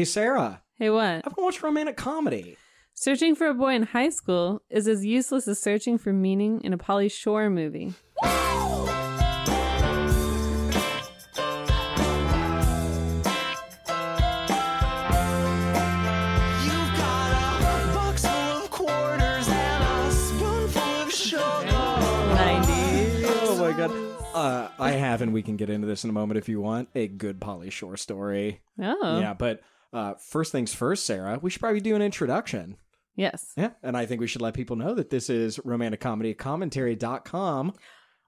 Hey, 0.00 0.06
Sarah, 0.06 0.62
Hey, 0.78 0.88
what? 0.88 1.26
I've 1.26 1.36
watched 1.36 1.62
romantic 1.62 1.98
comedy. 1.98 2.56
Searching 2.94 3.34
for 3.34 3.48
a 3.48 3.52
boy 3.52 3.74
in 3.74 3.82
high 3.82 4.08
school 4.08 4.62
is 4.70 4.88
as 4.88 5.04
useless 5.04 5.46
as 5.46 5.60
searching 5.60 5.98
for 5.98 6.10
meaning 6.10 6.62
in 6.64 6.72
a 6.72 6.78
Pauly 6.78 7.12
Shore 7.12 7.50
movie. 7.50 7.92
You've 16.64 16.96
got 16.96 17.30
a 17.60 17.94
box 17.94 18.24
full 18.24 18.32
of 18.32 18.70
quarters 18.70 19.48
and 19.48 19.84
a 19.84 20.10
spoonful 20.10 20.82
of 21.02 21.12
sugar. 21.12 21.42
90s. 21.66 23.24
Oh 23.42 23.56
my 23.60 23.72
god. 23.76 23.90
Uh, 24.34 24.68
I 24.78 24.92
have, 24.92 25.20
and 25.20 25.34
we 25.34 25.42
can 25.42 25.56
get 25.56 25.68
into 25.68 25.86
this 25.86 26.04
in 26.04 26.10
a 26.10 26.12
moment 26.14 26.38
if 26.38 26.48
you 26.48 26.60
want. 26.60 26.88
A 26.94 27.08
good 27.08 27.40
Pauly 27.40 27.70
Shore 27.70 27.98
story. 27.98 28.62
Oh. 28.80 29.20
Yeah, 29.20 29.34
but 29.34 29.60
uh, 29.92 30.14
first 30.14 30.52
things 30.52 30.72
first, 30.74 31.06
Sarah, 31.06 31.38
we 31.42 31.50
should 31.50 31.60
probably 31.60 31.80
do 31.80 31.96
an 31.96 32.02
introduction. 32.02 32.76
Yes. 33.16 33.52
Yeah, 33.56 33.70
and 33.82 33.96
I 33.96 34.06
think 34.06 34.20
we 34.20 34.26
should 34.26 34.42
let 34.42 34.54
people 34.54 34.76
know 34.76 34.94
that 34.94 35.10
this 35.10 35.28
is 35.28 35.58
romantic 35.64 36.00
comedy 36.00 36.32
commentary.com, 36.34 37.72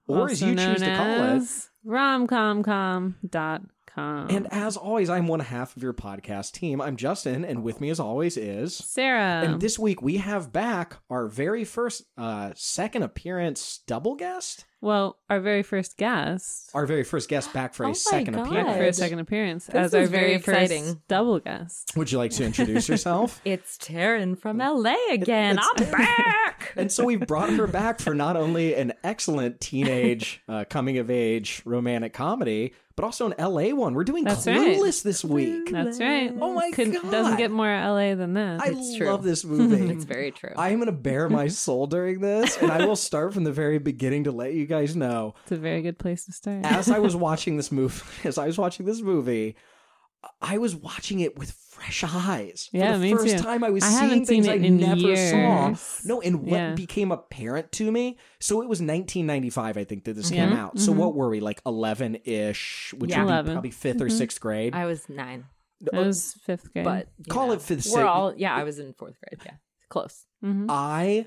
or 0.07 0.29
as 0.29 0.43
Also 0.43 0.47
you 0.47 0.55
choose 0.55 0.81
to 0.81 0.95
call 0.95 1.07
it. 1.07 1.19
as 1.37 1.69
romcomcom.com. 1.85 4.27
And 4.29 4.47
as 4.51 4.75
always, 4.75 5.09
I'm 5.09 5.27
one 5.27 5.39
half 5.39 5.77
of 5.77 5.83
your 5.83 5.93
podcast 5.93 6.53
team. 6.53 6.81
I'm 6.81 6.95
Justin, 6.95 7.45
and 7.45 7.63
with 7.63 7.79
me 7.79 7.89
as 7.89 7.99
always 7.99 8.37
is. 8.37 8.75
Sarah. 8.75 9.43
And 9.45 9.61
this 9.61 9.77
week 9.77 10.01
we 10.01 10.17
have 10.17 10.51
back 10.51 10.97
our 11.09 11.27
very 11.27 11.63
first 11.63 12.03
uh 12.17 12.51
second 12.55 13.03
appearance 13.03 13.81
double 13.87 14.15
guest. 14.15 14.65
Well, 14.83 15.17
our 15.29 15.39
very 15.39 15.63
first 15.63 15.97
guest. 15.97 16.69
Our 16.73 16.85
very 16.85 17.03
first 17.03 17.29
guest 17.29 17.53
back 17.53 17.73
for 17.73 17.83
Oh 17.83 17.87
a 17.87 17.89
my 17.89 17.93
second 17.93 18.33
God. 18.35 18.43
Back 18.43 18.51
appearance. 18.51 18.77
for 18.77 18.83
a 18.83 18.93
second 18.93 19.19
appearance 19.19 19.65
This 19.67 19.75
as 19.75 19.93
our 19.95 20.01
is 20.01 20.09
very, 20.09 20.23
very 20.25 20.37
first 20.39 20.71
exciting. 20.71 21.01
double 21.07 21.39
guest. 21.39 21.93
Would 21.95 22.11
you 22.11 22.17
like 22.17 22.31
to 22.31 22.43
introduce 22.43 22.87
yourself? 22.89 23.41
It's 23.45 23.77
Taryn 23.77 24.37
from 24.37 24.57
LA 24.59 24.95
again. 25.11 25.57
It's- 25.57 25.67
I'm 25.85 25.91
back. 25.91 26.73
And 26.75 26.91
so 26.91 27.03
we've 27.05 27.25
brought 27.27 27.49
her 27.51 27.67
back 27.67 27.99
for 27.99 28.13
not 28.15 28.35
only 28.35 28.73
an 28.75 28.93
excellent 29.03 29.59
teenage 29.61 30.41
uh, 30.47 30.63
coming 30.69 30.97
of 30.97 31.09
age 31.11 31.61
romantic 31.65 32.13
comedy, 32.13 32.73
but 32.95 33.05
also 33.05 33.31
an 33.31 33.33
LA 33.39 33.69
one. 33.75 33.93
We're 33.93 34.03
doing 34.03 34.23
That's 34.23 34.45
right. 34.45 34.57
Clueless 34.77 35.01
this 35.03 35.23
week. 35.23 35.71
That's 35.71 35.99
right. 35.99 36.31
Oh 36.39 36.53
my 36.53 36.69
Couldn't- 36.71 37.01
God. 37.01 37.11
Doesn't 37.11 37.37
get 37.37 37.51
more 37.51 37.67
LA 37.67 38.15
than 38.15 38.33
that. 38.35 38.61
I 38.61 38.67
It's 38.69 38.95
true. 38.95 39.07
love 39.07 39.23
this 39.23 39.43
movie. 39.45 39.91
it's 39.91 40.05
very 40.05 40.31
true. 40.31 40.51
I 40.55 40.69
am 40.69 40.75
going 40.77 40.85
to 40.87 40.91
bare 40.91 41.29
my 41.29 41.47
soul 41.63 41.87
during 41.87 42.19
this, 42.21 42.57
and 42.57 42.71
I 42.71 42.85
will 42.85 42.95
start 42.95 43.33
from 43.33 43.43
the 43.43 43.51
very 43.51 43.77
beginning 43.79 44.25
to 44.25 44.31
let 44.31 44.53
you 44.53 44.65
guys 44.65 44.95
know. 44.95 45.33
it's 45.43 45.51
a 45.51 45.57
very 45.57 45.81
good 45.81 45.97
place 45.97 46.25
to 46.25 46.31
start. 46.31 46.65
As 46.65 46.89
I 46.89 46.99
was 46.99 47.15
watching 47.27 47.57
this 47.57 47.71
movie, 47.71 48.03
as 48.23 48.37
I 48.37 48.45
was 48.47 48.57
watching 48.57 48.85
this 48.85 49.01
movie, 49.01 49.55
I 50.41 50.57
was 50.57 50.75
watching 50.75 51.19
it 51.19 51.37
with 51.37 51.51
fresh 51.51 52.03
eyes. 52.03 52.67
For 52.71 52.77
Yeah, 52.77 52.93
the 52.93 52.99
me 52.99 53.11
first 53.13 53.37
too. 53.37 53.43
time 53.43 53.63
I 53.63 53.69
was 53.71 53.83
I 53.83 53.87
seeing 53.87 54.01
haven't 54.01 54.25
things 54.25 54.45
seen 54.45 54.53
it 54.55 54.63
I 54.63 54.67
in 54.67 54.77
never 54.77 55.15
saw. 55.15 55.67
years. 55.69 56.01
No, 56.05 56.21
and 56.21 56.41
what 56.43 56.51
Yeah. 56.57 56.75
became 56.75 57.11
apparent 57.11 57.71
to 57.73 57.91
me. 57.91 58.17
So 58.39 58.61
it 58.61 58.69
was 58.69 58.81
1995, 58.81 59.75
I 59.77 59.83
think, 59.83 60.05
that 60.05 60.13
this 60.13 60.31
Yeah. 60.31 60.47
came 60.47 60.57
out. 60.57 60.79
So 60.79 60.93
Mhm. 60.93 60.97
what 60.97 61.15
were 61.15 61.29
we 61.29 61.39
like 61.39 61.61
11 61.65 62.15
ish, 62.23 62.93
which 62.97 63.11
Yeah. 63.11 63.19
would 63.19 63.27
be 63.27 63.33
11. 63.33 63.53
probably 63.53 63.71
5th 63.71 64.01
or 64.01 64.07
Mhm. 64.07 64.11
sixth 64.17 64.39
grade. 64.39 64.73
I 64.75 64.85
was 64.85 65.09
nine, 65.09 65.45
It 65.81 65.93
was 65.93 66.33
fifth 66.45 66.71
grade. 66.71 66.85
but 66.85 67.07
you 67.17 67.25
Call 67.29 67.47
know, 67.47 67.53
it 67.53 67.61
fifth, 67.61 67.85
We're 67.87 67.91
sixth. 67.91 68.05
all 68.05 68.33
yeah. 68.37 68.55
I 68.55 68.63
was 68.63 68.79
in 68.79 68.93
fourth 68.93 69.15
grade. 69.19 69.41
Yeah, 69.45 69.55
close. 69.89 70.25
Mhm. 70.43 70.67
I 70.69 71.25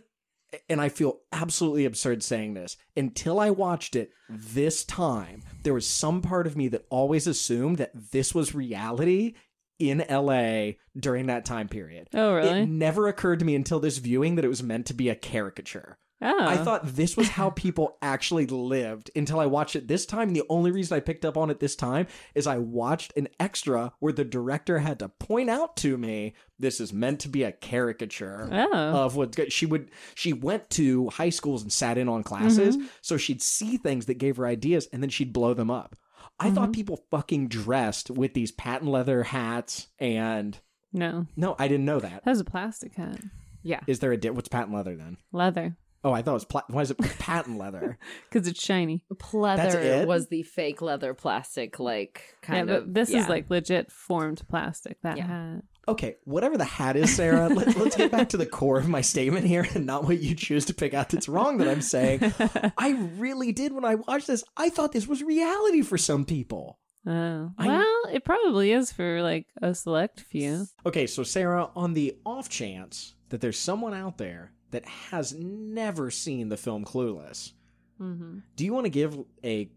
and 0.68 0.80
I 0.80 0.88
feel 0.88 1.20
absolutely 1.32 1.84
absurd 1.84 2.22
saying 2.22 2.54
this. 2.54 2.76
Until 2.96 3.40
I 3.40 3.50
watched 3.50 3.96
it 3.96 4.10
this 4.28 4.84
time, 4.84 5.42
there 5.62 5.74
was 5.74 5.86
some 5.86 6.22
part 6.22 6.46
of 6.46 6.56
me 6.56 6.68
that 6.68 6.86
always 6.90 7.26
assumed 7.26 7.78
that 7.78 7.92
this 8.12 8.34
was 8.34 8.54
reality 8.54 9.34
in 9.78 10.04
LA 10.08 10.72
during 10.98 11.26
that 11.26 11.44
time 11.44 11.68
period. 11.68 12.08
oh, 12.14 12.34
really? 12.34 12.62
It 12.62 12.68
never 12.68 13.08
occurred 13.08 13.40
to 13.40 13.44
me 13.44 13.54
until 13.54 13.80
this 13.80 13.98
viewing 13.98 14.36
that 14.36 14.44
it 14.44 14.48
was 14.48 14.62
meant 14.62 14.86
to 14.86 14.94
be 14.94 15.08
a 15.08 15.14
caricature. 15.14 15.98
Oh. 16.22 16.46
I 16.46 16.56
thought 16.56 16.86
this 16.94 17.16
was 17.16 17.28
how 17.28 17.50
people 17.56 17.98
actually 18.02 18.46
lived 18.46 19.10
until 19.16 19.38
I 19.40 19.46
watched 19.46 19.76
it 19.76 19.88
this 19.88 20.06
time. 20.06 20.28
And 20.28 20.36
the 20.36 20.44
only 20.48 20.70
reason 20.70 20.96
I 20.96 21.00
picked 21.00 21.24
up 21.24 21.36
on 21.36 21.50
it 21.50 21.60
this 21.60 21.76
time 21.76 22.06
is 22.34 22.46
I 22.46 22.58
watched 22.58 23.12
an 23.16 23.28
extra 23.38 23.92
where 24.00 24.12
the 24.12 24.24
director 24.24 24.78
had 24.78 24.98
to 25.00 25.08
point 25.08 25.50
out 25.50 25.76
to 25.78 25.96
me 25.98 26.34
this 26.58 26.80
is 26.80 26.92
meant 26.92 27.20
to 27.20 27.28
be 27.28 27.42
a 27.42 27.52
caricature 27.52 28.48
Oh. 28.50 28.70
of 28.72 29.16
what 29.16 29.52
she 29.52 29.66
would 29.66 29.90
she 30.14 30.32
went 30.32 30.70
to 30.70 31.08
high 31.10 31.30
schools 31.30 31.62
and 31.62 31.72
sat 31.72 31.98
in 31.98 32.08
on 32.08 32.22
classes 32.22 32.76
Mm-hmm. 32.76 32.86
so 33.02 33.16
she'd 33.16 33.42
see 33.42 33.76
things 33.76 34.06
that 34.06 34.14
gave 34.14 34.36
her 34.38 34.46
ideas 34.46 34.88
and 34.92 35.02
then 35.02 35.10
she'd 35.10 35.32
blow 35.32 35.52
them 35.54 35.70
up 35.70 35.94
i 36.40 36.46
Mm-hmm. 36.46 36.54
thought 36.54 36.72
people 36.72 37.04
fucking 37.10 37.48
dressed 37.48 38.10
with 38.10 38.32
these 38.34 38.52
patent 38.52 38.90
leather 38.90 39.22
hats 39.22 39.88
and 39.98 40.58
no. 40.92 41.26
no 41.36 41.54
i 41.58 41.68
didn't 41.68 41.84
know 41.84 42.00
that 42.00 42.24
That 42.24 42.30
was 42.30 42.40
a 42.40 42.44
plastic 42.44 42.94
hat. 42.94 43.20
Yeah, 43.62 43.80
is 43.86 43.98
there 43.98 44.12
a 44.12 44.16
di- 44.16 44.30
what's 44.30 44.48
patent 44.48 44.74
leather 44.74 44.96
then 44.96 45.18
Leather. 45.32 45.76
Oh 46.04 46.12
i 46.12 46.22
thought 46.22 46.32
it 46.32 46.34
was 46.34 46.44
pla- 46.44 46.62
why 46.68 46.82
is 46.82 46.90
it 46.90 46.98
patent 47.18 47.58
leather 47.58 47.98
Because 48.30 48.46
it's 48.48 48.62
shiny. 48.62 49.02
pleather 49.14 49.74
it? 49.74 50.06
was 50.08 50.28
the 50.28 50.42
fake 50.42 50.82
leather 50.82 51.14
plastic, 51.14 51.78
like 51.78 52.22
kind 52.42 52.68
yeah, 52.68 52.76
of. 52.76 52.84
but 52.86 52.94
this 52.94 53.10
yeah. 53.10 53.20
is 53.22 53.28
like 53.28 53.50
legit 53.50 53.90
formed 53.90 54.42
plastic, 54.48 54.98
that 55.02 55.16
Yeah. 55.16 55.26
hat. 55.26 55.62
okay 55.88 56.16
whatever 56.24 56.56
the 56.56 56.64
hat 56.64 56.96
is 56.96 57.14
sarah 57.14 57.48
let, 57.52 57.76
let's 57.76 57.96
get 57.96 58.10
back 58.10 58.28
to 58.30 58.36
the 58.36 58.46
core 58.46 58.78
of 58.78 58.88
my 58.88 59.00
statement 59.00 59.46
here 59.46 59.66
and 59.74 59.86
not 59.86 60.04
what 60.04 60.20
you 60.20 60.34
choose 60.34 60.64
to 60.66 60.74
pick 60.74 60.94
out 60.94 61.08
that's 61.10 61.28
wrong 61.28 61.58
that 61.58 61.68
i'm 61.68 61.82
saying 61.82 62.20
i 62.78 62.90
really 63.16 63.52
did 63.52 63.72
when 63.72 63.84
i 63.84 63.94
watched 63.94 64.26
this 64.26 64.42
i 64.56 64.68
thought 64.68 64.92
this 64.92 65.06
was 65.06 65.22
reality 65.22 65.82
for 65.82 65.98
some 65.98 66.24
people 66.24 66.78
Oh. 67.08 67.52
I- 67.56 67.66
Well, 67.68 68.02
it 68.12 68.24
probably 68.24 68.72
is 68.72 68.90
for 68.90 69.22
like 69.22 69.46
a 69.62 69.76
select 69.76 70.18
few. 70.22 70.66
Okay, 70.84 71.06
so 71.06 71.22
Sarah, 71.22 71.70
on 71.76 71.94
the 71.94 72.16
off 72.26 72.48
chance 72.48 73.14
that 73.28 73.40
there's 73.40 73.56
someone 73.60 73.94
out 73.94 74.18
there 74.18 74.50
that 74.70 74.84
has 74.86 75.32
never 75.34 76.10
seen 76.10 76.48
the 76.48 76.56
film 76.56 76.84
Clueless, 76.84 77.52
Mm-hmm. 78.00 78.38
do 78.56 78.64
you 78.64 78.74
want 78.74 78.84
to 78.84 78.90
give 78.90 79.16
a 79.42 79.70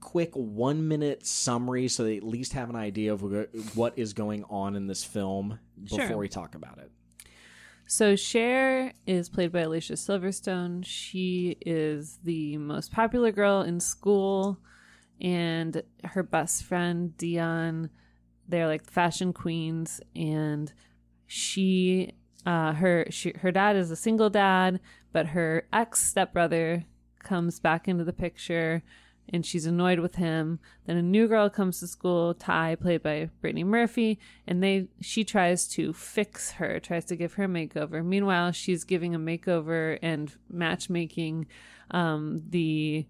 quick 0.00 0.30
one 0.34 0.88
minute 0.88 1.24
summary 1.24 1.86
so 1.86 2.02
they 2.02 2.16
at 2.16 2.24
least 2.24 2.52
have 2.54 2.68
an 2.68 2.74
idea 2.74 3.12
of 3.12 3.22
what 3.76 3.92
is 3.96 4.12
going 4.12 4.42
on 4.50 4.74
in 4.74 4.86
this 4.88 5.04
film 5.04 5.58
before 5.84 6.06
Sure. 6.08 6.16
we 6.16 6.28
talk 6.28 6.54
about 6.56 6.78
it? 6.78 6.90
So 7.86 8.16
Cher 8.16 8.92
is 9.06 9.28
played 9.28 9.52
by 9.52 9.60
Alicia 9.60 9.92
Silverstone. 9.92 10.84
She 10.84 11.56
is 11.64 12.18
the 12.24 12.56
most 12.56 12.90
popular 12.92 13.30
girl 13.30 13.62
in 13.62 13.78
school, 13.78 14.58
and 15.20 15.82
her 16.04 16.22
best 16.24 16.64
friend 16.64 17.12
Dionne, 17.18 17.90
they're 18.48 18.66
like 18.68 18.88
fashion 18.90 19.32
queens, 19.32 20.00
and 20.16 20.72
she, 21.26 22.12
uh, 22.46 22.72
her, 22.72 23.06
she, 23.10 23.32
her 23.40 23.50
dad 23.50 23.76
is 23.76 23.90
a 23.90 23.96
single 23.96 24.30
dad, 24.30 24.80
but 25.12 25.28
her 25.28 25.66
ex 25.72 26.02
stepbrother 26.06 26.84
comes 27.22 27.60
back 27.60 27.88
into 27.88 28.04
the 28.04 28.12
picture. 28.12 28.82
And 29.32 29.46
she's 29.46 29.64
annoyed 29.64 30.00
with 30.00 30.16
him. 30.16 30.58
Then 30.86 30.96
a 30.96 31.02
new 31.02 31.28
girl 31.28 31.48
comes 31.48 31.78
to 31.78 31.86
school, 31.86 32.34
Tai, 32.34 32.74
played 32.74 33.04
by 33.04 33.30
Brittany 33.40 33.62
Murphy, 33.62 34.18
and 34.44 34.60
they 34.60 34.88
she 35.00 35.22
tries 35.22 35.68
to 35.68 35.92
fix 35.92 36.52
her, 36.52 36.80
tries 36.80 37.04
to 37.04 37.16
give 37.16 37.34
her 37.34 37.44
a 37.44 37.48
makeover. 37.48 38.04
Meanwhile, 38.04 38.50
she's 38.50 38.82
giving 38.82 39.14
a 39.14 39.20
makeover 39.20 40.00
and 40.02 40.34
matchmaking 40.48 41.46
um, 41.92 42.42
the 42.48 43.06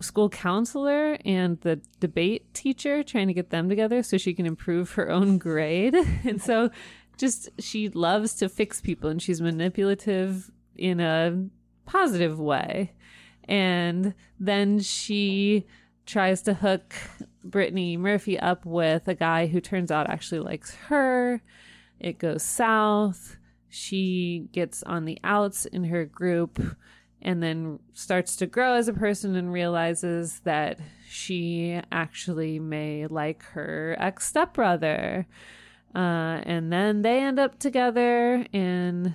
school 0.00 0.28
counselor 0.28 1.16
and 1.24 1.60
the 1.60 1.80
debate 2.00 2.52
teacher, 2.54 3.02
trying 3.02 3.28
to 3.28 3.34
get 3.34 3.50
them 3.50 3.68
together 3.68 4.02
so 4.02 4.16
she 4.16 4.34
can 4.34 4.46
improve 4.46 4.92
her 4.92 5.10
own 5.10 5.38
grade. 5.38 5.94
and 6.24 6.40
so, 6.40 6.70
just 7.22 7.50
she 7.60 7.88
loves 7.88 8.34
to 8.34 8.48
fix 8.48 8.80
people, 8.80 9.08
and 9.08 9.22
she's 9.22 9.40
manipulative 9.40 10.50
in 10.76 10.98
a 10.98 11.46
positive 11.86 12.40
way. 12.40 12.94
And 13.44 14.14
then 14.40 14.80
she 14.80 15.68
tries 16.04 16.42
to 16.42 16.54
hook 16.54 16.94
Brittany 17.44 17.96
Murphy 17.96 18.40
up 18.40 18.66
with 18.66 19.06
a 19.06 19.14
guy 19.14 19.46
who 19.46 19.60
turns 19.60 19.92
out 19.92 20.10
actually 20.10 20.40
likes 20.40 20.74
her. 20.88 21.40
It 22.00 22.18
goes 22.18 22.42
south. 22.42 23.36
She 23.68 24.48
gets 24.50 24.82
on 24.82 25.04
the 25.04 25.20
outs 25.22 25.64
in 25.64 25.84
her 25.84 26.04
group 26.04 26.60
and 27.22 27.40
then 27.40 27.78
starts 27.92 28.34
to 28.36 28.46
grow 28.46 28.74
as 28.74 28.88
a 28.88 28.92
person 28.92 29.36
and 29.36 29.52
realizes 29.52 30.40
that 30.40 30.80
she 31.08 31.80
actually 31.92 32.58
may 32.58 33.06
like 33.06 33.44
her 33.44 33.94
ex 34.00 34.26
stepbrother. 34.26 35.28
Uh, 35.94 36.40
and 36.44 36.72
then 36.72 37.02
they 37.02 37.20
end 37.20 37.38
up 37.38 37.58
together 37.58 38.46
and 38.52 39.14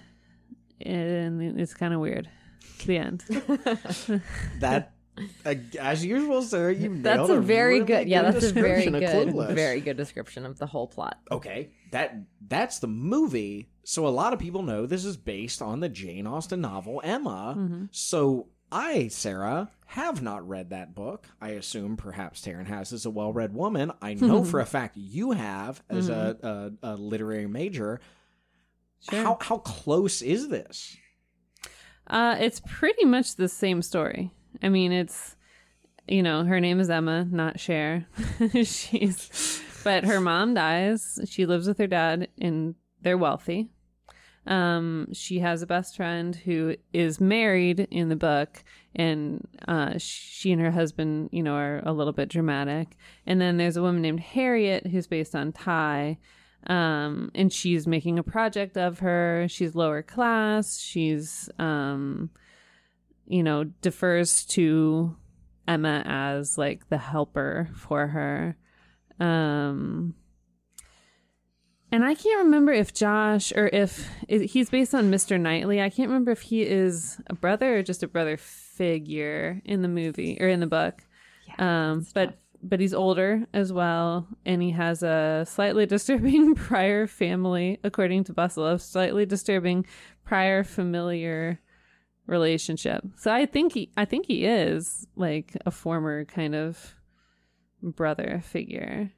and 0.81 1.59
it's 1.59 1.74
kind 1.74 1.94
of 1.94 2.00
weird. 2.00 2.29
The 2.85 2.97
end. 2.97 3.24
That, 4.59 4.94
uh, 5.45 5.56
as 5.79 6.06
usual, 6.06 6.44
sir. 6.44 6.69
you 6.69 6.89
nailed 6.89 7.03
That's 7.03 7.29
a 7.29 7.41
very 7.41 7.75
really 7.75 7.85
good. 7.85 8.07
Yeah, 8.07 8.21
that's 8.21 8.45
a 8.45 8.53
very 8.53 8.85
description 8.85 9.27
of 9.27 9.33
good, 9.33 9.56
very 9.56 9.81
good 9.81 9.97
description 9.97 10.45
of 10.45 10.59
the 10.59 10.68
whole 10.68 10.88
plot. 10.88 11.19
Okay, 11.31 11.71
that 11.91 12.15
that's 12.47 12.77
the 12.79 12.88
movie. 12.88 13.69
So 13.83 14.06
a 14.06 14.09
lot 14.09 14.33
of 14.33 14.39
people 14.39 14.62
know 14.62 14.85
this 14.85 15.06
is 15.06 15.18
based 15.18 15.62
on 15.62 15.79
the 15.79 15.89
Jane 15.89 16.27
Austen 16.27 16.62
novel 16.62 17.01
Emma. 17.03 17.56
Mm-hmm. 17.57 17.85
So 17.89 18.50
I, 18.71 19.07
Sarah, 19.07 19.71
have 19.88 20.22
not 20.22 20.48
read 20.48 20.69
that 20.69 20.94
book. 20.94 21.28
I 21.42 21.50
assume 21.51 21.98
perhaps 21.98 22.42
Taryn 22.42 22.68
has 22.68 22.94
as 22.94 23.06
a 23.06 23.10
well 23.10 23.34
read 23.34 23.54
woman. 23.54 23.92
I 24.01 24.13
know 24.16 24.44
for 24.44 24.60
a 24.60 24.66
fact 24.66 24.98
you 24.98 25.31
have 25.31 25.81
as 25.89 26.10
a, 26.10 26.72
a, 26.84 26.92
a 26.92 26.95
literary 26.95 27.48
major. 27.48 28.00
Sure. 29.10 29.24
How 29.24 29.38
how 29.39 29.57
close 29.60 30.22
is 30.22 30.50
this? 30.50 30.98
Uh, 32.07 32.36
it's 32.39 32.62
pretty 32.66 33.06
much 33.06 33.36
the 33.36 33.48
same 33.48 33.81
story. 33.81 34.31
I 34.62 34.69
mean, 34.69 34.92
it's 34.92 35.36
you 36.07 36.24
know, 36.24 36.44
her 36.45 36.60
name 36.60 36.80
is 36.80 36.89
Emma, 36.89 37.25
not 37.30 37.60
Cher. 37.60 38.07
She's, 38.63 39.62
but 39.84 40.06
her 40.06 40.22
mom 40.22 40.54
dies. 40.54 41.19
She 41.28 41.45
lives 41.45 41.68
with 41.68 41.78
her 41.80 41.88
dad, 41.88 42.30
and 42.39 42.75
they're 43.01 43.18
wealthy. 43.18 43.69
Um, 44.48 45.10
she 45.14 45.40
has 45.40 45.62
a 45.62 45.68
best 45.68 45.98
friend 45.98 46.36
who 46.36 46.76
is 46.94 47.20
married 47.20 47.82
in 47.92 48.10
the 48.10 48.16
book, 48.16 48.64
and 48.96 49.46
uh, 49.68 49.96
she 49.98 50.52
and 50.52 50.62
her 50.62 50.72
husband, 50.72 51.30
you 51.32 51.44
know, 51.44 51.54
are 51.54 51.84
a 51.86 51.92
little 51.92 52.14
bit 52.14 52.30
dramatic. 52.30 52.96
And 53.26 53.42
then 53.42 53.58
there's 53.58 53.78
a 53.78 53.82
woman 53.82 54.02
named 54.02 54.22
Harriet 54.22 54.88
who's 54.88 55.06
based 55.06 55.36
on 55.36 55.52
Tai, 55.52 56.18
um, 56.68 57.30
and 57.36 57.52
she's 57.52 57.86
making 57.88 58.18
a 58.18 58.24
project 58.24 58.78
of 58.78 59.00
her. 59.00 59.48
She's 59.50 59.76
lower 59.76 60.02
class. 60.02 60.80
She's, 60.80 61.50
um, 61.60 62.30
you 63.28 63.44
know, 63.44 63.66
defers 63.82 64.46
to 64.46 65.16
Emma 65.68 66.04
as 66.06 66.58
like 66.58 66.88
the 66.90 66.98
helper 66.98 67.70
for 67.76 68.08
her. 68.08 68.58
Um, 69.20 70.16
and 71.92 72.04
I 72.04 72.16
can't 72.16 72.45
remember 72.45 72.72
if 72.72 72.94
Josh 72.94 73.51
or 73.54 73.68
if 73.68 74.10
he's 74.28 74.69
based 74.69 74.94
on 74.94 75.12
Mr. 75.12 75.39
Knightley. 75.39 75.81
I 75.81 75.89
can't 75.89 76.10
remember 76.10 76.31
if 76.31 76.42
he 76.42 76.63
is 76.63 77.19
a 77.28 77.34
brother 77.34 77.78
or 77.78 77.84
just 77.84 78.04
a 78.04 78.07
brother 78.07 78.38
figure 78.38 79.62
in 79.66 79.81
the 79.81 79.88
movie 79.88 80.38
or 80.39 80.48
in 80.48 80.60
the 80.60 80.68
book. 80.68 81.01
um, 81.60 82.06
but 82.13 82.38
but 82.63 82.80
he's 82.80 82.94
older 82.94 83.45
as 83.54 83.72
well, 83.72 84.28
and 84.45 84.62
he 84.62 84.72
has 84.72 85.04
a 85.04 85.45
slightly 85.48 85.86
disturbing 85.95 86.56
prior 86.56 87.07
family, 87.07 87.80
according 87.84 88.24
to 88.25 88.34
Bustle, 88.34 88.78
slightly 88.80 89.25
disturbing 89.25 89.86
prior 90.25 90.63
familiar 90.63 91.60
relationship. 92.25 93.04
So 93.16 93.31
I 93.31 93.45
think 93.45 93.74
he, 93.74 93.92
I 93.95 94.06
think 94.06 94.25
he 94.25 94.45
is 94.45 95.07
like 95.16 95.56
a 95.66 95.72
former 95.72 96.25
kind 96.25 96.56
of 96.56 96.95
brother 97.81 98.42
figure. 98.44 99.12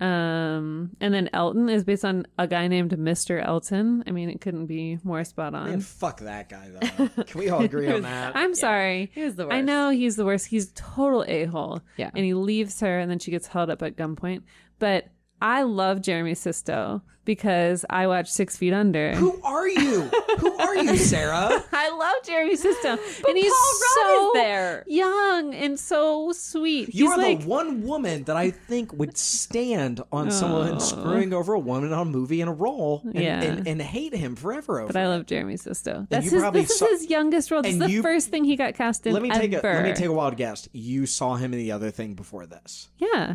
Um, 0.00 0.90
and 1.00 1.12
then 1.12 1.28
Elton 1.32 1.68
is 1.68 1.84
based 1.84 2.04
on 2.04 2.26
a 2.38 2.46
guy 2.46 2.68
named 2.68 2.92
Mr. 2.92 3.44
Elton. 3.44 4.04
I 4.06 4.10
mean, 4.12 4.30
it 4.30 4.40
couldn't 4.40 4.66
be 4.66 4.98
more 5.02 5.24
spot 5.24 5.54
on. 5.54 5.70
Man, 5.70 5.80
fuck 5.80 6.20
that 6.20 6.48
guy 6.48 6.70
though. 6.70 7.08
Can 7.24 7.38
we 7.40 7.48
all 7.50 7.60
agree 7.62 7.88
on 7.92 8.02
that? 8.02 8.36
I'm 8.36 8.54
sorry. 8.54 9.10
He 9.14 9.22
was 9.24 9.34
the 9.36 9.46
worst. 9.46 9.54
I 9.54 9.60
know 9.60 9.90
he's 9.90 10.16
the 10.16 10.24
worst. 10.24 10.46
He's 10.46 10.70
total 10.74 11.24
a 11.26 11.46
hole. 11.46 11.82
Yeah. 11.96 12.10
And 12.14 12.24
he 12.24 12.34
leaves 12.34 12.80
her 12.80 12.98
and 12.98 13.10
then 13.10 13.18
she 13.18 13.30
gets 13.30 13.48
held 13.48 13.70
up 13.70 13.82
at 13.82 13.96
gunpoint. 13.96 14.42
But 14.78 15.08
I 15.42 15.62
love 15.62 16.02
Jeremy 16.02 16.34
Sisto 16.34 17.02
because 17.24 17.84
I 17.90 18.06
watched 18.06 18.32
Six 18.32 18.56
Feet 18.56 18.72
Under. 18.72 19.14
Who 19.14 19.40
are 19.42 19.68
you? 19.68 20.02
Who 20.38 20.57
are 20.68 20.76
you, 20.82 20.96
Sarah? 20.96 21.64
I 21.72 21.90
love 21.90 22.14
Jeremy 22.24 22.56
Sisto. 22.56 22.90
and 23.28 23.36
he's 23.36 23.52
so 23.94 24.30
there. 24.34 24.84
young 24.86 25.54
and 25.54 25.78
so 25.78 26.32
sweet. 26.32 26.94
You 26.94 27.06
he's 27.06 27.18
are 27.18 27.18
like 27.18 27.40
the 27.40 27.46
one 27.46 27.82
woman 27.82 28.24
that 28.24 28.36
I 28.36 28.50
think 28.50 28.92
would 28.92 29.16
stand 29.16 30.02
on 30.12 30.30
someone 30.30 30.74
oh. 30.74 30.78
screwing 30.78 31.32
over 31.32 31.54
a 31.54 31.58
woman 31.58 31.92
on 31.92 32.06
a 32.06 32.10
movie 32.10 32.40
in 32.40 32.48
a 32.48 32.52
role 32.52 33.02
and, 33.04 33.14
Yeah. 33.14 33.42
and, 33.42 33.66
and 33.66 33.82
hate 33.82 34.14
him 34.14 34.36
forever 34.36 34.80
over 34.80 34.92
but 34.92 34.96
I 34.96 35.08
love 35.08 35.26
Jeremy 35.26 35.56
Sisto. 35.56 36.06
That's 36.10 36.30
his, 36.30 36.42
this 36.52 36.78
saw- 36.78 36.86
is 36.86 37.02
his 37.02 37.10
youngest 37.10 37.50
role. 37.50 37.62
This 37.62 37.74
is 37.74 37.78
the 37.78 37.90
you- 37.90 38.02
first 38.02 38.28
thing 38.28 38.44
he 38.44 38.56
got 38.56 38.74
cast 38.74 39.06
in 39.06 39.12
Let 39.12 39.22
me 39.22 39.30
take 39.30 39.52
a 39.52 39.60
let 39.62 39.84
me 39.84 39.92
take 39.94 40.06
a 40.06 40.12
wild 40.12 40.36
guess. 40.36 40.68
You 40.72 41.06
saw 41.06 41.36
him 41.36 41.52
in 41.52 41.58
the 41.58 41.72
other 41.72 41.90
thing 41.90 42.14
before 42.14 42.46
this. 42.46 42.88
yeah. 42.98 43.34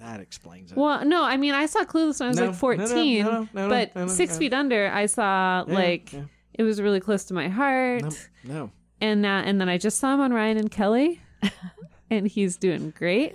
That 0.00 0.20
explains 0.20 0.70
it. 0.70 0.76
Well, 0.76 1.02
no, 1.06 1.24
I 1.24 1.38
mean, 1.38 1.54
I 1.54 1.64
saw 1.64 1.82
Clueless 1.84 2.20
when 2.20 2.26
I 2.26 2.28
was 2.28 2.36
No, 2.38 2.46
like 2.48 2.54
14, 2.56 3.24
no, 3.24 3.48
no, 3.54 3.68
but 3.70 4.10
Six. 4.10 4.36
Feet 4.36 4.52
Under, 4.52 4.90
I 4.92 5.06
saw 5.06 5.64
Yeah, 5.66 5.74
like 5.74 6.12
yeah. 6.12 6.24
It 6.54 6.62
was 6.62 6.80
really 6.80 7.00
close 7.00 7.24
to 7.26 7.34
my 7.34 7.48
heart, 7.48 8.02
no, 8.02 8.10
no. 8.44 8.70
and 9.00 9.26
uh, 9.26 9.42
and 9.44 9.60
then 9.60 9.68
I 9.68 9.78
just 9.78 9.98
saw 9.98 10.14
him 10.14 10.20
on 10.20 10.32
Ryan 10.32 10.56
and 10.56 10.70
Kelly, 10.70 11.20
and 12.10 12.26
he's 12.28 12.56
doing 12.56 12.90
great, 12.96 13.34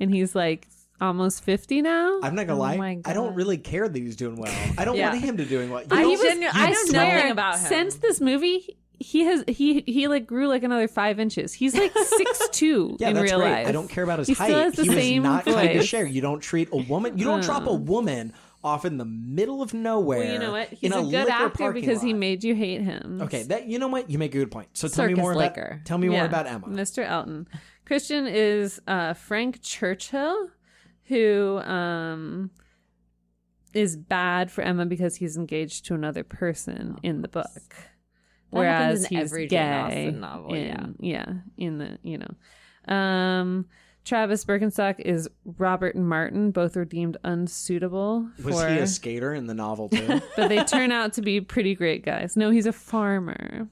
and 0.00 0.12
he's 0.14 0.34
like 0.34 0.66
almost 1.00 1.42
50 1.44 1.82
now. 1.82 2.20
I'm 2.22 2.34
not 2.34 2.46
gonna 2.46 2.58
lie. 2.58 3.00
I 3.04 3.12
don't 3.12 3.34
really 3.34 3.58
care 3.58 3.88
that 3.88 3.98
he's 3.98 4.16
doing 4.16 4.36
well. 4.36 4.54
I 4.78 4.84
don't 4.84 4.96
Yeah. 4.96 5.10
want 5.10 5.22
him 5.22 5.36
to 5.38 5.44
doing 5.44 5.70
well. 5.70 5.80
You 5.82 5.86
I 5.90 6.02
don't- 6.02 6.10
He 6.10 6.16
was- 6.16 6.22
genu- 6.26 6.46
I 6.52 6.66
I 6.66 6.70
know 6.70 6.84
swear, 6.86 7.32
about 7.32 7.54
him. 7.58 7.66
Since 7.66 7.94
this 7.96 8.20
movie, 8.20 8.76
he 8.98 9.24
has 9.24 9.44
he 9.48 9.82
he 9.86 10.08
like 10.08 10.26
grew 10.26 10.46
like 10.48 10.62
another 10.62 10.88
five 10.88 11.18
inches. 11.18 11.54
He's 11.54 11.74
like 11.74 11.92
six 12.04 12.48
two 12.52 12.96
yeah, 13.00 13.08
in 13.08 13.14
that's 13.14 13.30
real 13.30 13.38
great. 13.40 13.50
life. 13.50 13.66
I 13.66 13.72
don't 13.72 13.88
care 13.88 14.04
about 14.04 14.18
his 14.18 14.28
He 14.28 14.34
height. 14.34 14.46
still 14.48 14.58
has 14.60 14.74
the 14.74 14.82
he 14.82 14.88
was 14.90 14.98
same 14.98 15.22
not 15.22 15.44
kind 15.46 15.68
to 15.70 15.78
voice. 15.78 15.86
Cher. 15.86 16.06
You 16.06 16.20
don't 16.20 16.40
treat 16.40 16.68
a 16.72 16.76
woman. 16.76 17.16
You 17.16 17.24
don't 17.24 17.42
drop 17.42 17.66
a 17.66 17.72
woman 17.74 18.34
off 18.62 18.84
in 18.84 18.98
the 18.98 19.04
middle 19.04 19.62
of 19.62 19.72
nowhere. 19.72 20.18
Well, 20.20 20.32
you 20.32 20.38
know 20.38 20.52
what? 20.52 20.68
He's 20.68 20.92
a, 20.92 20.98
a, 20.98 21.10
good 21.10 21.28
actor 21.28 21.72
because 21.72 22.02
he 22.02 22.12
made 22.12 22.44
you 22.44 22.54
hate 22.54 22.82
him. 22.82 23.20
Okay, 23.22 23.42
that 23.44 23.66
you 23.66 23.78
know 23.78 23.88
what? 23.88 24.10
You 24.10 24.18
make 24.18 24.34
a 24.34 24.38
good 24.38 24.50
point. 24.50 24.68
So 24.74 24.88
tell 24.88 25.06
me 25.06 25.12
Circus 25.12 25.22
more 25.22 25.34
liquor. 25.34 25.72
about 25.74 25.84
tell 25.84 25.98
me 25.98 26.08
more 26.08 26.24
about 26.24 26.46
Emma. 26.46 26.66
Mr. 26.68 27.06
Elton. 27.06 27.48
Christian 27.84 28.26
is 28.26 28.80
uh, 28.86 29.14
Frank 29.14 29.62
Churchill, 29.62 30.50
who 31.04 31.58
um, 31.58 32.50
is 33.72 33.96
bad 33.96 34.50
for 34.50 34.62
Emma 34.62 34.86
because 34.86 35.16
he's 35.16 35.36
engaged 35.36 35.86
to 35.86 35.94
another 35.94 36.22
person 36.22 36.98
in 37.02 37.22
the 37.22 37.28
book. 37.28 37.46
That 38.52 38.58
Whereas 38.58 39.06
he's 39.06 39.20
every 39.20 39.46
gay. 39.46 40.12
Novel, 40.14 40.54
in, 40.54 40.96
yeah. 41.00 41.32
in 41.56 41.78
the 41.78 41.98
you 42.02 42.18
know. 42.18 42.94
Um, 42.94 43.66
Travis 44.10 44.44
Birkenstock 44.44 44.98
is 44.98 45.28
Robert 45.44 45.94
and 45.94 46.08
Martin. 46.08 46.50
Both 46.50 46.74
were 46.74 46.84
deemed 46.84 47.16
unsuitable 47.22 48.28
Was 48.42 48.60
for, 48.60 48.68
he 48.68 48.78
a 48.78 48.86
skater 48.88 49.32
in 49.32 49.46
the 49.46 49.54
novel 49.54 49.88
too? 49.88 50.20
but 50.36 50.48
they 50.48 50.64
turn 50.64 50.90
out 50.90 51.12
to 51.12 51.22
be 51.22 51.40
pretty 51.40 51.76
great 51.76 52.04
guys. 52.04 52.36
No, 52.36 52.50
he's 52.50 52.66
a 52.66 52.72
farmer. 52.72 53.68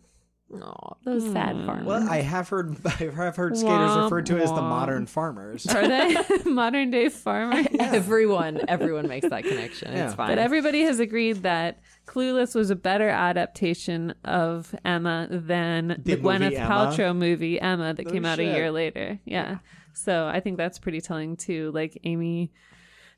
Oh, 0.55 0.97
those 1.05 1.25
sad 1.33 1.57
hmm. 1.57 1.67
farmers. 1.67 1.87
well, 1.87 2.09
I 2.09 2.23
have 2.23 2.49
heard 2.49 2.77
I 2.87 2.91
have 2.91 3.35
heard 3.35 3.57
skaters 3.57 3.91
Womp 3.91 4.05
referred 4.05 4.27
to 4.27 4.39
as 4.39 4.49
the 4.51 4.63
modern 4.63 5.07
farmers. 5.07 5.67
Are 5.67 5.89
they 5.89 6.17
modern 6.45 6.93
day 6.93 7.09
farmers? 7.09 7.67
Everyone, 7.77 8.61
everyone 8.69 9.09
makes 9.09 9.29
that 9.29 9.43
connection. 9.43 9.93
Yeah. 9.93 10.07
It's 10.07 10.15
fine. 10.15 10.29
But 10.29 10.39
everybody 10.39 10.83
has 10.83 11.01
agreed 11.01 11.43
that 11.43 11.81
Clueless 12.07 12.55
was 12.55 12.71
a 12.71 12.77
better 12.77 13.09
adaptation 13.09 14.15
of 14.25 14.73
Emma 14.85 15.27
than 15.33 16.01
the, 16.05 16.15
The 16.15 16.17
Gwyneth 16.17 16.55
Emma? 16.55 16.71
Paltrow 16.71 17.17
movie 17.17 17.61
Emma 17.61 17.93
that 17.93 18.07
No 18.07 18.13
came 18.13 18.25
out 18.25 18.39
a 18.39 18.45
year 18.45 18.71
later. 18.71 19.19
Yeah. 19.25 19.59
So 19.99 20.27
I 20.27 20.41
think 20.41 20.57
that's 20.57 20.79
pretty 20.79 21.01
telling 21.01 21.37
too. 21.37 21.71
Like 21.73 21.99
Amy 22.05 22.53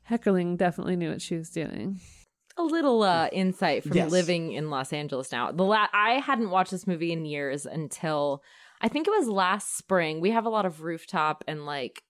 Heckerling 0.09 0.57
definitely 0.57 0.95
knew 0.95 1.09
what 1.11 1.21
she 1.21 1.35
was 1.35 1.49
doing. 1.49 1.99
a 2.57 2.63
little 2.63 3.01
uh, 3.01 3.29
insight 3.31 3.81
from 3.83 3.93
Yes. 3.95 4.11
living 4.11 4.51
in 4.51 4.69
Los 4.69 4.91
Angeles 4.91 5.31
now. 5.31 5.51
The 5.53 5.63
la- 5.63 5.87
I 5.93 6.15
hadn't 6.19 6.49
watched 6.49 6.71
this 6.71 6.85
movie 6.85 7.13
in 7.13 7.23
years 7.25 7.65
until 7.65 8.43
I 8.81 8.89
think 8.89 9.07
it 9.07 9.11
was 9.11 9.27
last 9.29 9.77
spring. 9.77 10.19
We 10.19 10.31
have 10.31 10.45
a 10.45 10.49
lot 10.49 10.65
of 10.65 10.81
rooftop 10.81 11.43
and 11.47 11.65
like 11.65 12.03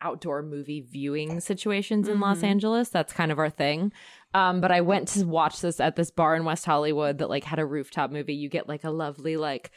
outdoor 0.00 0.42
movie 0.42 0.80
viewing 0.80 1.38
situations 1.40 2.08
in 2.08 2.18
Los 2.18 2.40
Mhm. 2.40 2.44
Angeles. 2.44 2.88
That's 2.88 3.12
kind 3.12 3.30
of 3.30 3.38
our 3.38 3.48
thing. 3.50 3.92
Um, 4.34 4.60
but 4.60 4.72
I 4.72 4.80
went 4.80 5.06
to 5.08 5.24
watch 5.26 5.60
this 5.60 5.78
at 5.78 5.94
this 5.96 6.10
bar 6.10 6.34
in 6.34 6.44
West 6.44 6.64
Hollywood 6.66 7.18
that 7.18 7.30
like 7.30 7.44
had 7.44 7.60
a 7.60 7.64
rooftop 7.64 8.10
movie. 8.10 8.34
You 8.34 8.48
get 8.48 8.68
like 8.68 8.82
a 8.84 8.90
lovely 8.90 9.36
like 9.36 9.70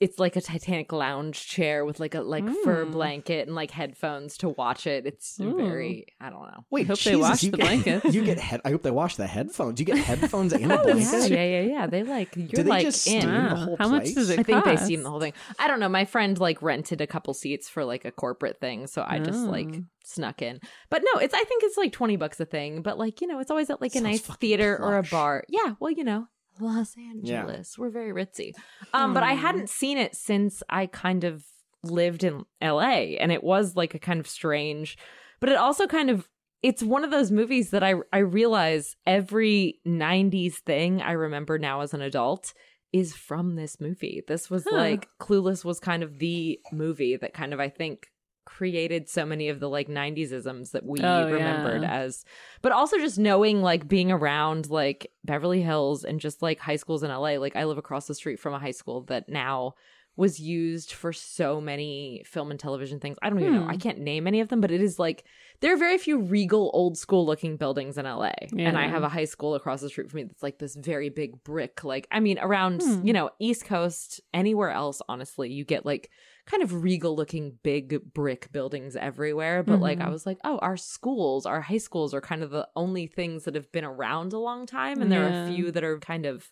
it's 0.00 0.18
like 0.18 0.34
a 0.36 0.40
Titanic 0.40 0.92
lounge 0.92 1.46
chair 1.46 1.84
with 1.84 2.00
like 2.00 2.14
a 2.14 2.20
like 2.20 2.44
fur 2.64 2.84
Mm. 2.84 2.92
blanket 2.92 3.46
and 3.46 3.54
like 3.54 3.70
headphones 3.70 4.36
to 4.38 4.48
watch 4.48 4.86
it. 4.86 5.06
It's 5.06 5.38
Ooh. 5.40 5.56
very 5.56 6.06
I 6.20 6.30
don't 6.30 6.42
know. 6.42 6.64
Wait, 6.70 6.86
hope 6.88 6.98
they 6.98 7.12
Jesus, 7.12 7.20
wash 7.28 7.40
the 7.42 7.50
get, 7.50 7.60
blankets. 7.60 8.04
You 8.14 8.24
get 8.24 8.38
head. 8.38 8.60
I 8.64 8.70
hope 8.70 8.82
they 8.82 8.90
wash 8.90 9.16
the 9.16 9.26
headphones. 9.26 9.78
You 9.78 9.86
get 9.86 9.98
headphones 9.98 10.52
and 10.52 10.64
a 10.72 10.80
Oh, 10.80 10.82
blanket. 10.82 11.30
yeah, 11.30 11.36
yeah, 11.44 11.44
yeah, 11.44 11.60
yeah. 11.60 11.86
They 11.86 12.02
like 12.02 12.34
you're 12.36 12.46
Do 12.48 12.62
they 12.64 12.70
like 12.70 12.82
just 12.86 13.06
in. 13.06 13.20
steam 13.22 13.32
the 13.32 13.54
whole 13.56 13.76
How 13.78 13.88
much 13.88 14.02
place? 14.02 14.14
does 14.14 14.30
it 14.30 14.40
I 14.40 14.42
think 14.42 14.64
they 14.64 14.72
cost? 14.76 14.84
steam 14.86 15.02
the 15.04 15.10
whole 15.10 15.20
thing. 15.20 15.32
I 15.58 15.68
don't 15.68 15.80
know. 15.80 15.88
My 15.88 16.04
friend 16.04 16.38
like 16.38 16.60
rented 16.60 17.00
a 17.00 17.06
couple 17.06 17.32
seats 17.34 17.68
for 17.68 17.84
like 17.84 18.04
a 18.04 18.10
corporate 18.10 18.58
thing, 18.60 18.86
so 18.88 19.04
I 19.06 19.20
just 19.20 19.44
like 19.46 19.68
Oh. 19.74 19.82
snuck 20.04 20.42
in. 20.42 20.60
But 20.90 21.02
no, 21.04 21.20
it's 21.20 21.34
I 21.34 21.44
think 21.44 21.62
it's 21.64 21.76
like 21.76 21.92
twenty 21.92 22.16
bucks 22.16 22.40
a 22.40 22.44
thing. 22.46 22.82
But 22.82 22.98
like 22.98 23.20
you 23.20 23.26
know, 23.28 23.38
it's 23.38 23.50
always 23.50 23.70
at 23.70 23.80
like 23.80 23.92
a 23.92 23.94
Sounds 23.94 24.04
nice 24.04 24.20
fucking 24.22 24.38
theater 24.40 24.76
or 24.78 24.98
a 24.98 25.02
bar. 25.04 25.44
Yeah, 25.48 25.74
well, 25.80 25.90
you 25.92 26.04
know, 26.04 26.26
Los 26.60 26.96
Angeles, 26.96 27.76
we're 27.78 27.90
very 27.90 28.12
ritzy. 28.12 28.52
Um, 28.92 29.14
but 29.14 29.22
I 29.22 29.32
hadn't 29.32 29.68
seen 29.70 29.98
it 29.98 30.14
since 30.14 30.62
I 30.68 30.86
kind 30.86 31.24
of 31.24 31.44
lived 31.82 32.24
in 32.24 32.44
L.A. 32.60 33.18
and 33.18 33.30
it 33.32 33.42
was 33.44 33.76
like 33.76 33.94
a 33.94 33.98
kind 33.98 34.20
of 34.20 34.26
strange, 34.28 34.96
but 35.40 35.48
it 35.48 35.56
also 35.56 35.86
kind 35.86 36.10
of 36.10 36.28
it's 36.62 36.82
one 36.82 37.04
of 37.04 37.10
those 37.10 37.30
movies 37.30 37.70
that 37.70 37.82
I 37.82 37.94
I 38.12 38.18
realize 38.18 38.96
every 39.06 39.80
'90s 39.86 40.56
thing 40.64 41.02
I 41.02 41.12
remember 41.12 41.58
now 41.58 41.80
as 41.82 41.92
an 41.92 42.00
adult 42.00 42.54
is 42.92 43.14
from 43.14 43.56
this 43.56 43.80
movie. 43.80 44.22
This 44.26 44.48
was 44.48 44.64
Huh. 44.70 44.76
like 44.76 45.08
Clueless 45.20 45.64
was 45.64 45.80
kind 45.80 46.02
of 46.02 46.18
the 46.20 46.60
movie 46.72 47.16
that 47.16 47.34
kind 47.34 47.52
of 47.52 47.60
I 47.60 47.68
think 47.68 48.06
created 48.44 49.08
so 49.08 49.24
many 49.24 49.48
of 49.48 49.60
the 49.60 49.68
like 49.68 49.88
90s 49.88 50.32
isms 50.32 50.70
that 50.72 50.84
we 50.84 51.00
Oh, 51.00 51.30
remembered 51.30 51.82
yeah. 51.82 51.92
as 51.94 52.24
but 52.62 52.72
also 52.72 52.98
just 52.98 53.18
knowing 53.18 53.62
like 53.62 53.88
being 53.88 54.10
around 54.12 54.70
like 54.70 55.10
Beverly 55.24 55.62
Hills 55.62 56.04
and 56.04 56.20
just 56.20 56.42
like 56.42 56.58
high 56.58 56.76
schools 56.76 57.02
in 57.02 57.10
LA 57.10 57.36
like 57.38 57.56
I 57.56 57.64
live 57.64 57.78
across 57.78 58.06
the 58.06 58.14
street 58.14 58.38
from 58.40 58.54
a 58.54 58.58
high 58.58 58.70
school 58.72 59.02
that 59.02 59.28
now 59.28 59.74
was 60.16 60.38
used 60.38 60.92
for 60.92 61.12
so 61.12 61.60
many 61.60 62.22
film 62.24 62.52
and 62.52 62.60
television 62.60 63.00
things. 63.00 63.16
I 63.20 63.28
don't 63.30 63.40
even 63.40 63.54
know. 63.56 63.62
Hmm. 63.64 63.70
I 63.70 63.76
can't 63.76 63.98
name 63.98 64.28
any 64.28 64.38
of 64.38 64.46
them, 64.48 64.60
but 64.60 64.70
it 64.70 64.80
is 64.80 64.96
like 64.96 65.24
there 65.58 65.74
are 65.74 65.76
very 65.76 65.98
few 65.98 66.20
regal 66.20 66.70
old 66.72 66.96
school 66.96 67.26
looking 67.26 67.56
buildings 67.56 67.98
in 67.98 68.04
LA. 68.04 68.30
And 68.56 68.78
I 68.78 68.86
have 68.86 69.02
a 69.02 69.08
high 69.08 69.24
school 69.24 69.56
across 69.56 69.80
the 69.80 69.88
street 69.88 70.08
from 70.12 70.18
me 70.18 70.22
that's 70.22 70.40
like 70.42 70.58
this 70.60 70.76
very 70.76 71.08
big 71.08 71.42
brick 71.42 71.82
like 71.82 72.06
I 72.12 72.20
mean 72.20 72.38
around, 72.38 72.80
Hmm. 72.82 73.04
you 73.04 73.12
know, 73.12 73.30
East 73.40 73.64
Coast, 73.64 74.20
anywhere 74.32 74.70
else 74.70 75.02
honestly, 75.08 75.50
you 75.50 75.64
get 75.64 75.84
like 75.84 76.10
kind 76.46 76.62
of 76.62 76.82
regal 76.82 77.16
looking 77.16 77.58
big 77.62 78.12
brick 78.12 78.52
buildings 78.52 78.96
everywhere, 78.96 79.62
but 79.62 79.80
like 79.80 80.00
I 80.00 80.08
Mhm. 80.08 80.12
was 80.12 80.26
like, 80.26 80.38
"Oh, 80.44 80.58
our 80.58 80.76
schools, 80.76 81.46
our 81.46 81.62
high 81.62 81.78
schools 81.78 82.12
are 82.12 82.20
kind 82.20 82.42
of 82.42 82.50
the 82.50 82.68
only 82.76 83.06
things 83.06 83.44
that 83.44 83.54
have 83.54 83.72
been 83.72 83.84
around 83.84 84.32
a 84.32 84.38
long 84.38 84.66
time 84.66 85.00
and 85.00 85.10
there 85.10 85.24
are 85.24 85.28
a 85.30 85.46
few 85.46 85.70
that 85.72 85.84
are 85.84 85.98
kind 85.98 86.26
of 86.26 86.50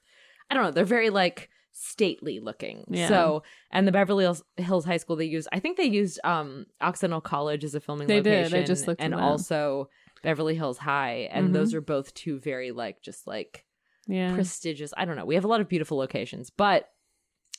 I 0.51 0.55
don't 0.55 0.65
know, 0.65 0.71
they're 0.71 0.85
very 0.85 1.11
like 1.11 1.51
stately 1.73 2.39
looking. 2.41 2.85
Yeah. 2.91 3.07
So, 3.09 3.43
and 3.71 3.89
the 3.89 3.93
Beverly 3.93 4.25
Hills, 4.59 4.85
High 4.85 4.97
School 4.99 5.17
they 5.17 5.25
used 5.25 5.49
I 5.53 5.61
think 5.61 5.77
they 5.77 5.85
used 5.85 6.19
um 6.25 6.67
Occidental 6.81 7.21
College 7.21 7.65
as 7.65 7.75
a 7.75 7.81
filming 7.81 8.09
They 8.09 8.21
did. 8.21 8.39
I 8.39 8.43
location 8.45 8.67
just 8.67 8.87
looked 8.87 9.01
and 9.03 9.15
also 9.15 9.89
Beverly 10.23 10.55
Hills 10.55 10.79
High 10.79 11.29
and 11.33 11.49
Mhm. 11.49 11.53
those 11.55 11.75
are 11.75 11.81
both 11.83 12.13
two 12.15 12.39
very 12.39 12.71
like 12.73 13.03
just 13.03 13.27
like 13.27 13.65
Yeah. 14.07 14.35
prestigious. 14.35 14.93
I 14.97 15.05
don't 15.05 15.17
know. 15.17 15.25
We 15.27 15.35
have 15.35 15.45
a 15.45 15.49
lot 15.49 15.61
of 15.61 15.69
beautiful 15.69 15.99
locations, 15.99 16.49
but 16.51 16.89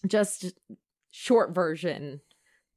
just 0.07 0.53
short 1.15 1.53
version 1.53 2.19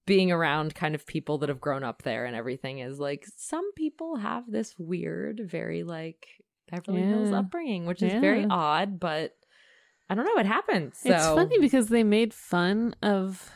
being 0.05 0.31
around 0.31 0.75
kind 0.75 0.95
of 0.95 1.07
people 1.07 1.39
that 1.39 1.49
have 1.49 1.59
grown 1.61 1.83
up 1.83 2.03
there 2.03 2.27
and 2.27 2.37
everything 2.37 2.81
is 2.81 3.01
like 3.01 3.25
some 3.37 3.73
people 3.73 4.17
have 4.17 4.45
this 4.47 4.75
weird, 4.79 5.41
very 5.45 5.83
like 5.83 6.27
Beverly 6.71 7.01
Hills 7.01 7.33
upbringing, 7.33 7.87
which 7.87 8.03
is 8.03 8.13
very 8.13 8.47
odd, 8.49 9.01
but 9.01 9.33
I 10.11 10.15
don't 10.15 10.27
know. 10.27 10.39
It 10.39 10.47
happens. 10.47 10.99
So. 10.99 11.11
It's 11.15 11.25
funny 11.27 11.59
because 11.59 11.89
they 11.89 12.05
made 12.05 12.35
fun 12.35 12.95
of 13.03 13.51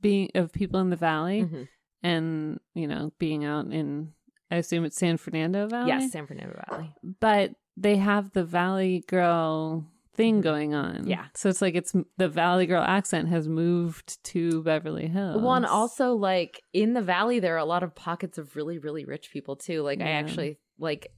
being 0.00 0.30
of 0.34 0.52
people 0.52 0.80
in 0.80 0.90
the 0.90 0.96
valley 0.96 1.42
Mhm. 1.42 1.68
and 2.02 2.60
you 2.74 2.88
know 2.88 3.12
being 3.18 3.44
out 3.44 3.66
in 3.72 4.12
I 4.50 4.56
assume 4.56 4.84
it's 4.86 4.96
San 4.96 5.18
Fernando 5.18 5.68
Valley. 5.68 5.88
Yes, 5.90 6.10
San 6.12 6.26
Fernando 6.26 6.58
Valley. 6.70 6.94
but 7.20 7.52
they 7.76 7.96
have 7.98 8.32
the 8.32 8.44
Valley 8.44 9.04
Girl 9.06 9.84
thing 10.18 10.40
going 10.40 10.74
on. 10.74 10.96
Mm-hmm. 10.96 11.08
Yeah. 11.08 11.26
so 11.34 11.48
it's 11.48 11.62
like 11.62 11.76
it's 11.76 11.94
the 12.16 12.28
Valley 12.28 12.66
Girl 12.66 12.82
accent 12.82 13.28
has 13.28 13.48
moved 13.48 14.22
to 14.24 14.62
Beverly 14.64 15.06
Hills. 15.06 15.40
One 15.40 15.64
also 15.64 16.14
like 16.14 16.60
in 16.74 16.92
the 16.92 17.00
valley, 17.00 17.38
there 17.38 17.54
are 17.54 17.58
a 17.58 17.64
lot 17.64 17.84
of 17.84 17.94
pockets 17.94 18.36
of 18.36 18.56
really, 18.56 18.78
really 18.78 19.04
rich 19.04 19.30
people 19.32 19.54
too. 19.54 19.82
Like 19.82 20.00
I 20.00 20.10
actually 20.10 20.58
like 20.78 21.12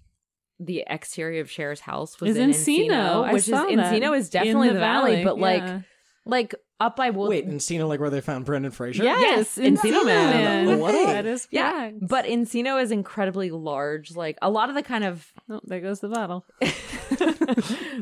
the 0.61 0.85
exterior 0.87 1.41
of 1.41 1.51
Cher's 1.51 1.81
house 1.81 2.21
was 2.21 2.33
is 2.33 2.37
in 2.37 2.51
Encino, 2.51 2.91
Encino, 2.91 3.25
I 3.25 3.33
which 3.33 3.45
saw 3.45 3.67
is 3.67 3.77
that. 3.77 3.95
Encino 3.95 4.17
is 4.17 4.27
In 4.27 4.33
definitely 4.33 4.69
the, 4.69 4.79
valley, 4.79 5.25
but 5.25 5.39
like 5.39 5.63
yeah. 5.63 5.81
like 6.27 6.55
up 6.79 6.97
by 6.97 7.09
Wood. 7.09 7.31
Wait, 7.31 7.49
Encino, 7.49 7.89
like 7.89 8.01
where 8.01 8.11
they 8.11 8.21
found 8.21 8.45
Brendan 8.45 8.71
Fraser? 8.71 9.03
Yes, 9.03 9.57
Encino 9.57 9.79
Encino 9.79 10.05
Man. 10.05 10.67
Man. 10.67 10.79
What? 10.79 10.93
That 10.93 11.25
is 11.25 11.49
yeah, 11.51 11.71
correct. 11.73 11.97
but 12.03 12.27
Encino 12.27 12.83
is 12.83 12.91
incredibly 12.91 13.51
large. 13.51 14.15
Like 14.15 14.37
a 14.43 14.51
lot 14.51 14.69
of 14.69 14.75
the 14.75 14.83
kind 14.83 15.05
of 15.05 15.33
oh, 15.49 15.61
there 15.65 15.81
goes 15.81 16.01
the 16.01 16.09
bottle. 16.09 16.45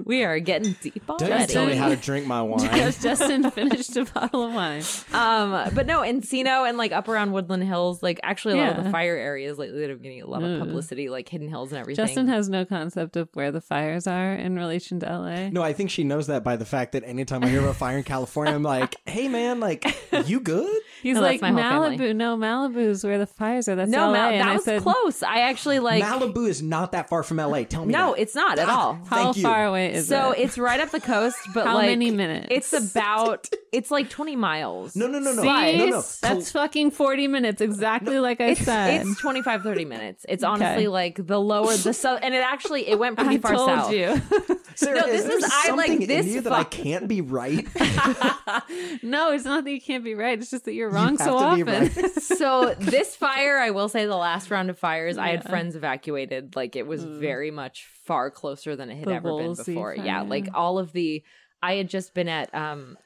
we 0.05 0.25
are 0.25 0.39
getting 0.41 0.73
deep 0.81 1.05
Don't 1.07 1.21
you 1.21 1.27
already. 1.29 1.53
tell 1.53 1.67
me 1.67 1.75
how 1.75 1.89
to 1.89 1.97
drink 1.97 2.27
my 2.27 2.43
wine. 2.43 2.61
Justin 3.01 3.51
finished 3.51 3.97
a 3.97 4.05
bottle 4.07 4.45
of 4.45 4.55
wine. 4.55 4.83
um, 5.13 5.75
but 5.75 5.87
no, 5.87 6.01
Encino 6.01 6.69
and 6.69 6.79
like 6.79 6.93
up 6.93 7.09
around 7.09 7.33
Woodland 7.33 7.65
Hills, 7.65 8.03
like 8.03 8.21
actually 8.23 8.59
a 8.59 8.63
lot 8.65 8.79
of 8.79 8.85
the 8.85 8.91
fire 8.91 9.17
areas 9.17 9.59
lately 9.59 9.81
that 9.81 9.91
are 9.91 9.97
getting 9.97 10.23
a 10.23 10.27
lot 10.27 10.43
of 10.43 10.59
publicity, 10.61 11.09
like 11.09 11.29
Hidden 11.29 11.49
Hills 11.49 11.73
and 11.73 11.81
everything. 11.81 12.05
Justin 12.07 12.29
has 12.29 12.49
no 12.49 12.65
concept 12.65 13.17
of 13.17 13.29
where 13.35 13.51
the 13.53 13.61
fires 13.61 14.07
are 14.07 14.33
in 14.35 14.57
relation 14.57 15.01
to 15.01 15.07
LA. 15.07 15.49
No, 15.51 15.63
I 15.63 15.73
think 15.73 15.91
she 15.91 16.05
knows 16.05 16.27
that 16.29 16.45
by 16.45 16.57
the 16.57 16.65
fact 16.67 16.93
that 16.93 17.05
anytime 17.05 17.43
I 17.45 17.49
hear 17.49 17.61
about 17.61 17.71
a 17.71 17.75
fire 17.75 17.99
in 17.99 18.05
California, 18.05 18.55
I'm 18.55 18.63
like, 18.63 18.97
hey 19.07 19.29
man, 19.29 19.61
like, 19.61 19.85
you 20.27 20.41
good? 20.41 20.83
He's 21.03 21.15
No, 21.17 21.21
like 21.23 21.41
that's 21.41 21.53
my 21.53 21.63
Malibu. 21.63 21.91
family. 21.99 22.15
No, 22.15 22.37
Malibu's 22.37 23.05
where 23.05 23.19
the 23.19 23.27
fires 23.27 23.69
are. 23.69 23.75
That's 23.77 23.91
no, 23.91 24.07
LA. 24.07 24.13
Mal- 24.13 24.31
and 24.31 24.41
that 24.41 24.49
I 24.49 24.53
was 24.55 24.65
said, 24.65 24.83
close. 24.83 25.23
I 25.23 25.41
actually 25.41 25.79
like. 25.79 26.03
Malibu 26.03 26.49
is 26.49 26.63
not 26.63 26.93
that 26.93 27.09
far 27.09 27.23
from 27.23 27.37
LA. 27.39 27.65
Tell 27.65 27.85
me 27.85 27.93
no, 27.93 28.13
that. 28.15 28.21
it's 28.23 28.35
not 28.35 28.59
at 28.59 28.69
Ah, 28.69 28.79
all. 28.87 28.95
How 29.09 29.25
Thank 29.25 29.37
you. 29.39 29.43
far 29.43 29.67
away 29.67 29.93
is 29.95 30.09
so 30.09 30.33
it? 30.33 30.37
So 30.37 30.43
it's 30.43 30.59
right 30.59 30.81
up 30.81 30.91
the 30.91 31.01
coast, 31.01 31.37
but 31.55 31.67
How 31.67 31.75
like 31.75 31.87
many 31.87 32.11
minutes? 32.11 32.49
It's 32.51 32.73
about. 32.73 33.49
It's 33.73 33.91
like 33.91 34.09
twenty 34.11 34.35
miles. 34.37 34.97
No, 34.97 35.07
no, 35.07 35.19
no, 35.19 35.33
no. 35.35 35.43
See? 35.43 35.77
no, 35.79 35.87
no. 35.87 36.03
That's 36.23 36.51
fucking 36.53 36.91
40 36.93 37.29
minutes, 37.29 37.61
exactly 37.61 38.19
like 38.19 38.41
I 38.41 38.47
It's, 38.51 38.63
said. 38.63 39.07
it's 39.07 39.21
25 39.21 39.63
30 39.63 39.85
minutes 39.85 40.25
it's 40.29 40.43
Okay. 40.43 40.51
honestly 40.51 40.87
like 40.89 41.25
the 41.27 41.39
lower 41.39 41.77
the 41.77 41.93
south 41.93 42.21
and 42.23 42.35
it 42.35 42.39
actually 42.43 42.89
it 42.89 42.99
went 42.99 43.17
pretty 43.19 43.37
I 43.37 43.39
far 43.39 43.53
told 43.55 43.69
south 43.69 43.93
you. 43.93 44.21
Sarah, 44.75 45.01
No, 45.01 45.07
is 45.09 45.25
this 45.25 45.27
there 45.27 45.39
is- 45.39 45.45
I 45.53 45.71
like 45.75 45.87
something 45.89 46.07
this 46.07 46.27
in 46.27 46.33
you 46.33 46.41
that 46.43 46.53
I 46.53 46.65
can't 46.65 47.09
be 47.09 47.21
right? 47.21 47.67
no, 49.03 49.33
it's 49.33 49.45
not 49.45 49.65
that 49.65 49.71
you 49.71 49.81
can't 49.81 50.05
be 50.05 50.15
right. 50.15 50.39
It's 50.39 50.51
just 50.51 50.65
that 50.65 50.75
you're 50.75 50.88
wrong 50.91 51.13
You 51.13 51.19
so 51.19 51.37
often. 51.37 51.67
right. 51.67 51.93
so 52.23 52.75
this 52.79 53.15
fire 53.17 53.59
i 53.59 53.71
will 53.71 53.89
say 53.89 54.07
the 54.07 54.17
last 54.17 54.51
round 54.51 54.71
of 54.71 54.79
fires 54.79 55.17
i 55.19 55.29
had 55.29 55.45
friends 55.49 55.77
evacuated 55.77 56.57
like 56.57 56.77
it 56.77 56.87
was 56.87 57.05
Mm. 57.05 57.21
very 57.21 57.51
much 57.51 57.87
far 58.05 58.31
closer 58.31 58.75
than 58.77 58.91
it 58.91 58.97
had 58.97 59.09
The 59.09 59.15
ever 59.15 59.37
been 59.37 59.55
before 59.55 59.95
yeah 59.95 60.23
like 60.23 60.49
all 60.55 60.79
of 60.79 60.93
the 60.93 61.23
i 61.63 61.75
had 61.75 61.89
just 61.89 62.15
been 62.15 62.29
at 62.29 62.55
um 62.55 62.97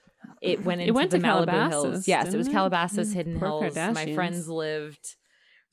it 0.40 0.64
went 0.64 0.80
It 0.80 0.84
into 0.84 0.94
went 0.94 1.10
the 1.10 1.18
to 1.18 1.24
Malibu 1.24 1.46
Calabasas, 1.46 1.82
Hills. 1.82 2.08
Yes, 2.08 2.32
it 2.32 2.36
was 2.36 2.46
didn't 2.46 2.48
it? 2.48 2.52
Calabasas, 2.58 3.10
Mm, 3.10 3.14
Hidden 3.14 3.40
poor 3.40 3.62
Hills. 3.70 3.76
My 3.94 4.14
friends 4.14 4.48
lived. 4.48 5.16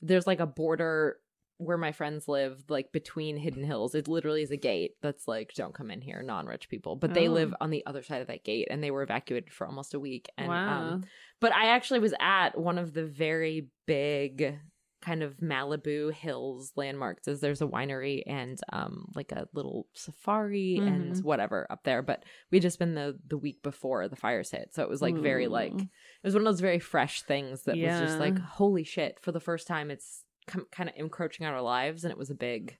There's 0.02 0.26
like 0.26 0.40
a 0.40 0.46
border 0.46 1.16
where 1.60 1.76
my 1.78 1.92
friends 1.92 2.26
live, 2.26 2.64
like 2.68 2.90
between 2.90 3.36
Hidden 3.36 3.64
Hills. 3.64 3.94
It 3.94 4.08
literally 4.08 4.42
is 4.42 4.50
a 4.50 4.56
gate 4.56 4.96
that's 5.02 5.28
like, 5.28 5.52
don't 5.54 5.74
come 5.74 5.90
in 5.90 6.00
here, 6.00 6.22
non-rich 6.22 6.68
people. 6.68 6.96
But 6.96 7.12
they 7.14 7.28
Oh. 7.28 7.32
live 7.32 7.54
on 7.60 7.70
the 7.70 7.84
other 7.86 8.02
side 8.02 8.22
of 8.22 8.28
that 8.28 8.44
gate, 8.44 8.68
and 8.70 8.82
they 8.82 8.90
were 8.90 9.02
evacuated 9.02 9.52
for 9.52 9.66
almost 9.66 9.94
a 9.94 10.00
week. 10.00 10.28
And 10.38 10.48
wow. 10.48 10.82
um, 10.94 11.04
but 11.40 11.52
I 11.52 11.66
actually 11.66 12.00
was 12.00 12.14
at 12.18 12.58
one 12.58 12.78
of 12.78 12.94
the 12.94 13.04
very 13.04 13.68
big 13.86 14.58
kind 15.02 15.22
of 15.22 15.38
Malibu 15.38 16.12
Hills 16.12 16.72
landmarks. 16.76 17.26
Is 17.26 17.40
there's 17.40 17.62
a 17.62 17.66
winery 17.66 18.22
and 18.26 18.58
um 18.70 19.06
like 19.14 19.32
a 19.32 19.48
little 19.54 19.86
safari 19.94 20.76
and 20.76 21.14
Mhm. 21.14 21.22
whatever 21.24 21.66
up 21.70 21.84
there. 21.84 22.02
But 22.02 22.24
we 22.50 22.60
just 22.60 22.78
been 22.78 22.94
the 22.94 23.18
the 23.26 23.38
week 23.38 23.62
before 23.62 24.08
the 24.08 24.16
fires 24.16 24.50
hit, 24.50 24.74
so 24.74 24.82
it 24.82 24.90
was 24.90 25.00
like 25.00 25.16
very 25.16 25.46
like 25.48 25.72
it 25.72 25.88
was 26.22 26.34
one 26.34 26.42
of 26.42 26.44
those 26.46 26.60
very 26.60 26.78
fresh 26.80 27.22
things 27.22 27.62
that 27.62 27.76
was 27.78 27.98
just 28.00 28.18
like 28.20 28.38
holy 28.38 28.84
shit 28.84 29.18
for 29.20 29.32
the 29.32 29.40
first 29.40 29.66
time 29.66 29.90
it's 29.90 30.24
com- 30.50 30.66
kind 30.72 30.88
of 30.88 30.94
encroaching 30.96 31.46
on 31.46 31.52
our 31.54 31.62
lives 31.62 32.04
and 32.04 32.10
it 32.10 32.18
was 32.18 32.30
a 32.30 32.34
big 32.34 32.76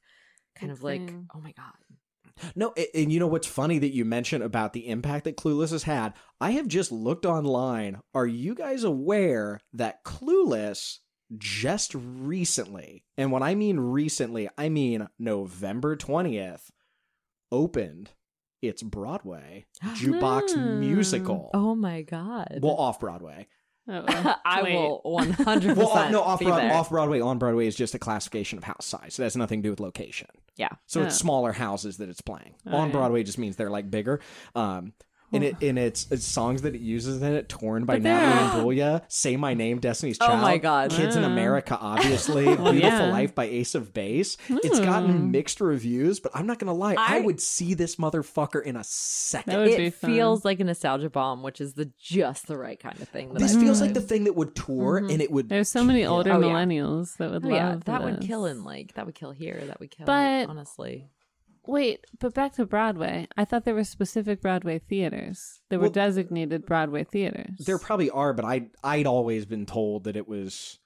kind 0.56 0.70
Big 0.70 0.78
of 0.78 0.82
like 0.82 1.06
thing. 1.06 1.26
oh 1.34 1.40
my 1.40 1.52
god 1.52 1.72
No, 2.56 2.72
a- 2.76 2.96
and 2.96 3.12
you 3.12 3.18
know 3.20 3.26
what's 3.26 3.46
funny 3.46 3.78
that 3.78 3.94
you 3.94 4.04
mentioned 4.04 4.42
about 4.42 4.72
the 4.72 4.88
impact 4.88 5.24
that 5.24 5.36
Clueless 5.36 5.70
has 5.72 5.82
had? 5.84 6.14
I 6.40 6.52
have 6.52 6.68
just 6.68 6.90
looked 6.90 7.26
online. 7.26 8.00
Are 8.14 8.26
you 8.26 8.54
guys 8.54 8.82
aware 8.84 9.60
that 9.74 10.02
Clueless 10.04 10.98
just 11.38 11.94
recently, 11.94 13.04
and 13.16 13.30
when 13.30 13.42
I 13.42 13.54
mean 13.54 13.78
recently, 13.78 14.48
I 14.58 14.68
mean 14.68 15.08
November 15.18 15.96
20th, 15.96 16.70
opened 17.52 18.10
its 18.62 18.82
Broadway 18.82 19.66
jukebox 19.84 20.56
musical. 20.80 21.50
oh 21.54 21.74
my 21.74 22.02
god 22.02 22.58
Well, 22.62 22.74
off 22.74 23.00
Broadway. 23.00 23.48
Oh, 23.90 24.04
well. 24.08 24.40
I 24.44 24.62
Wait. 24.62 24.74
will 24.74 25.02
100% 25.04 25.76
Well, 25.76 25.92
uh, 25.92 26.10
no, 26.10 26.22
off, 26.22 26.38
be 26.38 26.44
Broad- 26.46 26.58
there. 26.62 26.72
off 26.72 26.90
Broadway, 26.90 27.20
on 27.20 27.38
Broadway 27.38 27.66
is 27.66 27.74
just 27.74 27.94
a 27.94 27.98
classification 27.98 28.56
of 28.58 28.64
house 28.64 28.86
size. 28.86 29.18
It 29.18 29.22
has 29.24 29.36
nothing 29.36 29.60
to 29.62 29.66
do 29.66 29.70
with 29.70 29.80
location. 29.80 30.28
Yeah. 30.56 30.68
So 30.86 31.02
it's 31.02 31.16
smaller 31.16 31.52
houses 31.52 31.96
that 31.98 32.08
it's 32.08 32.20
playing. 32.20 32.54
Oh, 32.66 32.76
on 32.76 32.88
yeah. 32.88 32.92
Broadway 32.92 33.22
just 33.24 33.38
means 33.38 33.56
they're 33.56 33.70
like 33.70 33.90
bigger. 33.90 34.20
Um, 34.54 34.92
and 35.32 35.44
it 35.44 35.56
and 35.62 35.78
it's, 35.78 36.06
it's 36.10 36.24
songs 36.26 36.62
that 36.62 36.74
it 36.74 36.80
uses 36.80 37.22
in 37.22 37.32
it. 37.32 37.48
Torn 37.48 37.84
by 37.84 37.94
But 37.96 38.02
they're- 38.04 38.12
Natalie 38.14 38.76
Imbruglia. 38.76 39.02
Say 39.08 39.36
my 39.36 39.54
name, 39.54 39.78
Destiny's 39.78 40.18
Oh 40.20 40.26
Child. 40.26 40.42
my 40.42 40.58
God. 40.58 40.90
Kids 40.90 41.16
in 41.16 41.24
America, 41.24 41.76
obviously. 41.80 42.44
Beautiful 42.44 42.74
yeah. 42.74 43.10
Life 43.10 43.34
by 43.34 43.44
Ace 43.44 43.74
of 43.74 43.92
Base. 43.92 44.36
It's 44.48 44.80
gotten 44.80 45.30
mixed 45.30 45.60
reviews, 45.60 46.20
but 46.20 46.32
I'm 46.34 46.46
not 46.46 46.58
gonna 46.58 46.74
lie. 46.74 46.94
I, 46.98 47.18
I- 47.18 47.20
would 47.20 47.40
see 47.40 47.74
this 47.74 47.96
motherfucker 47.96 48.62
in 48.62 48.76
a 48.76 48.84
second. 48.84 49.52
That 49.52 49.58
would 49.58 49.76
be 49.76 49.86
it 49.86 49.94
feels 49.94 50.44
like 50.44 50.60
a 50.60 50.64
nostalgia 50.64 51.10
bomb 51.10 51.42
which 51.42 51.60
is 51.60 51.74
the 51.74 51.90
just 51.98 52.46
the 52.46 52.56
right 52.58 52.78
kind 52.78 53.00
of 53.00 53.08
thing 53.08 53.32
that 53.32 53.38
this 53.40 53.54
I 53.56 53.60
feels 53.60 53.78
feel 53.78 53.86
like 53.86 53.94
the 53.94 54.00
thing 54.00 54.24
that 54.24 54.34
would 54.36 54.54
tour, 54.56 55.00
Mhm. 55.00 55.12
and 55.12 55.22
it 55.22 55.30
would. 55.30 55.48
There's 55.48 55.68
so 55.68 55.84
many 55.84 56.02
kill. 56.02 56.14
older 56.14 56.32
Oh, 56.32 56.40
yeah. 56.40 56.46
millennials 56.46 57.16
that 57.18 57.30
would 57.30 57.44
Oh, 57.44 57.48
love 57.48 57.56
yeah, 57.56 57.76
that 57.86 58.02
would 58.04 58.20
kill 58.20 58.46
in 58.46 58.64
like 58.64 58.94
that 58.94 59.06
would 59.06 59.14
kill 59.14 59.30
here. 59.30 59.60
That 59.66 59.80
would 59.80 59.90
kill. 59.90 60.06
But- 60.06 60.48
honestly, 60.48 61.08
Wait, 61.70 62.04
but 62.18 62.34
back 62.34 62.52
to 62.54 62.66
Broadway. 62.66 63.28
I 63.36 63.44
thought 63.44 63.64
there 63.64 63.74
were 63.76 63.84
specific 63.84 64.40
Broadway 64.42 64.80
theaters. 64.80 65.60
There 65.68 65.78
were 65.78 65.84
Well- 65.84 65.92
designated 65.92 66.66
Broadway 66.66 67.04
theaters. 67.04 67.58
There 67.64 67.78
probably 67.78 68.10
are, 68.10 68.32
but 68.32 68.44
I 68.44 68.70
I'd 68.82 69.06
always 69.06 69.46
been 69.46 69.66
told 69.66 70.04
that 70.04 70.16
it 70.16 70.26
was 70.28 70.78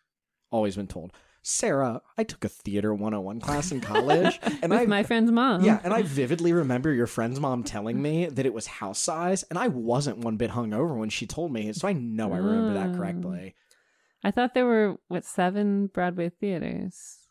always 0.50 0.76
been 0.76 0.86
told. 0.86 1.12
Sarah, 1.46 2.00
I 2.16 2.24
took 2.24 2.44
a 2.44 2.48
theater 2.48 2.94
101 2.94 3.40
class 3.40 3.70
in 3.72 3.80
college, 3.80 4.38
and 4.62 4.70
with 4.70 4.80
I 4.80 4.86
my 4.86 5.02
friend's 5.02 5.30
mom. 5.30 5.62
yeah, 5.64 5.78
and 5.84 5.92
I 5.92 6.02
vividly 6.02 6.52
remember 6.54 6.90
your 6.92 7.06
friend's 7.06 7.38
mom 7.40 7.64
telling 7.64 8.00
me 8.00 8.26
that 8.26 8.46
it 8.46 8.54
was 8.54 8.66
house 8.66 8.98
size, 8.98 9.42
and 9.44 9.58
I 9.58 9.68
wasn't 9.68 10.18
one 10.18 10.36
bit 10.38 10.50
hungover 10.52 10.96
when 10.98 11.10
she 11.10 11.26
told 11.26 11.52
me, 11.52 11.72
so 11.74 11.86
I 11.88 11.92
know 11.92 12.32
I 12.32 12.38
remember 12.38 12.72
that 12.74 12.90
Mm. 12.92 12.96
correctly. 12.96 13.54
I 14.22 14.30
thought 14.30 14.54
there 14.54 14.64
were 14.64 14.96
what 15.08 15.24
seven 15.26 15.88
Broadway 15.88 16.30
theaters, 16.30 17.24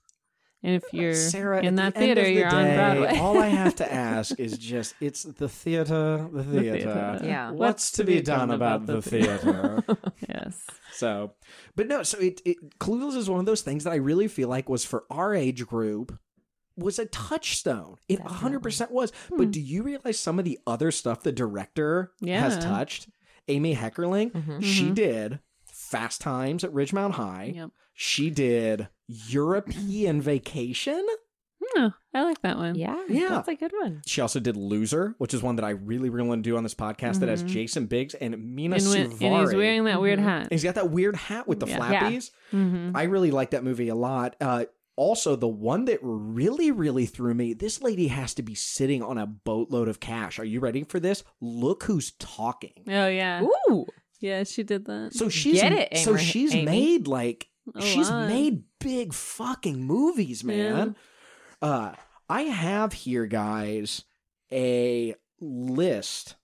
And 0.63 0.75
if 0.75 0.84
you're 0.93 1.13
Sarah, 1.13 1.62
in 1.62 1.75
that 1.75 1.93
the 1.93 2.00
theater, 2.00 2.24
the 2.24 2.32
you're 2.32 2.48
on 2.48 2.74
Broadway. 2.74 3.17
all 3.20 3.38
I 3.38 3.48
have 3.48 3.75
to 3.75 3.93
ask 3.93 4.39
is 4.39 4.58
just 4.58 4.96
it's 5.01 5.24
the 5.24 5.50
theater, 5.50 6.27
the 6.32 6.43
theater. 6.43 6.72
theater. 6.79 7.20
Yeah. 7.24 7.51
What's, 7.51 7.91
to 7.93 8.03
be 8.05 8.22
done 8.22 8.50
about 8.50 8.86
the 8.86 9.01
theater? 9.01 9.84
yes. 10.29 10.65
so, 10.93 11.34
but 11.75 11.88
no, 11.88 12.03
so 12.03 12.17
it, 12.20 12.41
it 12.46 12.58
Clueless 12.79 13.17
is 13.17 13.29
one 13.29 13.41
of 13.41 13.46
those 13.46 13.62
things 13.62 13.84
that 13.84 13.91
I 13.91 13.98
really 13.98 14.29
feel 14.29 14.48
like 14.48 14.70
was 14.70 14.86
for 14.86 15.03
our 15.10 15.36
age 15.36 15.65
group 15.67 16.17
was 16.77 16.98
a 16.98 17.05
touchstone. 17.08 17.98
It 18.08 18.20
100% 18.20 18.89
was. 18.89 19.12
But 19.38 19.51
do 19.51 19.60
you 19.60 19.84
realize 19.84 20.17
some 20.17 20.39
of 20.39 20.46
the 20.46 20.58
other 20.65 20.91
stuff 20.91 21.22
the 21.24 21.32
director 21.32 22.12
has 22.25 22.58
touched? 22.63 23.10
Amy 23.50 23.75
Heckerling, 23.75 24.32
Mhm. 24.32 24.63
she 24.63 24.89
did 24.91 25.39
Fast 25.94 26.22
Times 26.22 26.64
at 26.64 26.72
Ridgemont 26.74 27.12
High. 27.12 27.54
Yep. 27.56 27.70
She 27.94 28.30
did 28.30 28.88
European 29.08 30.22
Vacation. 30.22 31.06
Hmm, 31.62 31.88
I 32.14 32.24
like 32.24 32.42
that 32.42 32.58
one. 32.58 32.76
Yeah, 32.76 33.02
Yeah. 33.08 33.30
that's 33.30 33.48
a 33.48 33.56
good 33.56 33.72
one. 33.80 34.02
She 34.06 34.20
also 34.22 34.40
did 34.40 34.58
Loser, 34.58 35.16
which 35.18 35.34
is 35.34 35.42
one 35.42 35.56
that 35.56 35.64
I 35.66 35.70
really, 35.72 36.10
really 36.10 36.28
want 36.28 36.44
to 36.44 36.50
do 36.50 36.58
on 36.58 36.64
this 36.64 36.76
podcast 36.76 37.20
that 37.20 37.30
has 37.30 37.44
Mhm. 37.44 37.48
Jason 37.48 37.86
Biggs 37.86 38.14
and 38.16 38.54
Mena 38.56 38.76
And, 38.76 38.86
when, 38.90 39.12
Suvari. 39.12 39.22
and 39.22 39.40
he's 39.48 39.56
wearing 39.56 39.84
that 39.86 40.02
weird 40.02 40.20
Mhm. 40.20 40.24
hat. 40.24 40.42
And 40.44 40.52
he's 40.52 40.64
got 40.64 40.76
that 40.76 40.92
weird 40.92 41.16
hat 41.16 41.48
with 41.48 41.60
the 41.62 41.68
Yeah. 41.68 41.90
Yeah. 41.92 42.02
flappies. 42.10 42.32
hmm 42.52 42.92
I 42.96 43.04
really 43.04 43.32
like 43.32 43.52
that 43.52 43.64
movie 43.64 43.88
a 43.88 43.96
lot. 43.96 44.36
Uh, 44.42 44.66
also, 44.96 45.36
the 45.36 45.48
one 45.48 45.86
that 45.86 46.00
really, 46.04 46.70
really 46.70 47.06
threw 47.08 47.34
me 47.34 47.54
this 47.54 47.82
lady 47.82 48.08
has 48.08 48.34
to 48.36 48.44
be 48.44 48.54
sitting 48.56 49.02
on 49.02 49.18
a 49.18 49.26
boatload 49.26 49.88
of 49.88 50.00
cash. 50.00 50.38
Are 50.40 50.44
you 50.46 50.60
ready 50.60 50.84
for 50.84 51.00
this? 51.00 51.24
Look 51.42 51.84
who's 51.84 52.12
talking. 52.20 52.84
Oh 52.88 53.08
yeah, 53.08 53.42
Ooh, 53.70 53.86
yeah, 54.24 54.44
she 54.44 54.63
did 54.63 54.86
that. 54.86 55.13
So 55.13 55.30
she's 55.30 55.62
Get 55.62 55.72
it, 55.74 55.98
so 56.00 56.18
she's 56.18 56.56
Amy. 56.56 56.65
made 56.65 57.08
like 57.08 57.50
A 57.75 57.82
she's 57.82 58.10
lot. 58.10 58.27
made 58.30 58.63
big 58.80 59.13
fucking 59.13 59.84
movies, 59.86 60.44
man. 60.44 60.96
Uh 61.62 61.94
I 62.30 62.44
have 62.44 62.94
here 62.94 63.25
guys 63.27 64.06
a 64.51 65.13
list 65.39 66.36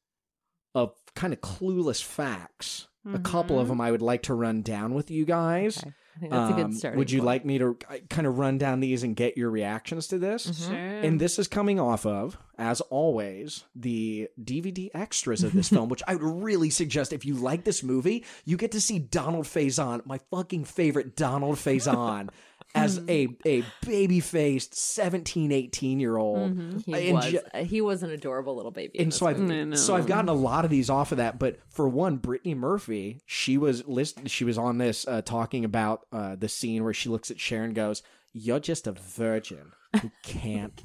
of 0.75 0.93
kind 1.15 1.33
of 1.33 1.41
clueless 1.41 2.03
facts. 2.03 2.87
A 3.11 3.17
couple 3.19 3.57
of 3.59 3.65
Mhm. 3.67 3.69
them 3.69 3.81
I 3.81 3.91
would 3.91 4.01
like 4.01 4.23
to 4.23 4.33
run 4.33 4.61
down 4.61 4.93
with 4.93 5.09
you 5.09 5.25
guys. 5.25 5.79
okay. 5.79 5.93
I 6.19 6.21
think 6.21 6.31
that's 6.33 6.51
a 6.51 6.53
Um, 6.53 6.61
good 6.71 6.77
start. 6.77 6.97
Would 6.97 7.11
you 7.11 7.21
like 7.21 7.45
me 7.45 7.57
to 7.59 7.77
kind 8.09 8.27
of 8.27 8.37
run 8.37 8.57
down 8.57 8.81
these 8.81 9.03
and 9.03 9.15
get 9.15 9.37
your 9.37 9.49
reactions 9.49 10.05
to 10.07 10.17
this? 10.17 10.47
Mhm. 10.47 10.67
Sure. 10.67 10.75
And 10.75 11.21
this 11.21 11.39
is 11.39 11.47
coming 11.47 11.79
off 11.79 12.05
of, 12.05 12.37
as 12.57 12.81
always, 12.81 13.63
the 13.73 14.27
DVD 14.43 14.91
extras 14.93 15.43
of 15.43 15.53
this 15.53 15.69
film, 15.69 15.87
which 15.87 16.03
I 16.07 16.15
would 16.15 16.43
really 16.43 16.69
suggest 16.69 17.13
if 17.13 17.23
you 17.25 17.35
like 17.35 17.63
this 17.63 17.83
movie, 17.83 18.25
you 18.43 18.57
get 18.57 18.71
to 18.73 18.81
see 18.81 18.99
Donald 18.99 19.45
Faison, 19.45 20.05
my 20.05 20.19
fucking 20.29 20.65
favorite 20.65 21.15
Donald 21.15 21.55
Faison, 21.55 22.27
as 22.75 23.01
a, 23.09 23.27
a 23.45 23.63
baby 23.85 24.19
faced 24.19 24.75
17, 24.75 25.51
18 25.51 25.99
year 25.99 26.17
old. 26.17 26.55
Mhm. 26.55 26.85
He 26.85 27.11
was 27.11 27.25
ju- 27.31 27.39
uh, 27.53 27.63
he 27.63 27.81
was 27.81 28.03
an 28.03 28.11
adorable 28.11 28.55
little 28.55 28.71
baby. 28.71 28.99
And 28.99 29.13
so 29.13 29.25
I've 29.25 29.39
movie. 29.39 29.75
So 29.75 29.95
I've 29.95 30.05
gotten 30.07 30.29
a 30.29 30.33
lot 30.33 30.65
of 30.65 30.71
these 30.71 30.89
off 30.89 31.11
of 31.11 31.17
that, 31.17 31.39
but 31.39 31.57
for 31.69 31.89
one, 31.89 32.17
Brittany 32.17 32.53
Murphy, 32.55 33.21
she 33.25 33.57
was 33.57 33.87
list 33.87 34.29
she 34.29 34.43
was 34.43 34.57
on 34.57 34.77
this 34.77 35.07
uh, 35.07 35.21
talking 35.23 35.65
about 35.65 36.05
uh, 36.11 36.35
the 36.35 36.47
scene 36.49 36.83
where 36.83 36.93
she 36.93 37.09
looks 37.09 37.31
at 37.31 37.39
Sharon, 37.39 37.65
and 37.67 37.75
goes, 37.75 38.03
"You're 38.33 38.59
just 38.59 38.85
a 38.87 38.91
virgin 38.91 39.71
who 40.01 40.11
can't 40.23 40.83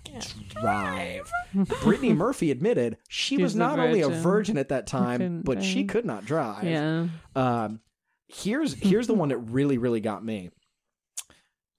drive." 0.48 1.30
Brittany 1.82 2.12
Murphy 2.14 2.50
admitted 2.50 2.96
she 3.08 3.36
She's 3.36 3.42
was 3.42 3.54
a 3.54 3.58
not 3.58 3.78
only 3.78 4.00
a 4.00 4.08
virgin. 4.08 4.22
virgin 4.22 4.58
at 4.58 4.68
that 4.70 4.86
time, 4.86 5.18
couldn't 5.20 5.42
but 5.44 5.62
she 5.62 5.84
could 5.84 6.04
not 6.06 6.24
drive. 6.24 6.64
yeah. 6.64 7.08
Um, 7.36 7.80
here's 8.28 8.72
here's 8.72 9.06
the 9.06 9.14
one 9.14 9.28
that 9.28 9.38
really 9.38 9.76
really 9.78 10.00
got 10.00 10.24
me. 10.24 10.50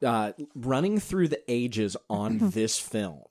Uh, 0.05 0.33
running 0.55 0.99
through 0.99 1.27
the 1.29 1.41
ages 1.51 1.97
on 2.09 2.37
this 2.51 2.77
film, 2.79 3.23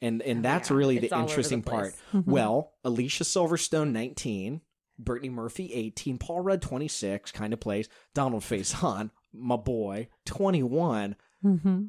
and 0.00 0.22
and 0.22 0.44
that's 0.44 0.70
Oh, 0.70 0.74
yeah. 0.74 0.78
really 0.78 0.98
the 0.98 1.08
the 1.08 1.18
interesting 1.18 1.62
place. 1.62 1.96
part. 2.12 2.24
Well, 2.26 2.72
Alicia 2.84 3.24
Silverstone, 3.24 3.90
nineteen, 3.92 4.60
Brittany 4.98 5.30
Murphy, 5.30 5.72
eighteen, 5.74 6.18
Paul 6.18 6.40
Rudd, 6.40 6.62
twenty 6.62 6.88
six, 6.88 7.32
kind 7.32 7.52
of 7.52 7.60
plays 7.60 7.88
Donald 8.14 8.42
Faison, 8.42 9.10
my 9.32 9.56
boy, 9.56 10.08
twenty 10.24 10.62
one. 10.62 11.16
hmm 11.42 11.86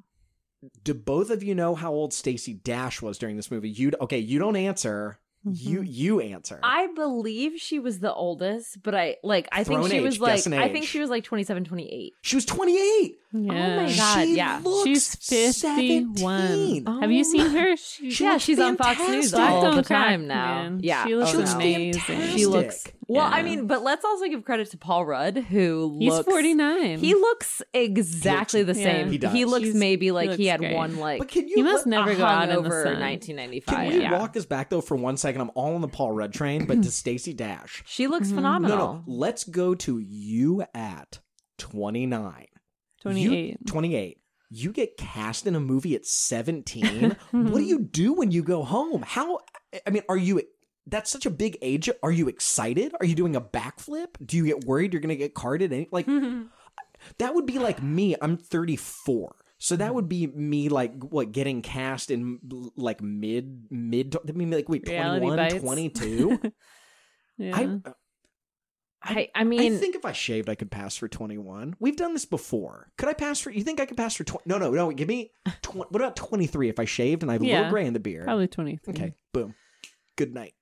Do 0.83 0.93
both 0.93 1.29
of 1.29 1.43
you 1.43 1.53
know 1.55 1.75
how 1.75 1.91
old 1.93 2.13
Stacey 2.13 2.53
Dash 2.53 3.01
was 3.01 3.17
during 3.17 3.35
this 3.35 3.51
movie? 3.51 3.69
You 3.69 3.91
okay? 4.01 4.19
You 4.19 4.39
don't 4.39 4.55
answer. 4.55 5.19
Mm-hmm. 5.45 5.69
You 5.69 5.81
you 5.81 6.19
answer. 6.21 6.59
I 6.61 6.87
believe 6.93 7.59
she 7.59 7.79
was 7.79 7.99
the 7.99 8.13
oldest, 8.13 8.83
but 8.83 8.93
I 8.93 9.17
like 9.23 9.47
I 9.51 9.63
Throw 9.63 9.77
think 9.81 9.89
she 9.91 9.97
age, 9.97 10.03
was 10.03 10.19
like 10.19 10.47
I 10.47 10.69
think 10.69 10.85
she 10.85 10.99
was 10.99 11.09
like 11.09 11.23
27, 11.23 11.63
28. 11.65 12.13
she 12.21 12.35
was 12.35 12.45
twenty 12.45 12.77
eight. 12.79 13.17
Yeah. 13.33 13.51
Oh 13.53 13.83
my 13.83 13.95
God, 13.95 14.23
she 14.25 14.35
yeah. 14.35 14.59
looks 14.63 14.85
She's 14.85 15.15
51. 15.15 16.83
Oh 16.87 16.99
Have 16.99 17.11
you 17.11 17.23
seen 17.23 17.47
her? 17.49 17.75
She, 17.77 18.11
She 18.11 18.23
yeah, 18.25 18.31
looks 18.33 18.43
she's 18.43 18.59
on 18.59 18.75
Fox 18.77 18.99
News 18.99 19.31
fantastic. 19.31 19.39
all 19.39 19.61
Don't 19.61 19.75
the 19.77 19.83
crack, 19.83 20.07
time 20.07 20.27
now. 20.27 20.63
man. 20.63 20.79
Yeah, 20.83 21.05
She 21.05 21.15
looks 21.15 21.33
oh, 21.35 21.41
no. 21.41 21.51
amazing. 21.55 22.01
She 22.37 22.45
looks 22.45 22.83
fantastic. 22.83 22.95
well. 23.07 23.29
I 23.31 23.41
mean, 23.41 23.67
but 23.67 23.83
let's 23.83 24.03
also 24.03 24.25
give 24.27 24.43
credit 24.43 24.69
to 24.71 24.77
Paul 24.77 25.05
Rudd, 25.05 25.37
who 25.37 25.95
He's 25.99 26.11
looks 26.11 26.27
49. 26.29 26.99
He 26.99 27.13
looks 27.13 27.61
exactly 27.73 28.63
the 28.63 28.73
Yeah. 28.73 28.83
same. 28.83 29.11
He 29.11 29.17
does. 29.17 29.31
he 29.33 29.45
looks 29.45 29.63
He's- 29.65 29.75
maybe 29.75 30.11
like 30.11 30.31
he, 30.31 30.45
looks 30.45 30.49
had 30.51 30.59
great. 30.59 30.75
one 30.75 30.97
like 30.97 31.19
But 31.19 31.29
can 31.29 31.47
you 31.47 31.55
he 31.55 31.63
must 31.63 31.87
let- 31.87 32.05
never 32.05 32.15
go 32.15 32.25
out 32.25 32.49
in 32.49 32.63
the 32.63 32.69
1995. 32.69 33.75
Can 33.75 33.87
we 33.87 34.01
yeah. 34.01 34.17
walk 34.19 34.33
this 34.33 34.45
back 34.45 34.69
though 34.69 34.81
for 34.81 34.95
one 34.97 35.15
second? 35.17 35.41
I'm 35.41 35.51
all 35.55 35.75
on 35.75 35.81
the 35.81 35.87
Paul 35.87 36.11
Rudd 36.11 36.33
train, 36.33 36.65
but 36.65 36.83
to 36.83 36.91
Stacey 36.91 37.33
Dash. 37.33 37.83
She 37.85 38.07
looks 38.07 38.27
Mhm. 38.27 38.31
No, 38.31 38.35
phenomenal. 38.35 38.77
no. 38.77 39.03
Let's 39.07 39.43
go 39.45 39.73
to 39.75 39.99
you 39.99 40.63
at 40.73 41.19
29. 41.57 42.47
28. 43.01 43.49
You, 43.49 43.57
28. 43.67 44.17
You 44.49 44.71
get 44.71 44.97
cast 44.97 45.47
in 45.47 45.55
a 45.55 45.59
movie 45.59 45.95
at 45.95 46.05
17. 46.05 47.15
what 47.31 47.59
do 47.59 47.63
you 47.63 47.79
do 47.79 48.13
when 48.13 48.31
you 48.31 48.43
go 48.43 48.63
home? 48.63 49.01
How 49.01 49.39
I 49.85 49.89
mean, 49.89 50.03
are 50.09 50.17
you 50.17 50.41
that's 50.87 51.11
such 51.11 51.25
a 51.25 51.29
big 51.29 51.57
age. 51.61 51.89
Are 52.03 52.11
you 52.11 52.27
excited? 52.27 52.93
Are 52.99 53.05
you 53.05 53.15
doing 53.15 53.35
a 53.35 53.41
backflip? 53.41 54.07
Do 54.23 54.37
you 54.37 54.45
get 54.45 54.65
worried 54.65 54.93
you're 54.93 55.01
going 55.01 55.09
to 55.09 55.15
get 55.15 55.33
carded? 55.33 55.71
Any, 55.71 55.87
like 55.91 56.07
that 57.17 57.35
would 57.35 57.45
be 57.45 57.59
like 57.59 57.81
me. 57.81 58.15
I'm 58.21 58.37
34. 58.37 59.35
So 59.57 59.75
that 59.75 59.93
would 59.93 60.09
be 60.09 60.25
me 60.25 60.69
like 60.69 60.91
what 61.03 61.31
getting 61.31 61.61
cast 61.61 62.09
in 62.09 62.39
like 62.75 62.99
mid 62.99 63.67
mid 63.69 64.17
I 64.27 64.31
mean 64.31 64.49
like 64.49 64.67
wait 64.67 64.87
Reality 64.87 65.19
21 65.19 65.37
bites. 65.37 65.63
22 65.63 66.39
yeah. 67.37 67.55
I 67.55 67.91
I, 69.03 69.29
I 69.33 69.43
mean, 69.43 69.73
I 69.73 69.77
think 69.77 69.95
if 69.95 70.05
I 70.05 70.11
shaved 70.11 70.47
I 70.47 70.55
could 70.55 70.69
pass 70.69 70.95
for 70.95 71.07
21. 71.07 71.75
We've 71.79 71.95
done 71.95 72.13
this 72.13 72.25
before. 72.25 72.91
Could 72.97 73.09
I 73.09 73.13
pass 73.13 73.39
for 73.39 73.49
You 73.51 73.63
think 73.63 73.79
I 73.79 73.85
could 73.87 73.97
pass 73.97 74.15
for 74.15 74.23
20? 74.23 74.43
No, 74.45 74.57
no, 74.59 74.69
no, 74.71 74.91
give 74.91 75.07
me 75.07 75.31
tw- 75.63 75.75
what 75.75 75.95
about 75.95 76.15
23 76.15 76.69
if 76.69 76.79
I 76.79 76.85
shaved 76.85 77.23
and 77.23 77.31
I 77.31 77.33
have 77.33 77.41
a 77.41 77.45
Yeah. 77.45 77.55
little 77.57 77.71
gray 77.71 77.85
in 77.87 77.93
the 77.93 77.99
beard? 77.99 78.25
Probably 78.25 78.47
23. 78.47 78.93
Okay, 78.93 79.13
boom. 79.33 79.55
Good 80.17 80.33
night. 80.33 80.53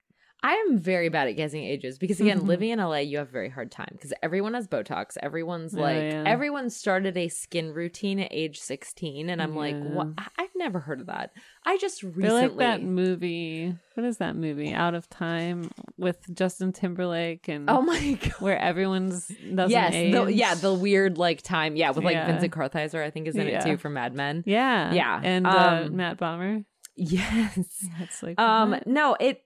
I 0.41 0.53
am 0.53 0.77
very 0.77 1.09
bad 1.09 1.27
at 1.27 1.33
guessing 1.33 1.65
ages 1.65 1.97
because 1.97 2.21
again, 2.21 2.39
Mhm. 2.41 2.47
living 2.47 2.69
in 2.69 2.79
LA, 2.79 2.99
you 2.99 3.17
have 3.17 3.27
a 3.27 3.31
very 3.31 3.49
hard 3.49 3.71
time 3.71 3.89
because 3.91 4.13
everyone 4.23 4.53
has 4.53 4.67
Botox. 4.69 5.17
Everyone's 5.21 5.75
Oh, 5.75 5.81
like, 5.81 5.97
yeah. 5.97 6.23
everyone 6.25 6.69
started 6.69 7.17
a 7.17 7.27
skin 7.27 7.73
routine 7.73 8.21
at 8.21 8.29
age 8.31 8.57
sixteen, 8.59 9.29
and 9.29 9.41
I'm 9.41 9.53
like, 9.53 9.75
what? 9.77 10.07
I- 10.17 10.27
I've 10.37 10.55
never 10.55 10.79
heard 10.79 11.01
of 11.01 11.07
that. 11.07 11.31
I 11.65 11.77
just 11.77 12.03
recently. 12.03 12.31
Like 12.31 12.57
that 12.57 12.83
movie. 12.83 13.75
What 13.95 14.05
is 14.05 14.17
that 14.17 14.37
movie? 14.37 14.73
Out 14.73 14.95
of 14.95 15.09
Time 15.09 15.69
with 15.97 16.19
Justin 16.33 16.71
Timberlake 16.71 17.49
and 17.49 17.69
Oh 17.69 17.81
my 17.81 17.99
god. 18.21 18.31
where 18.39 18.57
everyone's 18.57 19.27
doesn't 19.27 19.69
Yes, 19.71 19.93
age. 19.93 20.13
the, 20.13 20.25
yeah, 20.33 20.55
the 20.55 20.73
weird 20.73 21.17
like 21.17 21.41
time, 21.41 21.75
yeah, 21.75 21.89
with 21.91 22.05
like 22.05 22.13
Yeah. 22.15 22.27
Vincent 22.27 22.53
Kartheiser, 22.53 23.03
I 23.03 23.09
think 23.09 23.27
is 23.27 23.35
in 23.35 23.45
Yeah. 23.47 23.59
it 23.59 23.63
too 23.65 23.75
from 23.75 23.95
Mad 23.95 24.13
Men. 24.13 24.43
yeah, 24.45 24.93
Yeah, 24.93 25.19
and 25.21 25.45
uh, 25.45 25.81
um, 25.85 25.97
Matt 25.97 26.17
Bomer. 26.17 26.63
Yes. 26.95 27.57
That's 27.97 28.21
like 28.23 28.39
Um, 28.39 28.71
what? 28.71 28.85
no, 28.87 29.15
it 29.19 29.41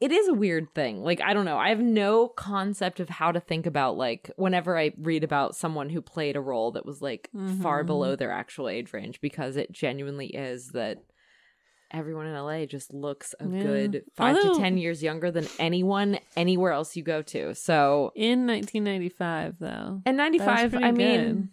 it 0.00 0.10
is 0.12 0.28
a 0.28 0.34
weird 0.34 0.74
thing. 0.74 1.02
Like 1.02 1.20
I 1.20 1.34
don't 1.34 1.44
know. 1.44 1.58
I 1.58 1.68
have 1.68 1.80
no 1.80 2.28
concept 2.28 3.00
of 3.00 3.08
how 3.10 3.32
to 3.32 3.40
think 3.40 3.66
about 3.66 3.96
like 3.98 4.30
whenever 4.36 4.78
I 4.78 4.92
read 4.98 5.24
about 5.24 5.54
someone 5.54 5.90
who 5.90 6.00
played 6.00 6.36
a 6.36 6.40
role 6.40 6.72
that 6.72 6.86
was 6.86 7.02
like 7.02 7.28
far 7.62 7.82
Mhm. 7.82 7.86
below 7.86 8.16
their 8.16 8.30
actual 8.32 8.68
age 8.68 8.92
range 8.92 9.20
because 9.20 9.56
it 9.56 9.72
genuinely 9.72 10.28
is 10.28 10.68
that 10.72 10.98
everyone 11.92 12.26
in 12.26 12.34
LA 12.36 12.66
just 12.66 12.94
looks 12.94 13.34
a 13.40 13.48
Yeah. 13.48 13.62
good 13.62 14.04
5 14.14 14.36
Although- 14.36 14.54
to 14.54 14.60
10 14.60 14.78
years 14.78 15.02
younger 15.02 15.30
than 15.30 15.46
anyone 15.58 16.18
anywhere 16.36 16.70
else 16.72 16.96
you 16.96 17.02
go 17.02 17.20
to. 17.22 17.52
So, 17.54 18.12
in 18.14 18.46
1995 18.46 19.58
though. 19.58 20.00
and 20.06 20.16
95 20.16 20.70
pretty 20.70 20.84
I 20.84 20.92
mean 20.92 21.50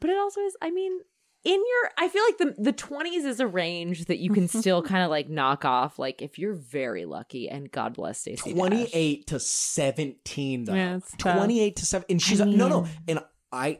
but 0.00 0.08
it 0.10 0.18
also 0.18 0.40
is 0.40 0.56
I 0.62 0.70
mean 0.70 1.00
in 1.46 1.54
your 1.54 1.90
I 1.96 2.08
feel 2.08 2.24
like 2.24 2.38
the 2.38 2.62
the 2.62 2.72
20s 2.72 3.24
is 3.24 3.38
a 3.38 3.46
range 3.46 4.06
that 4.06 4.18
you 4.18 4.30
can 4.30 4.48
still 4.48 4.82
kind 4.92 5.04
of 5.04 5.10
like 5.10 5.28
knock 5.28 5.64
off 5.64 5.96
like 5.96 6.20
if 6.20 6.40
you're 6.40 6.54
very 6.54 7.04
lucky 7.04 7.48
and 7.48 7.70
God 7.70 7.94
bless 7.94 8.20
Stacey. 8.20 8.50
Dash. 8.50 8.58
28 8.58 9.26
to 9.28 9.38
17 9.38 10.64
though. 10.64 10.74
Yeah, 10.74 10.96
it's 10.96 11.14
tough. 11.16 11.36
28 11.36 11.76
to 11.76 11.86
7 11.86 12.06
and 12.10 12.20
she's 12.20 12.40
I 12.40 12.44
a, 12.44 12.46
no 12.48 12.68
no 12.68 12.86
and 13.06 13.20
I 13.52 13.78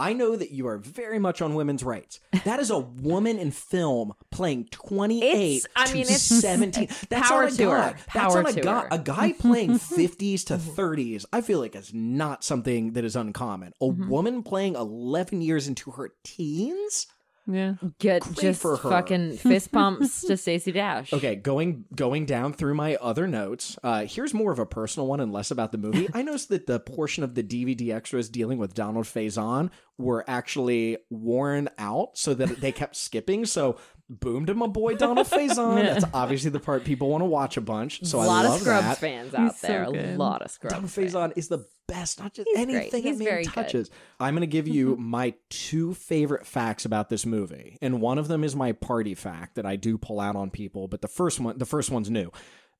I 0.00 0.12
know 0.14 0.34
that 0.34 0.50
you 0.50 0.66
are 0.66 0.78
very 0.78 1.18
much 1.18 1.42
on 1.42 1.54
women's 1.54 1.84
rights. 1.84 2.18
That 2.44 2.58
is 2.58 2.70
a 2.70 2.78
woman 2.78 3.38
in 3.38 3.50
film 3.50 4.14
playing 4.30 4.68
28 4.70 5.22
It's- 5.22 5.66
I 5.76 5.86
to 5.86 5.92
mean, 5.92 6.02
it's- 6.04 6.22
17. 6.22 6.88
That's 7.10 7.28
power 7.28 7.42
not 7.42 7.52
a 7.52 7.56
to 7.56 7.62
guy. 7.64 7.94
That's 8.14 8.34
not 8.34 8.56
a 8.56 8.60
guy. 8.60 8.88
A 8.90 8.98
guy 8.98 9.32
playing 9.32 9.70
50s 9.78 10.44
to 10.46 10.56
30s, 10.56 11.24
I 11.32 11.42
feel 11.42 11.58
like 11.60 11.76
is 11.76 11.92
not 11.92 12.42
something 12.42 12.94
that 12.94 13.04
is 13.04 13.14
uncommon. 13.14 13.74
A 13.80 13.84
Mm-hmm. 13.84 14.08
woman 14.08 14.42
playing 14.42 14.74
11 14.76 15.42
years 15.42 15.68
into 15.68 15.90
her 15.92 16.12
teens? 16.24 17.06
Yeah. 17.46 17.74
Get 17.98 18.22
Great 18.22 18.36
just 18.38 18.62
for 18.62 18.76
her. 18.76 18.90
fucking 18.90 19.32
fist 19.38 19.72
pumps 19.72 20.22
to 20.22 20.36
Stacey 20.36 20.72
Dash. 20.72 21.12
Okay, 21.12 21.36
going 21.36 21.84
going 21.94 22.26
down 22.26 22.52
through 22.52 22.74
my 22.74 22.96
other 22.96 23.26
notes. 23.26 23.78
Uh, 23.82 24.04
here's 24.06 24.32
more 24.34 24.52
of 24.52 24.58
a 24.58 24.66
personal 24.66 25.06
one 25.06 25.20
and 25.20 25.32
less 25.32 25.50
about 25.50 25.72
the 25.72 25.78
movie. 25.78 26.08
I 26.14 26.22
noticed 26.22 26.48
that 26.50 26.66
the 26.66 26.80
portion 26.80 27.24
of 27.24 27.34
the 27.34 27.42
DVD 27.42 27.94
extras 27.94 28.28
dealing 28.28 28.58
with 28.58 28.74
Donald 28.74 29.06
Faison 29.06 29.70
were 29.98 30.24
actually 30.28 30.98
worn 31.10 31.68
out, 31.78 32.16
so 32.16 32.34
that 32.34 32.60
they 32.60 32.72
kept 32.72 32.96
skipping. 32.96 33.44
So, 33.44 33.76
boom 34.10 34.44
to 34.46 34.54
my 34.54 34.66
boy 34.66 34.96
Donald 34.96 35.26
Faison. 35.30 35.78
Yeah. 35.78 35.94
That's 35.94 36.04
obviously 36.12 36.50
the 36.50 36.60
part 36.60 36.84
people 36.84 37.08
want 37.10 37.22
to 37.22 37.26
watch 37.26 37.56
a 37.56 37.60
bunch. 37.60 38.04
So 38.04 38.18
a 38.18 38.22
I 38.22 38.26
lot 38.26 38.44
love 38.44 38.54
of 38.56 38.60
Scrubs 38.62 38.84
that. 38.86 38.98
fans 38.98 39.34
out 39.34 39.56
so 39.56 39.66
there. 39.66 39.84
a 39.84 40.16
lot 40.16 40.42
of 40.42 40.50
Scrubs. 40.50 40.74
Donald 40.74 40.90
fans. 40.90 41.14
Faison 41.14 41.32
is 41.36 41.48
the 41.48 41.64
best. 41.86 42.18
Not 42.20 42.34
just 42.34 42.48
He's 42.48 42.58
anything 42.58 43.02
He's 43.02 43.18
that 43.18 43.24
very 43.24 43.36
man 43.36 43.44
good. 43.44 43.52
touches. 43.54 43.90
I'm 44.18 44.34
going 44.34 44.42
to 44.42 44.46
give 44.46 44.66
you 44.68 44.96
my 44.98 45.34
two 45.48 45.94
favorite 45.94 46.46
facts 46.46 46.84
about 46.84 47.08
this 47.08 47.24
movie, 47.24 47.78
and 47.80 48.00
one 48.00 48.18
of 48.18 48.28
them 48.28 48.42
is 48.44 48.54
my 48.56 48.72
party 48.72 49.14
fact 49.14 49.54
that 49.54 49.64
I 49.66 49.76
do 49.76 49.96
pull 49.96 50.20
out 50.20 50.36
on 50.36 50.50
people. 50.50 50.88
But 50.88 51.00
the 51.02 51.08
first 51.08 51.38
one, 51.40 51.58
the 51.58 51.66
first 51.66 51.90
one's 51.90 52.10
new. 52.10 52.30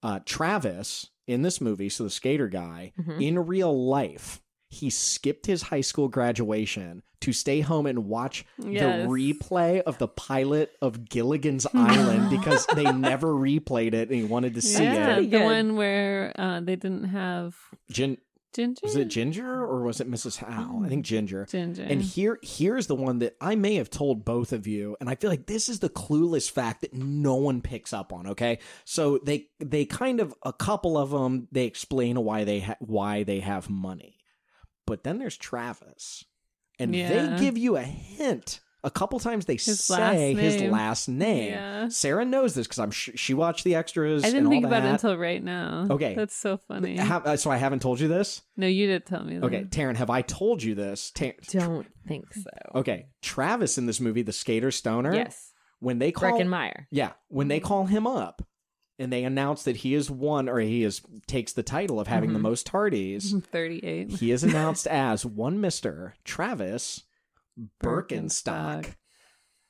Uh, 0.03 0.19
Travis 0.25 1.07
in 1.27 1.43
this 1.43 1.61
movie, 1.61 1.89
so 1.89 2.05
the 2.05 2.11
skater 2.11 2.49
guy, 2.49 2.93
Mhm. 3.01 3.23
in 3.23 3.39
real 3.47 3.87
life, 3.89 4.41
he 4.71 4.89
skipped 4.89 5.47
his 5.47 5.63
high 5.63 5.81
school 5.81 6.09
graduation 6.09 7.03
to 7.21 7.33
stay 7.33 7.61
home 7.61 7.87
and 7.87 8.07
watch 8.07 8.47
Yes. 8.59 9.03
the 9.03 9.09
replay 9.09 9.81
of 9.83 9.99
the 9.99 10.09
pilot 10.09 10.73
of 10.81 11.09
Gilligan's 11.09 11.67
Island 11.75 12.31
because 12.31 12.67
they 12.75 12.91
never 12.93 13.29
replayed 13.35 13.93
it 13.95 14.09
and 14.09 14.15
he 14.19 14.25
wanted 14.25 14.55
to 14.55 14.63
see 14.63 14.85
yeah, 14.85 15.17
it. 15.17 15.23
The 15.23 15.27
good. 15.39 15.45
one 15.45 15.77
where 15.77 16.33
uh, 16.39 16.61
they 16.61 16.77
didn't 16.77 17.05
have 17.09 17.57
Gin- 17.91 18.17
ginger. 18.55 18.81
was 18.85 18.97
it 18.97 19.09
Ginger 19.09 19.47
or 19.47 19.83
was 19.83 20.01
it 20.01 20.11
Mrs. 20.11 20.37
Howe? 20.39 20.83
I 20.85 20.89
think 20.89 21.05
Ginger. 21.05 21.47
ginger? 21.51 21.83
And 21.83 22.01
here 22.01 22.39
here's 22.43 22.87
the 22.87 22.95
one 22.95 23.19
that 23.19 23.37
I 23.41 23.55
may 23.57 23.75
have 23.75 23.91
told 23.91 24.25
both 24.25 24.53
of 24.53 24.67
you 24.67 24.97
and 25.01 25.11
I 25.11 25.15
feel 25.17 25.31
like 25.31 25.47
this 25.47 25.69
is 25.69 25.81
the 25.81 25.91
clueless 25.91 26.51
fact 26.51 26.81
that 26.83 26.95
no 26.95 27.35
one 27.35 27.61
picks 27.61 27.93
up 27.93 28.13
on, 28.13 28.29
okay? 28.29 28.61
So 28.87 29.19
they 29.19 29.49
they 29.59 29.85
kind 29.85 30.21
of 30.21 30.33
a 30.45 30.53
couple 30.55 30.97
of 30.97 31.11
them 31.11 31.49
they 31.53 31.65
explain 31.67 32.23
why 32.25 32.45
they 32.45 32.61
ha- 32.61 32.77
why 32.79 33.25
they 33.25 33.41
have 33.41 33.69
money. 33.69 34.17
But 34.91 35.05
then 35.05 35.19
there's 35.19 35.37
Travis. 35.37 36.25
And 36.81 36.95
Yeah. 36.95 37.37
they 37.37 37.41
give 37.41 37.57
you 37.57 37.77
a 37.77 37.83
hint. 37.83 38.61
A 38.83 38.91
couple 38.91 39.21
times 39.21 39.45
they 39.45 39.55
His 39.55 39.85
say 39.85 39.95
last 40.35 40.41
his 40.41 40.63
last 40.63 41.09
name. 41.09 41.53
Yeah. 41.53 41.89
Sarah 41.91 42.25
knows 42.25 42.55
this 42.55 42.67
because 42.67 42.79
I'm 42.79 42.91
sh- 42.91 43.11
she 43.15 43.35
watched 43.35 43.63
the 43.63 43.75
extras. 43.75 44.25
I 44.25 44.29
didn't 44.31 44.47
all 44.47 44.51
think 44.53 44.65
about 44.65 44.79
it 44.81 44.83
that. 44.85 44.93
until 44.95 45.17
right 45.19 45.45
now. 45.45 45.87
Okay. 45.91 46.15
that's 46.15 46.35
so 46.35 46.57
funny. 46.57 46.97
Ha- 46.97 47.23
uh, 47.25 47.37
so 47.37 47.51
I 47.51 47.59
haven't 47.59 47.83
told 47.83 48.01
you 48.01 48.09
this. 48.09 48.41
no, 48.57 48.67
you 48.67 48.87
didn't 48.87 49.05
tell 49.07 49.23
me. 49.23 49.37
That. 49.39 49.45
Okay, 49.47 49.65
Taryn, 49.65 49.97
have 49.97 50.09
I 50.11 50.23
told 50.23 50.63
you 50.63 50.75
this? 50.75 51.11
Ta- 51.13 51.33
Don't 51.51 51.87
think 52.09 52.33
so. 52.33 52.51
Okay, 52.75 53.07
Travis 53.23 53.77
in 53.79 53.85
this 53.87 54.01
movie, 54.01 54.23
the 54.23 54.33
skater 54.33 54.71
stoner. 54.71 55.15
Yes. 55.15 55.53
When 55.81 55.99
they 55.99 56.11
call, 56.11 56.33
Breckin 56.33 56.49
Meyer. 56.49 56.89
yeah, 56.91 57.13
when 57.29 57.49
they 57.49 57.61
call 57.61 57.85
him 57.87 58.07
up, 58.07 58.43
and 59.01 59.13
they 59.13 59.25
announce 59.25 59.65
that 59.65 59.77
he 59.79 59.95
is 59.95 60.11
one, 60.11 60.49
or 60.49 60.61
he 60.61 60.85
is 60.85 61.01
takes 61.27 61.53
the 61.53 61.63
title 61.65 61.99
of 61.99 62.07
having 62.07 62.33
the 62.33 62.39
Mhm. 62.39 62.43
most 62.43 62.67
tardies. 62.71 63.43
Thirty-eight. 63.51 64.11
he 64.11 64.31
is 64.31 64.45
announced 64.45 64.87
as 64.87 65.27
one 65.27 65.61
Mister 65.61 66.15
Travis 66.25 67.03
Birkenstock. 67.83 68.85
Birkenstock. 68.85 68.95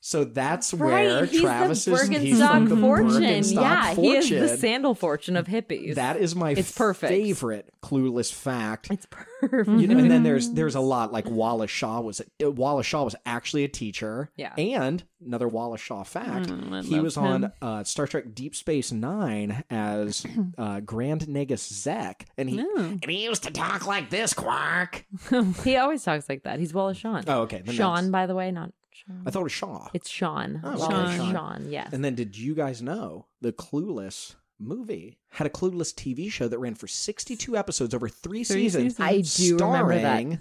So 0.03 0.25
that's 0.25 0.73
Right, 0.73 1.05
where 1.07 1.25
he's 1.27 1.43
Travis 1.43 1.85
the 1.85 1.93
is. 1.93 2.01
Birkenstock 2.09 2.21
He's 2.21 2.39
from 2.41 2.69
the 2.71 2.77
fortune. 2.77 3.09
Birkenstock 3.23 3.53
yeah, 3.55 3.95
fortune. 3.95 4.23
he 4.23 4.35
is 4.35 4.51
the 4.53 4.57
sandal 4.57 4.95
fortune 4.95 5.37
of 5.37 5.47
hippies. 5.47 5.97
That 5.97 6.17
is 6.17 6.35
my 6.35 6.53
It's 6.53 6.73
perfect. 6.73 7.11
favorite 7.11 7.71
clueless 7.83 8.33
fact. 8.33 8.89
it's 8.91 9.07
perfect. 9.07 9.69
You 9.69 9.87
know, 9.89 9.99
and 9.99 10.11
then 10.11 10.23
there's 10.23 10.51
there's 10.53 10.75
a 10.75 10.81
lot 10.81 11.13
like 11.13 11.29
Wallace 11.29 11.71
Shaw 11.71 12.01
was 12.01 12.23
uh, 12.43 12.51
Wallace 12.51 12.87
Shaw 12.87 13.05
was 13.05 13.15
actually 13.27 13.65
a 13.65 13.69
teacher. 13.69 14.31
Yeah. 14.37 14.55
And 14.57 15.03
another 15.25 15.49
Wallace 15.49 15.83
Shaw 15.83 16.03
fact, 16.03 16.49
Mm, 16.49 16.83
he 16.85 16.99
was 16.99 17.19
on 17.19 17.53
uh, 17.61 17.85
Star 17.85 18.07
Trek 18.07 18.35
Deep 18.35 18.55
Space 18.57 18.91
Nine 18.93 19.65
as 19.69 20.25
uh, 20.59 20.81
Grand 20.81 21.27
Nagus 21.27 21.71
Zek, 21.71 22.27
and 22.39 22.49
he 22.49 22.57
No. 22.57 22.75
and 22.77 23.05
he 23.11 23.25
used 23.25 23.43
to 23.43 23.51
talk 23.51 23.87
like 23.87 24.09
this, 24.09 24.33
Quark. 24.33 25.05
he 25.65 25.77
always 25.77 26.03
talks 26.03 26.27
like 26.29 26.45
that. 26.45 26.59
He's 26.59 26.73
Wallace 26.73 26.97
Shawn. 26.97 27.25
Oh, 27.27 27.43
okay. 27.43 27.61
then 27.63 27.75
Sean, 27.75 28.11
by 28.11 28.25
the 28.27 28.35
way, 28.35 28.51
not 28.51 28.73
Sean. 29.07 29.23
I 29.27 29.31
thought 29.31 29.41
it 29.41 29.45
was 29.45 29.53
Shaw. 29.53 29.89
It's 29.95 30.09
Sean. 30.11 30.61
Oh, 30.65 30.71
okay, 30.71 30.79
Wallace 30.81 31.17
Sean. 31.17 31.33
Shawn. 31.33 31.67
Yes. 31.71 31.91
And 31.93 32.05
then 32.05 32.15
did 32.15 32.37
you 32.37 32.55
guys 32.55 32.81
know 32.83 33.27
the 33.41 33.53
Clueless 33.53 34.35
movie 34.59 35.19
had 35.31 35.47
a 35.47 35.51
Clueless 35.51 35.95
TV 35.95 36.31
show 36.31 36.47
that 36.49 36.59
ran 36.59 36.75
for 36.75 36.87
62 36.87 37.57
episodes 37.57 37.95
over 37.95 38.09
three, 38.09 38.45
Three 38.45 38.69
seasons? 38.69 38.97
seasons. 38.97 39.01
I 39.01 39.21
do 39.59 39.65
remember 39.65 39.95
that. 39.95 40.01
starring 40.01 40.39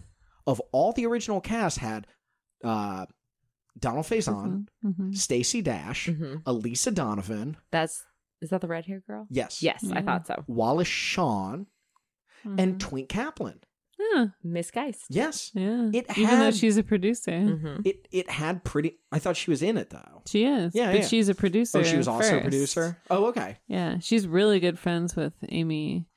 of 0.48 0.60
all 0.72 0.92
the 0.94 1.06
original 1.06 1.40
cast 1.42 1.78
had 1.78 2.08
uh, 2.64 3.06
Donald 3.78 4.06
Faison, 4.06 4.66
Mhm. 4.86 5.16
Stacey 5.16 5.62
Dash, 5.62 6.08
hmm 6.08 6.36
Elisa 6.46 6.92
Donovan, 6.92 7.56
That's 7.72 8.04
is 8.42 8.50
that 8.50 8.60
the 8.62 8.68
red 8.68 8.86
hair 8.86 9.02
girl? 9.08 9.28
yes, 9.30 9.62
Yes, 9.64 9.86
I 9.92 10.02
thought 10.02 10.28
so. 10.28 10.44
Wallace 10.48 10.88
Shawn, 10.88 11.68
and 12.58 12.80
Twink 12.80 13.10
Caplan. 13.10 13.60
Yeah, 14.00 14.28
Miss 14.44 14.72
Geist. 14.72 15.06
Yes, 15.10 15.52
yeah. 15.54 15.90
It 15.94 16.06
Even 16.18 16.40
though 16.40 16.52
she's 16.52 16.78
a 16.78 16.84
producer, 16.84 17.38
hmm 17.40 17.82
it 17.86 18.08
it 18.12 18.30
had 18.30 18.64
pretty. 18.64 18.98
I 19.12 19.20
thought 19.20 19.36
she 19.38 19.52
was 19.52 19.62
in 19.62 19.78
it 19.78 19.90
though. 19.90 20.24
she 20.28 20.46
is. 20.46 20.74
Yeah, 20.74 20.92
but 20.92 21.02
yeah. 21.02 21.08
she's 21.08 21.30
a 21.30 21.36
producer. 21.36 21.80
Oh, 21.80 21.84
she 21.84 21.98
was 21.98 22.08
also 22.08 22.38
a 22.38 22.42
producer. 22.42 22.98
Oh, 23.10 23.26
okay, 23.28 23.58
Yeah, 23.68 24.00
she's 24.00 24.28
really 24.28 24.60
good 24.60 24.80
friends 24.80 25.16
with 25.16 25.34
Amy 25.50 26.08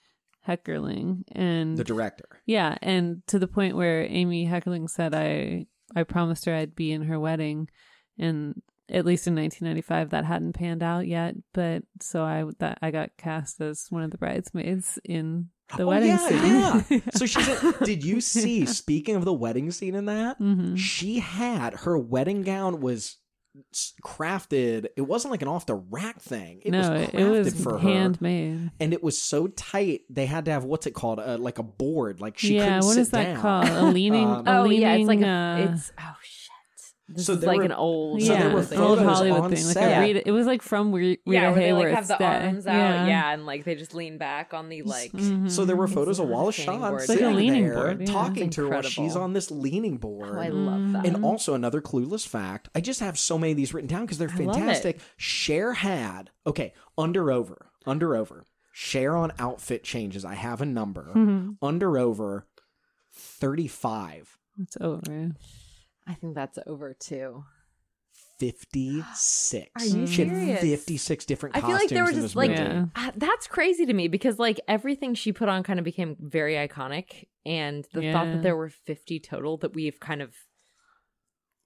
Heckerling, 0.46 1.22
and 1.32 1.76
the 1.76 1.84
director. 1.84 2.26
yeah, 2.46 2.76
and 2.82 3.22
to 3.28 3.38
the 3.38 3.46
point 3.48 3.76
where 3.76 4.04
Amy 4.08 4.46
Heckerling 4.46 4.88
said, 4.90 5.14
"I 5.14 5.66
I 5.94 6.02
promised 6.04 6.44
her 6.46 6.54
I'd 6.54 6.74
be 6.74 6.90
in 6.92 7.02
her 7.02 7.18
wedding," 7.20 7.68
and 8.18 8.60
at 8.88 9.06
least 9.06 9.26
in 9.26 9.34
1995 9.36 10.10
that 10.10 10.24
hadn't 10.24 10.54
panned 10.54 10.82
out 10.82 11.06
yet. 11.06 11.34
But 11.54 11.84
so 12.00 12.24
I 12.24 12.44
that 12.58 12.78
I 12.82 12.90
got 12.90 13.16
cast 13.16 13.60
as 13.60 13.86
one 13.90 14.02
of 14.02 14.10
the 14.10 14.18
bridesmaids 14.18 14.98
in 15.04 15.48
the 15.76 15.82
Oh, 15.84 15.86
wedding 15.86 16.08
yeah, 16.10 16.82
scene. 16.82 16.92
yeah. 17.00 17.00
So 17.14 17.26
she's. 17.26 17.48
In, 17.48 17.74
did 17.84 18.04
you 18.04 18.20
see? 18.20 18.66
Speaking 18.66 19.16
of 19.16 19.24
the 19.24 19.32
wedding 19.32 19.70
scene 19.70 19.94
in 19.94 20.06
that, 20.06 20.36
hmm 20.38 20.74
she 20.76 21.18
had 21.20 21.74
her 21.80 21.96
wedding 21.98 22.42
gown 22.42 22.80
was 22.80 23.16
crafted. 24.04 24.86
It 24.96 25.02
wasn't 25.02 25.30
like 25.30 25.42
an 25.42 25.48
off 25.48 25.66
the 25.66 25.74
rack 25.74 26.20
thing. 26.20 26.62
It 26.64 26.72
was 26.74 26.88
no, 26.88 26.94
crafted 26.94 27.14
it, 27.14 27.20
it 27.20 27.44
was 27.44 27.62
for 27.62 27.78
her, 27.78 27.88
handmade. 27.88 28.70
and 28.80 28.92
it 28.92 29.02
was 29.02 29.20
so 29.20 29.46
tight. 29.48 30.02
They 30.10 30.26
had 30.26 30.44
to 30.46 30.50
have 30.50 30.64
what's 30.64 30.86
it 30.86 30.92
called, 30.94 31.20
uh, 31.20 31.38
like 31.38 31.58
a 31.58 31.62
board. 31.62 32.20
Like 32.20 32.38
she 32.38 32.56
yeah, 32.56 32.64
couldn't 32.64 32.84
what 32.86 32.94
sit 32.94 33.00
is 33.02 33.10
that 33.10 33.24
down. 33.34 33.40
called? 33.40 33.68
A 33.68 33.82
leaning. 33.84 34.26
Um, 34.28 34.46
a 34.46 34.60
Oh 34.60 34.64
yeah, 34.64 34.94
it's 34.94 35.08
like 35.08 35.20
a, 35.20 35.26
uh, 35.28 35.56
it's 35.74 35.92
oh 35.98 36.14
shit. 36.22 36.41
This 37.14 37.26
So 37.26 37.34
is 37.34 37.40
there 37.40 37.48
like 37.48 37.58
were- 37.58 37.64
an 37.64 37.72
old. 37.72 38.22
So 38.22 38.32
yeah, 38.32 38.42
there 38.44 38.54
were 38.54 38.62
it's 38.62 38.72
old 38.72 38.98
Hollywood 39.00 39.40
on 39.40 39.50
thing. 39.50 39.64
Like 39.66 39.74
set. 39.74 39.98
a 39.98 40.00
Rita, 40.00 40.26
it 40.26 40.30
was 40.32 40.46
like 40.46 40.62
from 40.62 40.92
Rita, 40.92 41.20
yeah, 41.26 41.50
where 41.50 41.54
they 41.60 41.72
like 41.72 41.94
have 41.94 42.08
the 42.08 42.16
day. 42.16 42.24
arms 42.46 42.66
out, 42.66 42.74
yeah. 43.08 43.32
and 43.32 43.44
like 43.46 43.64
they 43.64 43.74
just 43.74 43.94
lean 43.94 44.18
back 44.18 44.54
on 44.54 44.68
the 44.68 44.82
like. 44.82 45.12
Mhm. 45.12 45.50
So 45.50 45.64
there 45.64 45.76
were 45.76 45.88
photos 45.88 46.18
of 46.18 46.26
not 46.28 46.32
a 46.32 46.36
Wallace 46.36 46.56
standing 46.56 46.80
Shawn 46.80 46.90
board. 46.90 47.00
It's 47.02 47.08
like 47.08 47.18
a 47.18 47.20
sitting 47.20 47.36
leaning 47.36 47.64
there 47.64 47.74
board, 47.74 48.00
yeah. 48.00 48.06
talking 48.06 48.46
It's 48.46 48.56
to 48.56 48.62
her 48.62 48.68
while 48.70 48.82
she's 48.82 49.14
on 49.16 49.32
this 49.34 49.50
leaning 49.50 49.98
board. 49.98 50.30
Oh, 50.36 50.40
I 50.40 50.48
love 50.48 50.92
that. 50.92 51.06
And 51.06 51.24
also 51.24 51.54
another 51.54 51.80
clueless 51.80 52.26
fact. 52.26 52.68
I 52.74 52.80
just 52.80 53.00
have 53.00 53.18
so 53.18 53.36
many 53.38 53.52
of 53.52 53.56
these 53.56 53.74
written 53.74 53.88
down 53.88 54.02
because 54.06 54.18
they're 54.18 54.28
I 54.30 54.36
love 54.36 54.56
it. 54.56 54.58
fantastic. 54.60 55.00
Cher 55.16 55.74
had 55.74 56.30
okay 56.46 56.72
under 56.96 57.30
over 57.30 57.70
under 57.86 58.16
over. 58.16 58.44
Cher 58.74 59.16
on 59.16 59.32
outfit 59.38 59.84
changes. 59.84 60.24
I 60.24 60.34
have 60.34 60.62
a 60.62 60.66
number 60.66 61.12
Mhm. 61.14 61.56
under 61.60 61.98
over 61.98 62.46
thirty 63.12 63.66
five. 63.68 64.38
It's 64.60 64.76
over. 64.80 65.32
I 66.06 66.14
think 66.14 66.34
that's 66.34 66.58
over 66.66 66.94
too. 66.94 67.44
56. 68.38 69.68
Are 69.76 69.84
you 69.84 70.06
she 70.06 70.24
had 70.24 70.36
serious? 70.36 70.60
56 70.60 71.24
different 71.26 71.54
costumes. 71.54 71.64
I 71.64 71.78
feel 71.78 71.84
like 71.84 71.88
there 71.90 72.04
were 72.04 72.12
just 72.20 72.36
like. 72.36 72.50
Yeah. 72.50 72.86
uh, 72.96 73.12
that's 73.16 73.46
crazy 73.46 73.86
to 73.86 73.92
me 73.92 74.08
because 74.08 74.38
like 74.38 74.60
everything 74.66 75.14
she 75.14 75.32
put 75.32 75.48
on 75.48 75.62
kind 75.62 75.78
of 75.78 75.84
became 75.84 76.16
very 76.18 76.54
iconic, 76.54 77.26
and 77.46 77.86
the 77.92 78.12
thought 78.12 78.26
that 78.26 78.42
there 78.42 78.56
were 78.56 78.68
fifty 78.68 79.20
total 79.20 79.58
that 79.58 79.74
we've 79.74 80.00
kind 80.00 80.22
of 80.22 80.34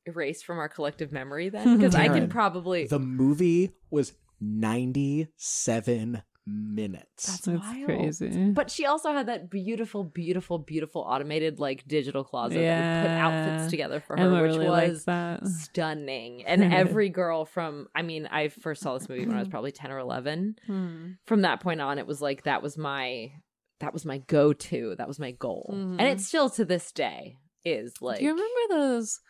erased 0.07 0.45
from 0.45 0.59
our 0.59 0.69
collective 0.69 1.13
memory 1.13 1.49
then 1.49 1.77
because 1.79 1.95
I 1.95 2.09
can 2.09 2.29
probably 2.29 2.87
The 2.87 3.01
movie 3.01 3.73
was 3.91 4.13
97 4.41 6.23
minutes. 6.47 7.27
That's 7.27 7.41
That's 7.47 7.61
wild. 7.63 7.85
crazy. 7.87 8.51
But 8.51 8.71
she 8.71 8.87
also 8.87 9.13
had 9.13 9.27
that 9.29 9.51
beautiful, 9.51 10.05
beautiful, 10.05 10.59
beautiful 10.59 11.03
automated 11.03 11.59
like 11.59 11.87
digital 11.89 12.25
closet 12.25 12.59
that 12.61 13.03
would 13.03 13.09
put 13.09 13.17
outfits 13.17 13.71
together 13.71 14.01
for 14.01 14.17
her, 14.17 14.23
Emma 14.23 14.43
which 14.43 14.57
really 14.57 14.69
was 14.91 15.05
that. 15.05 15.47
stunning. 15.47 16.45
And 16.47 16.73
every 16.73 17.09
girl 17.09 17.45
from 17.45 17.89
I 17.95 18.03
mean, 18.03 18.27
I 18.31 18.49
first 18.49 18.83
saw 18.83 18.97
this 18.97 19.09
movie 19.09 19.27
when 19.27 19.37
I 19.37 19.41
was 19.41 19.49
probably 19.49 19.73
10 19.73 19.91
or 19.91 19.99
11. 19.99 20.57
Hmm. 20.67 21.11
From 21.27 21.43
that 21.43 21.61
point 21.61 21.81
on, 21.81 21.99
it 21.99 22.07
was 22.07 22.23
like 22.23 22.45
that 22.45 22.63
was 22.63 22.79
my 22.79 23.33
that 23.81 23.93
was 23.93 24.05
my 24.07 24.19
go-to. 24.19 24.95
That 24.97 25.09
was 25.09 25.19
my 25.19 25.33
goal. 25.33 25.71
Mhm. 25.75 25.97
And 25.99 26.03
it 26.03 26.21
still 26.21 26.49
to 26.51 26.65
this 26.65 26.93
day 26.93 27.37
is 27.65 27.95
like 28.01 28.19
Do 28.21 28.25
you 28.25 28.31
remember 28.31 28.61
those? 28.71 29.21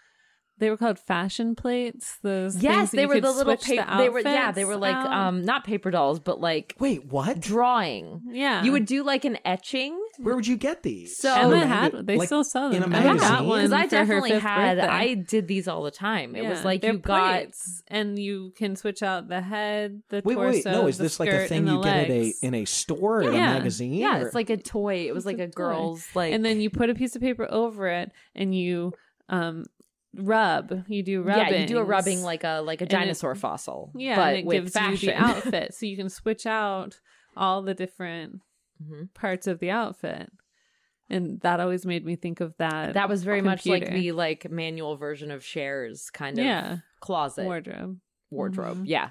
They 0.58 0.70
were 0.70 0.76
called 0.78 0.98
fashion 0.98 1.54
plates. 1.54 2.16
Those 2.22 2.56
Yes, 2.62 2.90
that 2.90 2.96
they 2.96 3.06
were 3.06 3.20
the 3.20 3.30
little 3.30 3.56
switch 3.58 3.68
the 3.68 3.76
paper 3.82 3.96
they 3.98 4.08
were 4.08 4.20
yeah, 4.20 4.52
they 4.52 4.64
were 4.64 4.76
like 4.76 4.94
out? 4.96 5.06
um 5.12 5.44
not 5.44 5.64
paper 5.64 5.90
dolls, 5.90 6.18
but 6.18 6.40
like 6.40 6.74
Wait, 6.78 7.04
what? 7.04 7.40
drawing. 7.40 8.22
yeah. 8.30 8.62
You 8.64 8.72
would 8.72 8.86
do 8.86 9.02
like 9.02 9.24
an 9.24 9.38
etching 9.44 9.98
Where 10.18 10.34
would 10.34 10.46
you 10.46 10.56
get 10.56 10.82
these? 10.82 11.16
So- 11.16 11.34
Emma 11.34 11.66
had. 11.66 12.06
They 12.06 12.16
like, 12.16 12.26
still 12.28 12.42
sell 12.44 12.70
them. 12.70 12.82
in 12.82 12.92
a 12.92 12.96
Emma 12.96 13.04
magazine? 13.04 13.28
got 13.28 13.44
one 13.44 13.58
because 13.60 13.72
I 13.72 13.86
definitely 13.86 14.38
had. 14.38 14.76
birthday. 14.78 14.92
I 14.92 15.14
did 15.14 15.46
these 15.48 15.68
all 15.68 15.82
the 15.82 15.90
time. 15.90 16.34
It 16.34 16.46
was 16.48 16.64
like 16.64 16.80
they're 16.80 16.92
you 16.92 16.98
got 17.00 17.32
plates, 17.40 17.82
and 17.88 18.18
you 18.18 18.52
can 18.56 18.76
switch 18.76 19.02
out 19.02 19.28
the 19.28 19.40
head, 19.42 20.02
the 20.08 20.22
Wait, 20.24 20.34
torso. 20.36 20.52
wait, 20.52 20.64
no. 20.64 20.86
Is 20.86 20.96
this 20.98 21.20
like 21.20 21.28
a 21.30 21.46
thing 21.46 21.66
you 21.66 21.82
get 21.82 21.96
at 22.04 22.10
a 22.10 22.32
in 22.42 22.54
a 22.54 22.64
store 22.64 23.18
or 23.18 23.28
in 23.28 23.34
Yeah. 23.34 23.50
a 23.50 23.58
magazine? 23.58 23.92
Yeah, 23.94 24.18
or- 24.22 24.26
it's 24.26 24.34
like 24.34 24.48
a 24.50 24.56
toy. 24.56 25.06
It 25.06 25.14
was 25.14 25.26
It's 25.26 25.26
like 25.26 25.38
a 25.38 25.44
a 25.44 25.48
girl's 25.48 26.06
like 26.14 26.32
and 26.32 26.44
then 26.44 26.60
you 26.60 26.70
put 26.70 26.88
a 26.90 26.94
piece 26.94 27.14
of 27.14 27.20
paper 27.20 27.46
over 27.50 27.88
it, 27.88 28.10
and 28.34 28.54
you 28.54 28.92
um 29.28 29.64
rub. 30.18 30.84
You 30.88 31.02
do 31.02 31.22
rubbing. 31.22 31.52
yeah, 31.54 31.60
you 31.60 31.66
do 31.66 31.78
a 31.78 31.84
rubbing 31.84 32.22
like 32.22 32.44
a 32.44 32.60
like 32.60 32.80
a 32.80 32.84
it- 32.84 32.90
dinosaur 32.90 33.34
fossil. 33.34 33.90
yeah, 33.94 34.16
but 34.16 34.28
and 34.28 34.38
it 34.38 34.46
with 34.46 34.54
gives 34.56 34.72
fashion. 34.72 35.08
you 35.10 35.14
the 35.14 35.20
outfit, 35.20 35.74
so 35.74 35.86
you 35.86 35.96
can 35.96 36.08
switch 36.08 36.46
out 36.46 37.00
all 37.36 37.62
the 37.62 37.74
different 37.74 38.40
Mhm. 38.82 39.12
parts 39.14 39.46
of 39.46 39.58
the 39.58 39.70
outfit. 39.70 40.30
And 41.08 41.40
that 41.42 41.60
always 41.60 41.86
made 41.86 42.04
me 42.04 42.16
think 42.16 42.40
of 42.40 42.56
that. 42.56 42.94
That 42.94 43.08
was 43.08 43.22
very 43.22 43.40
much 43.40 43.64
like 43.66 43.88
the 43.90 44.12
like 44.12 44.50
manual 44.50 44.96
version 44.96 45.30
of 45.30 45.44
Cher's 45.44 46.10
kind 46.10 46.38
of 46.38 46.44
Yeah. 46.44 46.78
closet 47.00 47.44
wardrobe. 47.44 48.00
wardrobe. 48.30 48.78
Mhm. 48.78 48.88
Yeah. 48.88 49.10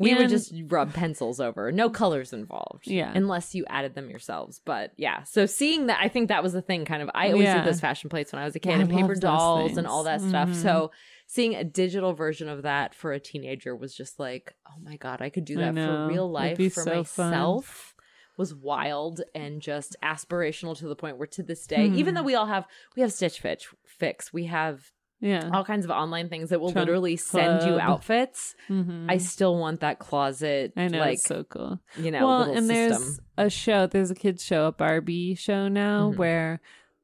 We 0.00 0.14
would 0.14 0.28
just 0.30 0.52
rub 0.68 0.92
pencils 0.94 1.38
over. 1.40 1.70
No 1.70 1.90
colors 1.90 2.32
involved. 2.32 2.86
Yeah. 2.86 3.12
Unless 3.14 3.54
you 3.54 3.64
added 3.68 3.94
them 3.94 4.10
yourselves. 4.10 4.60
But 4.64 4.92
yeah. 4.96 5.22
So 5.24 5.46
seeing 5.46 5.86
that 5.86 5.98
I 6.00 6.08
think 6.08 6.28
that 6.28 6.42
was 6.42 6.52
the 6.52 6.62
thing 6.62 6.84
kind 6.84 7.02
of 7.02 7.10
I 7.14 7.28
always 7.32 7.44
Yeah. 7.44 7.58
did 7.58 7.66
those 7.66 7.80
fashion 7.80 8.10
plates 8.10 8.32
when 8.32 8.40
I 8.40 8.44
was 8.44 8.56
a 8.56 8.58
kid 8.60 8.70
Yeah, 8.70 8.80
and 8.80 8.90
paper 8.90 9.14
dolls 9.14 9.76
and 9.76 9.86
all 9.86 10.04
that 10.04 10.20
things. 10.20 10.30
stuff. 10.30 10.54
So 10.54 10.90
seeing 11.26 11.54
a 11.54 11.62
digital 11.64 12.12
version 12.14 12.48
of 12.48 12.62
that 12.62 12.94
for 12.94 13.12
a 13.12 13.20
teenager 13.20 13.76
was 13.76 13.94
just 13.94 14.18
like, 14.18 14.54
oh 14.68 14.80
my 14.82 14.96
God, 14.96 15.20
I 15.22 15.28
could 15.28 15.44
do 15.44 15.56
that 15.58 15.74
for 15.74 16.06
real 16.08 16.28
life 16.30 16.56
for 16.56 16.82
so 16.82 17.04
fun. 17.04 17.30
myself. 17.30 17.94
Was 18.38 18.54
wild 18.54 19.20
and 19.34 19.60
just 19.60 19.96
aspirational 20.02 20.74
to 20.78 20.88
the 20.88 20.96
point 20.96 21.18
where 21.18 21.26
to 21.26 21.42
this 21.42 21.66
day, 21.66 21.84
even 21.88 22.14
Hmm. 22.14 22.14
though 22.14 22.22
we 22.22 22.34
all 22.34 22.46
have 22.46 22.66
we 22.96 23.02
have 23.02 23.12
Stitch 23.12 23.38
fix 23.84 24.32
we 24.32 24.46
have 24.46 24.92
Yeah. 25.20 25.50
all 25.52 25.64
kinds 25.64 25.84
of 25.84 25.90
online 25.90 26.28
things 26.28 26.48
that 26.50 26.60
will 26.60 26.72
Trunk 26.72 26.86
literally 26.88 27.16
send 27.16 27.62
you 27.62 27.74
Club. 27.74 27.80
outfits. 27.80 28.54
Mhm. 28.68 29.06
I 29.10 29.18
still 29.18 29.58
want 29.58 29.80
that 29.80 29.98
closet. 29.98 30.72
I 30.76 30.88
know 30.88 30.98
like 30.98 31.14
it's 31.14 31.24
so 31.24 31.44
cool. 31.44 31.78
you 31.98 32.10
know, 32.10 32.26
well, 32.26 32.42
and 32.44 32.68
there's 32.70 33.20
a 33.36 33.50
show. 33.50 33.86
There's 33.86 34.10
a 34.10 34.14
kids 34.14 34.42
show, 34.44 34.66
a 34.66 34.72
Barbie 34.72 35.34
show 35.34 35.68
now, 35.68 36.10
Mhm. 36.10 36.16
where 36.16 36.60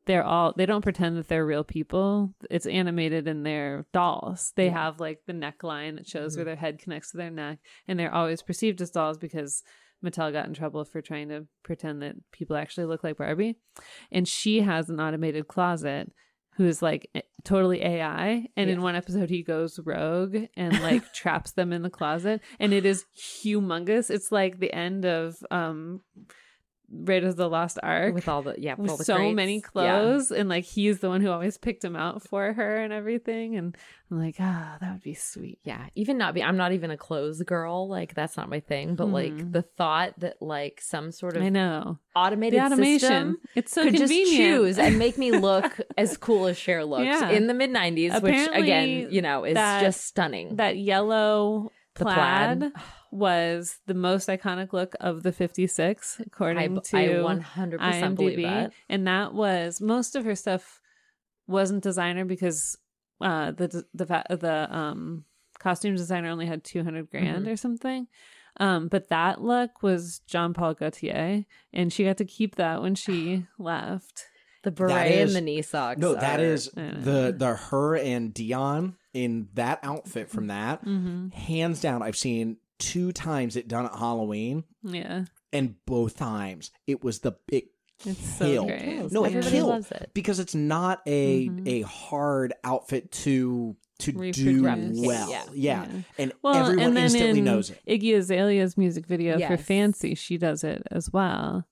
they're 0.06 0.24
all 0.24 0.54
they 0.56 0.66
don't 0.66 0.82
pretend 0.82 1.16
that 1.16 1.28
they're 1.28 1.44
real 1.44 1.64
people. 1.64 2.32
It's 2.48 2.64
animated 2.66 3.26
and 3.28 3.44
they're 3.44 3.86
dolls. 3.92 4.52
They 4.56 4.66
Yeah. 4.66 4.84
have 4.84 5.00
like 5.00 5.22
the 5.26 5.32
neckline 5.32 5.96
that 5.96 6.06
shows 6.06 6.32
Mhm. 6.34 6.36
where 6.38 6.44
their 6.46 6.56
head 6.56 6.78
connects 6.78 7.10
to 7.10 7.16
their 7.16 7.30
neck, 7.30 7.58
and 7.88 7.98
they're 7.98 8.14
always 8.14 8.40
perceived 8.42 8.80
as 8.80 8.90
dolls 8.92 9.18
because 9.18 9.62
Mattel 10.04 10.30
got 10.32 10.46
in 10.46 10.54
trouble 10.54 10.84
for 10.84 11.00
trying 11.02 11.28
to 11.30 11.46
pretend 11.64 12.02
that 12.02 12.16
people 12.30 12.54
actually 12.54 12.86
look 12.86 13.02
like 13.02 13.16
Barbie. 13.16 13.56
And 14.12 14.28
she 14.28 14.60
has 14.60 14.88
an 14.88 15.00
automated 15.00 15.48
closet 15.48 16.12
who's 16.56 16.82
like 16.82 17.10
totally 17.44 17.82
AI. 17.82 18.46
And 18.56 18.70
in 18.70 18.82
one 18.82 18.96
episode, 18.96 19.30
he 19.30 19.42
goes 19.42 19.78
rogue 19.84 20.36
and 20.56 20.80
like 20.82 21.12
traps 21.12 21.52
them 21.52 21.72
in 21.72 21.82
the 21.82 21.90
closet. 21.90 22.40
And 22.58 22.72
it 22.72 22.86
is 22.86 23.04
humongous. 23.16 24.10
It's 24.10 24.32
like 24.32 24.58
the 24.58 24.72
end 24.72 25.04
of 25.04 25.36
um 25.50 26.00
Raiders 26.90 27.30
of 27.30 27.36
the 27.36 27.48
Lost 27.48 27.78
Ark. 27.82 28.14
with 28.14 28.28
all 28.28 28.42
the 28.42 28.54
yeah, 28.58 28.74
with 28.78 28.96
the 28.98 29.04
so 29.04 29.16
crates. 29.16 29.34
many 29.34 29.54
Yeah. 29.56 29.60
clothes 29.60 30.30
and 30.30 30.48
like 30.48 30.64
he's 30.64 31.00
the 31.00 31.08
one 31.08 31.20
who 31.20 31.30
always 31.30 31.58
picked 31.58 31.82
them 31.82 31.96
out 31.96 32.22
for 32.22 32.52
her 32.52 32.76
and 32.76 32.92
everything 32.92 33.56
and 33.56 33.76
i'm 34.10 34.20
like 34.20 34.36
ah 34.38 34.76
that 34.80 34.92
would 34.92 35.02
be 35.02 35.14
sweet 35.14 35.58
Yeah, 35.64 35.86
even 35.96 36.16
not 36.16 36.32
be. 36.34 36.42
I'm 36.42 36.56
not 36.56 36.72
even 36.72 36.90
a 36.92 36.96
clothes 36.96 37.42
girl. 37.42 37.88
Like 37.88 38.14
that's 38.14 38.36
not 38.36 38.48
my 38.48 38.60
thing. 38.60 38.94
But 38.94 39.08
Mhm. 39.08 39.12
like 39.12 39.52
the 39.52 39.62
thought 39.62 40.18
that 40.20 40.40
like 40.40 40.80
some 40.80 41.10
sort 41.10 41.36
of 41.36 41.42
i 41.42 41.48
know 41.48 41.98
automated 42.14 42.60
the 42.60 42.64
automation 42.66 43.36
it's 43.54 43.72
so 43.72 43.82
could 43.82 43.94
convenient 43.96 44.28
just 44.28 44.36
choose 44.36 44.78
and 44.78 44.98
make 44.98 45.18
me 45.18 45.32
look 45.32 45.80
as 45.98 46.16
cool 46.16 46.46
as 46.46 46.56
Cher 46.56 46.84
looks 46.84 47.04
Yeah. 47.04 47.30
in 47.30 47.46
the 47.48 47.54
mid 47.54 47.70
'90s, 47.70 48.22
which 48.22 48.48
again, 48.52 49.08
you 49.10 49.22
know, 49.22 49.44
is 49.44 49.54
that- 49.54 49.82
just 49.82 50.04
stunning. 50.06 50.56
that 50.56 50.76
yellow 50.76 51.72
The 51.96 52.04
plaid, 52.04 52.58
plaid. 52.60 52.72
was 53.10 53.78
the 53.86 53.94
most 53.94 54.28
iconic 54.28 54.72
look 54.72 54.94
of 55.00 55.22
the 55.22 55.32
56 55.32 56.20
according 56.26 56.76
I, 56.76 56.80
to 56.80 56.96
I 56.96 57.22
100 57.22 57.78
percent 57.80 58.16
believe 58.16 58.38
IMDb, 58.38 58.42
that. 58.42 58.72
and 58.88 59.06
that 59.06 59.34
was 59.34 59.80
most 59.80 60.14
of 60.16 60.24
her 60.24 60.34
stuff 60.34 60.80
wasn't 61.46 61.82
designer 61.82 62.24
because 62.24 62.76
uh, 63.20 63.50
the 63.52 63.84
the 63.94 64.04
the 64.04 64.68
um 64.76 65.24
costume 65.58 65.96
designer 65.96 66.28
only 66.28 66.46
had 66.46 66.62
two 66.64 66.84
hundred 66.84 67.10
grand 67.10 67.46
Mhm. 67.46 67.52
or 67.52 67.56
something. 67.56 68.08
Um, 68.58 68.88
but 68.88 69.08
that 69.08 69.42
look 69.42 69.82
was 69.82 70.20
Jean 70.26 70.54
Paul 70.54 70.74
Gaultier, 70.74 71.44
and 71.72 71.92
she 71.92 72.04
got 72.04 72.16
to 72.18 72.24
keep 72.24 72.56
that 72.56 72.82
when 72.82 72.94
she 72.94 73.46
left. 73.58 74.26
The 74.66 74.72
That 74.72 74.88
beret 74.88 75.12
is- 75.12 75.34
and 75.34 75.36
the 75.36 75.48
knee 75.48 75.62
socks. 75.62 76.00
no, 76.00 76.14
that 76.16 76.40
are- 76.40 76.44
is 76.44 76.70
the 76.74 77.32
the 77.38 77.54
her 77.70 77.96
and 77.96 78.34
Dionne 78.34 78.94
in 79.14 79.46
that 79.54 79.78
outfit 79.84 80.28
from 80.28 80.48
that. 80.48 80.84
Mm-hmm. 80.84 81.28
Hands 81.28 81.80
down, 81.80 82.02
I've 82.02 82.16
seen 82.16 82.56
two 82.80 83.12
times 83.12 83.54
it 83.54 83.68
done 83.68 83.84
at 83.86 83.94
Halloween, 83.96 84.64
Yeah, 84.82 85.26
and 85.52 85.76
both 85.86 86.16
times 86.16 86.72
it 86.88 87.04
was 87.04 87.20
the 87.20 87.34
it 87.52 87.66
it's 88.04 88.36
so 88.38 88.44
killed. 88.44 88.66
great. 88.66 88.82
Kills. 88.82 89.12
No, 89.12 89.24
it 89.24 89.40
killed. 89.44 89.68
loves 89.68 89.92
it. 89.92 90.10
because 90.14 90.40
it's 90.40 90.54
not 90.56 91.00
a 91.06 91.48
Mhm. 91.48 91.68
a 91.68 91.80
hard 91.82 92.52
outfit 92.64 93.12
to 93.12 93.76
to 94.00 94.32
do 94.32 94.62
well. 94.64 95.30
Yeah. 95.30 95.44
Yeah, 95.54 95.86
and 96.18 96.32
Well, 96.42 96.54
everyone 96.56 96.84
and 96.88 96.96
then 96.96 97.04
instantly 97.04 97.38
in 97.38 97.44
knows 97.44 97.70
it. 97.70 97.80
Iggy 97.88 98.16
Azalea's 98.16 98.76
music 98.76 99.06
video 99.06 99.38
for 99.38 99.56
Fancy, 99.56 100.14
she 100.16 100.36
does 100.36 100.64
it 100.64 100.82
as 100.90 101.10
well. 101.12 101.66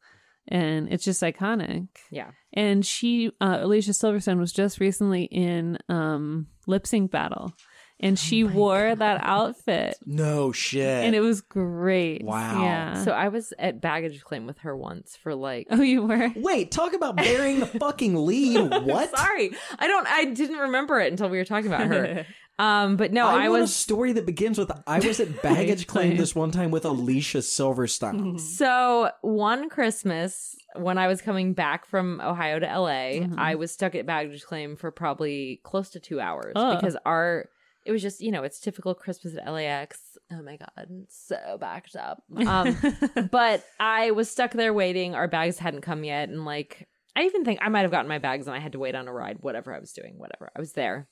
And 0.48 0.92
it's 0.92 1.04
just 1.04 1.22
iconic. 1.22 1.88
Yeah. 2.11 2.30
And 2.52 2.85
she, 2.85 3.30
uh, 3.40 3.59
Alicia 3.61 3.92
Silverstone, 3.92 4.38
was 4.38 4.52
just 4.52 4.78
recently 4.80 5.24
in 5.24 5.78
um, 5.88 6.48
Lip 6.66 6.87
Sync 6.87 7.11
Battle. 7.11 7.52
And 8.00 8.18
she 8.18 8.44
Oh 8.44 8.48
wore 8.48 8.88
God. 8.90 8.98
that 8.98 9.20
outfit. 9.22 9.96
No 10.04 10.50
shit. 10.52 11.04
And 11.04 11.14
it 11.14 11.20
was 11.20 11.40
great. 11.40 12.24
Wow. 12.24 12.62
Yeah. 12.62 13.02
So 13.04 13.12
I 13.12 13.28
was 13.28 13.54
at 13.59 13.80
baggage 13.80 14.22
claim 14.24 14.46
with 14.46 14.59
her 14.59 14.76
once 14.76 15.16
for 15.16 15.35
like 15.35 15.68
oh, 15.70 15.80
you 15.80 16.02
were? 16.02 16.30
Wait, 16.37 16.70
talk 16.72 16.92
about 16.92 17.16
burying 17.16 17.61
the 17.61 17.66
fucking 17.66 18.16
lead. 18.26 18.72
What? 18.85 19.16
Sorry, 19.16 19.52
I 19.78 19.87
don't. 19.87 20.07
I 20.09 20.24
didn't 20.26 20.59
remember 20.59 21.00
it 21.00 21.12
until 21.12 21.30
we 21.30 21.38
were 21.38 21.44
talking 21.44 21.68
about 21.72 21.87
her. 21.87 22.26
Um, 22.58 22.96
but 22.96 23.12
no, 23.12 23.26
I, 23.26 23.46
I, 23.46 23.48
was 23.48 23.70
a 23.70 23.72
story 23.72 24.12
that 24.12 24.26
begins 24.26 24.58
with 24.58 24.70
I 24.86 25.00
was 25.00 25.18
at 25.18 25.42
baggage 25.42 25.88
claim 25.88 26.16
this 26.16 26.34
one 26.36 26.52
time 26.52 26.70
with 26.70 26.84
Alicia 26.84 27.38
Silverstone. 27.38 28.38
so 28.58 29.10
one 29.22 29.68
Christmas 29.68 30.54
when 30.76 30.96
I 30.98 31.08
was 31.08 31.20
coming 31.20 31.52
back 31.52 31.84
from 31.86 32.20
Ohio 32.20 32.58
to 32.60 32.66
LA, 32.66 33.20
Mhm. 33.24 33.38
I 33.38 33.56
was 33.56 33.72
stuck 33.72 33.94
at 33.94 34.06
baggage 34.06 34.44
claim 34.44 34.76
for 34.76 34.90
probably 34.90 35.60
close 35.64 35.90
to 35.90 36.00
two 36.00 36.20
hours 36.20 36.52
Ugh. 36.54 36.76
because 36.78 36.96
our 37.04 37.48
it 37.84 37.92
was 37.92 38.02
just 38.02 38.20
you 38.20 38.30
know 38.30 38.44
it's 38.44 38.60
typical 38.60 38.94
Christmas 38.94 39.36
at 39.36 39.52
LAX. 39.52 40.16
Oh 40.32 40.42
my 40.42 40.56
god, 40.56 40.88
so 41.08 41.58
backed 41.60 41.96
up. 41.96 42.22
Um, 42.46 42.76
but 43.30 43.64
I 43.80 44.12
was 44.12 44.30
stuck 44.30 44.52
there 44.52 44.72
waiting. 44.72 45.14
Our 45.14 45.28
bags 45.28 45.58
hadn't 45.58 45.82
come 45.82 46.04
yet, 46.04 46.28
and 46.28 46.44
like 46.44 46.88
I 47.16 47.22
even 47.24 47.44
think 47.44 47.58
I 47.62 47.68
might 47.68 47.82
have 47.82 47.90
gotten 47.90 48.08
my 48.08 48.18
bags 48.18 48.46
and 48.46 48.56
I 48.56 48.60
had 48.60 48.72
to 48.72 48.78
wait 48.78 48.94
on 48.94 49.06
a 49.08 49.12
ride. 49.12 49.38
Whatever 49.40 49.74
I 49.74 49.80
was 49.80 49.92
doing, 49.92 50.14
whatever 50.18 50.50
I 50.56 50.60
was 50.60 50.72
there, 50.72 51.08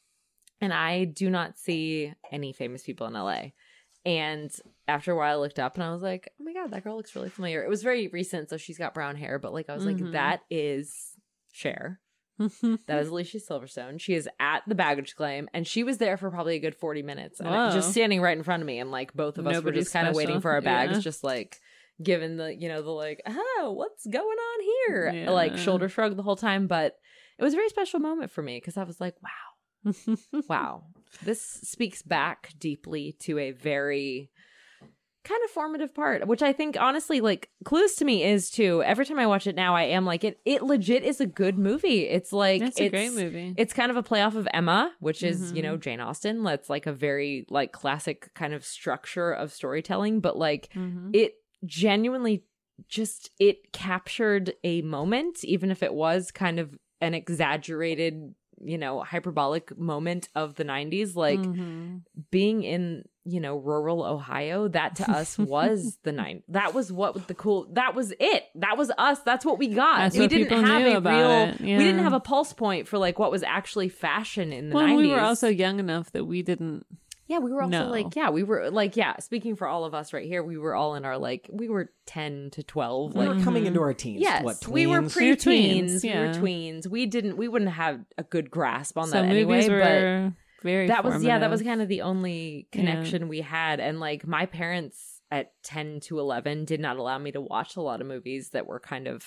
and 0.62 0.72
I 0.72 1.04
do 1.04 1.28
not 1.28 1.58
see 1.58 2.14
any 2.30 2.54
famous 2.54 2.82
people 2.82 3.06
in 3.06 3.12
LA. 3.12 3.50
And 4.06 4.50
after 4.88 5.12
a 5.12 5.16
while, 5.16 5.36
I 5.38 5.40
looked 5.40 5.58
up 5.58 5.74
and 5.74 5.84
I 5.84 5.92
was 5.92 6.02
like, 6.02 6.32
"Oh 6.40 6.44
my 6.44 6.52
god, 6.54 6.70
that 6.70 6.82
girl 6.84 6.96
looks 6.96 7.14
really 7.14 7.28
familiar." 7.28 7.62
It 7.62 7.68
was 7.68 7.82
very 7.82 8.08
recent, 8.08 8.48
so 8.48 8.56
she's 8.56 8.78
got 8.78 8.94
brown 8.94 9.16
hair, 9.16 9.38
but 9.38 9.52
like 9.52 9.68
I 9.68 9.74
was 9.74 9.84
Mhm. 9.84 10.00
like, 10.02 10.12
"That 10.12 10.40
is 10.50 11.12
Cher." 11.52 12.00
That 12.86 12.98
is 13.00 13.08
Alicia 13.08 13.38
Silverstone. 13.38 14.00
She 14.00 14.14
is 14.14 14.28
at 14.40 14.62
the 14.66 14.74
baggage 14.74 15.14
claim, 15.14 15.48
and 15.54 15.66
she 15.66 15.84
was 15.84 15.98
there 15.98 16.16
for 16.16 16.30
probably 16.30 16.56
a 16.56 16.60
good 16.60 16.74
forty 16.74 17.02
minutes, 17.02 17.38
and 17.38 17.48
Whoa. 17.48 17.70
just 17.72 17.90
standing 17.92 18.20
right 18.20 18.36
in 18.36 18.42
front 18.42 18.62
of 18.62 18.66
me. 18.66 18.78
And 18.80 18.90
like 18.90 19.12
both 19.14 19.38
of 19.38 19.46
us 19.46 19.62
were 19.62 19.70
just 19.72 19.92
kind 19.92 20.08
of 20.08 20.16
waiting 20.16 20.40
for 20.40 20.50
our 20.50 20.62
bags, 20.62 20.94
Yeah. 20.94 21.00
just 21.00 21.22
like 21.22 21.60
giving 22.02 22.36
the 22.38 22.52
you 22.52 22.68
know 22.68 22.82
the 22.82 22.90
like, 22.90 23.20
oh, 23.26 23.72
what's 23.76 24.04
going 24.06 24.24
on 24.26 24.60
here? 24.88 25.12
Yeah. 25.14 25.30
Like 25.30 25.56
shoulder 25.58 25.88
shrug 25.88 26.16
the 26.16 26.22
whole 26.24 26.34
time, 26.36 26.66
but 26.66 26.96
it 27.38 27.44
was 27.44 27.52
a 27.52 27.56
very 27.56 27.68
special 27.68 28.00
moment 28.00 28.32
for 28.32 28.42
me 28.42 28.56
because 28.56 28.76
I 28.76 28.82
was 28.82 29.00
like, 29.00 29.14
wow, 29.22 29.28
wow, 30.48 30.84
this 31.22 31.40
speaks 31.42 32.02
back 32.02 32.52
deeply 32.58 33.12
to 33.20 33.38
a 33.38 33.50
very 33.52 34.30
kind 35.24 35.40
of 35.44 35.50
formative 35.52 35.94
part 35.94 36.26
which 36.26 36.42
i 36.42 36.52
think 36.52 36.76
honestly 36.80 37.20
like 37.20 37.48
clues 37.64 37.94
to 37.94 38.04
me 38.04 38.24
is 38.24 38.50
too 38.50 38.82
every 38.82 39.06
time 39.06 39.20
i 39.20 39.26
watch 39.26 39.46
it 39.46 39.54
now 39.54 39.72
i 39.76 39.84
am 39.84 40.04
like 40.04 40.24
it 40.24 40.40
it 40.44 40.64
legit 40.64 41.04
is 41.04 41.20
a 41.20 41.26
good 41.26 41.56
movie 41.56 42.08
it's 42.08 42.32
like 42.32 42.60
It's 42.60 42.80
a 42.80 42.88
great 42.88 43.12
movie. 43.12 43.54
it's 43.56 43.72
kind 43.72 43.92
of 43.92 43.96
a 43.96 44.02
playoff 44.02 44.34
of 44.34 44.48
Emma, 44.52 44.90
which 44.98 45.22
is, 45.22 45.52
you 45.52 45.60
Mhm. 45.60 45.62
know, 45.62 45.76
Jane 45.76 46.00
Austen. 46.00 46.42
That's 46.42 46.68
like 46.68 46.88
a 46.88 46.92
very 46.92 47.46
like 47.48 47.70
classic 47.70 48.34
kind 48.34 48.52
of 48.52 48.64
structure 48.64 49.30
of 49.30 49.52
storytelling, 49.52 50.18
but 50.18 50.36
like 50.36 50.70
Mhm. 50.74 51.10
it 51.14 51.34
genuinely 51.64 52.42
just 52.88 53.30
it 53.38 53.72
captured 53.72 54.54
a 54.64 54.82
moment 54.82 55.44
even 55.44 55.70
if 55.70 55.84
it 55.84 55.94
was 55.94 56.32
kind 56.32 56.58
of 56.58 56.76
an 57.00 57.14
exaggerated 57.14 58.34
you 58.62 58.78
know, 58.78 59.00
hyperbolic 59.02 59.76
moment 59.78 60.28
of 60.34 60.54
the 60.54 60.64
90s. 60.64 61.14
Like 61.16 61.40
Mhm. 61.40 62.02
being 62.30 62.62
in, 62.62 63.04
you 63.24 63.40
know, 63.40 63.56
rural 63.56 64.02
Ohio, 64.04 64.68
that 64.68 64.96
to 64.96 65.10
us 65.10 65.36
was 65.54 65.98
the 66.02 66.12
nine. 66.12 66.42
That 66.48 66.74
was 66.74 66.90
what 66.92 67.26
the 67.28 67.34
cool, 67.34 67.66
that 67.72 67.94
was 67.94 68.12
it. 68.18 68.44
That 68.56 68.76
was 68.78 68.90
us. 68.98 69.20
That's 69.20 69.44
what 69.44 69.58
we 69.58 69.68
got. 69.68 69.98
That's 69.98 70.16
we 70.18 70.26
didn't 70.28 70.64
have 70.64 70.82
a 70.82 71.00
real, 71.08 71.30
it. 71.54 71.60
we 71.60 71.66
didn't 71.84 72.02
have 72.04 72.12
a 72.12 72.20
pulse 72.20 72.52
point 72.52 72.88
for 72.88 72.98
like 72.98 73.18
what 73.18 73.30
was 73.30 73.42
actually 73.42 73.88
fashion 73.88 74.52
in 74.52 74.70
the 74.70 74.74
Well, 74.76 74.86
90s. 74.86 74.96
we 74.96 75.08
were 75.08 75.20
also 75.20 75.48
young 75.48 75.78
enough 75.78 76.12
that 76.12 76.24
we 76.24 76.42
didn't. 76.42 76.86
Yeah, 77.32 77.38
we 77.38 77.50
were 77.50 77.62
also 77.62 77.84
No. 77.84 77.90
like, 77.90 78.14
yeah, 78.14 78.28
we 78.28 78.42
were 78.42 78.70
like, 78.70 78.94
yeah, 78.94 79.16
speaking 79.18 79.56
for 79.56 79.66
all 79.66 79.86
of 79.86 79.94
us 79.94 80.12
right 80.12 80.26
here, 80.26 80.42
we 80.42 80.58
were 80.58 80.74
all 80.74 80.94
in 80.96 81.06
our 81.06 81.16
like, 81.16 81.48
we 81.50 81.66
were 81.70 81.90
10 82.04 82.50
to 82.52 82.62
12. 82.62 83.14
We 83.14 83.26
Like, 83.26 83.38
were 83.38 83.42
coming 83.42 83.64
into 83.64 83.78
mm-hmm. 83.78 83.84
our 83.86 83.94
teens. 83.94 84.20
yes, 84.20 84.44
what, 84.44 84.68
we 84.68 84.86
were 84.86 85.00
tweens? 85.00 85.16
We 85.16 85.30
were 85.30 85.36
pre-tweens. 85.36 85.84
tweens, 85.94 86.02
We 86.02 86.10
were 86.20 86.34
tweens. 86.34 86.86
We 86.86 87.06
didn't, 87.06 87.36
we 87.38 87.48
wouldn't 87.48 87.70
have 87.70 88.00
a 88.18 88.22
good 88.22 88.50
grasp 88.50 88.98
on 88.98 89.06
so 89.06 89.12
that 89.12 89.24
anyway, 89.24 89.66
were 89.66 89.78
very. 90.62 90.86
but 90.88 90.88
that 90.94 91.04
was, 91.04 91.24
yeah, 91.24 91.38
that 91.38 91.48
was 91.50 91.62
kind 91.62 91.80
of 91.80 91.88
the 91.88 92.02
only 92.02 92.68
connection 92.70 93.28
we 93.28 93.40
had. 93.40 93.80
And 93.80 93.98
like 93.98 94.26
my 94.26 94.44
parents 94.44 95.22
at 95.30 95.52
10 95.64 96.00
to 96.00 96.18
11 96.18 96.66
did 96.66 96.80
not 96.80 96.98
allow 96.98 97.16
me 97.18 97.32
to 97.32 97.40
watch 97.40 97.76
a 97.76 97.80
lot 97.80 98.02
of 98.02 98.06
movies 98.06 98.50
that 98.50 98.66
were 98.66 98.78
kind 98.78 99.08
of 99.08 99.24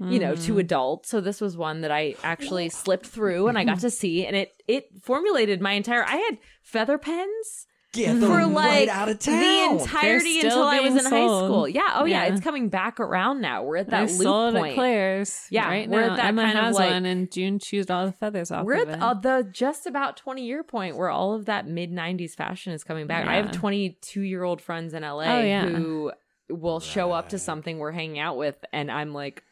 you 0.00 0.18
know, 0.18 0.32
Mm-hmm. 0.34 0.44
to 0.46 0.58
adult. 0.58 1.06
So 1.06 1.20
this 1.20 1.40
was 1.40 1.56
one 1.56 1.80
that 1.80 1.90
I 1.90 2.14
actually 2.22 2.68
slipped 2.68 3.06
through 3.06 3.48
and 3.48 3.58
I 3.58 3.64
got 3.64 3.80
to 3.86 3.90
see 3.90 4.24
and 4.26 4.36
it 4.36 4.52
it 4.68 4.88
formulated 5.02 5.60
my 5.60 5.72
entire 5.72 6.04
I 6.04 6.16
had 6.16 6.38
feather 6.62 6.98
pens 6.98 7.66
Get 7.94 8.10
Mm-hmm. 8.10 8.20
them 8.20 8.30
for 8.30 8.36
right 8.54 8.86
like 8.86 8.88
out 8.90 9.08
of 9.08 9.18
the 9.18 9.30
entirety 9.70 10.40
until 10.40 10.62
I 10.62 10.80
was 10.80 10.92
being 10.92 10.98
in 10.98 11.04
high 11.10 11.26
school. 11.26 11.66
Yeah. 11.66 11.92
Oh 11.94 12.04
yeah. 12.04 12.26
Yeah. 12.26 12.32
it's 12.34 12.44
coming 12.44 12.68
back 12.68 13.00
around 13.00 13.40
now. 13.40 13.62
We're 13.64 13.78
at 13.78 13.88
that 13.88 14.08
They 14.08 14.12
loop 14.12 14.22
sold 14.22 14.54
point. 14.56 14.72
at 14.72 14.74
Claire's. 14.74 15.46
Yeah, 15.50 15.66
right 15.68 15.88
we're 15.88 16.02
now. 16.06 16.10
at 16.12 16.16
that 16.18 16.26
Emma 16.26 16.42
kind 16.42 16.58
of, 16.66 16.74
like- 16.74 16.90
one, 16.90 17.06
and 17.06 17.32
June 17.32 17.58
chewed 17.58 17.90
all 17.90 18.04
the 18.04 18.12
feathers 18.12 18.50
off. 18.50 18.66
We're 18.66 18.82
of 18.82 18.88
at 18.90 18.96
it. 18.98 19.02
uh, 19.02 19.14
the 19.14 19.48
just 19.50 19.86
about 19.86 20.18
20 20.18 20.44
year 20.44 20.62
point 20.62 20.98
where 20.98 21.08
all 21.08 21.32
of 21.34 21.46
that 21.46 21.66
mid 21.66 21.90
90s 21.90 22.32
fashion 22.34 22.74
is 22.74 22.84
coming 22.84 23.06
back. 23.06 23.26
I 23.26 23.36
have 23.36 23.52
22 23.52 24.20
year 24.20 24.44
old 24.44 24.60
friends 24.60 24.92
in 24.92 25.02
LA 25.02 25.24
Oh, 25.24 25.40
yeah. 25.40 25.64
who 25.66 26.12
will 26.50 26.80
show 26.80 27.10
up 27.12 27.30
to 27.30 27.38
something 27.38 27.78
we're 27.78 27.92
hanging 27.92 28.18
out 28.18 28.36
with, 28.36 28.56
and 28.70 28.90
I'm 28.90 29.14
like, 29.14 29.42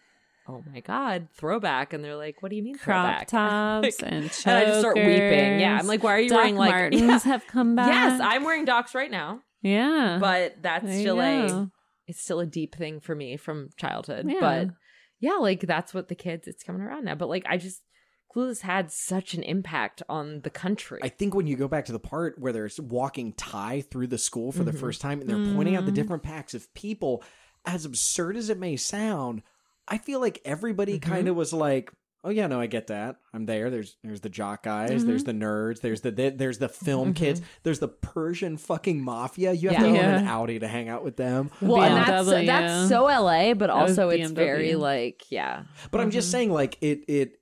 oh 0.48 0.62
my 0.72 0.80
God, 0.80 1.28
throwback. 1.34 1.92
And 1.92 2.02
they're 2.04 2.16
like, 2.16 2.42
what 2.42 2.50
do 2.50 2.56
you 2.56 2.62
mean 2.62 2.76
crop 2.78 3.28
throwback? 3.28 3.28
tops 3.82 4.02
and 4.02 4.24
chokers. 4.30 4.46
And 4.46 4.56
I 4.56 4.64
just 4.66 4.80
start 4.80 4.96
weeping. 4.96 5.60
Yeah. 5.60 5.78
I'm 5.78 5.86
like, 5.86 6.02
why 6.02 6.12
are 6.14 6.20
you 6.20 6.28
Doc 6.28 6.38
wearing 6.38 6.56
like. 6.56 6.70
Martens 6.74 7.02
Yeah. 7.02 7.18
have 7.32 7.46
come 7.46 7.74
back. 7.76 7.88
Yes, 7.88 8.20
I'm 8.22 8.44
wearing 8.44 8.64
docs 8.64 8.94
right 8.94 9.10
now, 9.10 9.40
yeah. 9.62 10.18
but 10.20 10.56
that's 10.62 10.84
There 10.86 11.00
still 11.00 11.20
a. 11.20 11.48
go. 11.48 11.70
It's 12.06 12.20
still 12.22 12.40
a 12.40 12.46
deep 12.46 12.74
thing 12.76 13.00
for 13.00 13.14
me 13.14 13.36
from 13.36 13.70
childhood. 13.76 14.26
Yeah. 14.28 14.40
But 14.40 14.68
yeah, 15.20 15.34
like 15.40 15.60
that's 15.60 15.92
what 15.92 16.08
the 16.08 16.14
kids, 16.14 16.46
it's 16.46 16.62
coming 16.62 16.82
around 16.82 17.04
now. 17.04 17.14
But 17.14 17.28
like, 17.28 17.44
I 17.48 17.56
just. 17.56 17.82
Clueless 18.34 18.60
had 18.60 18.92
such 18.92 19.32
an 19.32 19.42
impact 19.44 20.02
on 20.10 20.42
the 20.42 20.50
country. 20.50 21.00
I 21.02 21.08
think 21.08 21.34
when 21.34 21.46
you 21.46 21.56
go 21.56 21.68
back 21.68 21.86
to 21.86 21.92
the 21.92 21.98
part 21.98 22.38
where 22.38 22.52
they're 22.52 22.68
walking 22.78 23.32
Tai 23.32 23.80
through 23.90 24.08
the 24.08 24.18
school 24.18 24.52
for 24.52 24.62
the 24.62 24.72
Mhm. 24.72 24.78
first 24.78 25.00
time 25.00 25.22
and 25.22 25.30
they're 25.30 25.54
pointing 25.54 25.74
out 25.74 25.86
the 25.86 25.90
Mhm. 25.92 25.94
different 25.94 26.22
packs 26.22 26.52
of 26.52 26.74
people, 26.74 27.24
as 27.64 27.86
absurd 27.86 28.36
as 28.36 28.50
it 28.50 28.58
may 28.58 28.76
sound, 28.76 29.42
I 29.88 29.98
feel 29.98 30.20
like 30.20 30.40
everybody 30.44 30.98
Mhm. 30.98 31.02
kind 31.02 31.28
of 31.28 31.36
was 31.36 31.52
like, 31.52 31.92
"Oh 32.24 32.30
yeah, 32.30 32.46
no, 32.48 32.60
I 32.60 32.66
get 32.66 32.88
that. 32.88 33.16
I'm 33.32 33.46
there. 33.46 33.70
There's 33.70 33.96
there's 34.02 34.20
the 34.20 34.28
jock 34.28 34.62
guys. 34.64 35.04
There's 35.04 35.24
the 35.24 35.32
nerds. 35.32 35.80
There's 35.80 36.00
the 36.00 36.10
there's 36.10 36.58
the 36.58 36.68
film 36.68 37.12
Mhm. 37.12 37.16
kids. 37.16 37.42
There's 37.62 37.78
the 37.78 37.88
Persian 37.88 38.56
fucking 38.56 39.00
mafia. 39.00 39.52
You 39.52 39.68
have 39.70 39.86
Yeah. 39.86 39.92
to 40.02 40.06
own 40.08 40.14
an 40.22 40.26
Audi 40.26 40.58
to 40.58 40.68
hang 40.68 40.88
out 40.88 41.04
with 41.04 41.16
them." 41.16 41.50
Well, 41.60 41.82
and 41.82 41.96
that's 41.96 42.28
BMW. 42.28 42.46
that's 42.46 42.88
so 42.88 43.06
LA, 43.08 43.54
but 43.54 43.66
That 43.68 43.70
also 43.70 44.08
it's 44.08 44.30
very 44.32 44.74
like 44.74 45.22
yeah. 45.30 45.64
But 45.90 46.00
I'm 46.00 46.10
just 46.10 46.28
Mhm. 46.28 46.32
saying, 46.32 46.50
like 46.52 46.78
it 46.80 47.04
it 47.08 47.40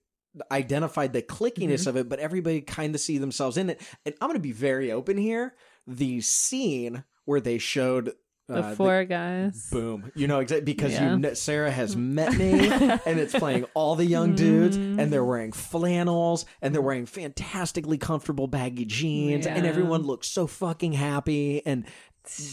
identified 0.50 1.12
the 1.12 1.22
Mm-hmm. 1.22 1.44
clickiness 1.44 1.86
of 1.86 1.96
it, 1.96 2.08
but 2.08 2.18
everybody 2.18 2.60
kind 2.60 2.94
of 2.94 3.00
see 3.00 3.18
themselves 3.18 3.56
in 3.56 3.70
it. 3.70 3.80
And 4.04 4.14
I'm 4.20 4.28
going 4.28 4.34
to 4.36 4.40
be 4.40 4.52
very 4.52 4.90
open 4.90 5.16
here. 5.16 5.54
The 5.86 6.20
scene 6.22 7.04
where 7.24 7.40
they 7.40 7.58
showed 7.58 8.12
the 8.48 8.56
uh, 8.58 8.74
four 8.74 9.04
guys. 9.04 9.68
boom, 9.70 10.12
you 10.14 10.26
know 10.26 10.40
exactly 10.40 10.64
because 10.64 10.92
Yeah. 10.92 11.14
you 11.14 11.20
kn- 11.20 11.34
Sarah 11.34 11.70
has 11.70 11.96
met 11.96 12.36
me, 12.36 12.68
and 12.70 13.18
it's 13.20 13.32
playing 13.34 13.64
all 13.74 13.94
the 13.94 14.04
young 14.04 14.34
dudes, 14.34 14.76
and 14.76 15.12
they're 15.12 15.24
wearing 15.24 15.52
flannels, 15.52 16.44
and 16.60 16.74
they're 16.74 16.82
wearing 16.82 17.06
fantastically 17.06 17.98
comfortable 17.98 18.46
baggy 18.46 18.84
jeans, 18.84 19.46
and 19.46 19.64
everyone 19.66 20.02
looks 20.02 20.28
so 20.28 20.46
fucking 20.46 20.92
happy, 20.92 21.64
and 21.66 21.84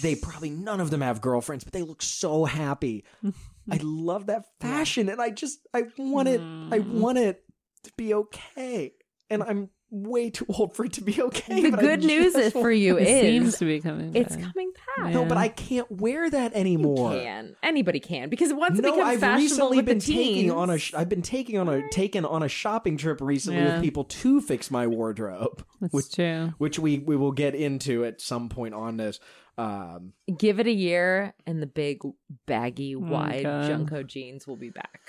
they 0.02 0.16
probably 0.16 0.50
none 0.50 0.80
of 0.82 0.92
them 0.92 1.02
have 1.02 1.22
girlfriends, 1.22 1.64
but 1.64 1.74
they 1.74 1.82
look 1.82 2.02
so 2.02 2.46
happy. 2.46 3.04
I 3.70 3.80
love 3.82 4.28
that 4.28 4.46
fashion, 4.60 5.10
and 5.10 5.22
I 5.22 5.30
just 5.30 5.60
I 5.74 5.84
want 5.98 6.28
it. 6.28 6.40
I 6.42 6.80
Mm. 6.80 7.00
want 7.00 7.18
it 7.18 7.44
to 7.84 7.92
be 7.98 8.14
okay, 8.14 8.94
and 9.30 9.42
I'm 9.44 9.70
way 9.92 10.30
too 10.30 10.46
old 10.50 10.74
for 10.76 10.86
it 10.86 10.94
to 10.94 11.02
be 11.04 11.22
okay. 11.22 11.62
The 11.62 11.70
but 11.72 11.80
I 11.80 11.82
good 11.82 12.04
news 12.04 12.34
is 12.34 12.54
for 12.54 12.72
you 12.72 12.98
It 12.98 13.08
is 13.08 13.22
seems 13.22 13.58
to 13.60 13.66
be 13.66 13.80
coming. 13.82 14.12
Back. 14.12 14.22
It's 14.22 14.36
coming 14.38 14.72
back. 14.98 15.14
No, 15.14 15.26
but 15.26 15.38
I 15.38 15.50
can't 15.50 15.92
wear 15.92 16.30
that 16.30 16.54
You 16.54 16.60
anymore. 16.60 17.12
can 17.12 17.56
anybody 17.62 18.00
can 18.00 18.30
because 18.30 18.54
once 18.54 18.80
it 18.80 18.84
no, 18.84 18.92
becomes 18.94 19.10
I've 19.14 19.20
fashionable 19.20 19.42
recently 19.44 19.78
with 19.78 19.86
been 19.86 20.00
the 20.00 20.06
taking 20.06 20.34
teens, 20.36 20.52
on 20.54 20.70
a. 20.70 20.78
Sh- 20.78 20.94
I've 20.96 21.10
been 21.10 21.22
taking 21.22 21.58
on 21.58 21.68
a 21.70 21.88
taken 21.90 22.26
on 22.26 22.42
a 22.42 22.48
shopping 22.48 22.96
trip 22.98 23.20
recently 23.22 23.60
Yeah. 23.60 23.76
with 23.76 23.84
people 23.84 24.06
to 24.06 24.40
fix 24.42 24.72
my 24.72 24.88
wardrobe, 24.88 25.64
That's 25.82 25.94
which 25.94 26.14
true. 26.14 26.54
which 26.58 26.80
we 26.80 27.00
we 27.00 27.16
will 27.18 27.32
get 27.34 27.54
into 27.54 28.06
at 28.06 28.22
some 28.22 28.48
point 28.50 28.74
on 28.74 28.98
this. 28.98 29.20
Um, 29.58 30.14
give 30.40 30.60
it 30.60 30.66
a 30.68 30.72
year, 30.72 31.34
and 31.46 31.62
the 31.62 31.68
big 31.68 32.00
baggy 32.48 32.96
wide 32.96 33.44
God. 33.44 33.68
Junko 33.68 34.02
jeans 34.04 34.48
will 34.48 34.56
be 34.56 34.70
back. 34.70 35.02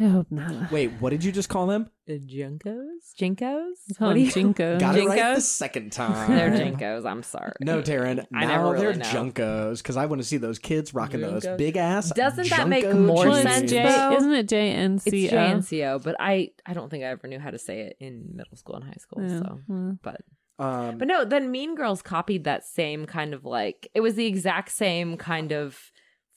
I 0.00 0.04
hope 0.04 0.26
not. 0.30 0.70
wait, 0.72 0.90
what 1.00 1.10
did 1.10 1.22
you 1.22 1.30
just 1.32 1.48
call 1.48 1.66
them? 1.66 1.88
The 2.06 2.18
Junkos, 2.18 3.14
Jinkos, 3.20 3.74
What 3.98 4.08
them 4.08 4.14
do 4.14 4.20
you- 4.20 4.30
Jinkos. 4.32 4.80
Got 4.80 4.96
it 4.96 5.06
right 5.06 5.34
the 5.36 5.40
second 5.40 5.92
time. 5.92 6.30
They're 6.36 6.50
Jinkos. 6.50 7.04
I'm 7.06 7.22
sorry. 7.22 7.52
No, 7.60 7.80
Taryn. 7.82 8.24
I 8.34 8.44
now 8.46 8.48
never 8.70 8.78
they're 8.78 8.88
really 8.88 8.98
know. 9.00 9.04
Junkos 9.04 9.78
because 9.78 9.96
I 9.96 10.06
want 10.06 10.20
to 10.20 10.26
see 10.26 10.38
those 10.38 10.58
kids 10.58 10.94
rocking 10.94 11.20
those 11.20 11.44
Junkos. 11.44 11.58
big 11.58 11.76
ass. 11.76 12.10
Doesn't 12.12 12.48
that 12.50 12.68
make 12.68 12.84
Junko 12.84 12.98
more 13.00 13.24
jeans. 13.26 13.42
sense, 13.42 13.70
J, 13.70 13.82
though? 13.84 14.16
isn't 14.16 14.32
it 14.32 14.48
JNCO? 14.48 15.02
It's 15.06 15.32
JNCO, 15.32 16.02
but 16.02 16.16
I 16.18 16.50
I 16.66 16.72
don't 16.74 16.88
think 16.90 17.04
I 17.04 17.08
ever 17.08 17.28
knew 17.28 17.38
how 17.38 17.50
to 17.50 17.58
say 17.58 17.80
it 17.82 17.96
in 18.00 18.30
middle 18.34 18.56
school 18.56 18.74
and 18.76 18.84
high 18.84 18.96
school. 18.98 19.22
Yeah, 19.22 19.38
So, 19.40 19.60
well. 19.68 19.98
but 20.02 20.20
Um, 20.58 20.98
But 20.98 21.06
no, 21.08 21.24
then 21.24 21.50
Mean 21.50 21.74
Girls 21.76 22.02
copied 22.02 22.44
that 22.44 22.64
same 22.64 23.06
kind 23.06 23.34
of 23.34 23.44
like 23.44 23.88
it 23.94 24.00
was 24.00 24.14
the 24.16 24.26
exact 24.26 24.70
same 24.72 25.16
kind 25.16 25.52
of 25.52 25.78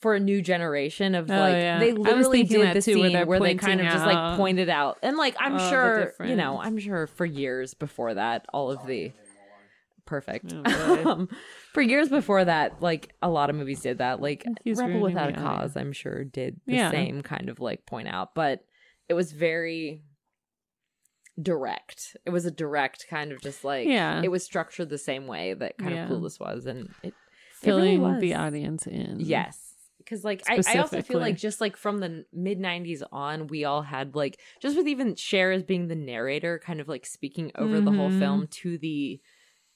for 0.00 0.14
a 0.14 0.20
new 0.20 0.42
generation 0.42 1.14
of 1.14 1.30
Oh, 1.30 1.34
like 1.38 1.54
yeah. 1.54 1.78
They 1.78 1.92
literally 1.92 2.42
did 2.42 2.76
the 2.76 2.82
scene 2.82 3.12
where 3.12 3.26
where, 3.26 3.40
they 3.40 3.54
kind 3.54 3.80
of 3.80 3.86
just 3.86 4.04
like 4.04 4.36
pointed 4.36 4.68
out 4.68 4.98
and 5.02 5.16
like 5.16 5.34
I'm 5.40 5.56
the 5.56 5.68
sure 5.70 6.14
you 6.24 6.36
know 6.36 6.60
I'm 6.60 6.78
sure 6.78 7.06
for 7.06 7.24
years 7.24 7.72
before 7.74 8.14
that 8.14 8.44
all 8.52 8.70
of 8.70 8.86
the 8.86 9.12
perfect 10.04 10.54
Oh, 10.64 11.10
um, 11.10 11.28
for 11.72 11.80
years 11.82 12.08
before 12.08 12.44
that 12.44 12.80
like 12.82 13.12
a 13.22 13.28
lot 13.30 13.50
of 13.50 13.56
movies 13.56 13.80
did 13.80 13.98
that 13.98 14.20
like 14.20 14.44
He's 14.62 14.78
Rebel 14.78 15.00
Without 15.00 15.30
a. 15.30 15.32
Cause 15.34 15.76
I'm 15.76 15.92
sure 15.92 16.24
did 16.24 16.60
the 16.66 16.74
Yeah. 16.74 16.90
same 16.90 17.22
kind 17.22 17.48
of 17.48 17.58
like 17.58 17.86
point 17.86 18.06
out 18.08 18.34
but 18.34 18.64
it 19.08 19.14
was 19.14 19.32
very 19.32 20.02
direct 21.40 22.16
it 22.24 22.30
was 22.30 22.46
a 22.46 22.50
direct 22.50 23.06
kind 23.10 23.30
of 23.32 23.40
just 23.42 23.62
like 23.64 23.86
Yeah. 23.86 24.22
it 24.22 24.30
was 24.30 24.42
structured 24.44 24.88
the 24.88 24.98
same 24.98 25.26
way 25.26 25.52
that 25.54 25.76
kind 25.76 25.94
Yeah. 25.94 26.04
of 26.04 26.10
clueless 26.10 26.40
was 26.40 26.66
and 26.66 26.90
it 27.02 27.14
filling 27.52 28.02
really 28.02 28.20
the 28.20 28.34
audience 28.34 28.86
in. 28.86 29.16
yes 29.20 29.65
because 30.06 30.24
like 30.24 30.42
I, 30.48 30.62
I 30.66 30.78
also 30.78 31.02
feel 31.02 31.18
like 31.18 31.36
just 31.36 31.60
like 31.60 31.76
from 31.76 31.98
the 31.98 32.24
mid 32.32 32.58
90s 32.58 33.02
on 33.12 33.48
we 33.48 33.64
all 33.64 33.82
had 33.82 34.14
like 34.14 34.40
just 34.62 34.76
with 34.76 34.88
even 34.88 35.16
Cher 35.16 35.52
as 35.52 35.64
being 35.64 35.88
the 35.88 35.96
narrator 35.96 36.58
kind 36.58 36.80
of 36.80 36.88
like 36.88 37.04
speaking 37.04 37.52
over 37.56 37.80
the 37.80 37.90
whole 37.92 38.10
film 38.10 38.46
to 38.46 38.78
the 38.78 39.20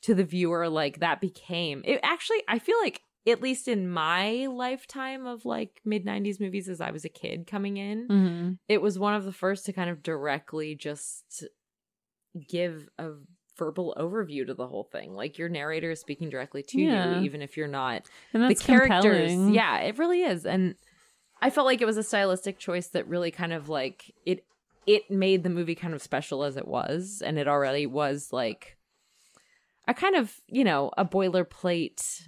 to 0.03 0.15
the 0.15 0.25
viewer 0.25 0.69
like 0.69 1.01
that 1.01 1.21
became 1.21 1.83
it 1.85 2.01
actually 2.03 2.43
i 2.49 2.59
feel 2.59 2.79
like 2.83 3.03
at 3.29 3.43
least 3.43 3.69
in 3.69 3.87
my 3.91 4.47
lifetime 4.47 5.27
of 5.27 5.45
like 5.45 5.81
mid 5.85 6.07
90s 6.07 6.41
movies 6.41 6.69
as 6.71 6.81
i 6.81 6.91
was 6.91 7.05
a 7.05 7.11
kid 7.11 7.47
coming 7.47 7.77
in 7.77 8.07
hmm 8.07 8.51
it 8.69 8.81
was 8.81 8.99
one 8.99 9.15
of 9.15 9.25
the 9.25 9.33
first 9.33 9.67
to 9.67 9.73
kind 9.73 9.91
of 9.91 10.03
directly 10.03 10.75
just 10.75 11.45
give 12.49 12.89
a 12.99 13.11
verbal 13.61 13.95
overview 13.99 14.47
to 14.47 14.55
the 14.55 14.67
whole 14.67 14.85
thing 14.85 15.15
like 15.15 15.37
your 15.39 15.49
narrator 15.51 15.91
is 15.91 16.01
speaking 16.01 16.31
directly 16.31 16.63
to 16.63 16.81
Yeah. 16.81 17.19
you 17.19 17.25
even 17.27 17.43
if 17.43 17.57
you're 17.59 17.69
not 17.69 18.09
And 18.33 18.43
the 18.51 18.55
characters 18.55 19.31
compelling. 19.31 19.55
yeah 19.55 19.79
it 19.81 19.99
really 19.99 20.23
is 20.23 20.47
and 20.47 20.75
i 21.43 21.51
felt 21.51 21.67
like 21.67 21.83
it 21.83 21.87
was 21.87 21.99
a 21.99 22.03
stylistic 22.03 22.59
choice 22.59 22.87
that 22.89 23.07
really 23.07 23.31
kind 23.31 23.53
of 23.53 23.69
like 23.69 24.15
it 24.25 24.45
it 24.87 25.11
made 25.11 25.43
the 25.43 25.51
movie 25.51 25.75
kind 25.75 25.93
of 25.93 26.03
special 26.03 26.43
as 26.43 26.57
it 26.57 26.67
was 26.67 27.23
and 27.25 27.39
it 27.39 27.47
already 27.47 27.85
was 27.87 28.33
like 28.33 28.79
a 29.87 29.93
kind 29.93 30.17
of 30.17 30.41
you 30.47 30.65
know 30.65 30.91
a 30.97 31.05
boilerplate 31.05 32.23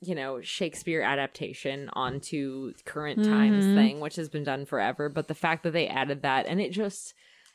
you 0.00 0.14
know 0.14 0.40
shakespeare 0.42 1.02
adaptation 1.02 1.88
onto 1.92 2.72
current 2.84 3.24
times 3.24 3.64
Mhm. 3.64 3.74
thing 3.74 4.00
which 4.00 4.16
has 4.16 4.28
been 4.28 4.44
done 4.44 4.66
forever 4.66 5.08
but 5.08 5.28
the 5.28 5.34
fact 5.34 5.62
that 5.62 5.72
they 5.72 5.86
added 5.86 6.22
that 6.22 6.46
and 6.46 6.60
it 6.60 6.72
just 6.72 7.14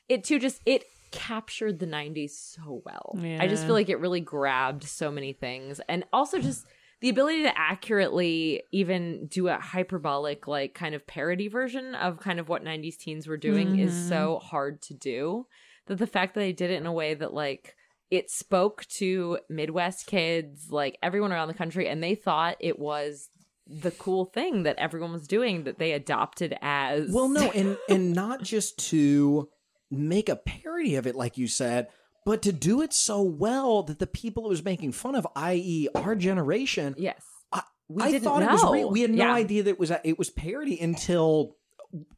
it 0.10 0.24
too 0.24 0.40
just 0.40 0.62
it 0.66 0.84
captured 1.12 1.80
the 1.80 1.86
90s 1.86 2.38
so 2.38 2.82
well. 2.86 3.18
I 3.40 3.48
just 3.48 3.66
feel 3.66 3.76
like 3.76 3.90
it 3.90 4.00
really 4.00 4.22
grabbed 4.22 4.84
so 4.84 5.12
many 5.12 5.34
things. 5.34 5.80
And 5.90 6.04
also 6.14 6.40
just 6.40 6.66
the 7.02 7.10
ability 7.10 7.44
to 7.44 7.58
accurately 7.58 8.64
even 8.72 9.28
do 9.28 9.48
a 9.48 9.58
hyperbolic 9.58 10.48
like 10.48 10.74
kind 10.74 10.94
of 10.96 11.06
parody 11.08 11.48
version 11.48 11.96
of 11.96 12.20
kind 12.20 12.40
of 12.40 12.48
what 12.48 12.64
90s 12.64 12.98
teens 12.98 13.28
were 13.28 13.38
doing 13.38 13.76
is 13.76 13.94
Mhm. 13.94 14.08
so 14.08 14.40
hard 14.40 14.82
to 14.84 14.94
do. 14.94 15.48
That 15.88 15.98
the 15.98 16.08
fact 16.08 16.36
that 16.36 16.42
they 16.42 16.54
did 16.54 16.70
it 16.72 16.76
in 16.80 16.86
a 16.86 16.94
way 16.94 17.14
that 17.16 17.34
like 17.34 17.76
it 18.12 18.30
spoke 18.30 18.86
to 18.98 19.40
Midwest 19.50 20.06
kids, 20.06 20.70
like 20.70 20.98
everyone 21.02 21.32
around 21.32 21.48
the 21.48 21.54
country, 21.54 21.88
and 21.88 22.04
they 22.04 22.14
thought 22.14 22.58
it 22.60 22.78
was 22.78 23.30
the 23.66 23.92
cool 23.92 24.26
thing 24.26 24.64
that 24.64 24.78
everyone 24.78 25.14
was 25.14 25.28
doing 25.28 25.64
that 25.64 25.80
they 25.80 25.94
adopted 25.94 26.56
as 26.62 27.10
Well, 27.10 27.30
no, 27.30 27.52
and 27.52 27.78
and 27.90 28.14
not 28.14 28.44
just 28.44 28.78
to 28.90 29.50
make 29.92 30.30
a 30.30 30.36
parody 30.38 30.96
of 30.96 31.06
it, 31.06 31.16
like 31.16 31.38
you 31.38 31.48
said, 31.48 31.88
but 32.26 32.42
to 32.44 32.52
do 32.52 32.82
it 32.82 32.94
so 32.94 33.22
well 33.22 33.84
that 33.84 34.00
the 34.00 34.08
people 34.08 34.46
it 34.46 34.50
was 34.50 34.64
making 34.64 34.92
fun 34.94 35.16
of, 35.16 35.28
i.e., 35.36 35.88
our 35.96 36.16
generation, 36.16 36.96
yes. 36.98 37.22
I, 37.52 37.64
We 37.88 38.04
I 38.04 38.12
didn't 38.12 38.24
thought 38.24 38.42
it 38.44 38.50
was 38.52 38.64
know. 38.64 38.72
real. 38.74 38.90
We 38.92 39.02
had 39.02 39.12
no 39.12 39.26
Yeah. 39.26 39.34
idea 39.34 39.64
that 39.64 39.72
it 39.72 39.80
was 39.80 39.92
it 40.04 40.18
was 40.18 40.30
parody 40.30 40.80
until 40.80 41.58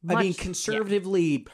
I 0.07 0.15
mean, 0.21 0.27
Much- 0.29 0.37
conservatively. 0.37 1.47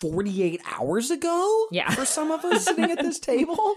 48 0.00 0.60
hours 0.78 1.10
ago 1.10 1.66
Yeah. 1.72 1.90
for 1.90 2.04
some 2.04 2.30
of 2.30 2.44
us 2.44 2.64
sitting 2.66 2.90
at 2.90 3.00
this 3.00 3.18
table 3.32 3.76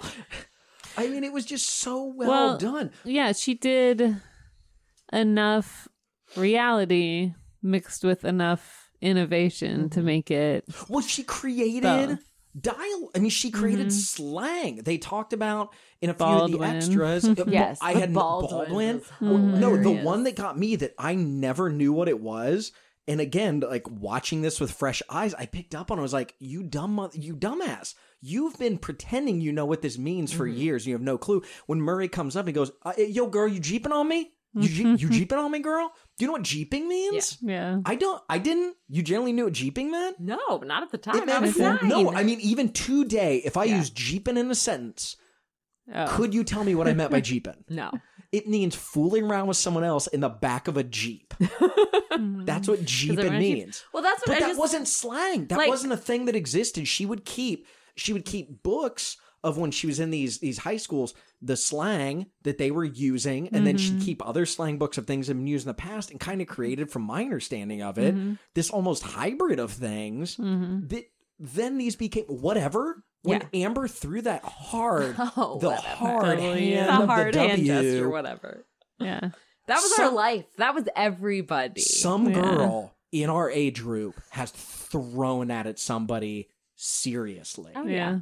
i 0.96 1.08
mean 1.08 1.24
it 1.24 1.34
was 1.34 1.46
just 1.46 1.68
so 1.68 2.04
well, 2.06 2.30
Well, 2.30 2.58
done 2.58 2.92
Yeah, 3.04 3.32
she 3.32 3.56
did 3.56 4.18
enough 5.12 5.88
reality 6.36 7.34
mixed 7.64 8.04
with 8.04 8.24
enough 8.24 8.81
innovation 9.02 9.90
to 9.92 10.02
make 10.02 10.32
it. 10.32 10.66
Well, 10.90 11.02
she 11.02 11.24
created 11.24 11.84
Both. 11.84 12.20
dial. 12.60 13.10
I 13.16 13.20
mean, 13.20 13.30
she 13.30 13.52
created 13.52 13.88
Mhm. 13.88 13.92
slang. 13.92 14.76
They 14.84 14.98
talked 14.98 15.34
about 15.34 15.74
in 16.02 16.10
a 16.10 16.14
few 16.14 16.26
of 16.26 16.52
the 16.52 16.60
extras. 16.62 17.26
uh, 17.28 17.36
Yes, 17.48 17.80
I 17.82 17.94
had 17.94 18.14
Baldwin 18.14 18.50
Baldwin. 18.68 18.96
was 18.98 19.06
Well, 19.22 19.38
No, 19.38 19.78
the 19.78 19.92
one 20.04 20.24
that 20.24 20.36
got 20.36 20.58
me 20.58 20.76
that 20.78 20.94
I 20.98 21.16
never 21.16 21.70
knew 21.70 21.94
what 21.94 22.08
it 22.10 22.20
was. 22.20 22.72
And 23.08 23.20
again, 23.20 23.62
like 23.62 23.90
watching 23.90 24.42
this 24.42 24.60
with 24.60 24.72
fresh 24.72 25.02
eyes, 25.10 25.34
I 25.34 25.46
picked 25.48 25.74
up 25.74 25.90
on. 25.92 25.98
it. 25.98 26.02
I 26.02 26.04
was 26.04 26.14
like, 26.14 26.36
"You 26.40 26.62
dumb, 26.62 26.94
mo- 26.96 27.10
you 27.14 27.36
dumbass! 27.36 27.96
You've 28.22 28.58
been 28.60 28.78
pretending 28.78 29.42
you 29.42 29.52
know 29.52 29.66
what 29.66 29.82
this 29.82 29.98
means 29.98 30.32
for 30.32 30.48
Mm-hmm. 30.48 30.60
years. 30.60 30.86
You 30.88 30.94
have 30.94 31.02
no 31.02 31.18
clue." 31.18 31.42
When 31.66 31.82
Murray 31.82 32.08
comes 32.08 32.36
up, 32.36 32.46
he 32.46 32.54
goes, 32.54 32.72
uh, 32.86 32.94
"Yo, 32.98 33.26
girl, 33.28 33.48
you 33.48 33.60
jeeping 33.60 33.92
on 33.92 34.08
me? 34.08 34.32
You 34.54 34.68
je- 34.68 35.02
you 35.04 35.10
jeeping 35.10 35.38
on 35.38 35.50
me, 35.52 35.60
girl? 35.60 35.92
Do 36.18 36.24
you 36.26 36.28
know 36.28 36.34
what 36.34 36.42
jeeping 36.44 36.88
means? 36.90 37.38
Yeah. 37.42 37.80
I 37.86 37.96
don't. 37.96 38.22
I 38.30 38.38
didn't. 38.38 38.76
You 38.90 39.02
generally 39.02 39.32
knew 39.32 39.46
what 39.46 39.54
jeeping 39.54 39.90
meant. 39.92 40.20
No, 40.20 40.58
not 40.66 40.84
at 40.84 40.92
the 40.92 40.98
time. 40.98 41.16
It 41.16 41.24
I 41.24 41.26
meant 41.26 41.42
was 41.44 41.54
full- 41.54 41.64
nine. 41.74 41.88
no, 41.88 42.12
I 42.14 42.24
mean 42.24 42.40
even 42.42 42.72
today, 42.74 43.38
if 43.46 43.56
I 43.56 43.64
Yeah. 43.66 43.78
use 43.78 43.90
jeeping 43.90 44.36
in 44.38 44.52
a 44.52 44.56
sentence, 44.56 45.16
Oh. 45.94 46.06
could 46.10 46.34
you 46.34 46.44
tell 46.44 46.64
me 46.64 46.76
what 46.76 46.88
I 46.88 46.94
meant 46.94 47.12
by 47.12 47.22
jeeping? 47.32 47.64
no. 47.70 47.92
It 48.34 48.48
means 48.48 48.76
fooling 48.76 49.26
around 49.26 49.48
with 49.48 49.58
someone 49.58 49.84
else 49.84 50.08
in 50.08 50.22
the 50.22 50.30
back 50.30 50.70
of 50.70 50.78
a 50.78 50.84
jeep. 50.84 51.34
Mhm. 52.12 52.46
That's 52.46 52.68
what 52.68 52.84
jeeping 52.86 53.20
I 53.20 53.40
jeep- 53.40 53.58
means. 53.58 53.84
Well, 53.94 54.04
that's 54.04 54.20
what 54.22 54.28
But 54.28 54.36
I 54.38 54.40
that 54.42 54.48
just 54.50 54.60
wasn't 54.60 54.88
slang. 54.88 55.48
That 55.48 55.58
like- 55.58 55.70
wasn't 55.70 55.94
a 55.94 55.98
thing 55.98 56.26
that 56.26 56.36
existed. 56.36 56.88
She 56.88 57.06
would 57.06 57.24
keep 57.26 57.68
she 57.96 58.14
would 58.14 58.26
keep 58.26 58.64
books 58.64 59.18
of 59.44 59.58
when 59.58 59.72
she 59.72 59.88
was 59.88 60.00
in 60.00 60.12
these 60.12 60.40
these 60.40 60.60
high 60.60 60.78
schools, 60.78 61.14
the 61.42 61.58
slang 61.58 62.28
that 62.44 62.58
they 62.58 62.70
were 62.72 62.84
using, 62.84 63.48
and 63.50 63.66
then 63.66 63.78
she'd 63.78 63.96
Mhm. 64.00 64.06
keep 64.06 64.26
other 64.28 64.46
slang 64.46 64.78
books 64.78 64.98
of 64.98 65.08
things 65.08 65.28
that 65.28 65.32
have 65.34 65.40
been 65.40 65.48
used 65.48 65.66
in 65.66 65.70
the 65.70 65.74
past 65.74 66.12
and 66.12 66.20
kind 66.20 66.42
of 66.42 66.48
created, 66.48 66.92
from 66.92 67.02
my 67.04 67.24
understanding 67.24 67.82
of 67.82 67.98
it, 67.98 68.16
Mhm. 68.16 68.38
this 68.54 68.70
almost 68.70 69.04
hybrid 69.04 69.60
of 69.60 69.72
things 69.72 70.38
Mhm. 70.38 70.90
that 70.90 71.06
then 71.40 71.78
these 71.78 71.96
became 71.96 72.26
whatever. 72.26 73.04
When 73.24 73.44
Amber 73.54 73.88
threw 73.88 74.22
that 74.24 74.44
hard, 74.44 75.16
Oh, 75.38 75.58
the 75.60 75.70
whatever. 75.70 75.88
hard 75.96 76.40
hand 76.40 76.60
yeah. 76.66 76.86
the 76.98 77.04
of 77.04 77.10
hard 77.10 77.34
the 77.36 77.40
hand 77.40 77.52
W, 77.66 77.68
gesture, 77.92 78.10
whatever. 78.10 78.66
Yeah. 79.00 79.30
That 79.68 79.76
was 79.82 79.96
Some- 79.96 80.06
our 80.08 80.12
life. 80.14 80.46
That 80.58 80.74
was 80.76 80.86
everybody. 80.96 81.82
some 81.82 82.28
Yeah. 82.30 82.34
girl 82.42 82.96
in 83.12 83.30
our 83.30 83.50
age 83.52 83.82
group 83.82 84.20
has 84.32 84.50
thrown 84.52 85.52
at 85.52 85.68
it 85.68 85.78
somebody 85.80 86.50
seriously 86.76 87.72
Oh, 87.76 87.86
Yeah. 87.86 88.20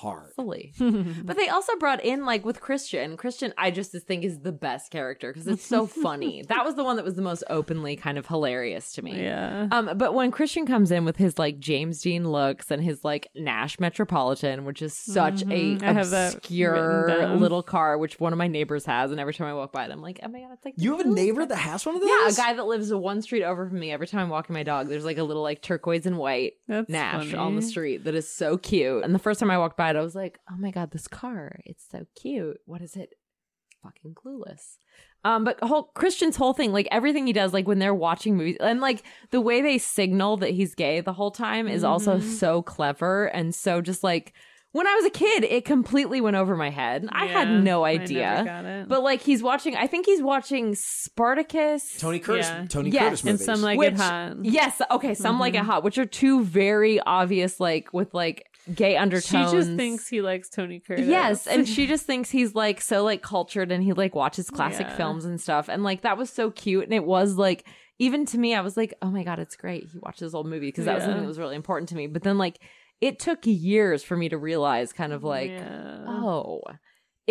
Hard. 0.00 0.32
Fully. 0.34 0.72
But 1.24 1.36
they 1.36 1.48
also 1.48 1.76
brought 1.76 2.02
in 2.04 2.24
like 2.26 2.44
with 2.44 2.60
Christian. 2.60 3.16
Christian, 3.16 3.52
I 3.58 3.70
just 3.70 3.92
think 3.92 4.24
is 4.24 4.40
the 4.40 4.52
best 4.52 4.90
character 4.90 5.32
because 5.32 5.46
it's 5.46 5.64
so 5.64 5.86
funny. 6.06 6.42
that 6.48 6.64
was 6.64 6.74
the 6.74 6.84
one 6.84 6.96
that 6.96 7.04
was 7.04 7.14
the 7.14 7.22
most 7.22 7.44
openly 7.50 7.96
kind 7.96 8.18
of 8.18 8.26
hilarious 8.26 8.92
to 8.92 9.02
me. 9.02 9.22
Yeah. 9.22 9.68
Um, 9.70 9.90
but 9.96 10.14
when 10.14 10.30
Christian 10.30 10.66
comes 10.66 10.90
in 10.90 11.04
with 11.04 11.16
his 11.16 11.38
like 11.38 11.58
James 11.58 12.00
Dean 12.00 12.30
looks 12.30 12.70
and 12.70 12.82
his 12.82 13.04
like 13.04 13.28
Nash 13.34 13.78
Metropolitan, 13.78 14.64
which 14.64 14.82
is 14.82 14.94
such 14.94 15.42
Mhm. 15.44 15.82
a 15.82 15.86
I 15.86 15.90
obscure 16.00 17.36
little 17.36 17.62
car, 17.62 17.98
which 17.98 18.18
one 18.20 18.32
of 18.32 18.38
my 18.38 18.48
neighbors 18.48 18.84
has, 18.86 19.10
and 19.10 19.20
every 19.20 19.34
time 19.34 19.46
I 19.46 19.54
walk 19.54 19.72
by 19.72 19.84
it, 19.84 19.90
I'm 19.90 20.02
like, 20.02 20.20
oh 20.22 20.28
my 20.28 20.40
god, 20.40 20.52
it's 20.54 20.64
like 20.64 20.74
You 20.76 20.96
have 20.96 21.06
a 21.06 21.08
neighbor 21.08 21.44
that 21.46 21.56
has 21.56 21.84
one 21.86 21.94
of 21.96 22.00
those? 22.00 22.10
Yeah, 22.10 22.28
a 22.28 22.32
guy 22.32 22.54
that 22.54 22.66
lives 22.66 22.92
one 22.92 23.22
street 23.22 23.44
over 23.44 23.68
from 23.68 23.78
me. 23.78 23.92
Every 23.92 24.06
time 24.06 24.20
I'm 24.22 24.28
walking 24.30 24.54
my 24.54 24.62
dog, 24.62 24.88
there's 24.88 25.04
like 25.04 25.18
a 25.18 25.22
little 25.24 25.42
like 25.42 25.62
turquoise 25.62 26.06
and 26.06 26.18
white 26.18 26.54
That's 26.68 26.88
Nash 26.88 27.26
funny. 27.26 27.34
on 27.34 27.56
the 27.56 27.62
street 27.62 28.04
that 28.04 28.14
is 28.14 28.28
so 28.30 28.56
cute. 28.56 29.04
And 29.04 29.14
the 29.14 29.18
first 29.18 29.40
time 29.40 29.50
I 29.50 29.58
walked 29.58 29.76
by 29.76 29.89
it, 29.96 29.98
I 29.98 30.02
was 30.02 30.14
like, 30.14 30.38
oh 30.50 30.56
my 30.58 30.70
god, 30.70 30.90
this 30.90 31.08
car, 31.08 31.60
it's 31.64 31.86
so 31.90 32.06
cute. 32.20 32.58
What 32.66 32.82
is 32.82 32.96
it? 32.96 33.10
Fucking 33.82 34.14
clueless. 34.14 34.76
Um, 35.24 35.44
but 35.44 35.58
whole 35.62 35.84
Christian's 35.94 36.36
whole 36.36 36.52
thing, 36.52 36.72
like 36.72 36.88
everything 36.90 37.26
he 37.26 37.32
does, 37.32 37.52
like 37.52 37.66
when 37.66 37.78
they're 37.78 37.94
watching 37.94 38.36
movies, 38.36 38.56
and 38.60 38.80
like 38.80 39.02
the 39.30 39.40
way 39.40 39.62
they 39.62 39.78
signal 39.78 40.36
that 40.38 40.50
he's 40.50 40.74
gay 40.74 41.00
the 41.00 41.12
whole 41.14 41.30
time 41.30 41.66
is 41.68 41.82
also 41.84 42.18
Mhm. 42.18 42.22
so 42.22 42.62
clever 42.62 43.26
and 43.26 43.54
so 43.54 43.80
just 43.80 44.02
like 44.04 44.34
when 44.72 44.86
I 44.86 44.94
was 44.94 45.04
a 45.04 45.10
kid, 45.10 45.42
it 45.42 45.64
completely 45.64 46.20
went 46.20 46.36
over 46.36 46.56
my 46.56 46.70
head. 46.70 47.08
I 47.10 47.26
had 47.26 47.48
Yeah, 47.48 47.60
no 47.60 47.84
I 47.84 47.94
never 47.94 48.04
idea. 48.04 48.42
got 48.46 48.64
it. 48.64 48.88
But 48.88 49.02
like 49.02 49.20
he's 49.20 49.42
watching, 49.42 49.74
I 49.76 49.86
think 49.88 50.06
he's 50.06 50.22
watching 50.22 50.74
Spartacus. 50.76 51.98
Tony 51.98 52.18
Curtis. 52.20 52.46
Yeah. 52.48 52.66
Tony 52.68 52.90
Yes, 52.90 53.02
Curtis 53.02 53.20
and 53.22 53.30
movies. 53.32 53.44
some 53.46 53.62
like 53.62 53.78
Which- 53.78 53.92
it 53.94 53.98
hot. 53.98 54.36
Yes, 54.44 54.80
okay, 54.90 55.14
some 55.14 55.38
like 55.40 55.54
it 55.54 55.62
hot, 55.64 55.82
which 55.84 55.98
are 55.98 56.06
two 56.06 56.44
very 56.44 57.00
obvious, 57.00 57.58
like 57.60 57.92
with 57.92 58.14
like 58.14 58.46
gay 58.74 58.96
undertones. 58.96 59.50
She 59.50 59.56
just 59.56 59.76
thinks 59.76 60.08
he 60.08 60.20
likes 60.22 60.48
Tony 60.48 60.80
Curtis. 60.80 61.06
Yes, 61.06 61.46
and 61.46 61.68
she 61.68 61.86
just 61.88 62.06
thinks 62.06 62.30
he's 62.30 62.54
like 62.54 62.80
so 62.80 63.02
like 63.04 63.22
cultured 63.22 63.72
and 63.72 63.82
he 63.82 63.92
like 63.92 64.14
watches 64.14 64.50
classic 64.50 64.86
Yeah. 64.88 64.96
films 64.96 65.24
and 65.24 65.40
stuff. 65.40 65.68
And 65.68 65.82
like 65.82 66.02
that 66.02 66.16
was 66.18 66.30
so 66.30 66.50
cute. 66.50 66.84
And 66.84 66.92
it 66.94 67.04
was 67.04 67.34
like 67.36 67.66
even 67.98 68.24
to 68.26 68.38
me, 68.38 68.54
I 68.54 68.60
was 68.62 68.76
like, 68.76 68.94
oh 69.02 69.10
my 69.10 69.24
god, 69.24 69.38
it's 69.38 69.56
great. 69.56 69.88
He 69.92 69.98
watches 69.98 70.20
this 70.20 70.34
old 70.34 70.46
movie 70.46 70.68
because 70.68 70.84
that 70.86 70.94
was 70.94 71.04
something 71.04 71.20
that 71.22 71.28
was 71.28 71.38
really 71.38 71.56
important 71.56 71.88
to 71.90 71.94
me. 71.96 72.06
But 72.06 72.22
then 72.22 72.38
like 72.38 72.58
it 73.00 73.18
took 73.18 73.40
years 73.44 74.02
for 74.02 74.16
me 74.16 74.28
to 74.28 74.36
realize 74.38 74.92
kind 74.92 75.12
of 75.12 75.24
like, 75.24 75.50
Yeah. 75.50 76.04
oh. 76.06 76.62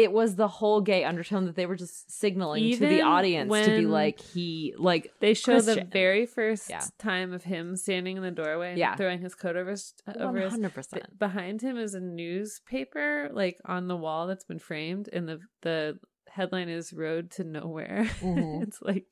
It 0.04 0.12
was 0.12 0.36
the 0.36 0.48
whole 0.48 0.82
gay 0.82 1.04
undertone 1.04 1.46
that 1.46 1.56
they 1.56 1.66
were 1.66 1.76
just 1.76 2.12
signaling 2.12 2.72
to 2.74 2.80
the 2.80 2.86
Even 2.96 3.06
audience 3.06 3.52
to 3.54 3.78
be 3.80 3.86
like 3.86 4.20
he 4.20 4.74
like 4.78 5.12
They 5.20 5.34
show 5.34 5.60
the 5.62 5.86
very 5.92 6.26
first 6.26 6.70
Yeah. 6.70 6.84
time 6.98 7.34
of 7.34 7.44
him 7.44 7.76
standing 7.76 8.18
in 8.18 8.24
the 8.24 8.32
doorway 8.32 8.70
and 8.70 8.78
Yeah. 8.80 8.96
throwing 8.96 9.20
his 9.20 9.36
coat 9.36 9.56
over 9.56 9.72
his, 9.72 9.94
over 10.08 10.34
one 10.34 10.42
his 10.42 10.52
hundred 10.52 10.74
percent. 10.74 11.04
Th- 11.08 11.20
behind 11.20 11.62
him 11.62 11.78
is 11.78 11.94
a 11.96 12.00
newspaper 12.00 13.30
like 13.34 13.58
on 13.66 13.88
the 13.88 13.96
wall 13.98 14.28
that's 14.28 14.46
been 14.46 14.60
framed 14.60 15.10
and 15.12 15.28
the 15.28 15.40
the 15.62 16.00
headline 16.28 16.70
is 16.70 16.94
road 16.94 17.32
to 17.32 17.44
nowhere 17.44 18.06
Mhm. 18.22 18.64
it's 18.68 18.82
like 18.82 19.06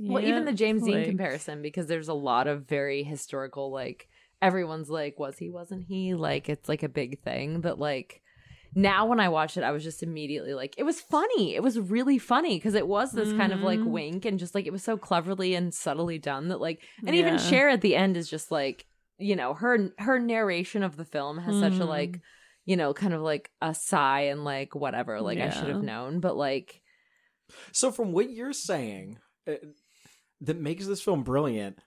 Well, 0.00 0.24
even 0.24 0.46
the 0.46 0.52
James 0.54 0.82
Dean 0.82 0.94
like- 0.94 1.04
comparison, 1.06 1.60
because 1.62 1.86
there's 1.86 2.08
a 2.08 2.14
lot 2.14 2.46
of 2.48 2.66
very 2.66 3.02
historical, 3.02 3.70
like, 3.70 4.08
everyone's 4.40 4.88
like, 4.88 5.18
was 5.18 5.36
he, 5.36 5.50
wasn't 5.50 5.84
he? 5.84 6.14
Like, 6.14 6.48
it's 6.48 6.66
like 6.66 6.82
a 6.82 6.88
big 6.88 7.20
thing 7.20 7.60
that, 7.60 7.78
like, 7.78 8.21
now 8.74 9.06
when 9.06 9.20
I 9.20 9.28
watched 9.28 9.56
it, 9.56 9.64
I 9.64 9.70
was 9.70 9.84
just 9.84 10.02
immediately 10.02 10.54
like, 10.54 10.74
it 10.78 10.82
was 10.84 11.00
funny. 11.00 11.54
It 11.54 11.62
was 11.62 11.78
really 11.78 12.18
funny 12.18 12.56
because 12.56 12.74
it 12.74 12.86
was 12.86 13.12
this 13.12 13.32
kind 13.32 13.52
of 13.52 13.60
like 13.60 13.80
Mhm. 13.80 13.86
wink 13.90 14.24
and 14.24 14.38
just 14.38 14.54
like, 14.54 14.66
it 14.66 14.72
was 14.72 14.82
so 14.82 14.96
cleverly 14.96 15.54
and 15.54 15.74
subtly 15.74 16.18
done 16.18 16.48
that, 16.48 16.60
like, 16.60 16.82
and 17.06 17.14
even 17.14 17.34
Yeah. 17.34 17.38
Cher 17.40 17.68
at 17.68 17.80
the 17.82 17.94
end 17.96 18.16
is 18.16 18.28
just 18.28 18.50
like, 18.50 18.86
you 19.18 19.36
know, 19.36 19.54
her 19.54 19.92
her 19.98 20.18
narration 20.18 20.82
of 20.82 20.96
the 20.96 21.04
film 21.04 21.38
has 21.38 21.58
such 21.60 21.78
a 21.80 21.84
like, 21.84 22.20
you 22.64 22.76
know, 22.76 22.94
kind 22.94 23.12
of 23.12 23.20
like 23.20 23.50
a 23.60 23.74
sigh 23.74 24.22
and 24.22 24.44
like 24.44 24.74
whatever, 24.74 25.20
like 25.20 25.38
I 25.38 25.50
should 25.50 25.68
have 25.68 25.82
known, 25.82 26.20
but 26.20 26.36
like, 26.36 26.82
So, 27.72 27.92
from 27.92 28.12
what 28.12 28.30
you're 28.30 28.52
saying, 28.54 29.18
uh, 29.46 29.54
that 30.40 30.58
makes 30.58 30.86
this 30.86 31.02
film 31.02 31.22
brilliant, 31.22 31.78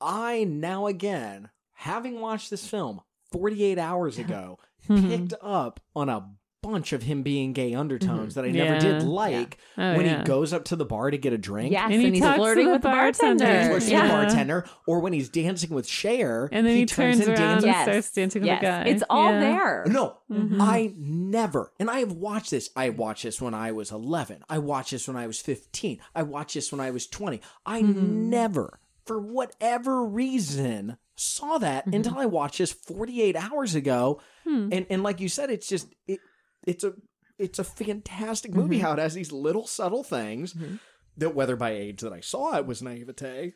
I 0.00 0.44
now 0.44 0.86
again, 0.86 1.50
having 1.72 2.20
watched 2.20 2.50
this 2.50 2.66
film 2.66 3.00
48 3.32 3.78
hours 3.78 4.18
ago, 4.18 4.58
Mm-hmm. 4.88 5.08
picked 5.08 5.34
up 5.42 5.80
on 5.94 6.08
a 6.08 6.28
bunch 6.62 6.92
of 6.92 7.04
him 7.04 7.22
being 7.22 7.52
gay 7.52 7.74
undertones 7.74 8.34
that 8.34 8.44
I 8.44 8.50
never 8.50 8.80
did 8.80 9.02
Yeah. 9.02 9.08
like 9.08 9.56
Oh, 9.78 9.96
when 9.96 10.04
yeah. 10.06 10.18
he 10.18 10.24
goes 10.24 10.52
up 10.52 10.64
to 10.64 10.74
the 10.76 10.84
bar 10.84 11.12
to 11.12 11.18
get 11.18 11.32
a 11.32 11.38
drink. 11.38 11.70
yes, 11.70 11.84
And 11.84 11.94
and, 12.02 12.12
he's 12.14 12.20
talks 12.20 12.34
to 12.34 12.40
flirting 12.42 12.66
the 12.66 12.72
with 12.72 12.82
the 12.82 12.88
bartender. 12.88 13.44
bartender. 13.44 13.62
He 13.62 13.68
flirts 13.68 13.88
Yeah. 13.88 14.02
the 14.02 14.08
bartender, 14.12 14.66
or 14.88 14.98
when 14.98 15.12
he's 15.12 15.28
dancing 15.28 15.70
with 15.70 15.86
Cher, 15.86 16.48
and 16.50 16.66
then 16.66 16.74
he, 16.76 16.84
turns, 16.84 17.20
and 17.20 17.28
around 17.28 17.62
dances. 17.62 17.64
and 17.66 17.82
starts 17.84 18.10
dancing 18.12 18.42
with 18.42 18.46
Yes, 18.48 18.60
the 18.60 18.66
guy 18.66 18.82
it's 18.90 19.04
all 19.08 19.30
Yeah. 19.30 19.40
there. 19.40 19.84
No, 19.86 20.16
Mhm. 20.28 20.60
I 20.60 20.92
never, 20.96 21.70
and 21.78 21.88
I 21.88 22.00
have 22.00 22.12
watched 22.12 22.50
this. 22.50 22.70
I 22.74 22.88
watched 22.88 23.22
this 23.22 23.40
when 23.40 23.54
I 23.54 23.70
was 23.70 23.92
11. 23.92 24.42
I 24.48 24.58
watched 24.58 24.90
this 24.90 25.06
when 25.06 25.16
I 25.16 25.28
was 25.28 25.40
15. 25.40 26.00
I 26.16 26.24
watched 26.24 26.54
this 26.54 26.72
when 26.72 26.80
I 26.80 26.90
was 26.90 27.06
20. 27.06 27.40
I 27.64 27.80
Mhm. 27.82 27.94
never, 28.28 28.80
for 29.04 29.20
whatever 29.20 30.04
reason, 30.04 30.96
saw 31.14 31.58
that 31.58 31.86
Mhm. 31.86 31.94
until 31.94 32.18
I 32.18 32.26
watched 32.26 32.58
this 32.58 32.72
48 32.72 33.36
hours 33.36 33.74
ago. 33.76 34.20
Hmm. 34.46 34.68
And 34.72 34.86
and 34.90 35.02
like 35.02 35.20
you 35.20 35.28
said, 35.28 35.50
it's 35.50 35.68
just 35.68 35.88
it, 36.06 36.20
it's 36.66 36.84
a 36.84 36.94
it's 37.38 37.58
a 37.58 37.64
fantastic 37.64 38.54
movie. 38.54 38.78
Mhm. 38.78 38.82
How 38.82 38.92
it 38.92 38.98
has 38.98 39.14
these 39.14 39.32
little 39.32 39.66
subtle 39.66 40.04
things 40.04 40.54
Mhm. 40.54 40.78
that, 41.18 41.34
whether 41.34 41.56
by 41.56 41.72
age 41.72 42.00
that 42.00 42.12
I 42.12 42.20
saw 42.20 42.56
it 42.56 42.66
was 42.66 42.80
naivete, 42.82 43.54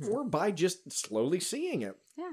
Mhm. 0.00 0.10
or 0.10 0.24
by 0.24 0.50
just 0.50 0.90
slowly 0.92 1.40
seeing 1.40 1.82
it. 1.82 1.96
Yeah. 2.16 2.32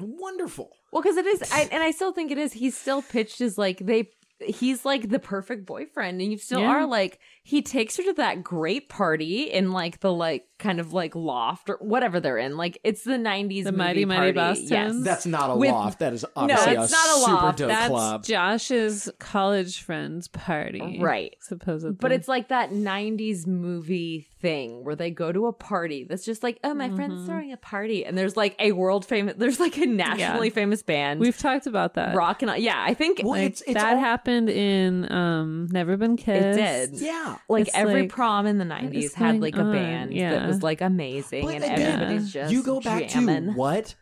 Wonderful. 0.00 0.70
Well, 0.92 1.02
because 1.02 1.16
it 1.16 1.26
is, 1.26 1.42
I, 1.52 1.62
and 1.72 1.82
I 1.82 1.90
still 1.90 2.12
think 2.12 2.30
it 2.30 2.38
is. 2.38 2.52
He's 2.52 2.76
still 2.76 3.02
pitched 3.02 3.40
as 3.40 3.58
like 3.58 3.78
they. 3.78 4.10
He's 4.46 4.84
like 4.84 5.08
the 5.08 5.18
perfect 5.18 5.66
boyfriend, 5.66 6.20
and 6.20 6.30
you 6.30 6.38
still 6.38 6.60
Yeah. 6.60 6.68
are 6.68 6.86
like 6.86 7.18
he 7.42 7.62
takes 7.62 7.96
her 7.96 8.02
to 8.04 8.12
that 8.14 8.44
great 8.44 8.88
party 8.88 9.44
in 9.50 9.72
like 9.72 10.00
the 10.00 10.12
like 10.12 10.44
kind 10.58 10.80
of 10.80 10.92
like 10.92 11.14
loft 11.14 11.70
or 11.70 11.76
whatever 11.80 12.20
they're 12.20 12.36
in. 12.38 12.56
Like 12.56 12.78
it's 12.84 13.02
the 13.04 13.12
'90s, 13.12 13.64
The 13.64 13.72
movie 13.72 13.78
Mighty 13.84 14.04
Mighty 14.04 14.32
party. 14.34 14.60
Bosstones? 14.60 14.70
Yes, 14.70 14.94
That's 15.04 15.26
not 15.26 15.50
a 15.50 15.56
With- 15.56 15.70
loft. 15.70 15.98
That 16.00 16.12
is 16.12 16.24
obviously 16.36 16.72
it's 16.74 16.90
a 16.90 16.94
not 16.94 17.16
a 17.16 17.20
super 17.20 17.32
loft. 17.32 17.58
dope 17.58 17.68
That's 17.68 17.88
club. 17.88 18.24
Josh's 18.24 19.10
college 19.18 19.82
friend's 19.82 20.28
party. 20.28 20.98
Right. 21.00 21.36
Supposedly. 21.40 21.96
But 22.00 22.12
it's 22.12 22.28
like 22.28 22.48
that 22.48 22.70
90s 22.70 23.46
movie 23.46 24.28
thing 24.40 24.84
where 24.84 24.94
they 24.94 25.10
go 25.10 25.32
to 25.32 25.46
a 25.46 25.52
party 25.52 26.04
that's 26.04 26.24
just 26.24 26.42
like, 26.42 26.58
oh, 26.62 26.74
my 26.74 26.88
friend's 26.90 27.16
mm-hmm. 27.16 27.26
throwing 27.26 27.52
a 27.52 27.56
party. 27.56 28.04
And 28.04 28.16
there's 28.16 28.36
like 28.36 28.54
a 28.60 28.72
world 28.72 29.04
famous, 29.04 29.34
there's 29.36 29.58
like 29.58 29.76
a 29.78 29.86
nationally 29.86 30.50
famous 30.50 30.82
band. 30.82 31.18
We've 31.20 31.36
talked 31.38 31.66
about 31.66 31.94
that. 31.94 32.14
rocking 32.14 32.48
on. 32.48 32.60
Yeah, 32.62 32.80
I 32.80 32.94
think 32.94 33.20
Well, 33.22 33.32
Like, 33.32 33.42
it's 33.50 33.62
it's 33.62 33.74
that 33.74 33.94
all- 33.94 34.00
happened 34.00 34.27
in 34.28 35.10
um 35.10 35.68
Never 35.70 35.96
Been 35.96 36.14
it 36.14 36.18
Kissed. 36.20 36.58
did. 36.92 37.00
Yeah. 37.00 37.36
Like 37.48 37.68
It's 37.68 37.76
every 37.76 38.02
like, 38.02 38.10
prom 38.10 38.46
in 38.46 38.58
the 38.58 38.64
what 38.66 38.82
90s 38.82 39.14
had 39.14 39.26
going 39.32 39.40
like 39.40 39.56
a 39.56 39.60
on? 39.62 39.72
band 39.72 40.12
that 40.18 40.46
was 40.46 40.62
like 40.62 40.80
amazing 40.80 41.44
But 41.46 41.54
and 41.56 41.64
again, 41.64 41.80
everybody's 41.80 42.32
just 42.32 42.52
you 42.52 42.62
go 42.62 42.80
back 42.80 43.08
jamming. 43.08 43.46
to 43.46 43.52
what 43.54 43.94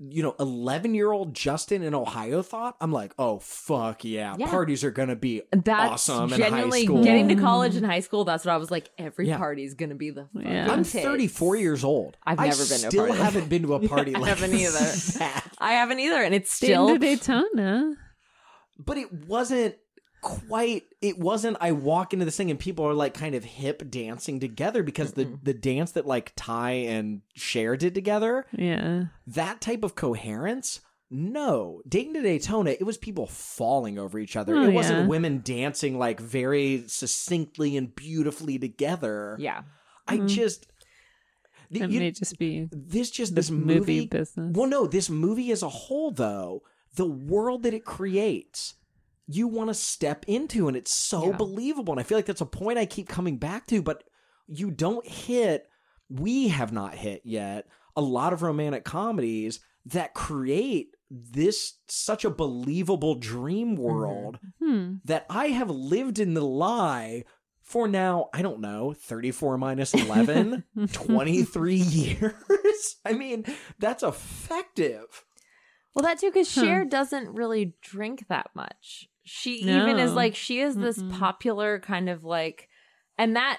you 0.00 0.22
know 0.22 0.34
11 0.40 0.94
year 0.94 1.12
old 1.12 1.34
justin 1.34 1.82
in 1.82 1.94
ohio 1.94 2.40
thought 2.42 2.76
i'm 2.80 2.90
like 2.90 3.12
oh 3.18 3.38
fuck 3.38 4.04
yeah, 4.04 4.34
Yeah. 4.38 4.48
parties 4.48 4.82
are 4.82 4.90
gonna 4.90 5.14
be 5.14 5.42
That's 5.52 5.68
awesome 6.08 6.32
in 6.32 6.40
high 6.40 6.48
genuinely 6.48 6.84
school 6.84 7.04
getting 7.04 7.28
to 7.28 7.34
college 7.36 7.76
and 7.76 7.84
high 7.84 8.00
school. 8.00 8.24
That's 8.24 8.44
what 8.44 8.52
I 8.52 8.56
was 8.56 8.70
like. 8.70 8.90
Every 8.98 9.28
Yeah. 9.28 9.36
party's 9.36 9.74
gonna 9.74 9.94
be 9.94 10.10
the 10.10 10.26
fucking 10.32 10.50
Yeah. 10.50 10.72
i'm 10.72 10.82
tits. 10.82 11.04
34 11.04 11.56
years 11.56 11.84
old 11.84 12.16
I've 12.24 12.40
I 12.40 12.48
never 12.48 12.64
been 12.64 12.66
to 12.80 12.86
a 12.86 12.90
still 12.90 13.06
party. 13.06 13.22
haven't 13.22 13.48
been 13.50 13.62
to 13.62 13.74
a 13.74 13.88
party 13.88 14.14
I 14.16 14.18
like 14.18 14.28
haven't 14.30 14.54
either. 14.58 14.78
that. 15.18 15.44
I 15.58 15.72
haven't 15.72 16.00
either, 16.00 16.22
and 16.22 16.34
it's 16.34 16.58
Been 16.58 16.68
still 16.68 16.88
to 16.88 16.98
Daytona. 16.98 17.92
But 18.78 18.98
it 18.98 19.12
wasn't 19.26 19.76
quite 20.22 20.82
it 21.02 21.18
wasn't 21.18 21.56
i 21.60 21.70
walk 21.70 22.12
into 22.12 22.24
this 22.24 22.36
thing 22.36 22.50
and 22.50 22.58
people 22.58 22.84
are 22.84 22.94
like 22.94 23.14
kind 23.14 23.34
of 23.36 23.44
hip 23.44 23.88
dancing 23.90 24.40
together 24.40 24.82
because 24.82 25.12
the 25.12 25.38
the 25.42 25.54
dance 25.54 25.92
that 25.92 26.04
like 26.06 26.32
Tai 26.34 26.70
and 26.72 27.20
Cher 27.34 27.76
did 27.76 27.94
together 27.94 28.44
Yeah. 28.52 29.04
that 29.28 29.60
type 29.60 29.84
of 29.84 29.94
coherence 29.94 30.80
no 31.10 31.80
dating 31.86 32.14
to 32.14 32.22
daytona 32.22 32.70
it 32.70 32.82
was 32.84 32.96
people 32.96 33.26
falling 33.28 33.98
over 34.00 34.18
each 34.18 34.34
other 34.36 34.56
Oh, 34.56 34.64
it 34.64 34.72
wasn't 34.72 35.00
yeah. 35.00 35.06
women 35.06 35.42
dancing 35.44 35.96
like 35.96 36.18
very 36.18 36.84
succinctly 36.88 37.76
and 37.76 37.94
beautifully 37.94 38.58
together 38.58 39.36
yeah. 39.38 39.62
i 40.08 40.16
just 40.16 40.66
Mm-hmm. 41.72 41.84
It 41.84 41.90
you- 41.90 42.00
may 42.00 42.10
just 42.12 42.38
be 42.38 42.68
this 42.72 43.10
just 43.10 43.34
this 43.34 43.50
movie, 43.50 43.74
movie 43.78 44.06
business. 44.06 44.56
well 44.56 44.68
no 44.68 44.86
this 44.86 45.10
movie 45.10 45.52
as 45.52 45.62
a 45.62 45.68
whole 45.68 46.10
though 46.10 46.62
the 46.96 47.06
world 47.06 47.62
that 47.62 47.72
it 47.74 47.84
creates 47.84 48.74
you 49.28 49.48
want 49.48 49.68
to 49.68 49.74
step 49.74 50.24
into 50.28 50.68
and 50.68 50.76
it's 50.76 50.92
so 50.92 51.30
Yeah. 51.30 51.36
believable 51.36 51.92
and 51.92 52.00
i 52.00 52.02
feel 52.04 52.18
like 52.18 52.26
that's 52.26 52.40
a 52.40 52.46
point 52.46 52.78
i 52.78 52.86
keep 52.86 53.08
coming 53.08 53.38
back 53.38 53.66
to 53.68 53.82
but 53.82 54.04
you 54.46 54.70
don't 54.70 55.06
hit 55.06 55.68
we 56.08 56.48
have 56.48 56.72
not 56.72 56.94
hit 56.94 57.22
yet 57.24 57.66
a 57.96 58.00
lot 58.00 58.32
of 58.32 58.42
romantic 58.42 58.84
comedies 58.84 59.60
that 59.86 60.14
create 60.14 60.88
this 61.10 61.78
such 61.88 62.24
a 62.24 62.30
believable 62.30 63.14
dream 63.16 63.74
world 63.76 64.38
Hmm. 64.60 64.94
that 65.04 65.26
i 65.30 65.48
have 65.48 65.70
lived 65.70 66.18
in 66.18 66.34
the 66.34 66.44
lie 66.44 67.24
for 67.62 67.88
now 67.88 68.28
i 68.32 68.42
don't 68.42 68.60
know 68.60 68.92
34 68.96 69.58
minus 69.58 69.92
11 69.94 70.62
23 70.92 71.74
years 71.74 72.96
i 73.04 73.12
mean 73.12 73.44
that's 73.80 74.02
effective 74.04 75.24
Well, 75.96 76.02
that 76.02 76.18
too, 76.18 76.30
because 76.30 76.54
Huh. 76.54 76.62
Cher 76.62 76.84
doesn't 76.84 77.34
really 77.34 77.74
drink 77.80 78.26
that 78.28 78.50
much. 78.54 79.08
She 79.24 79.54
even 79.54 79.98
is 79.98 80.12
like 80.12 80.36
she 80.36 80.60
is 80.60 80.76
this 80.76 80.98
Mm-mm. 80.98 81.18
popular 81.18 81.80
kind 81.80 82.10
of 82.10 82.22
like, 82.22 82.68
and 83.18 83.34
that 83.34 83.58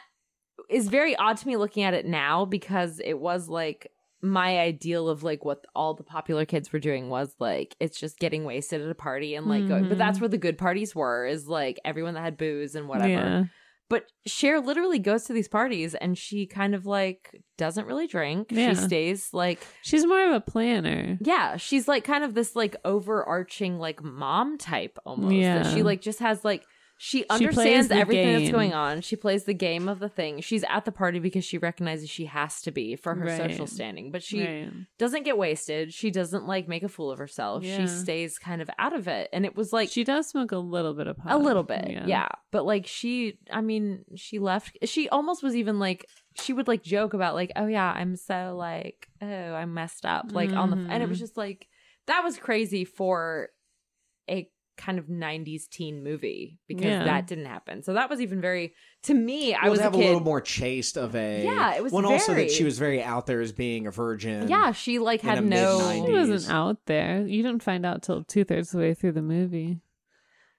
is 0.69 0.87
very 0.87 1.15
odd 1.15 1.37
to 1.37 1.47
me 1.47 1.57
looking 1.57 1.83
at 1.83 1.95
it 1.95 2.05
now 2.05 2.45
because 2.45 3.01
it 3.03 3.19
was 3.19 3.49
like 3.49 3.91
my 4.21 4.59
ideal 4.59 5.09
of 5.09 5.23
like 5.23 5.43
what 5.45 5.65
all 5.75 5.95
the 5.95 6.03
popular 6.03 6.45
kids 6.45 6.71
were 6.71 6.79
doing 6.79 7.09
was 7.09 7.35
like 7.39 7.75
it's 7.79 7.99
just 7.99 8.19
getting 8.19 8.43
wasted 8.45 8.81
at 8.81 8.89
a 8.89 8.95
party 8.95 9.33
and 9.33 9.47
like 9.47 9.67
going, 9.67 9.83
but 9.83 9.89
mm-hmm. 9.89 9.97
that's 9.97 10.21
where 10.21 10.29
the 10.29 10.37
good 10.37 10.59
parties 10.59 10.95
were 10.95 11.25
is 11.25 11.47
like 11.47 11.79
everyone 11.83 12.13
that 12.13 12.21
had 12.21 12.37
booze 12.37 12.75
and 12.75 12.87
whatever. 12.87 13.09
Yeah. 13.09 13.43
But 13.89 14.03
Cher 14.25 14.59
literally 14.59 14.99
goes 14.99 15.23
to 15.25 15.33
these 15.33 15.47
parties 15.47 15.95
and 15.95 16.17
she 16.17 16.45
kind 16.45 16.75
of 16.75 16.85
like 16.85 17.41
doesn't 17.57 17.85
really 17.85 18.07
drink. 18.07 18.47
Yeah. 18.51 18.69
She 18.71 18.75
stays 18.75 19.29
like 19.33 19.65
She's 19.81 20.05
more 20.05 20.25
of 20.27 20.33
a 20.33 20.41
planner. 20.41 21.17
yeah, 21.21 21.55
she's 21.57 21.87
like 21.87 22.03
kind 22.03 22.23
of 22.23 22.33
this 22.33 22.55
like 22.55 22.75
overarching 22.83 23.79
like 23.79 24.03
mom 24.03 24.57
type 24.57 24.97
almost. 25.05 25.35
Yeah. 25.35 25.63
That 25.63 25.73
she 25.73 25.83
like 25.83 26.01
just 26.01 26.19
has 26.19 26.43
like 26.43 26.63
she 26.99 27.25
understands 27.29 27.89
the 27.89 27.95
everything 27.95 28.33
that's 28.39 28.51
going 28.51 28.73
on. 28.73 29.01
She 29.01 29.15
plays 29.15 29.43
the 29.43 29.53
game 29.53 29.87
of 29.87 29.99
the 29.99 30.09
thing. 30.09 30.41
She's 30.41 30.63
at 30.67 30.83
the 30.83 30.91
party 30.91 31.19
because 31.19 31.45
she 31.45 31.59
recognizes 31.59 32.09
she 32.09 32.25
has 32.25 32.59
to 32.63 32.71
be 32.71 32.95
for 32.95 33.13
her 33.13 33.25
Right. 33.25 33.37
social 33.51 33.67
standing. 33.67 34.09
But 34.11 34.23
she 34.23 34.43
Right. 34.43 34.71
doesn't 34.97 35.21
get 35.23 35.37
wasted. 35.37 35.93
She 35.93 36.09
doesn't 36.09 36.47
like 36.47 36.67
make 36.67 36.81
a 36.81 36.89
fool 36.89 37.11
of 37.11 37.19
herself. 37.19 37.63
Yeah. 37.63 37.77
She 37.77 37.87
stays 37.87 38.39
kind 38.39 38.63
of 38.63 38.69
out 38.79 38.93
of 38.93 39.07
it. 39.07 39.29
And 39.31 39.45
it 39.45 39.55
was 39.55 39.71
like 39.71 39.89
She 39.89 40.03
does 40.03 40.27
smoke 40.27 40.51
a 40.51 40.57
little 40.57 40.95
bit 40.95 41.05
of 41.05 41.17
pot. 41.17 41.31
a 41.33 41.37
little 41.37 41.63
bit 41.63 41.87
yeah. 42.07 42.29
but 42.51 42.65
like 42.65 42.87
she 42.87 43.37
i 43.51 43.61
mean 43.61 44.03
she 44.15 44.39
left 44.39 44.75
she 44.85 45.07
almost 45.09 45.43
was 45.43 45.55
even 45.55 45.77
like 45.79 46.05
she 46.41 46.51
would 46.53 46.67
like 46.67 46.81
joke 46.81 47.13
about 47.13 47.35
like 47.35 47.51
oh 47.55 47.67
yeah 47.67 47.91
i'm 47.95 48.15
so 48.15 48.55
like 48.57 49.07
oh 49.21 49.27
i'm 49.53 49.73
messed 49.73 50.05
up 50.05 50.31
like 50.31 50.51
on 50.51 50.69
the 50.71 50.77
and 50.91 51.03
it 51.03 51.09
was 51.09 51.17
Mhm. 51.17 51.21
just 51.21 51.37
like 51.37 51.67
that 52.07 52.23
was 52.23 52.37
crazy 52.37 52.85
for 52.85 53.49
a 54.29 54.49
kind 54.77 54.99
of 54.99 55.05
90s 55.07 55.67
teen 55.69 56.03
movie 56.03 56.59
because 56.67 56.85
Yeah. 56.85 57.03
that 57.03 57.27
didn't 57.27 57.45
happen 57.45 57.81
so 57.83 57.93
that 57.93 58.09
was 58.09 58.21
even 58.21 58.39
very 58.39 58.73
to 59.03 59.13
me 59.13 59.53
i 59.53 59.63
Well, 59.63 59.71
was 59.71 59.79
to 59.79 59.83
a 59.83 59.83
have 59.85 59.93
a, 59.95 59.97
kid 59.97 60.05
little 60.05 60.19
more 60.21 60.39
chaste 60.41 60.97
of 60.97 61.15
a 61.15 61.43
Yeah, 61.43 61.75
it 61.75 61.83
was 61.83 61.91
Well, 61.91 61.99
and 62.03 62.07
also 62.13 62.33
that 62.35 62.51
she 62.51 62.63
was 62.63 62.77
very 62.79 63.01
out 63.01 63.25
there 63.27 63.41
as 63.41 63.51
being 63.51 63.87
a 63.87 63.91
virgin. 63.91 64.47
yeah 64.47 64.71
she 64.71 64.99
like 64.99 65.21
had 65.21 65.39
a 65.39 65.41
no 65.41 65.77
mid-90s. 65.79 66.05
She 66.05 66.13
wasn't 66.31 66.53
out 66.55 66.77
there. 66.85 67.25
You 67.25 67.43
didn't 67.43 67.63
find 67.63 67.85
out 67.85 68.03
till 68.03 68.23
two 68.23 68.43
thirds 68.43 68.73
of 68.73 68.79
the 68.79 68.87
way 68.87 68.93
through 68.93 69.13
the 69.13 69.21
movie. 69.21 69.79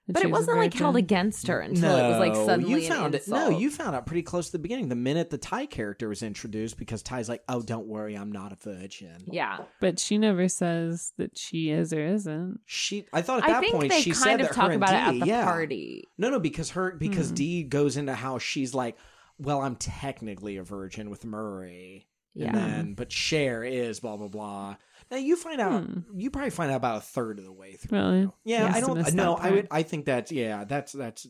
That 0.08 0.14
but 0.14 0.22
it 0.24 0.30
was 0.30 0.38
a 0.38 0.40
wasn't 0.52 0.58
like 0.58 0.74
held 0.74 0.96
against 0.96 1.46
her 1.48 1.60
until 1.60 1.82
no, 1.96 2.04
it 2.04 2.08
was 2.08 2.18
like 2.18 2.34
suddenly 2.34 2.82
you 2.82 2.88
found 2.88 3.14
an 3.14 3.20
it. 3.20 3.28
No, 3.28 3.36
insult. 3.48 3.60
you 3.60 3.70
found 3.70 3.94
out 3.94 4.06
pretty 4.06 4.22
close 4.22 4.46
to 4.46 4.52
the 4.52 4.58
beginning. 4.58 4.88
The 4.88 4.94
minute 4.96 5.28
the 5.30 5.36
Tai 5.38 5.66
character 5.66 6.08
was 6.08 6.22
introduced, 6.22 6.78
because 6.78 7.02
Tai's 7.02 7.28
like, 7.28 7.42
"Oh, 7.48 7.60
don't 7.60 7.86
worry, 7.86 8.16
I'm 8.16 8.32
not 8.32 8.52
a 8.52 8.56
virgin." 8.56 9.18
yeah 9.26 9.58
But 9.80 9.98
she 9.98 10.16
never 10.16 10.48
says 10.48 11.12
that 11.18 11.36
she 11.36 11.68
is 11.70 11.92
or 11.92 12.04
isn't. 12.04 12.60
She, 12.64 13.04
I 13.12 13.20
thought 13.22 13.42
at 13.42 13.48
that 13.48 13.56
i 13.56 13.60
think 13.60 13.74
point 13.74 13.90
they 13.90 14.00
she 14.00 14.10
kind 14.12 14.22
said 14.22 14.40
of 14.40 14.46
that 14.48 14.54
talk 14.54 14.66
her 14.68 14.72
and 14.72 14.82
about 14.82 14.94
it 14.94 14.96
at 14.96 15.12
Dee- 15.12 15.20
the 15.20 15.26
yeah. 15.26 15.44
party 15.44 16.04
No, 16.16 16.30
no, 16.30 16.40
because 16.40 16.70
her 16.70 16.92
because 16.92 17.28
Hmm. 17.28 17.34
Dee 17.34 17.62
goes 17.64 17.96
into 17.98 18.14
how 18.14 18.38
she's 18.38 18.72
like, 18.74 18.96
"Well, 19.38 19.60
I'm 19.60 19.76
technically 19.76 20.56
a 20.56 20.62
virgin 20.62 21.10
with 21.10 21.24
Murray." 21.26 22.06
yeah 22.34 22.46
And 22.48 22.56
then, 22.56 22.94
but 22.94 23.12
Cher 23.12 23.62
is 23.64 24.00
blah 24.00 24.16
blah 24.16 24.28
blah. 24.28 24.76
Now 25.10 25.16
you 25.16 25.36
find 25.36 25.60
out, 25.60 25.84
Hmm. 25.84 26.00
you 26.18 26.30
probably 26.30 26.50
find 26.50 26.70
out 26.70 26.76
about 26.76 26.98
a 26.98 27.00
third 27.00 27.38
of 27.38 27.44
the 27.44 27.52
way 27.52 27.74
through. 27.76 27.98
Really? 27.98 28.30
Yeah, 28.44 28.64
Must 28.66 28.76
I 28.76 28.80
don't. 28.80 28.98
missed 28.98 29.14
No, 29.14 29.34
I 29.36 29.50
would. 29.50 29.68
I 29.70 29.82
think 29.82 30.04
that's 30.04 30.30
yeah. 30.32 30.64
That's 30.64 30.92
that's 30.92 31.26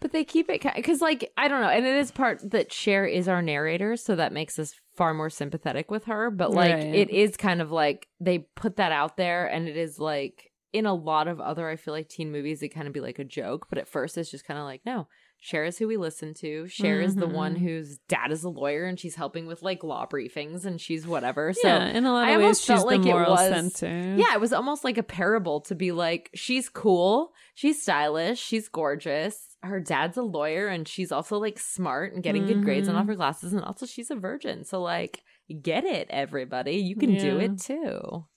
But 0.00 0.12
they 0.12 0.24
keep 0.24 0.48
it 0.50 0.62
because, 0.74 1.00
like, 1.00 1.30
I 1.36 1.48
don't 1.48 1.60
know, 1.62 1.68
and 1.68 1.86
it 1.86 1.96
is 1.96 2.10
part 2.10 2.50
that 2.50 2.72
Cher 2.72 3.04
is 3.06 3.28
our 3.28 3.42
narrator, 3.42 3.96
so 3.96 4.16
that 4.16 4.32
makes 4.32 4.58
us 4.58 4.74
far 4.94 5.12
more 5.14 5.30
sympathetic 5.30 5.90
with 5.90 6.04
her. 6.04 6.30
But 6.30 6.50
like, 6.52 6.72
Right. 6.74 6.94
it 6.94 7.10
is 7.10 7.36
kind 7.36 7.60
of 7.60 7.70
like 7.70 8.08
they 8.20 8.38
put 8.54 8.76
that 8.76 8.92
out 8.92 9.16
there, 9.16 9.46
and 9.46 9.68
it 9.68 9.76
is 9.76 9.98
like 9.98 10.52
in 10.72 10.84
a 10.86 10.94
lot 10.94 11.26
of 11.28 11.40
other, 11.40 11.68
I 11.68 11.76
feel 11.76 11.94
like 11.94 12.08
teen 12.08 12.30
movies, 12.32 12.62
it 12.62 12.68
kind 12.68 12.86
of 12.86 12.92
be 12.92 13.00
like 13.00 13.18
a 13.18 13.24
joke. 13.24 13.66
But 13.70 13.78
at 13.78 13.88
first, 13.88 14.18
it's 14.18 14.30
just 14.30 14.46
kind 14.46 14.58
of 14.58 14.64
like, 14.66 14.82
no, 14.84 15.08
Cher 15.38 15.64
is 15.64 15.78
who 15.78 15.86
we 15.86 15.96
listen 15.96 16.34
to. 16.34 16.66
Cher 16.66 17.00
is 17.00 17.14
the 17.14 17.26
one 17.28 17.54
Mhm. 17.54 17.60
whose 17.60 17.98
dad 18.08 18.32
is 18.32 18.42
a 18.42 18.48
lawyer, 18.48 18.84
and 18.86 18.98
she's 18.98 19.14
helping 19.14 19.46
with 19.46 19.62
like 19.62 19.84
law 19.84 20.06
briefings, 20.06 20.64
and 20.64 20.80
she's 20.80 21.06
whatever. 21.06 21.52
So 21.52 21.68
yeah, 21.68 21.86
in 21.88 22.04
a 22.04 22.12
lot 22.12 22.26
I 22.26 22.30
of 22.32 22.36
ways, 22.38 22.42
almost 22.44 22.60
she's 22.62 22.66
felt 22.68 22.88
the 22.88 22.96
like 22.96 23.06
it 23.06 23.10
moral 23.12 23.30
was- 23.32 23.48
center. 23.74 24.14
yeah, 24.16 24.34
it 24.34 24.40
was 24.40 24.52
almost 24.52 24.82
like 24.82 24.98
a 24.98 25.02
parable 25.04 25.60
to 25.62 25.74
be 25.74 25.92
like, 25.92 26.30
she's 26.34 26.68
cool, 26.68 27.32
she's 27.54 27.80
stylish, 27.82 28.40
she's 28.40 28.68
gorgeous. 28.68 29.56
Her 29.62 29.78
dad's 29.80 30.16
a 30.16 30.22
lawyer, 30.22 30.66
and 30.68 30.86
she's 30.88 31.12
also 31.12 31.38
like 31.38 31.58
smart 31.58 32.12
and 32.12 32.22
getting 32.22 32.46
good 32.46 32.64
grades 32.64 32.88
and 32.88 32.96
all 32.96 33.04
her 33.04 33.14
classes, 33.16 33.52
and 33.52 33.62
also 33.62 33.86
she's 33.86 34.10
a 34.10 34.16
virgin. 34.16 34.64
So 34.64 34.80
like, 34.80 35.22
get 35.62 35.84
it, 35.84 36.08
everybody. 36.10 36.76
You 36.76 36.96
can 36.96 37.16
do 37.16 37.38
it 37.38 37.60
too. 37.60 38.24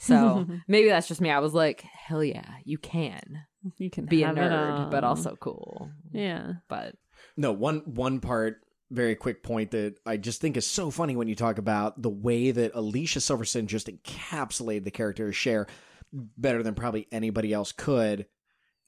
So 0.00 0.46
maybe 0.68 0.88
that's 0.88 1.08
just 1.08 1.20
me. 1.20 1.28
I 1.30 1.40
was 1.40 1.54
like, 1.54 1.80
hell 1.80 2.22
yeah, 2.22 2.48
you 2.64 2.78
can 2.78 3.40
you 3.76 3.90
can 3.90 4.04
be 4.06 4.22
a 4.22 4.28
nerd, 4.28 4.90
but 4.90 5.04
also 5.04 5.36
cool. 5.40 5.90
yeah. 6.12 6.54
But 6.68 6.94
No, 7.36 7.52
one 7.52 7.80
one 7.86 8.20
part, 8.20 8.56
very 8.90 9.14
quick 9.14 9.42
point 9.42 9.70
that 9.72 9.96
I 10.06 10.16
just 10.16 10.40
think 10.40 10.56
is 10.56 10.66
so 10.66 10.90
funny 10.90 11.14
when 11.16 11.28
you 11.28 11.34
talk 11.34 11.58
about 11.58 12.00
the 12.00 12.08
way 12.10 12.50
that 12.50 12.72
Alicia 12.74 13.18
Silverstone 13.18 13.66
just 13.66 13.88
encapsulated 13.88 14.84
the 14.84 14.90
character 14.90 15.28
of 15.28 15.36
Cher 15.36 15.66
better 16.12 16.62
than 16.62 16.74
probably 16.74 17.06
anybody 17.12 17.52
else 17.52 17.72
could 17.72 18.26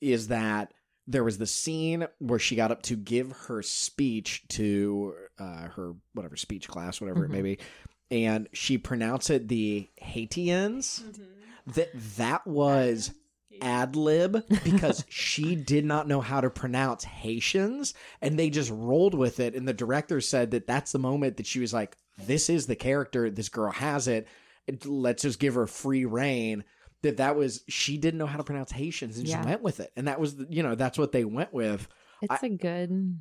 is 0.01 0.29
that 0.29 0.73
there 1.07 1.25
was 1.25 1.37
the 1.39 1.47
scene 1.47 2.07
where 2.19 2.39
she 2.39 2.57
got 2.57 2.71
up 2.71 2.83
to 2.83 2.97
give 2.97 3.33
her 3.33 3.63
speech 3.63 4.43
to 4.49 5.13
uh, 5.39 5.69
her 5.69 5.95
whatever 6.15 6.37
speech 6.37 6.69
class, 6.69 7.01
whatever 7.01 7.21
Mhm. 7.21 7.25
it 7.25 7.31
may 7.31 7.43
be, 7.43 7.59
and 8.11 8.49
she 8.53 8.79
pronounced 8.79 9.29
it 9.31 9.49
the 9.49 9.89
Haitians. 9.97 11.03
That 11.75 11.91
that 12.17 12.47
was 12.47 13.13
ad 13.61 13.97
lib 13.97 14.45
because 14.65 15.05
she 15.09 15.55
did 15.55 15.85
not 15.85 16.09
know 16.09 16.21
how 16.21 16.41
to 16.41 16.51
pronounce 16.51 17.05
Haitians, 17.05 17.95
and 18.21 18.39
they 18.39 18.51
just 18.51 18.71
rolled 18.71 19.15
with 19.15 19.41
it. 19.41 19.55
And 19.55 19.67
the 19.67 19.73
director 19.73 20.21
said 20.21 20.53
that 20.53 20.67
that's 20.67 20.93
the 20.93 20.99
moment 20.99 21.37
that 21.37 21.47
she 21.47 21.61
was 21.61 21.73
like, 21.73 21.97
"This 22.19 22.49
is 22.51 22.67
the 22.67 22.77
character. 22.77 23.31
This 23.31 23.49
girl 23.49 23.73
has 23.73 24.09
it. 24.09 24.27
Let's 24.85 25.23
just 25.23 25.41
give 25.41 25.55
her 25.55 25.67
free 25.67 26.05
reign." 26.05 26.65
That 27.03 27.17
that 27.17 27.37
was 27.37 27.65
she 27.69 27.97
didn't 27.97 28.19
know 28.19 28.27
how 28.27 28.37
to 28.37 28.45
pronounce 28.45 28.73
Haitians, 28.73 29.19
and 29.19 29.27
Yeah. 29.27 29.41
she 29.41 29.49
went 29.49 29.63
with 29.63 29.81
it, 29.81 29.93
and 29.97 30.09
that 30.09 30.21
was 30.21 30.37
you 30.49 30.63
know 30.63 30.75
that's 30.75 30.99
what 30.99 31.13
they 31.13 31.25
went 31.25 31.53
with. 31.53 31.89
It's 32.23 32.43
a 32.43 32.49
good. 32.49 33.19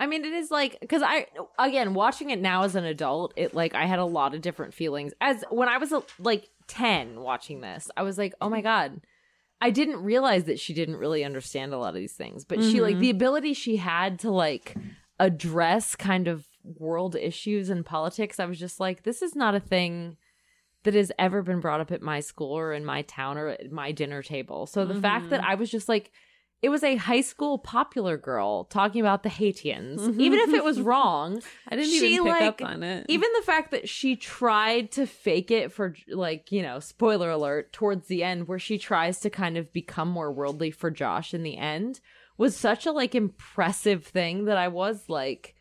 I 0.00 0.06
mean, 0.06 0.24
it 0.24 0.32
is 0.32 0.50
like 0.50 0.78
because 0.80 1.02
I 1.02 1.26
again 1.58 1.94
watching 1.94 2.30
it 2.30 2.40
now 2.40 2.64
as 2.64 2.74
an 2.74 2.84
adult, 2.84 3.32
it 3.36 3.54
like 3.54 3.74
I 3.74 3.86
had 3.86 3.98
a 3.98 4.04
lot 4.04 4.34
of 4.34 4.40
different 4.40 4.74
feelings. 4.74 5.12
As 5.20 5.44
when 5.50 5.68
I 5.68 5.78
was 5.78 5.92
like 6.18 6.50
ten 6.66 7.20
watching 7.20 7.60
this, 7.60 7.90
I 7.96 8.02
was 8.02 8.18
like, 8.18 8.34
oh 8.40 8.48
my 8.48 8.58
mm-hmm. 8.58 8.64
god. 8.64 9.00
I 9.64 9.70
didn't 9.70 10.02
realize 10.02 10.44
that 10.44 10.60
she 10.60 10.74
didn't 10.74 10.96
really 10.96 11.24
understand 11.24 11.72
a 11.72 11.78
lot 11.78 11.88
of 11.88 11.94
these 11.94 12.12
things, 12.12 12.44
but 12.44 12.62
she 12.62 12.82
like 12.82 12.92
mm-hmm. 12.92 13.00
the 13.00 13.08
ability 13.08 13.54
she 13.54 13.76
had 13.76 14.18
to 14.18 14.30
like 14.30 14.76
address 15.18 15.96
kind 15.96 16.28
of 16.28 16.46
world 16.62 17.16
issues 17.16 17.70
and 17.70 17.82
politics. 17.82 18.38
I 18.38 18.44
was 18.44 18.58
just 18.58 18.78
like, 18.78 19.04
this 19.04 19.22
is 19.22 19.34
not 19.34 19.54
a 19.54 19.60
thing 19.60 20.18
that 20.82 20.92
has 20.92 21.10
ever 21.18 21.40
been 21.40 21.60
brought 21.60 21.80
up 21.80 21.92
at 21.92 22.02
my 22.02 22.20
school 22.20 22.52
or 22.52 22.74
in 22.74 22.84
my 22.84 23.00
town 23.02 23.38
or 23.38 23.48
at 23.48 23.72
my 23.72 23.90
dinner 23.90 24.22
table. 24.22 24.66
So 24.66 24.84
the 24.84 25.00
fact 25.00 25.30
that 25.30 25.40
mm-hmm. 25.40 25.52
I 25.52 25.54
was 25.54 25.70
just 25.70 25.88
like, 25.88 26.10
it 26.64 26.70
was 26.70 26.82
a 26.82 26.96
high 26.96 27.20
school 27.20 27.58
popular 27.58 28.16
girl 28.16 28.64
talking 28.64 29.02
about 29.02 29.22
the 29.22 29.28
Haitians, 29.28 30.00
even 30.18 30.40
if 30.40 30.54
it 30.54 30.64
was 30.64 30.80
wrong. 30.80 31.42
I 31.68 31.76
didn't 31.76 31.90
she, 31.90 32.14
even 32.14 32.32
pick 32.32 32.40
like, 32.40 32.62
up 32.62 32.62
on 32.62 32.82
it. 32.82 33.04
Even 33.10 33.28
the 33.36 33.44
fact 33.44 33.70
that 33.72 33.86
she 33.86 34.16
tried 34.16 34.90
to 34.92 35.06
fake 35.06 35.50
it 35.50 35.72
for, 35.72 35.94
like, 36.08 36.50
you 36.50 36.62
know, 36.62 36.80
spoiler 36.80 37.28
alert, 37.28 37.74
towards 37.74 38.08
the 38.08 38.24
end, 38.24 38.48
where 38.48 38.58
she 38.58 38.78
tries 38.78 39.20
to 39.20 39.28
kind 39.28 39.58
of 39.58 39.74
become 39.74 40.08
more 40.08 40.32
worldly 40.32 40.70
for 40.70 40.90
Josh 40.90 41.34
in 41.34 41.42
the 41.42 41.58
end, 41.58 42.00
was 42.38 42.56
such 42.56 42.86
a, 42.86 42.92
like, 42.92 43.14
impressive 43.14 44.06
thing 44.06 44.46
that 44.46 44.56
I 44.56 44.68
was 44.68 45.10
like, 45.10 45.56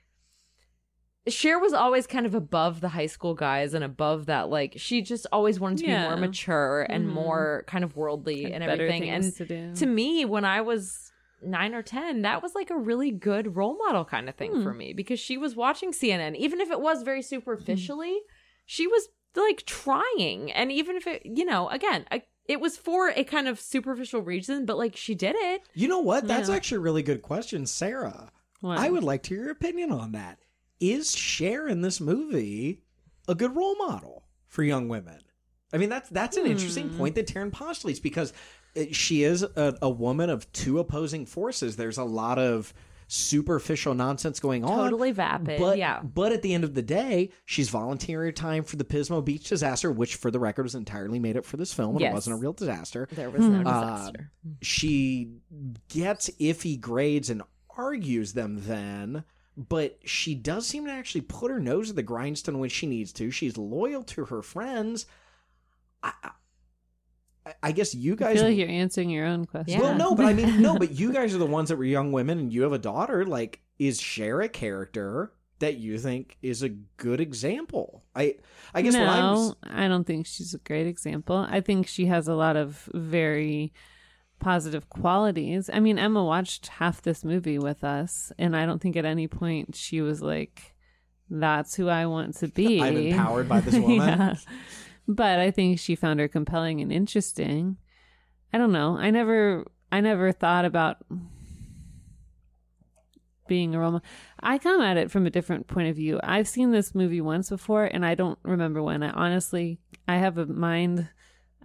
Cher 1.27 1.57
was 1.57 1.71
always 1.73 2.05
kind 2.05 2.25
of 2.25 2.35
above 2.35 2.81
the 2.81 2.89
high 2.89 3.05
school 3.05 3.33
guys 3.33 3.73
and 3.73 3.83
above 3.83 4.25
that. 4.25 4.49
Like, 4.49 4.73
she 4.77 5.01
just 5.01 5.25
always 5.31 5.59
wanted 5.59 5.77
to 5.79 5.85
be 5.85 5.91
more 5.97 6.17
mature 6.17 6.85
and 6.89 7.05
Mhm. 7.05 7.13
more 7.13 7.63
kind 7.67 7.83
of 7.85 7.95
worldly 7.95 8.43
Had 8.43 8.51
and 8.53 8.63
everything. 8.63 9.09
And 9.09 9.33
to 9.35 9.45
do. 9.45 9.73
to 9.75 9.85
me 9.85 10.25
when 10.25 10.43
i 10.43 10.59
was 10.61 11.11
nine 11.41 11.73
or 11.73 11.81
ten 11.81 12.21
that 12.23 12.41
was 12.41 12.55
like 12.55 12.69
a 12.69 12.77
really 12.77 13.11
good 13.11 13.55
role 13.57 13.77
model 13.77 14.05
kind 14.05 14.27
of 14.29 14.35
thing 14.35 14.51
Hmm. 14.53 14.63
for 14.63 14.73
me 14.73 14.93
because 14.93 15.19
she 15.19 15.37
was 15.37 15.55
watching 15.57 15.91
cnn 15.91 16.35
even 16.37 16.61
if 16.61 16.71
it 16.71 16.79
was 16.79 17.03
very 17.03 17.21
superficially 17.21 18.17
she 18.65 18.87
was 18.87 19.09
like 19.35 19.63
trying 19.65 20.51
and 20.53 20.71
even 20.71 20.95
if 20.95 21.05
it 21.05 21.21
you 21.25 21.43
know 21.43 21.67
again 21.69 22.05
I, 22.11 22.23
it 22.47 22.61
was 22.61 22.77
for 22.77 23.09
a 23.09 23.23
kind 23.25 23.47
of 23.49 23.59
superficial 23.59 24.21
reason 24.21 24.65
but 24.65 24.77
like 24.77 24.95
she 24.95 25.15
did 25.15 25.35
it 25.37 25.63
You 25.73 25.87
know 25.89 25.99
what? 25.99 26.27
That's 26.27 26.47
Yeah. 26.49 26.55
actually 26.55 26.77
a 26.77 26.81
really 26.81 27.03
good 27.03 27.21
question, 27.21 27.65
Sarah. 27.65 28.31
What? 28.61 28.77
I 28.77 28.89
would 28.89 29.03
like 29.03 29.23
to 29.23 29.35
hear 29.35 29.43
your 29.43 29.51
opinion 29.51 29.91
on 29.91 30.13
that. 30.13 30.39
Is 30.79 31.15
Cher 31.15 31.67
in 31.67 31.81
this 31.81 32.01
movie 32.01 32.81
a 33.27 33.35
good 33.35 33.55
role 33.55 33.75
model 33.77 34.23
for 34.47 34.63
young 34.63 34.87
women? 34.89 35.19
I 35.71 35.77
mean, 35.77 35.89
that's 35.89 36.09
that's 36.09 36.37
an 36.37 36.45
interesting 36.45 36.89
Hmm. 36.89 36.97
point 36.97 37.15
that 37.15 37.27
Taryn 37.27 37.51
postulates 37.51 37.99
because 37.99 38.33
she 38.91 39.23
is 39.23 39.43
a, 39.43 39.77
a 39.81 39.89
woman 39.89 40.29
of 40.29 40.51
two 40.51 40.79
opposing 40.79 41.25
forces. 41.25 41.75
There's 41.75 41.97
a 41.97 42.03
lot 42.03 42.37
of 42.39 42.73
superficial 43.07 43.93
nonsense 43.93 44.39
going 44.39 44.63
on. 44.63 44.77
totally 44.85 45.11
vapid 45.11 45.59
But 45.59 45.77
yeah 45.77 46.01
but 46.01 46.31
at 46.31 46.41
the 46.41 46.53
end 46.53 46.63
of 46.63 46.73
the 46.73 46.81
day, 46.81 47.29
she's 47.45 47.69
volunteering 47.69 48.33
time 48.33 48.63
for 48.63 48.75
the 48.77 48.83
Pismo 48.85 49.23
Beach 49.23 49.47
disaster, 49.49 49.91
which 49.91 50.15
for 50.15 50.31
the 50.31 50.39
record 50.39 50.63
was 50.63 50.73
entirely 50.73 51.19
made 51.19 51.37
up 51.37 51.45
for 51.45 51.57
this 51.57 51.73
film 51.73 51.95
and 51.97 52.05
it 52.05 52.13
wasn't 52.13 52.35
a 52.35 52.39
real 52.39 52.53
disaster 52.53 53.07
there 53.11 53.29
was 53.29 53.45
no 53.45 53.59
Uh, 53.59 53.63
disaster 53.63 54.31
she 54.61 55.33
gets 55.89 56.29
iffy 56.39 56.79
grades 56.79 57.29
and 57.29 57.43
argues 57.77 58.33
them 58.33 58.61
then 58.65 59.23
but 59.55 59.99
she 60.03 60.33
does 60.35 60.65
seem 60.65 60.85
to 60.85 60.91
actually 60.91 61.21
put 61.21 61.51
her 61.51 61.59
nose 61.59 61.87
to 61.87 61.93
the 61.93 62.03
grindstone 62.03 62.59
when 62.59 62.69
she 62.69 62.87
needs 62.87 63.11
to 63.13 63.29
she's 63.31 63.57
loyal 63.57 64.03
to 64.03 64.25
her 64.25 64.41
friends 64.41 65.05
i, 66.01 66.11
I, 67.45 67.53
I 67.61 67.71
guess 67.71 67.93
you 67.93 68.13
I 68.13 68.15
guys 68.15 68.37
feel 68.37 68.47
like 68.49 68.57
you're 68.57 68.69
answering 68.69 69.09
your 69.09 69.25
own 69.25 69.45
question. 69.45 69.79
well 69.79 69.95
no 69.95 70.15
but 70.15 70.25
i 70.25 70.33
mean 70.33 70.61
no 70.61 70.77
but 70.77 70.91
you 70.91 71.11
guys 71.17 71.35
are 71.35 71.39
the 71.39 71.45
ones 71.45 71.69
that 71.69 71.75
were 71.77 71.83
young 71.83 72.11
women 72.11 72.39
and 72.39 72.53
you 72.53 72.63
have 72.63 72.73
a 72.73 72.79
daughter 72.79 73.25
like 73.25 73.59
is 73.79 73.99
Cher 73.99 74.41
a 74.41 74.49
character 74.49 75.33
that 75.59 75.77
you 75.77 75.97
think 75.99 76.37
is 76.41 76.63
a 76.63 76.69
good 76.69 77.21
example 77.21 78.03
i 78.15 78.35
i 78.73 78.81
guess 78.81 78.93
no, 78.93 78.99
what 79.05 79.09
i'm 79.09 79.35
s- 79.35 79.55
I 79.63 79.87
don't 79.87 80.05
think 80.05 80.25
she's 80.25 80.53
a 80.53 80.57
great 80.59 80.87
example. 80.87 81.45
I 81.49 81.61
think 81.61 81.87
she 81.87 82.07
has 82.07 82.27
a 82.27 82.33
lot 82.35 82.55
of 82.57 82.89
very 82.93 83.71
positive 84.43 84.89
qualities. 84.89 85.69
I 85.71 85.79
mean, 85.79 85.97
Emma 85.97 86.23
watched 86.23 86.67
half 86.67 87.01
this 87.01 87.23
movie 87.23 87.57
with 87.57 87.83
us, 87.83 88.31
and 88.37 88.55
I 88.55 88.65
don't 88.65 88.79
think 88.79 88.95
at 88.95 89.05
any 89.05 89.27
point 89.27 89.75
she 89.75 90.01
was 90.01 90.21
like, 90.21 90.75
"That's 91.29 91.75
who 91.75 91.89
I 91.89 92.05
want 92.05 92.35
to 92.37 92.47
be." 92.49 92.81
i'm 92.81 92.97
empowered 92.97 93.49
by 93.49 93.61
this 93.61 93.75
woman 93.79 93.97
Yeah. 93.97 94.35
But 95.07 95.39
I 95.39 95.51
think 95.51 95.79
she 95.79 95.95
found 95.95 96.19
her 96.19 96.27
compelling 96.27 96.81
and 96.81 96.91
interesting. 96.91 97.77
I 98.53 98.57
don't 98.57 98.71
know. 98.71 98.97
I 98.97 99.09
never 99.09 99.65
I 99.91 100.01
never 100.01 100.31
thought 100.31 100.65
about 100.65 100.97
being 103.47 103.75
a 103.75 103.79
role 103.79 103.91
model. 103.91 104.07
I 104.39 104.57
come 104.57 104.81
at 104.81 104.97
it 104.97 105.11
from 105.11 105.25
a 105.25 105.29
different 105.29 105.67
point 105.67 105.89
of 105.89 105.95
view. 105.95 106.19
I've 106.23 106.47
seen 106.47 106.71
this 106.71 106.95
movie 106.95 107.21
once 107.21 107.49
before 107.49 107.85
and 107.85 108.05
I 108.05 108.15
don't 108.15 108.39
remember 108.43 108.81
when. 108.81 109.03
I 109.03 109.09
honestly 109.09 109.79
I 110.07 110.17
have 110.17 110.37
a 110.37 110.45
mind 110.45 111.09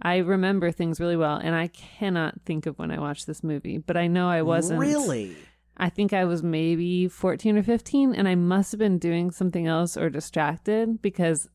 I 0.01 0.17
remember 0.17 0.71
things 0.71 0.99
really 0.99 1.17
well 1.17 1.35
and 1.35 1.55
I 1.55 1.67
cannot 1.67 2.41
think 2.45 2.65
of 2.65 2.77
when 2.79 2.91
I 2.91 2.99
watched 2.99 3.27
this 3.27 3.43
movie, 3.43 3.77
but 3.77 3.97
I 3.97 4.07
know 4.07 4.29
I 4.29 4.41
wasn't 4.41 4.79
really 4.79 5.35
I 5.79 5.89
think 5.89 6.11
I 6.11 6.25
was 6.25 6.43
maybe 6.43 7.07
14 7.07 7.57
or 7.57 7.63
15 7.63 8.13
and 8.13 8.27
I 8.27 8.35
must 8.35 8.73
have 8.73 8.79
been 8.79 8.99
doing 8.99 9.31
something 9.31 9.65
else 9.65 9.95
or 9.95 10.09
distracted 10.09 11.01
because 11.01 11.47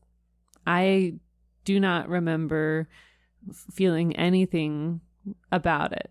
I 0.65 1.13
do 1.63 1.79
not 1.79 2.09
remember 2.09 2.89
feeling 3.71 4.15
anything 4.15 5.01
about 5.51 5.93
it. 5.93 6.09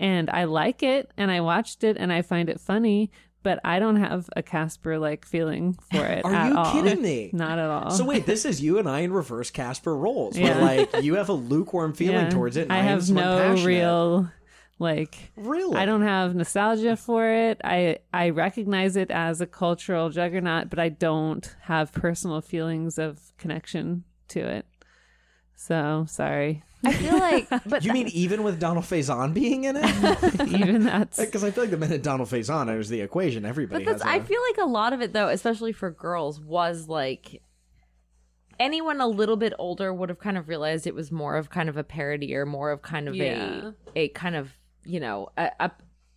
And 0.00 0.28
I 0.30 0.44
like 0.44 0.82
it 0.82 1.12
and 1.16 1.30
I 1.30 1.40
watched 1.40 1.84
it 1.84 1.96
and 1.98 2.12
I 2.12 2.22
find 2.22 2.48
it 2.48 2.60
funny, 2.60 3.12
but 3.42 3.58
I 3.64 3.78
don't 3.78 3.96
have 3.96 4.28
a 4.36 4.42
Casper 4.42 4.98
like 4.98 5.24
feeling 5.24 5.74
for 5.92 6.04
it 6.04 6.24
are 6.24 6.34
at 6.34 6.50
you 6.52 6.56
all. 6.58 6.72
kidding 6.72 7.02
me 7.10 7.30
Not 7.32 7.58
at 7.58 7.68
all. 7.70 7.90
So 7.90 8.04
wait, 8.04 8.26
this 8.26 8.44
is 8.44 8.60
you 8.62 8.78
and 8.78 8.88
I 8.88 9.00
in 9.00 9.12
reverse 9.12 9.50
Casper 9.50 9.96
roles. 9.96 10.36
Yeah. 10.36 10.56
Where 10.56 10.60
like 10.62 11.02
you 11.02 11.14
have 11.14 11.28
a 11.28 11.32
lukewarm 11.34 11.94
feeling 11.94 12.24
Yeah. 12.26 12.30
towards 12.30 12.56
it. 12.56 12.62
And 12.62 12.72
I 12.72 12.78
am 12.78 12.86
have 12.86 13.10
no 13.10 13.54
real 13.64 14.30
like 14.78 15.30
Really, 15.36 15.76
I 15.76 15.84
don't 15.84 16.02
have 16.02 16.34
nostalgia 16.34 16.96
for 16.96 17.28
it. 17.30 17.60
I 17.62 17.98
I 18.12 18.30
recognize 18.30 18.96
it 18.96 19.10
as 19.10 19.40
a 19.40 19.46
cultural 19.46 20.08
juggernaut, 20.10 20.70
but 20.70 20.78
I 20.78 20.88
don't 20.88 21.54
have 21.62 21.92
personal 21.92 22.40
feelings 22.40 22.98
of 22.98 23.20
connection 23.38 24.04
to 24.28 24.40
it. 24.40 24.66
So 25.54 26.06
sorry. 26.08 26.62
I 26.84 26.92
feel 26.92 27.18
like 27.18 27.48
but 27.66 27.84
You 27.84 27.92
mean 27.92 28.08
even 28.08 28.42
with 28.42 28.58
Donald 28.60 28.84
Faison 28.84 29.34
being 29.34 29.64
in 29.64 29.76
it? 29.76 30.48
Even 30.48 30.84
that's 30.84 31.18
Because 31.24 31.44
I 31.44 31.50
feel 31.50 31.64
like 31.64 31.70
the 31.70 31.76
minute 31.76 32.02
Donald 32.02 32.28
Faison 32.28 32.62
enters 32.62 32.88
the 32.88 33.00
equation, 33.00 33.44
everybody 33.44 33.84
But 33.84 33.90
that's, 33.92 34.02
has. 34.02 34.12
I 34.12 34.16
a- 34.16 34.24
feel 34.24 34.40
like 34.50 34.58
a 34.58 34.68
lot 34.68 34.92
of 34.92 35.00
it, 35.02 35.12
though, 35.12 35.28
especially 35.28 35.72
for 35.72 35.90
girls, 35.90 36.40
was 36.40 36.88
like 36.88 37.42
anyone 38.58 39.00
a 39.00 39.06
little 39.08 39.36
bit 39.36 39.52
older 39.58 39.92
would 39.92 40.08
have 40.08 40.18
kind 40.18 40.36
of 40.38 40.48
realized 40.48 40.86
it 40.86 40.94
was 40.94 41.10
more 41.10 41.36
of 41.36 41.50
kind 41.50 41.68
of 41.68 41.76
a 41.76 41.84
parody 41.84 42.34
or 42.34 42.44
more 42.46 42.70
of 42.70 42.82
kind 42.82 43.08
of 43.08 43.14
Yeah. 43.14 43.70
a 43.96 43.98
a 44.00 44.08
kind 44.10 44.36
of 44.36 44.52
you 44.84 45.00
know 45.00 45.28
a 45.36 45.50
a, 45.60 45.70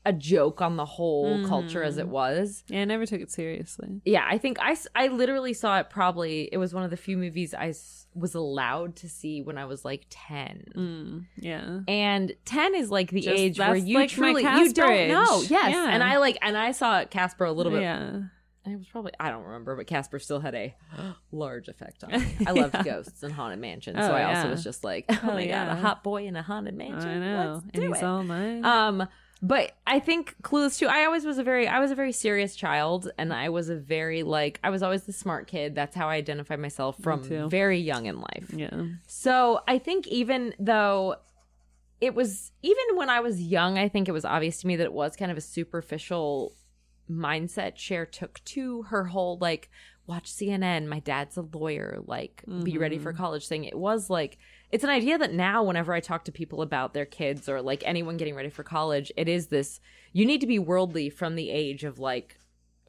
a 0.06 0.14
joke 0.14 0.62
on 0.62 0.76
the 0.76 0.86
whole 0.86 1.38
mm. 1.40 1.48
culture 1.48 1.82
as 1.84 1.98
it 1.98 2.08
was. 2.10 2.64
yeah, 2.68 2.82
I 2.82 2.86
never 2.86 3.06
took 3.06 3.22
it 3.22 3.32
seriously. 3.32 4.02
Yeah, 4.06 4.26
I 4.30 4.38
think 4.38 4.58
I, 4.62 4.76
I 4.96 5.08
literally 5.08 5.54
saw 5.54 5.80
it. 5.80 5.90
Probably 5.90 6.50
it 6.52 6.58
was 6.58 6.74
one 6.74 6.84
of 6.84 6.90
the 6.90 6.98
few 6.98 7.18
movies 7.18 7.54
I 7.54 7.70
s- 7.70 8.03
was 8.16 8.36
allowed 8.36 8.96
to 8.98 9.10
see 9.10 9.42
when 9.42 9.58
I 9.58 9.66
was 9.66 9.84
like 9.84 10.06
ten. 10.10 10.66
Mm, 10.76 11.26
yeah. 11.38 11.80
And 11.88 12.34
10 12.46 12.76
is 12.76 12.92
like 12.92 13.10
the 13.12 13.22
Just- 13.22 13.36
age 13.40 13.60
where 13.60 13.76
you 13.76 13.98
like 13.98 14.10
truly 14.10 14.44
you 14.44 14.72
don't 14.74 15.08
know. 15.10 15.42
Yes. 15.42 15.72
Yeah. 15.74 15.90
And 15.90 16.04
I 16.04 16.18
like 16.18 16.38
and 16.42 16.58
I 16.58 16.72
saw 16.72 17.06
Casper 17.06 17.46
a 17.46 17.52
little 17.52 17.72
bit 17.72 17.82
Yeah. 17.82 18.22
it 18.66 18.78
was 18.78 18.88
probably 18.88 19.12
I 19.20 19.30
don't 19.32 19.44
remember, 19.44 19.76
but 19.76 19.88
Casper 19.88 20.20
still 20.20 20.40
had 20.40 20.54
a 20.56 20.76
large 21.32 21.68
effect 21.70 22.04
on 22.04 22.12
me. 22.12 22.26
I 22.48 22.52
loved 22.52 22.76
Yeah. 22.76 22.84
ghosts 22.84 23.24
and 23.24 23.34
haunted 23.34 23.60
mansions, 23.60 23.98
Oh, 24.00 24.08
so 24.08 24.14
I 24.14 24.24
also 24.36 24.50
was 24.50 24.64
just 24.64 24.84
like, 24.84 25.06
oh 25.10 25.14
Hell 25.14 25.34
my 25.34 25.48
god, 25.48 25.70
a 25.70 25.76
hot 25.76 26.04
boy 26.04 26.26
in 26.28 26.36
a 26.36 26.44
haunted 26.44 26.76
mansion. 26.76 27.10
I 27.10 27.20
know. 27.20 27.54
Let's 27.56 27.64
and 27.64 27.72
do 27.74 27.88
he's 27.94 27.98
it. 27.98 28.04
all 28.04 28.24
mine. 28.24 28.64
Um, 28.66 29.08
but 29.44 29.74
I 29.86 30.00
think 30.00 30.38
Clueless 30.42 30.80
too. 30.80 30.88
I 30.88 31.04
always 31.04 31.26
was 31.26 31.38
a 31.38 31.44
very 31.44 31.68
I 31.68 31.80
was 31.80 31.92
a 31.92 31.96
very 31.96 32.14
serious 32.14 32.56
child, 32.56 33.12
and 33.18 33.34
I 33.34 33.50
was 33.50 33.68
a 33.68 33.76
very 33.76 34.24
like 34.24 34.58
I 34.64 34.70
was 34.70 34.82
always 34.82 35.04
the 35.04 35.12
smart 35.12 35.48
kid. 35.48 35.76
That's 35.76 35.94
how 35.94 36.08
I 36.08 36.16
identified 36.16 36.60
myself 36.60 36.98
from 37.04 37.24
too. 37.26 37.50
very 37.50 37.78
young 37.78 38.06
in 38.06 38.22
life. 38.22 38.50
yeah. 38.56 38.86
So 39.06 39.60
I 39.68 39.80
think 39.80 40.08
even 40.08 40.56
though 40.60 41.18
it 42.00 42.16
was 42.16 42.54
even 42.62 42.96
when 42.96 43.10
I 43.10 43.20
was 43.20 43.42
young, 43.42 43.78
I 43.78 43.90
think 43.90 44.08
it 44.08 44.14
was 44.14 44.24
obvious 44.24 44.62
to 44.62 44.68
me 44.68 44.78
that 44.78 44.86
it 44.86 44.94
was 44.94 45.18
kind 45.18 45.30
of 45.30 45.38
a 45.38 45.42
superficial 45.42 46.56
mindset 47.12 47.76
Cher 47.76 48.06
took 48.06 48.42
to 48.46 48.84
her 48.84 49.04
whole 49.04 49.38
like 49.42 49.70
watch 50.08 50.32
CNN, 50.32 50.88
my 50.88 51.00
dad's 51.00 51.36
a 51.36 51.42
lawyer, 51.42 52.00
like 52.08 52.46
be 52.64 52.78
ready 52.78 52.98
for 52.98 53.12
mm-hmm. 53.12 53.22
college 53.22 53.48
thing. 53.48 53.66
It 53.66 53.78
was 53.78 54.10
like 54.10 54.38
it's 54.74 54.84
an 54.84 54.90
idea 54.90 55.20
that 55.20 55.32
now 55.32 55.64
whenever 55.64 55.94
I 55.94 56.00
talk 56.00 56.26
to 56.26 56.32
people 56.32 56.64
about 56.64 56.96
their 56.96 57.06
kids 57.06 57.48
or 57.48 57.62
like 57.62 57.84
anyone 57.86 58.18
getting 58.18 58.36
ready 58.36 58.50
for 58.50 58.64
college, 58.64 59.12
it 59.16 59.30
is 59.30 59.48
this 59.48 59.80
you 60.12 60.26
need 60.26 60.42
to 60.42 60.48
be 60.48 60.58
worldly 60.58 61.10
from 61.10 61.36
the 61.36 61.52
age 61.52 61.84
of 61.84 62.00
like 62.00 62.40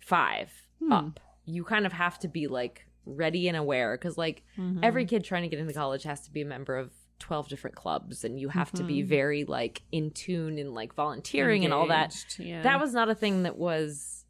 5 0.00 0.50
hmm. 0.80 0.92
up. 0.92 1.20
You 1.44 1.62
kind 1.62 1.84
of 1.84 1.92
have 1.92 2.18
to 2.20 2.28
be 2.28 2.46
like 2.46 2.86
ready 3.04 3.48
and 3.48 3.56
aware 3.56 3.96
cuz 3.98 4.16
like 4.16 4.42
mm-hmm. 4.56 4.82
every 4.82 5.04
kid 5.04 5.24
trying 5.24 5.42
to 5.42 5.48
get 5.48 5.58
into 5.58 5.74
college 5.74 6.04
has 6.04 6.22
to 6.22 6.32
be 6.32 6.40
a 6.40 6.46
member 6.46 6.74
of 6.76 6.90
12 7.18 7.48
different 7.48 7.76
clubs 7.76 8.24
and 8.24 8.40
you 8.40 8.48
have 8.48 8.72
to 8.72 8.82
be 8.82 9.00
mm-hmm. 9.00 9.08
very 9.08 9.44
like 9.44 9.82
in 9.92 10.10
tune 10.10 10.58
and 10.58 10.72
like 10.72 10.94
volunteering 10.94 11.64
and 11.64 11.74
all 11.74 11.86
that 11.86 12.16
yeah. 12.38 12.62
that 12.62 12.80
was 12.80 12.94
not 12.94 13.10
a 13.10 13.14
thing 13.14 13.42
that 13.42 13.56
was 13.56 14.24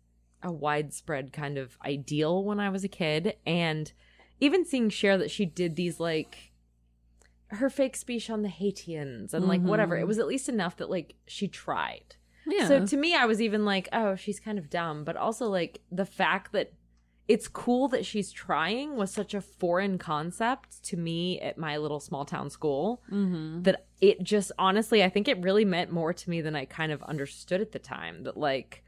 a 0.44 0.52
widespread 0.52 1.32
kind 1.32 1.57
of 1.57 1.78
ideal 1.84 2.44
when 2.44 2.61
I 2.61 2.68
was 2.68 2.84
a 2.84 2.88
kid. 2.88 3.36
And 3.46 3.90
even 4.40 4.64
seeing 4.64 4.90
Cher 4.90 5.16
that 5.18 5.30
she 5.30 5.46
did 5.46 5.74
these 5.74 5.98
like 5.98 6.52
her 7.55 7.70
fake 7.70 7.96
speech 7.96 8.28
on 8.30 8.42
the 8.42 8.48
Haitians 8.48 9.34
and 9.34 9.46
like 9.46 9.61
whatever, 9.62 9.96
it 9.96 10.07
was 10.07 10.18
at 10.18 10.26
least 10.26 10.48
enough 10.48 10.76
that 10.76 10.90
like 10.90 11.14
she 11.26 11.48
tried. 11.48 12.16
yeah. 12.46 12.68
So 12.68 12.84
to 12.86 12.96
me, 12.96 13.14
I 13.14 13.24
was 13.26 13.40
even 13.40 13.64
like, 13.64 13.88
oh, 13.92 14.16
she's 14.16 14.38
kind 14.40 14.59
of 14.59 14.68
dumb. 14.70 15.05
But 15.05 15.16
also 15.16 15.48
like 15.48 15.80
the 15.90 16.05
fact 16.07 16.52
that 16.52 16.72
it's 17.26 17.48
cool 17.48 17.88
that 17.88 18.05
she's 18.05 18.30
trying 18.30 18.96
was 18.96 19.11
such 19.11 19.32
a 19.32 19.40
foreign 19.40 19.96
concept 19.96 20.84
to 20.84 20.96
me 20.98 21.40
at 21.40 21.57
my 21.57 21.78
little 21.78 21.98
small 22.00 22.26
town 22.26 22.50
school 22.50 23.02
Mm-hmm. 23.11 23.62
that 23.62 23.86
it 24.02 24.22
just 24.22 24.52
honestly 24.59 25.02
i 25.02 25.09
think 25.09 25.26
it 25.26 25.40
really 25.40 25.64
meant 25.64 25.90
more 25.90 26.12
to 26.12 26.28
me 26.28 26.42
than 26.42 26.55
i 26.55 26.66
kind 26.66 26.92
of 26.92 27.02
understood 27.05 27.62
at 27.62 27.72
the 27.72 27.78
time 27.78 28.24
that 28.24 28.36
like 28.36 28.84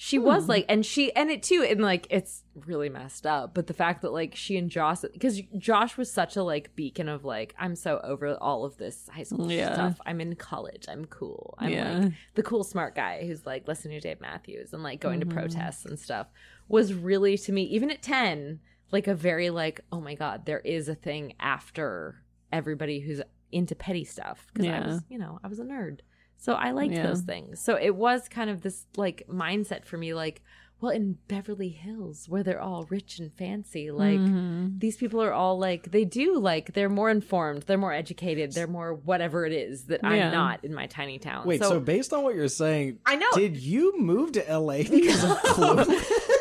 she 0.00 0.16
was 0.16 0.44
Hmm. 0.44 0.50
like 0.50 0.64
and 0.68 0.86
she 0.86 1.12
and 1.16 1.28
it 1.28 1.42
too 1.42 1.66
and 1.68 1.80
like 1.80 2.06
it's 2.08 2.44
really 2.66 2.88
messed 2.88 3.26
up 3.26 3.52
but 3.52 3.66
the 3.66 3.74
fact 3.74 4.00
that 4.02 4.12
like 4.12 4.32
she 4.36 4.56
and 4.56 4.70
josh 4.70 5.00
because 5.12 5.40
josh 5.58 5.96
was 5.96 6.08
such 6.08 6.36
a 6.36 6.42
like 6.44 6.74
beacon 6.76 7.08
of 7.08 7.24
like 7.24 7.52
i'm 7.58 7.74
so 7.74 8.00
over 8.04 8.36
all 8.40 8.64
of 8.64 8.76
this 8.76 9.08
high 9.12 9.24
school 9.24 9.50
Yeah. 9.50 9.74
stuff 9.74 10.00
i'm 10.06 10.20
in 10.20 10.36
college 10.36 10.84
i'm 10.88 11.04
cool 11.06 11.56
i'm 11.58 11.70
Yeah. 11.70 11.98
like 11.98 12.12
the 12.36 12.44
cool 12.44 12.62
smart 12.62 12.94
guy 12.94 13.26
who's 13.26 13.44
like 13.44 13.66
listening 13.66 14.00
to 14.00 14.08
dave 14.08 14.20
matthews 14.20 14.72
and 14.72 14.84
like 14.84 15.00
going 15.00 15.18
Mm-hmm. 15.18 15.30
to 15.30 15.34
protests 15.34 15.84
and 15.84 15.98
stuff 15.98 16.28
was 16.68 16.94
really 16.94 17.36
to 17.38 17.50
me 17.50 17.64
even 17.64 17.90
at 17.90 18.00
10 18.00 18.60
like 18.92 19.08
a 19.08 19.14
very 19.16 19.50
like 19.50 19.80
oh 19.90 20.00
my 20.00 20.14
god 20.14 20.46
there 20.46 20.60
is 20.60 20.88
a 20.88 20.94
thing 20.94 21.34
after 21.40 22.22
everybody 22.52 23.00
who's 23.00 23.20
into 23.50 23.74
petty 23.74 24.04
stuff 24.04 24.46
because 24.52 24.68
i 24.70 24.78
was 24.86 25.02
you 25.08 25.18
know 25.18 25.40
i 25.42 25.48
was 25.48 25.58
a 25.58 25.64
nerd 25.64 26.00
so 26.38 26.54
i 26.54 26.70
liked 26.70 26.94
Yeah. 26.94 27.06
those 27.08 27.20
things 27.22 27.60
so 27.60 27.76
it 27.76 27.94
was 27.94 28.28
kind 28.28 28.48
of 28.48 28.62
this 28.62 28.86
like 28.96 29.24
mindset 29.28 29.84
for 29.84 29.98
me 29.98 30.14
like 30.14 30.42
well 30.80 30.92
in 30.92 31.18
beverly 31.28 31.70
hills 31.70 32.28
where 32.28 32.42
they're 32.42 32.60
all 32.60 32.84
rich 32.88 33.18
and 33.18 33.32
fancy 33.34 33.90
like 33.90 34.18
Mhm. 34.18 34.78
these 34.80 34.96
people 34.96 35.20
are 35.22 35.32
all 35.32 35.58
like 35.58 35.90
they 35.90 36.04
do 36.04 36.38
like 36.38 36.72
they're 36.74 36.88
more 36.88 37.10
informed 37.10 37.62
they're 37.62 37.76
more 37.78 37.92
educated 37.92 38.52
they're 38.52 38.66
more 38.66 38.94
whatever 38.94 39.44
it 39.44 39.52
is 39.52 39.84
that 39.86 40.00
Yeah. 40.02 40.08
i'm 40.10 40.32
not 40.32 40.64
in 40.64 40.72
my 40.74 40.86
tiny 40.86 41.18
town 41.18 41.46
Wait, 41.46 41.62
so, 41.62 41.80
based 41.80 42.12
on 42.12 42.22
what 42.22 42.34
you're 42.34 42.48
saying, 42.48 42.98
I 43.06 43.16
know. 43.16 43.26
Did 43.34 43.56
you 43.56 43.98
move 43.98 44.32
to 44.32 44.40
LA 44.52 44.82
because 44.84 45.24
of 45.24 45.36
Clue? 45.44 45.76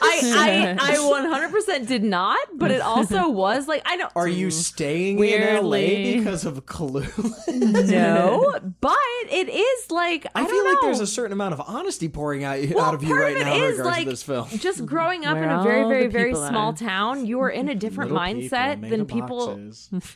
I, 0.02 0.76
I 0.82 0.94
I 0.94 0.96
100% 0.96 1.88
did 1.88 2.04
not, 2.04 2.40
but 2.54 2.72
it 2.72 2.82
also 2.82 3.30
was 3.44 3.68
like 3.68 3.82
I 3.86 3.96
know. 3.98 4.10
Are 4.16 4.28
you 4.28 4.52
staying 4.52 5.18
Weirdly. 5.18 6.14
in 6.14 6.18
LA 6.18 6.20
because 6.24 6.46
of 6.46 6.66
Clue? 6.66 7.06
no? 7.48 8.60
But 8.82 8.96
it 9.30 9.50
is 9.50 9.92
like 9.92 10.26
I, 10.36 10.42
I, 10.42 10.44
don't 10.44 10.52
feel 10.52 10.66
like 10.66 10.78
there's 10.82 11.00
a 11.00 11.08
certain 11.08 11.34
amount 11.34 11.54
of 11.54 11.62
honesty 11.66 12.08
pouring 12.10 12.44
out, 12.44 12.60
Well, 12.74 12.84
out 12.86 12.94
of 12.94 13.04
you 13.04 13.16
right 13.20 13.36
of 13.36 13.42
it 13.42 13.46
now 13.46 13.56
in 13.56 13.64
is, 13.64 13.78
regards 13.78 13.98
like, 13.98 14.08
to 14.28 14.45
film. 14.45 14.47
just 14.59 14.86
growing 14.86 15.25
up 15.25 15.38
in 15.38 15.49
a 15.49 15.61
very 15.63 15.84
very 15.84 16.07
very 16.07 16.34
small 16.34 16.69
are. 16.69 16.73
town. 16.73 17.25
You 17.25 17.39
are 17.41 17.49
in 17.49 17.67
a 17.69 17.75
different 17.75 18.11
Little 18.11 18.25
people 18.28 18.57
mindset 18.57 18.89
than 18.89 19.05
people. 19.05 19.59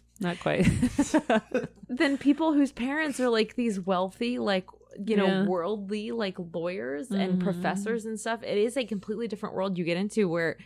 Not 0.20 0.40
quite. 0.40 0.68
than 1.90 2.18
people 2.18 2.54
whose 2.54 2.72
parents 2.72 3.20
are 3.20 3.30
like 3.30 3.56
these 3.56 3.80
wealthy 3.80 4.38
like 4.40 4.66
you 5.06 5.16
know 5.16 5.28
Yeah. 5.28 5.46
worldly 5.46 6.12
like 6.12 6.36
lawyers 6.54 7.12
and 7.12 7.38
Mhm. 7.38 7.40
professors 7.40 8.06
and 8.06 8.20
stuff 8.20 8.44
it 8.44 8.58
is 8.58 8.76
a 8.78 8.84
completely 8.86 9.28
different 9.28 9.56
world 9.56 9.78
you 9.78 9.84
get 9.86 9.98
into 9.98 10.28
where 10.28 10.58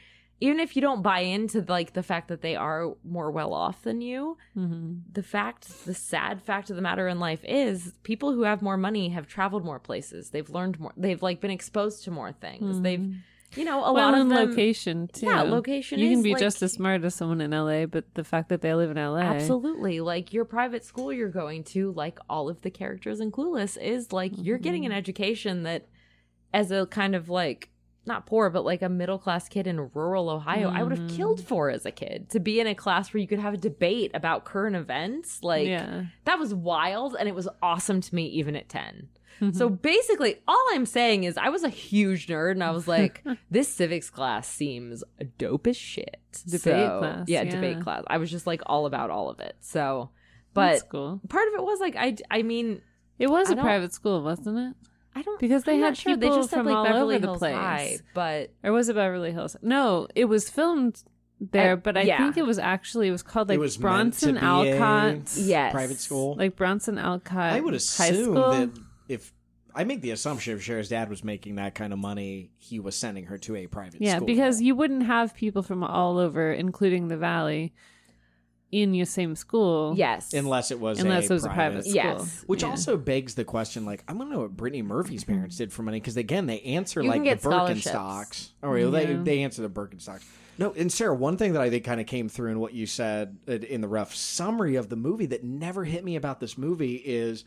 even 0.41 0.59
if 0.59 0.75
you 0.75 0.81
don't 0.81 1.01
buy 1.01 1.19
into 1.19 1.63
like 1.67 1.93
the 1.93 2.03
fact 2.03 2.27
that 2.27 2.41
they 2.41 2.55
are 2.55 2.93
more 3.03 3.31
well 3.31 3.53
off 3.53 3.83
than 3.83 4.01
you 4.01 4.37
hmm 4.53 4.93
the 5.13 5.23
fact 5.23 5.85
the 5.85 5.93
sad 5.93 6.41
fact 6.41 6.69
of 6.69 6.75
the 6.75 6.81
matter 6.81 7.07
in 7.07 7.19
life 7.19 7.39
is 7.47 7.93
people 8.03 8.33
who 8.33 8.41
have 8.43 8.61
more 8.61 8.77
money 8.77 9.09
have 9.09 9.27
traveled 9.27 9.63
more 9.63 9.79
places 9.79 10.31
they've 10.31 10.49
learned 10.49 10.79
more 10.79 10.93
they've 10.97 11.21
like 11.23 11.39
been 11.39 11.51
exposed 11.51 12.03
to 12.03 12.11
more 12.11 12.31
things 12.31 12.81
they've 12.81 13.13
you 13.55 13.63
know 13.65 13.83
a 13.83 13.87
Mm-hmm. 13.87 13.93
well, 13.95 14.11
lot 14.11 14.19
of 14.19 14.27
them 14.29 14.37
location 14.49 15.07
too. 15.07 15.25
Yeah, 15.27 15.41
location 15.43 15.99
is. 15.99 16.03
You 16.05 16.11
can 16.11 16.23
be 16.23 16.33
like- 16.33 16.41
just 16.41 16.61
as 16.63 16.73
smart 16.73 17.03
as 17.03 17.15
someone 17.15 17.41
in 17.41 17.51
LA, 17.51 17.85
but 17.85 18.13
the 18.15 18.23
fact 18.23 18.49
that 18.49 18.61
they 18.61 18.73
live 18.73 18.91
in 18.91 18.97
LA, 18.97 19.17
Absolutely. 19.19 20.01
Like 20.01 20.33
your 20.33 20.45
private 20.45 20.83
school 20.83 21.11
you're 21.13 21.29
going 21.29 21.63
to, 21.65 21.91
like 21.93 22.19
all 22.29 22.49
of 22.49 22.61
the 22.61 22.69
characters 22.71 23.19
in 23.19 23.31
Clueless, 23.31 23.77
is 23.81 24.11
like 24.13 24.31
you're 24.37 24.57
getting 24.57 24.83
Mm-hmm. 24.83 24.91
an 24.91 24.97
education 24.97 25.63
that, 25.63 25.87
as 26.53 26.71
a 26.71 26.85
kind 26.87 27.15
of 27.15 27.29
like, 27.29 27.69
not 28.07 28.27
poor, 28.27 28.51
but 28.51 28.63
like 28.63 28.81
a 28.83 28.89
middle 28.89 29.17
class 29.17 29.49
kid 29.49 29.65
in 29.65 29.89
rural 29.95 30.29
Ohio, 30.29 30.69
I 30.69 30.83
would 30.83 30.91
have 30.91 31.07
Mm-hmm. 31.07 31.15
killed 31.17 31.43
for 31.43 31.69
as 31.71 31.85
a 31.87 31.91
kid 31.91 32.29
to 32.29 32.39
be 32.39 32.59
in 32.59 32.67
a 32.67 32.75
class 32.75 33.11
where 33.13 33.19
you 33.19 33.27
could 33.27 33.39
have 33.39 33.55
a 33.55 33.57
debate 33.57 34.11
about 34.13 34.45
current 34.45 34.75
events. 34.75 35.41
Like, 35.41 35.67
yeah. 35.67 36.03
that 36.25 36.37
was 36.37 36.53
wild 36.53 37.15
and 37.19 37.27
it 37.27 37.33
was 37.33 37.47
awesome 37.63 38.01
to 38.01 38.13
me 38.15 38.25
even 38.27 38.55
at 38.55 38.69
10. 38.69 39.09
Mm-hmm. 39.41 39.57
So 39.57 39.69
basically, 39.69 40.37
all 40.47 40.63
I'm 40.71 40.85
saying 40.85 41.25
is 41.25 41.37
I 41.37 41.49
was 41.49 41.63
a 41.63 41.69
huge 41.69 42.27
nerd 42.27 42.51
and 42.51 42.63
I 42.63 42.71
was 42.71 42.87
like, 42.87 43.23
this 43.51 43.67
civics 43.67 44.09
class 44.09 44.47
seems 44.47 45.03
dope 45.37 45.67
as 45.67 45.75
shit. 45.77 46.17
Debate 46.45 46.61
So- 46.61 46.99
class, 46.99 47.27
Yeah, 47.27 47.43
yeah. 47.43 47.51
debate 47.51 47.81
class. 47.81 48.03
I 48.07 48.17
was 48.17 48.31
just 48.31 48.47
like 48.47 48.61
all 48.65 48.85
about 48.85 49.09
all 49.09 49.29
of 49.29 49.39
it. 49.39 49.55
So, 49.59 50.09
That's 50.53 50.81
but 50.83 50.89
cool. 50.89 51.21
part 51.29 51.47
of 51.49 51.53
it 51.55 51.63
was 51.63 51.79
like, 51.79 51.95
I, 51.97 52.15
I 52.31 52.41
mean, 52.43 52.81
It 53.19 53.27
was 53.29 53.49
I 53.49 53.53
a 53.53 53.57
private 53.57 53.93
school, 53.93 54.21
wasn't 54.23 54.57
it? 54.59 54.75
I 55.17 55.21
don't 55.21 55.39
Because 55.39 55.63
they 55.63 55.73
I'm 55.75 55.79
had 55.81 55.87
not 55.89 55.97
sure. 55.97 56.15
They 56.17 56.25
people 56.27 56.37
just 56.39 56.49
said 56.49 56.57
from 56.57 56.65
like 56.67 56.75
all 56.75 56.83
Beverly 56.85 57.15
over 57.15 57.21
the 57.21 57.27
Hills 57.27 57.39
place. 57.39 57.55
High, 57.55 57.97
but 58.13 58.51
Or 58.63 58.71
was 58.73 58.89
it 58.89 58.95
Beverly 58.95 59.31
Hills? 59.31 59.55
No, 59.61 60.07
it 60.15 60.25
was 60.25 60.49
filmed 60.49 61.01
there, 61.39 61.73
Uh, 61.73 61.75
but 61.77 61.97
I 61.97 62.01
yeah. 62.01 62.17
think 62.17 62.37
it 62.37 62.45
was 62.45 62.57
actually 62.59 63.07
it 63.09 63.11
was 63.11 63.21
called 63.23 63.49
like 63.49 63.55
it 63.57 63.59
was 63.59 63.77
Bronson 63.77 64.35
meant 64.35 64.45
to 64.45 64.63
be 64.63 64.69
a 64.71 64.79
Alcott, 64.79 65.37
Yes. 65.37 65.71
private 65.73 65.99
school. 65.99 66.35
like 66.37 66.55
Bronson 66.55 66.97
Alcott. 66.97 67.53
I 67.53 67.59
would 67.61 67.73
High 67.73 67.77
assume 67.77 68.23
School. 68.23 68.51
that 68.51 68.61
if 68.63 68.69
I 69.75 69.83
make 69.83 70.01
the 70.01 70.11
assumption 70.11 70.55
if 70.55 70.63
Cher's 70.63 70.89
dad 70.89 71.09
was 71.09 71.23
making 71.23 71.55
that 71.55 71.75
kind 71.75 71.91
of 71.93 71.99
money, 71.99 72.51
he 72.57 72.79
was 72.79 72.95
sending 72.95 73.25
her 73.25 73.37
to 73.39 73.55
a 73.57 73.67
private 73.67 73.95
school. 73.95 74.07
yeah, 74.07 74.15
school. 74.17 74.27
because 74.27 74.61
you 74.61 74.73
wouldn't 74.75 75.03
have 75.03 75.35
people 75.35 75.61
from 75.61 75.83
all 75.83 76.17
over, 76.17 76.51
including 76.53 77.09
the 77.09 77.17
Valley, 77.17 77.73
in 78.71 78.93
your 78.93 79.05
same 79.05 79.35
school. 79.35 79.93
yes, 79.95 80.33
unless 80.33 80.71
it 80.71 80.79
was 80.79 80.99
unless 80.99 81.29
a 81.29 81.33
it 81.33 81.35
was 81.35 81.45
a 81.45 81.49
private 81.49 81.83
school. 81.83 81.93
Yes. 81.95 82.43
Which 82.47 82.63
Yeah. 82.63 82.69
also 82.69 82.97
begs 82.97 83.35
the 83.35 83.45
question, 83.45 83.85
like, 83.85 84.03
I 84.07 84.13
want 84.13 84.29
to 84.29 84.33
know 84.35 84.41
what 84.41 84.57
Brittany 84.57 84.81
Murphy's 84.81 85.23
parents 85.23 85.55
did 85.57 85.71
for 85.71 85.83
money, 85.83 85.99
because 85.99 86.17
again, 86.17 86.45
they 86.47 86.59
answer 86.61 87.01
You 87.01 87.09
like 87.09 87.17
can 87.17 87.23
get 87.23 87.41
the 87.41 87.49
scholarships. 87.51 87.87
Birkenstocks. 87.87 88.49
Oh, 88.63 88.69
really? 88.69 89.05
they 89.05 89.11
Yeah. 89.13 89.21
they 89.23 89.43
answer 89.43 89.61
the 89.61 89.69
Birkenstocks. 89.69 90.23
No, 90.57 90.71
and 90.71 90.91
Sarah, 90.91 91.13
one 91.13 91.37
thing 91.37 91.53
that 91.53 91.61
I 91.61 91.69
think 91.69 91.83
kind 91.83 91.99
of 92.01 92.07
came 92.07 92.27
through 92.29 92.51
in 92.51 92.59
what 92.59 92.73
you 92.73 92.85
said 92.85 93.37
uh, 93.47 93.53
in 93.53 93.81
the 93.81 93.87
rough 93.89 94.15
summary 94.15 94.75
of 94.75 94.89
the 94.89 94.95
movie 94.95 95.25
that 95.27 95.43
never 95.43 95.83
hit 95.83 96.03
me 96.03 96.15
about 96.15 96.39
this 96.39 96.57
movie 96.57 96.95
is 96.95 97.43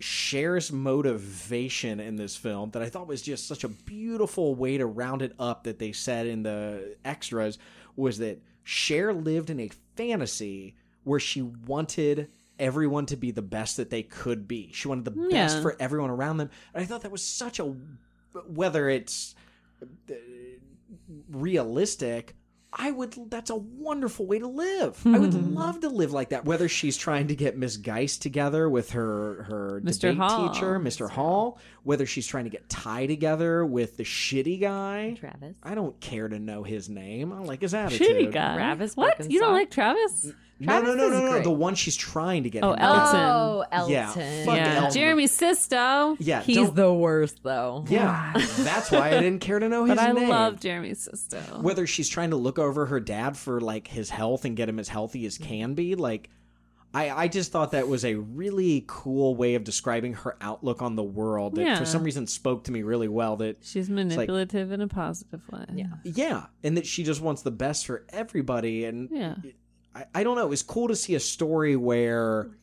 Cher's 0.00 0.72
motivation 0.72 2.00
in 2.00 2.16
this 2.16 2.36
film 2.36 2.70
that 2.70 2.82
I 2.82 2.88
thought 2.88 3.06
was 3.06 3.22
just 3.22 3.46
such 3.46 3.64
a 3.64 3.68
beautiful 3.68 4.54
way 4.54 4.78
to 4.78 4.86
round 4.86 5.22
it 5.22 5.34
up 5.38 5.64
that 5.64 5.78
they 5.78 5.92
said 5.92 6.26
in 6.26 6.42
the 6.42 6.96
extras 7.04 7.58
was 7.94 8.18
that 8.18 8.42
Cher 8.64 9.12
lived 9.12 9.50
in 9.50 9.60
a 9.60 9.70
fantasy 9.94 10.76
where 11.04 11.20
she 11.20 11.42
wanted 11.42 12.28
everyone 12.58 13.06
to 13.06 13.16
be 13.16 13.30
the 13.30 13.42
best 13.42 13.76
that 13.76 13.90
they 13.90 14.02
could 14.02 14.48
be. 14.48 14.70
She 14.72 14.88
wanted 14.88 15.04
the 15.04 15.28
best 15.30 15.62
for 15.62 15.76
everyone 15.78 16.10
around 16.10 16.38
them. 16.38 16.50
And 16.74 16.82
I 16.82 16.86
thought 16.86 17.02
that 17.02 17.12
was 17.12 17.22
such 17.22 17.60
a 17.60 17.74
whether 18.48 18.88
it's 18.88 19.34
uh, 19.82 20.14
realistic 21.30 22.34
I 22.78 22.90
would 22.90 23.30
that's 23.30 23.48
a 23.48 23.56
wonderful 23.56 24.26
way 24.26 24.38
to 24.38 24.46
live. 24.46 25.00
I 25.06 25.18
would 25.18 25.32
hmm. 25.32 25.54
love 25.54 25.80
to 25.80 25.88
live 25.88 26.12
like 26.12 26.28
that 26.28 26.44
whether 26.44 26.68
she's 26.68 26.96
trying 26.96 27.28
to 27.28 27.34
get 27.34 27.56
Miss 27.56 27.78
Geist 27.78 28.20
together 28.20 28.68
with 28.68 28.90
her 28.90 29.44
her 29.44 29.80
Mr. 29.82 30.00
debate 30.00 30.18
Hall. 30.18 30.50
teacher, 30.50 30.78
Mr. 30.78 31.08
Hall, 31.08 31.58
whether 31.84 32.04
she's 32.04 32.26
trying 32.26 32.44
to 32.44 32.50
get 32.50 32.68
Tai 32.68 33.06
together 33.06 33.64
with 33.64 33.96
the 33.96 34.04
shitty 34.04 34.60
guy. 34.60 35.16
Travis. 35.18 35.56
I 35.62 35.74
don't 35.74 35.98
care 36.00 36.28
to 36.28 36.38
know 36.38 36.62
his 36.62 36.88
name. 36.88 37.32
I 37.32 37.36
don't 37.36 37.46
like 37.46 37.62
his 37.62 37.72
attitude. 37.72 38.06
Shitty 38.06 38.32
guy. 38.32 38.56
Travis 38.56 38.94
What? 38.94 39.30
You 39.30 39.40
don't 39.40 39.50
Birkenstock. 39.50 39.52
like 39.52 39.70
Travis? 39.70 40.32
No, 40.58 40.80
no, 40.80 40.94
no, 40.94 41.08
no, 41.10 41.20
no, 41.20 41.30
no. 41.32 41.42
The 41.42 41.50
one 41.50 41.74
she's 41.74 41.96
trying 41.96 42.44
to 42.44 42.50
get. 42.50 42.64
Oh, 42.64 42.72
Elton. 42.72 43.20
Oh, 43.20 43.64
Elton. 43.70 43.92
Yeah, 43.92 44.08
fuck 44.44 44.56
yeah. 44.56 44.74
Elton. 44.76 44.92
Jeremy 44.94 45.26
Sisto. 45.26 46.16
Yeah, 46.18 46.40
He's 46.42 46.56
don't- 46.56 46.74
the 46.74 46.92
worst 46.94 47.42
though. 47.42 47.84
Yeah, 47.88 48.32
that's 48.60 48.90
why 48.90 49.08
I 49.08 49.20
didn't 49.20 49.40
care 49.40 49.58
to 49.58 49.68
know 49.68 49.84
his 49.86 49.96
But 49.96 50.08
I 50.08 50.12
name. 50.12 50.28
love 50.30 50.58
Jeremy 50.60 50.94
Sisto. 50.94 51.38
whether 51.60 51.86
she's 51.86 52.08
trying 52.08 52.30
to 52.30 52.36
look 52.36 52.58
over 52.58 52.86
her 52.86 53.00
dad 53.00 53.36
for 53.36 53.60
like 53.60 53.86
his 53.86 54.08
health 54.08 54.44
and 54.46 54.56
get 54.56 54.68
him 54.68 54.78
as 54.78 54.88
healthy 54.88 55.26
as 55.26 55.36
can 55.38 55.74
be 55.74 55.94
like 55.94 56.30
I, 56.94 57.10
I 57.10 57.28
just 57.28 57.52
thought 57.52 57.72
that 57.72 57.88
was 57.88 58.06
a 58.06 58.14
really 58.14 58.84
cool 58.86 59.34
way 59.36 59.56
of 59.56 59.64
describing 59.64 60.14
her 60.14 60.36
outlook 60.40 60.80
on 60.80 60.96
the 60.96 61.02
world 61.02 61.56
that 61.56 61.62
Yeah. 61.66 61.78
for 61.78 61.84
some 61.84 62.02
reason 62.02 62.26
spoke 62.26 62.64
to 62.64 62.72
me 62.72 62.82
really 62.82 63.08
well 63.08 63.36
that 63.38 63.58
She's 63.60 63.90
like- 63.90 63.96
manipulative 64.06 64.72
in 64.72 64.80
a 64.80 64.88
positive 64.88 65.42
way. 65.52 65.66
Yeah. 65.74 65.86
yeah 66.04 66.46
and 66.64 66.78
that 66.78 66.86
she 66.86 67.02
just 67.04 67.20
wants 67.20 67.42
the 67.42 67.50
best 67.50 67.86
for 67.86 68.06
everybody 68.08 68.86
and 68.86 69.10
Yeah. 69.12 69.34
I, 69.96 70.04
I 70.14 70.22
don't 70.24 70.36
know 70.36 70.42
it 70.42 70.50
was 70.50 70.62
cool 70.62 70.88
to 70.88 70.96
see 70.96 71.14
a 71.14 71.20
story 71.20 71.76
where 71.76 72.48
oh 72.50 72.54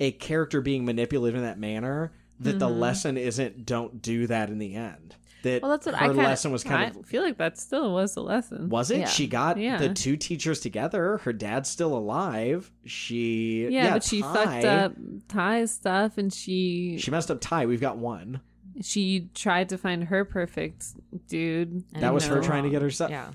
a 0.00 0.12
character 0.12 0.60
being 0.60 0.84
manipulated 0.84 1.38
in 1.38 1.44
that 1.44 1.58
manner 1.58 2.12
that 2.40 2.58
the 2.58 2.68
mm-hmm. 2.68 2.80
lesson 2.80 3.16
isn't 3.16 3.64
don't 3.64 4.02
do 4.02 4.26
that 4.26 4.50
in 4.50 4.58
the 4.58 4.74
end 4.74 5.16
that 5.42 5.62
Well, 5.62 5.70
that's 5.70 5.86
what 5.86 5.94
her 5.94 6.04
I 6.04 6.06
kind 6.08 6.18
lesson 6.18 6.52
was 6.52 6.64
kind 6.64 6.90
of. 6.90 6.96
I 6.96 7.00
of 7.00 7.06
feel 7.06 7.22
like 7.22 7.38
that 7.38 7.58
still 7.58 7.94
was 7.94 8.14
the 8.14 8.22
lesson. 8.22 8.68
was 8.68 8.90
it 8.90 8.98
Yeah. 9.00 9.06
she 9.06 9.26
got 9.26 9.56
Yeah. 9.58 9.78
the 9.78 9.94
two 9.94 10.16
teachers 10.16 10.60
together 10.60 11.18
her 11.18 11.32
dad's 11.32 11.70
still 11.70 11.96
alive 11.96 12.70
she 12.84 13.68
Yeah, 13.70 13.94
but 13.94 14.04
she 14.04 14.20
fucked 14.22 14.62
Tai- 14.62 14.66
up 14.66 14.92
Tai's 15.28 15.70
stuff, 15.70 16.18
and 16.18 16.32
she 16.32 16.98
she 16.98 17.10
messed 17.10 17.30
up 17.30 17.40
Tai 17.40 17.66
we've 17.66 17.80
got 17.80 17.96
one 17.96 18.40
she 18.82 19.30
tried 19.34 19.70
to 19.70 19.78
find 19.78 20.04
her 20.04 20.26
perfect 20.26 20.84
dude. 21.28 21.82
That 21.94 22.12
was 22.12 22.26
her 22.26 22.36
no. 22.36 22.42
trying 22.42 22.64
to 22.64 22.68
get 22.68 22.82
herself. 22.82 23.10
Yeah. 23.10 23.30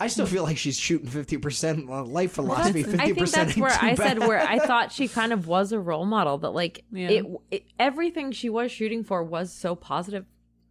I 0.00 0.06
still 0.06 0.24
feel 0.26 0.42
like 0.42 0.56
she's 0.56 0.78
shooting 0.78 1.06
fifty 1.06 1.36
percent 1.36 1.88
uh, 1.88 2.02
life 2.04 2.32
philosophy, 2.32 2.82
That's- 2.82 2.90
fifty 2.92 3.02
I 3.02 3.06
think 3.06 3.18
percent. 3.18 3.48
that's 3.48 3.58
where 3.58 3.78
I 3.80 3.94
said 3.94 4.18
where 4.20 4.40
I 4.40 4.58
thought 4.66 4.90
she 4.92 5.06
kind 5.08 5.32
of 5.32 5.46
was 5.46 5.72
a 5.72 5.78
role 5.78 6.06
model 6.06 6.38
that 6.38 6.50
like 6.50 6.84
Yeah. 6.90 7.08
it, 7.10 7.26
it 7.50 7.64
everything 7.78 8.32
she 8.32 8.48
was 8.48 8.72
shooting 8.72 9.04
for 9.04 9.22
was 9.22 9.52
so 9.52 9.74
positive 9.76 10.24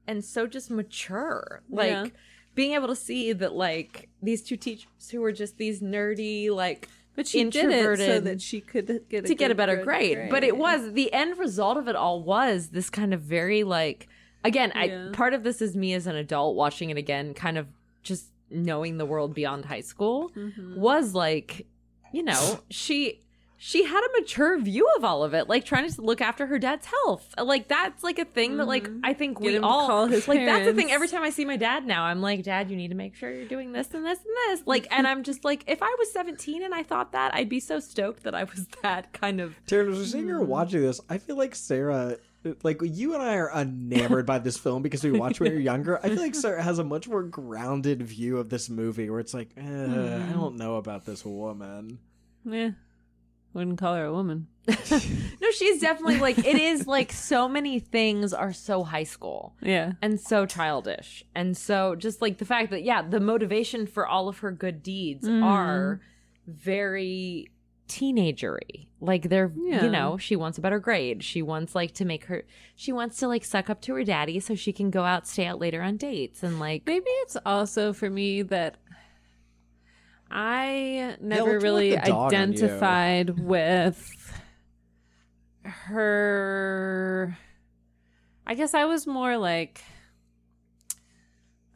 and 0.07 0.25
so 0.25 0.47
just 0.47 0.71
mature. 0.71 1.61
Like 1.69 1.89
Yeah. 1.91 2.07
being 2.55 2.73
able 2.73 2.87
to 2.87 2.95
see 2.95 3.31
that 3.33 3.53
like 3.53 4.09
these 4.21 4.41
two 4.41 4.57
teachers 4.57 4.87
who 5.11 5.21
were 5.21 5.31
just 5.31 5.57
these 5.57 5.79
nerdy 5.79 6.49
like 6.49 6.89
But 7.15 7.27
she 7.27 7.43
did 7.43 7.69
it 7.69 7.97
so 7.99 8.19
that 8.21 8.41
she 8.41 8.61
could 8.61 9.03
get 9.09 9.25
a 9.25 9.27
to 9.27 9.35
get 9.35 9.51
a 9.51 9.55
better 9.55 9.75
good 9.75 9.85
grade. 9.85 10.29
But 10.31 10.43
it 10.43 10.57
was 10.57 10.93
the 10.93 11.13
end 11.13 11.37
result 11.37 11.77
of 11.77 11.87
it 11.87 11.95
all 11.95 12.23
was 12.23 12.69
this 12.69 12.89
kind 12.89 13.13
of 13.13 13.21
very 13.21 13.63
like 13.63 14.07
again, 14.43 14.71
Yeah. 14.75 15.09
I 15.09 15.15
part 15.15 15.35
of 15.35 15.43
this 15.43 15.61
is 15.61 15.75
me 15.75 15.93
as 15.93 16.07
an 16.07 16.15
adult 16.15 16.55
watching 16.55 16.89
it 16.89 16.97
again, 16.97 17.35
kind 17.35 17.57
of 17.59 17.67
just 18.01 18.25
knowing 18.51 18.97
the 18.97 19.05
world 19.05 19.33
beyond 19.33 19.65
high 19.65 19.81
school 19.81 20.31
Mm-hmm. 20.35 20.79
was 20.79 21.13
like, 21.13 21.65
you 22.13 22.23
know, 22.23 22.59
she 22.69 23.21
she 23.61 23.83
had 23.83 24.01
a 24.01 24.21
mature 24.21 24.57
view 24.57 24.87
of 24.95 25.03
all 25.03 25.21
of 25.21 25.33
it, 25.33 25.49
like 25.49 25.65
trying 25.65 25.89
to 25.91 26.01
look 26.01 26.21
after 26.21 26.45
her 26.47 26.57
dad's 26.57 26.85
health. 26.85 27.33
Like 27.37 27.67
that's 27.67 28.03
like 28.05 28.17
a 28.17 28.23
thing 28.23 28.55
that 28.55 28.67
like 28.67 28.87
I 29.03 29.11
think 29.13 29.35
Mm-hmm. 29.37 29.43
Get 29.43 29.51
we 29.61 29.67
all 29.67 29.85
call 29.87 30.05
his 30.07 30.27
like 30.29 30.45
that's 30.45 30.63
the 30.65 30.73
thing. 30.73 30.91
Every 30.91 31.09
time 31.09 31.23
I 31.23 31.29
see 31.29 31.43
my 31.43 31.57
dad 31.57 31.85
now, 31.85 32.03
I'm 32.05 32.21
like, 32.21 32.43
Dad, 32.43 32.71
you 32.71 32.77
need 32.77 32.87
to 32.87 32.95
make 32.95 33.15
sure 33.15 33.29
you're 33.29 33.43
doing 33.49 33.73
this 33.73 33.93
and 33.93 34.05
this 34.05 34.17
and 34.19 34.33
this. 34.57 34.65
Like, 34.65 34.87
and 34.91 35.05
I'm 35.05 35.23
just 35.23 35.43
like, 35.43 35.65
if 35.67 35.83
I 35.83 35.93
was 35.99 36.09
17 36.13 36.63
and 36.63 36.73
I 36.73 36.83
thought 36.83 37.11
that, 37.11 37.35
I'd 37.35 37.49
be 37.49 37.59
so 37.59 37.81
stoked 37.81 38.23
that 38.23 38.33
I 38.33 38.45
was 38.45 38.65
that 38.81 39.11
kind 39.11 39.41
of 39.41 39.55
Taryn, 39.67 39.91
as 39.91 39.97
we're 39.97 40.05
sitting 40.05 40.25
Mm. 40.27 40.29
here 40.29 40.39
watching 40.41 40.81
this, 40.81 41.01
I 41.09 41.17
feel 41.17 41.35
like 41.35 41.53
Sarah, 41.53 42.15
like 42.63 42.79
you 42.83 43.13
and 43.13 43.21
I 43.23 43.35
are 43.35 43.51
enamored 43.51 44.25
by 44.25 44.39
this 44.39 44.57
film 44.57 44.81
because 44.81 45.03
we 45.03 45.11
watched 45.11 45.39
when 45.39 45.51
we 45.51 45.55
were 45.57 45.61
younger. 45.61 45.97
I 46.03 46.09
feel 46.09 46.21
like 46.21 46.35
Sarah 46.35 46.63
has 46.63 46.79
a 46.79 46.83
much 46.83 47.07
more 47.07 47.23
grounded 47.23 48.01
view 48.01 48.37
of 48.37 48.49
this 48.49 48.69
movie, 48.69 49.09
where 49.09 49.19
it's 49.19 49.33
like, 49.33 49.49
eh, 49.57 49.61
Mm. 49.61 50.29
I 50.29 50.33
don't 50.33 50.55
know 50.57 50.75
about 50.75 51.05
this 51.05 51.25
woman. 51.25 51.99
Yeah. 52.45 52.71
Wouldn't 53.53 53.79
call 53.79 53.95
her 53.95 54.05
a 54.05 54.13
woman. 54.13 54.47
No, 55.41 55.51
she's 55.51 55.81
definitely 55.81 56.19
like 56.19 56.37
it 56.37 56.57
is 56.57 56.85
like 56.85 57.11
so 57.11 57.49
many 57.49 57.79
things 57.79 58.33
are 58.33 58.53
so 58.53 58.83
high 58.83 59.03
school 59.05 59.55
Yeah. 59.61 59.93
and 60.01 60.19
so 60.19 60.45
childish. 60.45 61.23
And 61.33 61.57
so 61.57 61.95
just 61.95 62.21
like 62.21 62.37
the 62.37 62.45
fact 62.45 62.69
that 62.71 62.83
yeah, 62.83 63.01
the 63.01 63.19
motivation 63.19 63.87
for 63.87 64.05
all 64.05 64.27
of 64.27 64.39
her 64.39 64.51
good 64.51 64.83
deeds 64.83 65.27
are 65.27 66.01
very 66.45 67.49
teenagery. 67.89 68.87
Like 69.01 69.29
they're 69.29 69.51
Yeah. 69.55 69.83
you 69.83 69.89
know, 69.91 70.17
she 70.17 70.35
wants 70.37 70.57
a 70.57 70.61
better 70.61 70.79
grade. 70.79 71.23
She 71.23 71.41
wants 71.41 71.75
like 71.75 71.93
to 71.95 72.05
make 72.05 72.25
her 72.25 72.43
she 72.75 72.91
wants 72.93 73.17
to 73.17 73.27
like 73.27 73.43
suck 73.43 73.69
up 73.69 73.81
to 73.81 73.93
her 73.95 74.03
daddy 74.03 74.39
so 74.39 74.55
she 74.55 74.71
can 74.71 74.89
go 74.91 75.03
out 75.03 75.27
stay 75.27 75.45
out 75.45 75.59
later 75.59 75.81
on 75.81 75.97
dates 75.97 76.43
and 76.43 76.59
like 76.59 76.83
Maybe 76.85 77.05
it's 77.23 77.35
also 77.45 77.91
for 77.93 78.09
me 78.09 78.41
that 78.43 78.77
I 80.31 81.17
never 81.19 81.53
like 81.55 81.63
really 81.63 81.89
the 81.91 81.97
dog 81.97 82.33
on 82.33 82.53
you. 82.53 82.57
identified 82.59 83.39
with 83.39 84.41
her. 85.63 87.37
I 88.45 88.55
guess 88.55 88.73
I 88.73 88.85
was 88.85 89.05
more 89.07 89.37
like. 89.37 89.81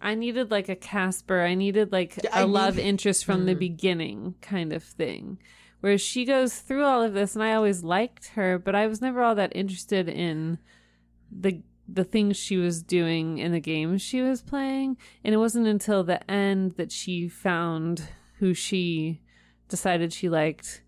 I 0.02 0.16
needed 0.16 0.52
like 0.52 0.68
a 0.68 0.76
Casper. 0.76 1.42
I 1.42 1.56
needed 1.56 1.92
like 1.94 2.20
Yeah, 2.24 2.32
a 2.38 2.42
I 2.42 2.44
love 2.44 2.76
need- 2.76 2.84
interest 2.84 3.24
from 3.26 3.46
the 3.46 3.56
mm. 3.56 3.60
beginning 3.60 4.36
kind 4.42 4.74
of 4.74 4.84
thing. 4.84 5.40
Whereas 5.84 6.00
she 6.00 6.24
goes 6.24 6.60
through 6.60 6.86
all 6.86 7.02
of 7.02 7.14
this 7.14 7.36
and 7.36 7.44
I 7.44 7.56
always 7.56 7.84
liked 7.84 8.28
her, 8.36 8.58
but 8.58 8.74
I 8.74 8.88
was 8.88 9.02
never 9.02 9.22
all 9.22 9.36
that 9.36 9.52
interested 9.54 10.08
in 10.08 10.60
the 11.30 11.62
the 11.90 12.06
things 12.06 12.38
she 12.38 12.56
was 12.56 12.82
doing 12.82 13.38
in 13.40 13.52
the 13.52 13.60
games 13.60 14.02
she 14.02 14.22
was 14.22 14.42
playing. 14.42 14.96
And 15.26 15.36
it 15.36 15.40
wasn't 15.40 15.68
until 15.68 16.02
the 16.02 16.32
end 16.32 16.76
that 16.78 16.94
she 16.94 17.28
found 17.28 18.08
who 18.40 18.54
she 18.54 19.20
decided 19.68 20.14
she 20.14 20.30
liked 20.30 20.84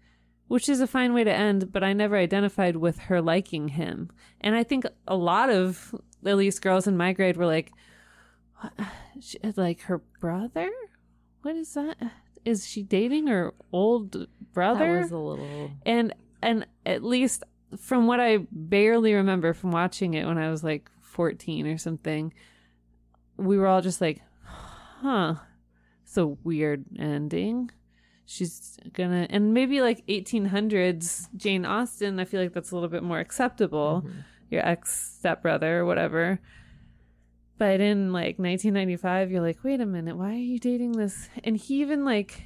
which 0.48 0.70
is 0.70 0.80
a 0.80 0.88
fine 0.88 1.14
way 1.14 1.26
to 1.26 1.34
end 1.34 1.74
but 1.74 1.84
i 1.84 1.91
never 1.91 2.16
identified 2.16 2.78
with 2.78 2.98
her 3.00 3.22
liking 3.22 3.68
him. 3.68 4.10
And 4.39 4.56
i 4.56 4.64
think 4.64 4.86
a 5.10 5.18
lot 5.18 5.50
of 5.50 5.93
at 6.26 6.38
least 6.38 6.62
girls 6.62 6.88
in 6.88 6.96
my 6.96 7.12
grade 7.12 7.36
were 7.36 7.46
like? 7.46 7.74
Like 9.58 9.82
her 9.82 9.98
brother? 10.22 10.72
What 11.41 11.58
is 11.58 11.74
that 11.74 11.98
is 12.46 12.68
she 12.68 12.84
dating 12.84 13.28
her 13.28 13.54
old 13.74 14.28
brother 14.54 14.96
that 14.96 15.02
was 15.02 15.12
a 15.12 15.18
little 15.18 15.72
and 15.86 16.14
and 16.41 16.66
at 16.86 17.04
least 17.04 17.43
from 17.78 18.08
what 18.08 18.20
I 18.20 18.39
barely 18.52 19.14
remember 19.14 19.54
from 19.54 19.72
watching 19.72 20.14
it 20.14 20.26
when 20.26 20.38
I 20.38 20.50
was 20.50 20.64
like 20.64 20.89
14 21.02 21.68
or 21.68 21.78
something, 21.78 22.34
we 23.38 23.58
were 23.58 23.68
all 23.68 23.82
just 23.82 24.02
like, 24.02 24.22
huh, 24.43 25.36
it's 26.04 26.18
a 26.18 26.28
weird 26.28 26.86
ending. 26.98 27.72
She's 28.26 28.78
gonna, 28.93 29.28
and 29.30 29.54
maybe 29.54 29.82
like 29.82 30.06
1800s 30.08 31.28
Jane 31.36 31.66
Austen, 31.66 32.20
I 32.20 32.26
feel 32.26 32.41
like 32.41 32.54
that's 32.54 32.72
a 32.72 32.76
little 32.76 32.89
bit 32.89 33.04
more 33.04 33.20
acceptable. 33.20 34.04
Mm-hmm. 34.06 34.20
Your 34.52 34.66
ex 34.66 35.18
stepbrother 35.18 35.80
or 35.80 35.86
whatever. 35.86 36.39
But 37.58 37.80
in 37.80 38.12
like 38.12 38.38
1995, 38.38 39.32
you're 39.32 39.41
like, 39.41 39.64
wait 39.64 39.80
a 39.80 39.86
minute, 39.86 40.18
why 40.18 40.32
are 40.32 40.34
you 40.34 40.60
dating 40.60 40.93
this? 40.93 41.30
And 41.43 41.56
he 41.56 41.82
even 41.82 42.03
like 42.03 42.43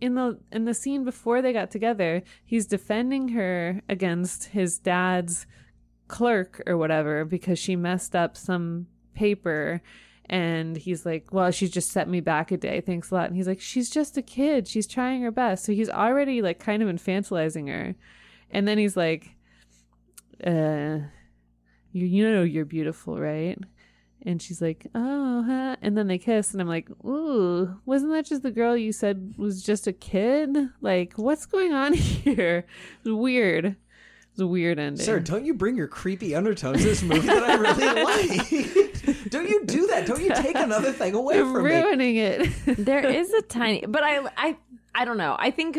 in 0.00 0.14
the 0.14 0.38
in 0.52 0.64
the 0.64 0.74
scene 0.74 1.04
before 1.04 1.42
they 1.42 1.52
got 1.52 1.70
together, 1.70 2.22
he's 2.44 2.66
defending 2.66 3.28
her 3.28 3.82
against 3.88 4.46
his 4.46 4.78
dad's 4.78 5.46
clerk 6.08 6.62
or 6.66 6.76
whatever 6.76 7.24
because 7.24 7.58
she 7.58 7.74
messed 7.74 8.14
up 8.14 8.36
some 8.36 8.86
paper 9.14 9.82
and 10.28 10.76
he's 10.76 11.06
like, 11.06 11.32
"Well, 11.32 11.50
she 11.50 11.68
just 11.68 11.90
set 11.90 12.08
me 12.08 12.20
back 12.20 12.50
a 12.50 12.56
day. 12.56 12.80
Thanks 12.80 13.10
a 13.10 13.14
lot." 13.14 13.28
And 13.28 13.36
he's 13.36 13.46
like, 13.46 13.60
"She's 13.60 13.88
just 13.88 14.16
a 14.16 14.22
kid. 14.22 14.66
She's 14.68 14.86
trying 14.86 15.22
her 15.22 15.30
best." 15.30 15.64
So 15.64 15.72
he's 15.72 15.88
already 15.90 16.42
like 16.42 16.58
kind 16.58 16.82
of 16.82 16.88
infantilizing 16.88 17.68
her. 17.68 17.94
And 18.50 18.66
then 18.66 18.78
he's 18.78 18.96
like, 18.96 19.36
"Uh, 20.44 20.98
you 21.92 22.06
you 22.06 22.30
know 22.30 22.42
you're 22.42 22.64
beautiful, 22.64 23.18
right?" 23.20 23.58
And 24.22 24.42
she's 24.42 24.60
like, 24.60 24.86
"Oh," 24.94 25.44
huh? 25.46 25.76
and 25.82 25.96
then 25.96 26.08
they 26.08 26.18
kiss, 26.18 26.52
and 26.52 26.60
I'm 26.60 26.66
like, 26.68 26.88
"Ooh, 27.04 27.78
wasn't 27.84 28.12
that 28.12 28.26
just 28.26 28.42
the 28.42 28.50
girl 28.50 28.76
you 28.76 28.90
said 28.92 29.34
was 29.36 29.62
just 29.62 29.86
a 29.86 29.92
kid? 29.92 30.56
Like, 30.80 31.12
what's 31.14 31.46
going 31.46 31.72
on 31.72 31.92
here? 31.94 32.66
It's 33.04 33.08
weird. 33.08 33.76
It's 34.32 34.40
a 34.40 34.46
weird 34.46 34.78
ending." 34.80 35.04
Sir, 35.04 35.20
don't 35.20 35.44
you 35.44 35.54
bring 35.54 35.76
your 35.76 35.86
creepy 35.86 36.34
undertones 36.34 36.78
to 36.82 36.88
this 36.88 37.02
movie 37.02 37.26
that 37.28 37.44
I 37.44 37.54
really 37.54 38.02
like? 39.24 39.28
don't 39.30 39.48
you 39.48 39.64
do 39.64 39.86
that? 39.88 40.06
Don't 40.06 40.20
you 40.22 40.34
take 40.34 40.56
another 40.56 40.90
thing 40.92 41.14
away 41.14 41.36
You're 41.36 41.52
from 41.52 41.64
me? 41.64 41.70
ruining 41.70 42.16
it. 42.16 42.48
there 42.84 43.06
is 43.06 43.32
a 43.32 43.42
tiny 43.42 43.84
but 43.86 44.02
i 44.02 44.26
i 44.36 44.56
i 44.94 45.04
don't 45.04 45.16
know 45.18 45.36
i 45.38 45.50
think 45.50 45.78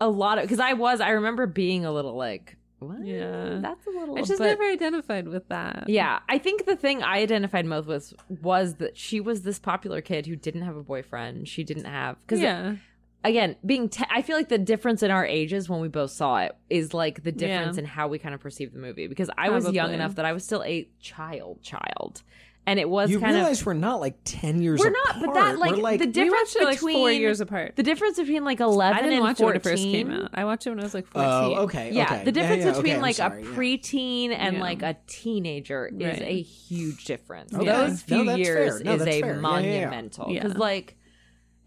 a 0.00 0.08
lot 0.08 0.38
of 0.38 0.44
because 0.44 0.58
i 0.60 0.72
was 0.72 1.00
i 1.00 1.10
remember 1.10 1.46
being 1.46 1.84
a 1.84 1.92
little 1.92 2.14
like 2.16 2.55
what? 2.78 3.04
Yeah. 3.06 3.58
that's 3.62 3.86
a 3.86 3.90
little 3.90 4.18
I 4.18 4.22
just 4.22 4.38
but- 4.38 4.46
never 4.46 4.64
identified 4.64 5.28
with 5.28 5.48
that. 5.48 5.88
yeah 5.88 6.18
i 6.28 6.38
think 6.38 6.66
the 6.66 6.76
thing 6.76 7.02
i 7.02 7.18
identified 7.18 7.64
most 7.66 7.86
with 7.86 8.12
was 8.42 8.74
that 8.76 8.96
she 8.98 9.20
was 9.20 9.42
this 9.42 9.58
popular 9.58 10.00
kid 10.00 10.26
who 10.26 10.36
didn't 10.36 10.62
have 10.62 10.76
a 10.76 10.82
boyfriend 10.82 11.48
she 11.48 11.64
didn't 11.64 11.84
have 11.86 12.20
because 12.20 12.40
yeah, 12.40 12.76
again 13.24 13.56
being 13.64 13.88
te- 13.88 14.04
i 14.10 14.20
feel 14.22 14.36
like 14.36 14.48
the 14.50 14.58
difference 14.58 15.02
in 15.02 15.10
our 15.10 15.24
ages 15.24 15.68
when 15.68 15.80
we 15.80 15.88
both 15.88 16.10
saw 16.10 16.36
it 16.38 16.54
is 16.68 16.92
like 16.92 17.22
the 17.22 17.32
difference 17.32 17.76
Yeah. 17.76 17.80
in 17.84 17.86
how 17.86 18.08
we 18.08 18.18
kind 18.18 18.34
of 18.34 18.40
perceive 18.40 18.72
the 18.72 18.78
movie 18.78 19.06
because 19.06 19.30
i 19.38 19.48
was 19.48 19.70
young 19.72 19.92
enough 19.94 20.14
that 20.16 20.24
i 20.26 20.32
was 20.32 20.44
still 20.44 20.62
a 20.64 20.88
child 21.00 21.62
child 21.62 22.22
and 22.66 22.80
it 22.80 22.88
was 22.88 23.10
You 23.10 23.20
kind 23.20 23.34
realize 23.34 23.60
of 23.60 23.66
we're 23.66 23.74
not 23.74 24.00
like 24.00 24.16
ten 24.24 24.60
years. 24.60 24.80
Apart. 24.80 24.94
We're 24.94 25.12
not, 25.12 25.26
but 25.26 25.34
that, 25.34 25.58
like, 25.58 25.76
like 25.76 26.00
the 26.00 26.06
difference 26.06 26.54
watched 26.54 26.56
it 26.56 26.64
like 26.64 26.76
between 26.78 26.96
four 26.96 27.12
years 27.12 27.40
apart. 27.40 27.76
the 27.76 27.82
difference 27.84 28.16
between 28.18 28.44
like 28.44 28.58
11 28.60 28.96
I 28.98 29.02
didn't 29.02 29.14
and 29.14 29.22
watch 29.22 29.38
14 29.38 29.44
it 29.44 29.46
when 29.46 29.56
it 29.56 29.62
first 29.62 29.82
came 29.84 30.10
out. 30.10 30.30
I 30.34 30.44
watched 30.44 30.66
it 30.66 30.70
when 30.70 30.80
I 30.80 30.82
was 30.82 30.94
like 30.94 31.06
oh, 31.14 31.20
fourteen. 31.20 31.58
Oh, 31.58 31.62
okay. 31.62 31.92
Yeah, 31.92 32.04
okay. 32.04 32.24
the 32.24 32.32
difference 32.32 32.64
yeah, 32.64 32.70
yeah, 32.70 32.76
between 32.76 32.92
okay, 32.94 33.02
like 33.02 33.14
sorry, 33.16 33.42
a 33.42 33.44
yeah. 33.44 33.50
preteen 33.56 34.30
and 34.30 34.56
Yeah. 34.56 34.62
like 34.62 34.82
a 34.82 34.96
teenager 35.06 35.86
is 35.86 35.94
Right. 36.20 36.22
a 36.22 36.42
huge 36.42 37.04
difference. 37.04 37.52
Oh, 37.54 37.58
okay. 37.58 37.66
Those 37.66 38.02
few 38.02 38.24
that's 38.24 38.38
years. 38.38 38.82
No, 38.82 38.94
is 38.94 39.02
a 39.02 39.04
fair. 39.04 39.14
Yeah, 39.14 39.26
yeah, 39.26 39.34
yeah. 39.34 39.40
monumental 39.40 40.28
because 40.28 40.52
Yeah. 40.52 40.58
like, 40.58 40.96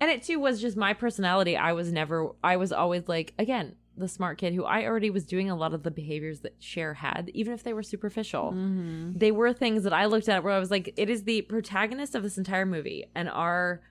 and 0.02 0.12
it 0.12 0.24
too 0.24 0.39
was 0.39 0.60
just 0.62 0.76
my 0.76 0.93
personality. 0.93 1.56
I 1.56 1.72
was 1.74 1.91
never. 1.93 2.32
I 2.43 2.58
was 2.58 2.74
always 2.74 3.08
like 3.08 3.34
again 3.39 3.76
the 4.00 4.08
smart 4.08 4.38
kid 4.38 4.54
who 4.54 4.64
I 4.64 4.86
already 4.86 5.10
was 5.10 5.26
doing 5.26 5.50
a 5.50 5.56
lot 5.56 5.74
of 5.74 5.84
the 5.84 5.91
behaviors 5.91 6.39
that 6.41 6.56
Cher 6.60 6.95
had, 6.95 7.30
even 7.34 7.54
if 7.54 7.64
they 7.64 7.74
were 7.74 7.84
superficial. 7.84 8.52
Mm-hmm. 8.52 9.18
They 9.18 9.32
were 9.32 9.54
things 9.54 9.84
that 9.84 9.93
I 9.93 10.06
looked 10.06 10.30
at 10.30 10.43
where 10.43 10.54
I 10.54 10.60
was 10.60 10.72
like, 10.72 10.93
it 10.97 11.10
is 11.10 11.24
the 11.24 11.41
protagonist 11.43 12.16
of 12.16 12.24
this 12.24 12.38
entire 12.38 12.66
movie 12.66 13.06
and 13.16 13.30
our 13.30 13.82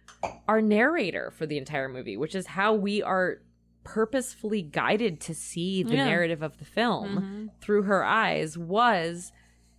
our 0.49 0.61
narrator 0.61 1.31
for 1.31 1.47
the 1.47 1.59
entire 1.59 1.89
movie, 1.89 2.17
which 2.17 2.35
is 2.35 2.49
how 2.49 2.75
we 2.75 3.03
are 3.03 3.39
purposefully 3.85 4.63
guided 4.63 5.21
to 5.21 5.35
see 5.35 5.83
the 5.83 5.95
Yeah. 5.95 6.07
narrative 6.07 6.43
of 6.43 6.59
the 6.59 6.65
film 6.65 7.09
mm-hmm. 7.09 7.47
through 7.61 7.83
her 7.85 8.05
eyes 8.05 8.59
was 8.59 9.33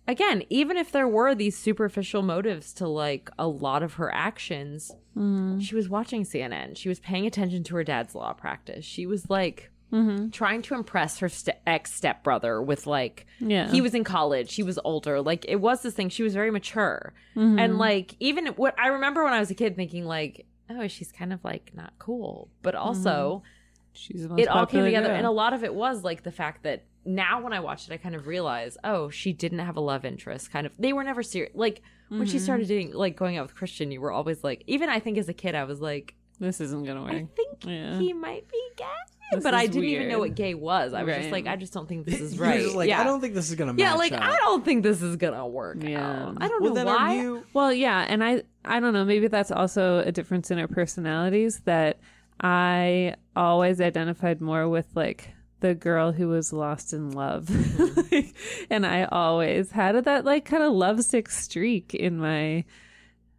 again, 0.08 0.42
even 0.50 0.76
if 0.76 0.90
there 0.90 1.06
were 1.06 1.34
these 1.34 1.56
superficial 1.56 2.22
motives 2.22 2.72
to 2.74 2.88
like 2.88 3.30
a 3.38 3.46
lot 3.46 3.82
of 3.82 3.94
her 3.94 4.12
actions, 4.12 4.90
mm-hmm. 5.16 5.60
she 5.60 5.74
was 5.74 5.88
watching 5.88 6.24
CNN. 6.24 6.76
She 6.76 6.88
was 6.88 6.98
paying 6.98 7.26
attention 7.26 7.62
to 7.64 7.76
her 7.76 7.84
dad's 7.84 8.14
law 8.14 8.32
practice. 8.32 8.84
She 8.84 9.06
was 9.06 9.30
like 9.30 9.70
Mm-hmm. 9.92 10.30
trying 10.30 10.62
to 10.62 10.74
impress 10.74 11.18
her 11.18 11.28
st- 11.28 11.56
ex 11.66 11.92
stepbrother 11.94 12.62
with 12.62 12.86
like 12.86 13.26
Yeah. 13.40 13.68
he 13.70 13.80
was 13.80 13.94
in 13.94 14.04
college, 14.04 14.54
he 14.54 14.62
was 14.62 14.78
older. 14.84 15.20
Like 15.20 15.44
it 15.48 15.56
was 15.56 15.82
this 15.82 15.94
thing. 15.94 16.08
She 16.10 16.22
was 16.22 16.32
very 16.34 16.50
mature, 16.50 17.12
mm-hmm. 17.36 17.58
and 17.58 17.78
like 17.78 18.14
even 18.20 18.46
what 18.48 18.78
I 18.78 18.88
remember 18.88 19.24
when 19.24 19.32
I 19.32 19.40
was 19.40 19.50
a 19.50 19.54
kid 19.54 19.76
thinking 19.76 20.04
like. 20.06 20.46
Oh, 20.72 20.86
she's 20.86 21.10
kind 21.10 21.32
of 21.32 21.42
like 21.42 21.72
not 21.74 21.92
cool, 21.98 22.48
but 22.62 22.76
also 22.76 23.42
mm-hmm. 23.42 23.46
She's 23.92 24.22
the 24.22 24.28
most 24.28 24.38
it 24.40 24.46
all 24.46 24.66
came 24.66 24.84
together 24.84 25.08
girl. 25.08 25.16
and 25.16 25.26
a 25.26 25.30
lot 25.32 25.52
of 25.52 25.64
it 25.64 25.74
was 25.74 26.04
like 26.04 26.22
the 26.22 26.30
fact 26.30 26.62
that 26.62 26.84
now 27.04 27.40
when 27.42 27.52
i 27.52 27.58
watched 27.58 27.90
it 27.90 27.92
i 27.92 27.96
kind 27.96 28.14
of 28.14 28.28
realized 28.28 28.78
oh 28.84 29.08
she 29.10 29.32
didn't 29.32 29.58
have 29.58 29.76
a 29.76 29.80
love 29.80 30.04
interest 30.04 30.52
kind 30.52 30.66
of 30.66 30.72
they 30.78 30.92
were 30.92 31.02
never 31.02 31.24
serious 31.24 31.50
like 31.56 31.82
when 32.08 32.20
Mm-hmm. 32.20 32.30
she 32.30 32.38
started 32.38 32.68
doing 32.68 32.92
like 32.92 33.16
going 33.16 33.36
out 33.36 33.46
with 33.48 33.56
christian 33.56 33.90
you 33.90 34.00
were 34.00 34.12
always 34.12 34.44
like 34.44 34.62
even 34.68 34.88
i 34.88 35.00
think 35.00 35.18
as 35.18 35.28
a 35.28 35.32
kid 35.32 35.56
i 35.56 35.64
was 35.64 35.80
like 35.80 36.14
this 36.38 36.60
isn't 36.60 36.84
gonna 36.84 37.02
work. 37.02 37.12
i 37.12 37.26
think 37.34 37.64
Yeah. 37.64 37.98
he 37.98 38.12
might 38.12 38.46
be 38.48 38.62
gay 38.76 38.84
This 39.32 39.42
but 39.44 39.54
i 39.54 39.66
didn't 39.66 39.84
even 39.88 40.08
know 40.08 40.18
what 40.18 40.34
gay 40.34 40.54
was 40.54 40.92
i 40.92 41.02
was 41.02 41.16
just 41.16 41.30
like 41.30 41.46
i 41.46 41.56
just 41.56 41.72
don't 41.72 41.88
think 41.88 42.04
this 42.06 42.20
is 42.20 42.38
right 42.38 42.60
just 42.60 42.74
like, 42.74 42.88
yeah 42.88 43.00
I 43.00 43.04
don't 43.04 43.20
think 43.20 43.34
this 43.34 43.48
is 43.48 43.54
gonna 43.54 43.72
match 43.72 43.80
yeah 43.80 43.94
like 43.94 44.12
up. 44.12 44.22
i 44.22 44.36
don't 44.36 44.64
think 44.64 44.82
this 44.82 45.02
is 45.02 45.16
gonna 45.16 45.46
work 45.46 45.78
Yeah. 45.82 46.26
out. 46.28 46.38
i 46.40 46.48
don't 46.48 46.62
well, 46.62 46.70
know 46.70 46.74
then 46.74 46.86
why 46.86 47.14
you? 47.14 47.44
Well, 47.52 47.72
yeah, 47.72 48.06
and 48.08 48.22
I 48.24 48.42
I 48.64 48.80
don't 48.80 48.92
know, 48.92 49.04
maybe 49.04 49.28
that's 49.28 49.50
also 49.50 50.00
a 50.00 50.12
difference 50.12 50.50
in 50.50 50.58
our 50.58 50.68
personalities 50.68 51.60
that 51.64 51.98
I 52.40 53.14
always 53.36 53.80
identified 53.80 54.40
more 54.40 54.68
with 54.68 54.86
like 54.94 55.30
the 55.60 55.74
girl 55.74 56.12
who 56.12 56.28
was 56.28 56.52
lost 56.52 56.92
in 56.92 57.10
love. 57.10 57.46
Mm-hmm. 57.46 58.14
Like, 58.14 58.34
and 58.70 58.86
I 58.86 59.04
always 59.04 59.70
had 59.70 60.04
that 60.04 60.24
like 60.24 60.44
kind 60.44 60.62
of 60.62 60.72
lovesick 60.72 61.28
streak 61.30 61.94
in 61.94 62.18
my 62.18 62.64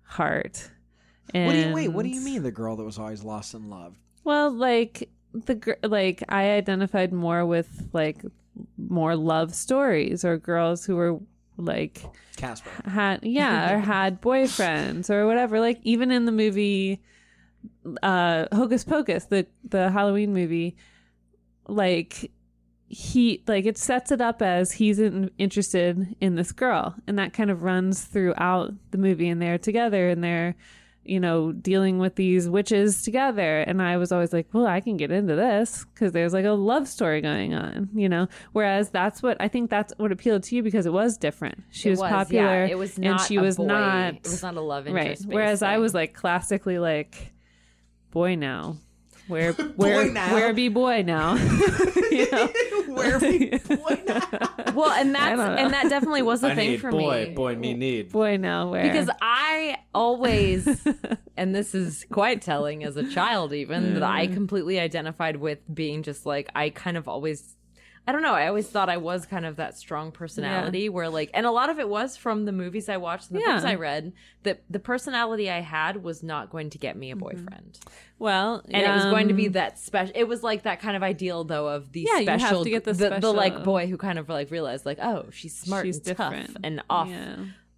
heart. 0.03 0.69
And, 1.33 1.47
What 1.47 1.53
do 1.53 1.59
you 1.59 1.73
wait? 1.73 1.87
What 1.89 2.03
do 2.03 2.09
you 2.09 2.21
mean 2.21 2.43
the 2.43 2.51
girl 2.51 2.75
that 2.75 2.83
was 2.83 2.99
always 2.99 3.23
lost 3.23 3.53
in 3.53 3.69
love? 3.69 3.95
Well, 4.23 4.51
like 4.51 5.09
the 5.34 5.77
like 5.84 6.23
I 6.29 6.51
identified 6.51 7.13
more 7.13 7.45
with 7.45 7.89
like 7.93 8.23
more 8.77 9.15
love 9.15 9.53
stories 9.53 10.25
or 10.25 10.38
girls 10.38 10.86
who 10.86 10.95
were 10.95 11.19
like 11.57 12.03
Casper. 12.36 12.69
had 12.89 13.19
yeah 13.23 13.73
or 13.73 13.79
had 13.93 14.21
boyfriends 14.21 15.09
or 15.09 15.27
whatever 15.27 15.59
like 15.59 15.79
even 15.84 16.11
in 16.11 16.25
the 16.25 16.32
movie 16.32 17.01
uh 18.01 18.45
hocus 18.51 18.84
pocus 18.84 19.25
the 19.25 19.45
the 19.67 19.91
halloween 19.91 20.34
movie 20.34 20.75
like 21.67 22.32
he 22.88 23.43
like 23.47 23.65
it 23.65 23.77
sets 23.77 24.11
it 24.11 24.19
up 24.19 24.41
as 24.41 24.73
he's 24.73 24.99
in, 24.99 25.32
interested 25.38 26.15
in 26.19 26.36
this 26.36 26.51
girl 26.51 26.95
and 27.07 27.17
that 27.17 27.34
kind 27.34 27.49
of 27.49 27.63
runs 27.63 28.03
throughout 28.03 28.73
the 28.91 28.97
movie 28.97 29.29
and 29.29 29.41
they're 29.41 29.57
together 29.57 30.09
and 30.09 30.23
they're 30.23 30.55
you 31.03 31.19
know 31.19 31.51
dealing 31.51 31.97
with 31.97 32.15
these 32.15 32.47
witches 32.49 33.01
together. 33.03 33.61
And 33.61 33.81
i 33.81 33.97
was 33.97 34.11
always 34.11 34.33
like 34.33 34.47
well 34.53 34.67
i 34.67 34.79
can 34.79 34.97
get 34.97 35.11
into 35.11 35.35
this 35.35 35.85
because 35.93 36.11
there's 36.11 36.33
like 36.33 36.45
a 36.45 36.51
love 36.51 36.87
story 36.87 37.21
going 37.21 37.53
on 37.53 37.89
you 37.93 38.07
know? 38.07 38.27
Whereas 38.51 38.89
that's 38.89 39.21
what 39.23 39.37
i 39.39 39.47
think 39.47 39.69
that's 39.69 39.93
what 39.97 40.11
appealed 40.11 40.43
to 40.43 40.55
you 40.55 40.63
because 40.63 40.85
it 40.85 40.93
was 40.93 41.17
different. 41.17 41.63
She 41.71 41.89
was, 41.89 41.99
yeah. 41.99 42.09
popular 42.09 42.65
it 42.65 42.77
was 42.77 42.95
and 42.95 43.05
not 43.05 43.27
she 43.27 43.35
a 43.37 43.41
was 43.41 43.57
boy- 43.57 43.65
not 43.65 44.13
it 44.15 44.23
was 44.23 44.43
not 44.43 44.55
a 44.55 44.61
love 44.61 44.85
right. 44.85 45.07
interest 45.07 45.25
whereas 45.27 45.61
i 45.61 45.77
was 45.77 45.93
like 45.93 46.13
classically 46.13 46.79
like 46.79 47.33
boy 48.11 48.35
now 48.35 48.77
where 49.32 49.53
where 49.75 50.11
now? 50.11 50.34
where 50.34 50.53
be 50.53 50.67
boy 50.67 51.01
now 51.01 51.36
you 52.11 52.29
know? 52.32 52.49
Where 52.88 53.19
be 53.19 53.57
boy 53.57 54.01
now? 54.05 54.21
well 54.75 54.91
and 54.91 55.15
that's 55.15 55.39
and 55.39 55.73
that 55.73 55.89
definitely 55.89 56.21
was 56.21 56.41
the 56.41 56.51
I 56.51 56.55
thing 56.55 56.71
need 56.71 56.82
for 56.82 56.91
boy, 56.91 57.27
me 57.29 57.34
boy 57.34 57.55
me 57.55 57.73
need. 57.73 58.11
boy 58.11 58.38
now 58.38 58.69
where 58.69 58.84
because 58.84 59.09
I 59.21 59.77
always, 59.93 60.86
and 61.38 61.55
this 61.55 61.73
is 61.75 62.05
quite 62.11 62.41
telling 62.41 62.84
as 62.84 62.97
a 62.97 63.09
child, 63.09 63.53
even 63.53 63.93
that 63.95 64.03
I 64.03 64.27
mm. 64.27 64.34
completely 64.34 64.79
identified 64.79 65.38
with 65.38 65.59
being 65.73 66.03
just 66.03 66.25
like 66.25 66.49
I 66.55 66.69
kind 66.69 66.97
of 66.97 67.07
always. 67.07 67.55
I 68.12 68.14
don't 68.14 68.24
know. 68.24 68.34
I 68.34 68.47
always 68.47 68.68
thought 68.68 68.89
I 68.89 68.97
was 68.97 69.26
kind 69.26 69.45
of 69.45 69.55
that 69.55 69.78
strong 69.78 70.12
personality 70.12 70.89
where 70.89 71.07
like 71.07 71.30
and 71.34 71.45
a 71.45 71.51
lot 71.51 71.70
of 71.70 71.80
it 71.80 71.88
was 71.88 72.18
from 72.18 72.43
the 72.43 72.51
movies 72.51 72.89
I 72.89 72.97
watched 72.97 73.30
and 73.30 73.38
the 73.39 73.41
Yeah. 73.41 73.53
books 73.53 73.64
I 73.64 73.76
read 73.76 74.12
that 74.43 74.64
the 74.70 74.80
personality 74.80 75.49
I 75.49 75.62
had 75.62 76.03
was 76.03 76.22
not 76.22 76.49
going 76.49 76.70
to 76.72 76.78
get 76.78 76.97
me 76.97 77.09
a 77.12 77.16
boyfriend. 77.16 77.80
well 78.20 78.62
And 78.70 78.84
it 78.86 78.89
was 78.93 79.05
going 79.05 79.30
to 79.30 79.34
be 79.34 79.47
um, 79.47 79.53
that 79.53 79.80
special 79.80 80.12
it 80.14 80.26
was 80.26 80.43
like 80.43 80.64
that 80.64 80.82
kind 80.82 80.97
of 80.97 81.03
ideal 81.03 81.45
though 81.45 81.70
of 81.70 81.93
the 81.93 82.01
Yeah, 82.01 82.20
you 82.20 82.28
have 82.30 82.41
special 82.41 82.64
to 82.66 82.70
get 82.70 82.84
the 82.84 82.91
the, 82.91 83.20
the 83.20 83.32
like 83.32 83.64
boy 83.64 83.88
who 83.88 83.95
kind 83.95 84.20
of 84.20 84.28
like 84.28 84.51
realized 84.51 84.86
like 84.86 84.99
oh 85.01 85.28
she's 85.32 85.57
smart 85.57 85.86
she's 85.86 86.05
and 86.05 86.18
tough 86.18 86.55
and 86.66 86.84
off 86.89 87.07
Yeah. 87.07 87.36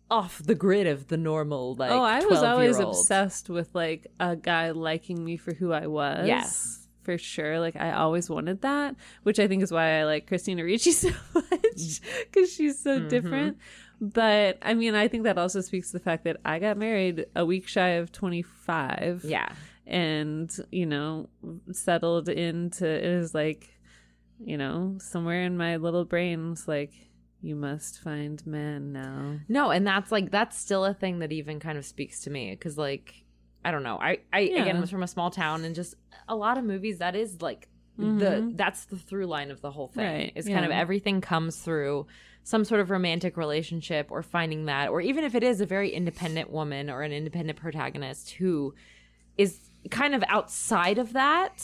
off 0.09 0.41
the 0.43 0.55
grid 0.55 0.87
of 0.87 1.09
the 1.09 1.17
normal 1.17 1.75
like 1.75 1.91
oh, 1.91 2.01
I 2.01 2.25
was 2.25 2.41
always 2.41 2.79
obsessed 2.79 3.51
with 3.51 3.69
like 3.75 4.07
a 4.19 4.35
guy 4.35 4.71
liking 4.71 5.23
me 5.23 5.37
for 5.37 5.53
who 5.53 5.71
I 5.71 5.85
was. 5.85 6.25
Yes. 6.27 6.82
For 7.03 7.17
sure. 7.17 7.59
Like 7.59 7.75
I 7.75 7.91
always 7.93 8.29
wanted 8.29 8.61
that, 8.61 8.95
which 9.23 9.39
I 9.39 9.47
think 9.47 9.61
is 9.63 9.71
why 9.71 9.99
I 9.99 10.03
like 10.05 10.27
Christina 10.27 10.63
Ricci 10.63 10.91
so 11.03 11.09
much 11.35 12.01
because 12.25 12.51
she's 12.53 12.79
so 12.81 12.99
Mm-hmm. 12.99 13.07
different. 13.09 13.57
But 14.01 14.57
I 14.61 14.73
mean, 14.73 14.95
I 14.95 15.07
think 15.07 15.23
that 15.23 15.37
also 15.37 15.61
speaks 15.61 15.91
to 15.91 15.97
the 15.97 16.03
fact 16.03 16.23
that 16.25 16.37
I 16.43 16.59
got 16.59 16.77
married 16.77 17.25
a 17.35 17.45
week 17.45 17.67
shy 17.67 17.89
of 17.89 18.11
25. 18.11 19.23
Yeah. 19.25 19.49
And, 19.85 20.53
you 20.71 20.85
know, 20.85 21.29
settled 21.71 22.29
into 22.29 22.87
it 22.87 23.03
is 23.03 23.33
like, 23.33 23.69
you 24.39 24.57
know, 24.57 24.97
somewhere 24.99 25.43
in 25.43 25.57
my 25.57 25.75
little 25.77 26.05
brain 26.05 26.49
was 26.51 26.67
like, 26.67 26.91
you 27.41 27.55
must 27.55 27.99
find 27.99 28.45
man 28.47 28.93
now. 28.93 29.39
No, 29.49 29.69
and 29.71 29.85
that's 29.85 30.11
like 30.11 30.31
that's 30.31 30.57
still 30.57 30.85
a 30.85 30.93
thing 30.93 31.19
that 31.19 31.33
even 31.33 31.59
kind 31.59 31.77
of 31.77 31.85
speaks 31.85 32.21
to 32.21 32.29
me 32.29 32.51
because 32.51 32.77
like 32.77 33.22
I 33.65 33.71
don't 33.71 33.83
know. 33.83 33.97
I 34.01 34.19
I 34.31 34.39
Yeah. 34.41 34.61
again 34.61 34.81
was 34.81 34.89
from 34.89 35.03
a 35.03 35.07
small 35.07 35.29
town 35.31 35.63
and 35.65 35.73
just 35.75 35.95
a 36.27 36.35
lot 36.35 36.57
of 36.57 36.63
movies 36.63 36.99
that 36.99 37.15
is 37.15 37.41
like 37.41 37.67
the 37.97 38.51
that's 38.55 38.85
the 38.85 38.97
through 38.97 39.27
line 39.27 39.51
of 39.51 39.61
the 39.61 39.69
whole 39.71 39.87
thing. 39.87 40.03
Mm-hmm. 40.05 40.17
Right, 40.21 40.31
Is 40.35 40.47
kind 40.47 40.65
of 40.65 40.71
everything 40.71 41.21
comes 41.21 41.57
through 41.57 42.07
some 42.43 42.65
sort 42.65 42.81
of 42.81 42.89
romantic 42.89 43.37
relationship 43.37 44.07
or 44.11 44.21
finding 44.23 44.65
that 44.65 44.89
or 44.89 44.99
even 44.99 45.23
if 45.23 45.35
it 45.35 45.43
is 45.43 45.61
a 45.61 45.65
very 45.65 45.91
independent 45.91 46.49
woman 46.49 46.89
or 46.89 47.03
an 47.03 47.11
independent 47.13 47.57
protagonist 47.59 48.31
who 48.31 48.73
is 49.37 49.59
kind 49.91 50.13
of 50.15 50.23
outside 50.27 50.97
of 50.97 51.13
that 51.13 51.63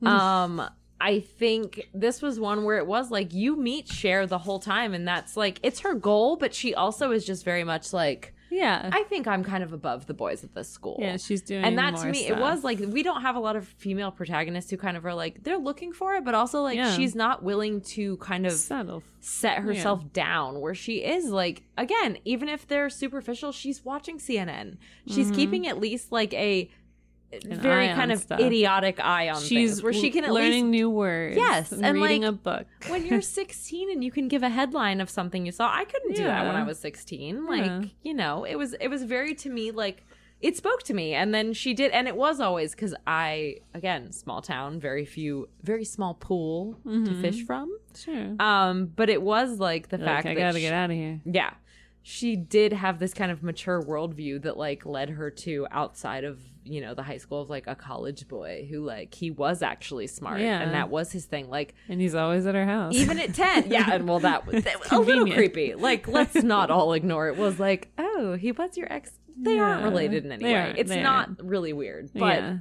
Hmm. 0.00 0.06
um 0.06 0.70
I 1.00 1.20
think 1.20 1.88
this 1.92 2.22
was 2.22 2.38
one 2.38 2.64
where 2.64 2.78
it 2.78 2.86
was 2.86 3.10
like 3.10 3.32
you 3.34 3.56
meet 3.56 3.88
Cher 3.88 4.26
the 4.26 4.38
whole 4.38 4.58
time 4.58 4.92
and 4.94 5.08
that's 5.08 5.36
like 5.36 5.58
it's 5.62 5.80
her 5.80 5.94
goal 5.94 6.36
but 6.36 6.54
she 6.54 6.74
also 6.74 7.10
is 7.12 7.24
just 7.24 7.44
very 7.44 7.64
much 7.64 7.92
like 7.94 8.34
Yeah. 8.50 8.90
I 8.92 9.02
think 9.04 9.26
I'm 9.26 9.42
kind 9.42 9.62
of 9.62 9.72
above 9.72 10.06
the 10.06 10.14
boys 10.14 10.44
at 10.44 10.54
this 10.54 10.68
school. 10.68 10.96
yeah, 11.00 11.16
she's 11.16 11.42
doing 11.42 11.64
and 11.64 11.78
that 11.78 11.96
to 11.96 12.06
me 12.06 12.26
it 12.26 12.38
was 12.38 12.64
like 12.64 12.78
we 12.78 13.02
don't 13.02 13.22
have 13.22 13.36
a 13.36 13.40
lot 13.40 13.56
of 13.56 13.66
female 13.66 14.10
protagonists 14.10 14.70
who 14.70 14.76
kind 14.76 14.96
of 14.96 15.04
are 15.04 15.14
like 15.14 15.42
they're 15.42 15.58
looking 15.58 15.92
for 15.92 16.14
it 16.14 16.24
but 16.24 16.34
also 16.34 16.62
like 16.62 16.76
Yeah. 16.76 16.92
she's 16.94 17.14
not 17.14 17.42
willing 17.42 17.80
to 17.82 18.16
kind 18.18 18.46
of 18.46 18.52
subtle. 18.52 19.02
set 19.20 19.58
herself 19.58 20.12
down 20.12 20.60
where 20.60 20.74
she 20.74 21.04
is 21.04 21.30
like 21.30 21.62
again 21.76 22.18
even 22.24 22.48
if 22.48 22.66
they're 22.66 22.90
superficial 22.90 23.52
she's 23.52 23.84
watching 23.84 24.18
cnn 24.18 24.76
she's 25.06 25.26
mm-hmm. 25.26 25.36
keeping 25.36 25.66
at 25.66 25.80
least 25.80 26.12
like 26.12 26.32
a 26.34 26.70
very 27.44 27.88
kind 27.88 28.12
of 28.12 28.20
stuff. 28.20 28.40
idiotic 28.40 28.98
eye 29.00 29.28
on 29.28 29.40
She's 29.42 29.70
things 29.72 29.82
where 29.82 29.92
she 29.92 30.10
can 30.10 30.24
at 30.24 30.32
learning 30.32 30.64
least 30.70 30.70
new 30.70 30.90
words. 30.90 31.36
Yes, 31.36 31.72
and, 31.72 31.84
and, 31.84 32.00
reading 32.00 32.22
like, 32.22 32.28
a 32.30 32.32
book. 32.32 32.66
when 32.88 33.04
you're 33.04 33.20
16 33.20 33.90
and 33.90 34.02
you 34.04 34.10
can 34.10 34.28
give 34.28 34.42
a 34.42 34.48
headline 34.48 35.00
of 35.00 35.10
something 35.10 35.44
you 35.44 35.52
saw 35.52 35.68
i 35.72 35.84
couldn't 35.84 36.14
do 36.14 36.24
that 36.24 36.46
when 36.46 36.54
i 36.56 36.62
was 36.62 36.78
16 36.78 37.46
like 37.46 37.64
Yeah. 37.66 37.82
you 38.02 38.14
know 38.14 38.44
it 38.44 38.56
was 38.56 38.74
it 38.74 38.88
was 38.88 39.02
very 39.04 39.34
to 39.36 39.50
me 39.50 39.70
like 39.70 40.04
it 40.40 40.56
spoke 40.56 40.82
to 40.84 40.94
me 40.94 41.14
and 41.14 41.34
then 41.34 41.52
she 41.52 41.74
did 41.74 41.90
and 41.92 42.06
it 42.06 42.14
was 42.16 42.40
always 42.40 42.74
because 42.74 42.94
i 43.06 43.56
again 43.74 44.12
small 44.12 44.40
town 44.42 44.78
very 44.78 45.04
few 45.04 45.48
very 45.62 45.84
small 45.84 46.14
pool 46.14 46.78
to 46.84 47.20
fish 47.20 47.42
from 47.44 47.76
sure. 47.96 48.34
um 48.40 48.86
but 48.94 49.08
it 49.10 49.20
was 49.22 49.58
like 49.58 49.88
the 49.88 49.98
Like, 49.98 50.06
fact 50.06 50.26
I 50.26 50.34
that 50.34 50.40
gotta 50.40 50.54
she- 50.58 50.60
get 50.62 50.72
out 50.74 50.90
of 50.90 50.96
here. 50.96 51.20
yeah 51.24 51.54
she 52.02 52.36
did 52.36 52.72
have 52.72 52.98
this 53.00 53.12
kind 53.12 53.32
of 53.32 53.42
mature 53.42 53.82
worldview 53.82 54.42
that 54.42 54.56
like 54.56 54.86
led 54.86 55.10
her 55.10 55.30
to 55.30 55.66
outside 55.72 56.22
of 56.24 56.38
you 56.66 56.80
know 56.80 56.94
the 56.94 57.02
high 57.02 57.16
school 57.18 57.40
of 57.40 57.48
like 57.50 57.66
a 57.66 57.74
college 57.74 58.26
boy 58.28 58.66
who 58.70 58.80
like 58.84 59.14
he 59.14 59.30
was 59.30 59.62
actually 59.62 60.06
smart 60.06 60.40
Yeah. 60.40 60.60
and 60.60 60.74
that 60.74 60.90
was 60.90 61.12
his 61.12 61.24
thing 61.24 61.48
like 61.48 61.74
And 61.88 62.00
he's 62.00 62.14
always 62.14 62.46
at 62.46 62.54
her 62.54 62.64
house. 62.66 62.94
even 62.94 63.18
at 63.18 63.34
10 63.34 63.70
yeah 63.70 63.90
and 63.92 64.08
well 64.08 64.18
that 64.20 64.46
was 64.46 64.64
that 64.64 64.78
was 64.80 64.90
a 64.90 64.98
little 64.98 65.30
creepy 65.32 65.74
like 65.74 66.08
let's 66.08 66.34
not 66.42 66.70
all 66.70 66.92
ignore 66.92 67.28
it 67.28 67.36
was 67.36 67.58
like 67.60 67.90
oh 67.98 68.34
he 68.34 68.52
was 68.52 68.76
your 68.76 68.92
ex 68.92 69.12
they 69.38 69.58
aren't 69.58 69.84
related 69.84 70.24
in 70.24 70.32
any 70.32 70.44
they 70.44 70.52
way 70.52 70.58
aren't, 70.60 70.78
it's 70.78 70.88
they 70.90 71.02
not 71.02 71.28
aren't. 71.28 71.42
really 71.42 71.72
weird 71.72 72.10
but 72.14 72.20
yeah. 72.42 72.56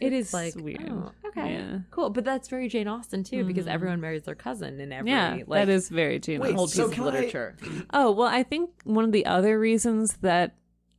It's 0.00 0.34
like 0.34 0.54
weird. 0.54 0.86
oh, 0.90 1.12
okay, 1.28 1.54
Yeah. 1.54 1.78
cool. 1.90 2.10
But 2.10 2.22
that's 2.26 2.48
very 2.48 2.68
Jane 2.68 2.88
Austen 2.88 3.24
too, 3.24 3.42
because 3.44 3.64
Mhm. 3.64 3.70
everyone 3.72 4.02
marries 4.02 4.24
their 4.24 4.34
cousin 4.34 4.80
in 4.80 4.92
every 4.92 5.10
yeah, 5.10 5.38
like 5.46 5.64
that 5.64 5.70
is 5.72 5.88
very 5.88 6.18
Jane 6.18 6.40
Wait, 6.40 6.48
Austen. 6.54 6.56
whole 6.58 6.66
so 6.68 6.82
piece 6.82 6.88
of 6.90 6.94
can 6.94 7.02
I- 7.04 7.06
literature. 7.06 7.56
Oh, 7.94 8.10
well, 8.10 8.28
I 8.28 8.42
think 8.42 8.68
one 8.84 9.04
of 9.06 9.12
the 9.12 9.24
other 9.24 9.58
reasons 9.58 10.18
that 10.18 10.56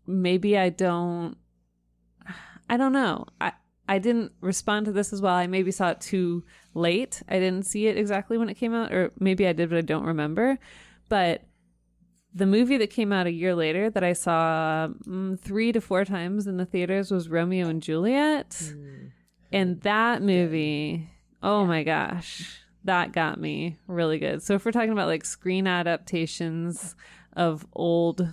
maybe 0.08 0.58
I 0.58 0.70
don't 0.70 1.38
I 2.70 2.78
don't 2.78 2.94
know. 2.94 3.26
I 3.42 3.54
I 3.88 3.98
didn't 3.98 4.34
respond 4.40 4.86
to 4.86 4.92
this 4.92 5.12
as 5.12 5.22
well. 5.22 5.34
I 5.34 5.48
maybe 5.48 5.72
saw 5.72 5.90
it 5.90 6.00
too 6.00 6.44
late. 6.76 7.24
I 7.28 7.40
didn't 7.40 7.66
see 7.66 7.88
it 7.88 7.98
exactly 7.98 8.38
when 8.38 8.48
it 8.48 8.54
came 8.54 8.74
out 8.74 8.94
or 8.94 9.12
maybe 9.20 9.48
I 9.48 9.54
did 9.54 9.70
but 9.70 9.80
I 9.80 9.82
don't 9.82 10.06
remember. 10.06 10.60
But 11.10 11.44
the 12.32 12.46
movie 12.46 12.78
that 12.78 12.92
came 12.92 13.12
out 13.12 13.26
a 13.26 13.32
year 13.32 13.56
later 13.56 13.90
that 13.90 14.04
I 14.04 14.14
saw 14.14 14.90
mm, 15.08 15.40
3 15.40 15.72
to 15.72 15.82
4 15.82 16.06
times 16.06 16.46
in 16.46 16.58
the 16.58 16.66
theaters 16.66 17.10
was 17.10 17.30
Romeo 17.30 17.68
and 17.68 17.82
Juliet. 17.82 18.50
Mm. 18.52 19.12
And 19.52 19.82
that 19.82 20.22
movie, 20.22 21.10
oh 21.42 21.66
my 21.66 21.82
gosh, 21.82 22.60
that 22.84 23.12
got 23.12 23.40
me 23.40 23.80
really 23.88 24.20
good. 24.20 24.44
So 24.44 24.54
if 24.54 24.64
we're 24.64 24.72
talking 24.72 24.92
about 24.92 25.08
like 25.08 25.26
screen 25.26 25.66
adaptations 25.66 26.96
of 27.34 27.66
old 27.74 28.28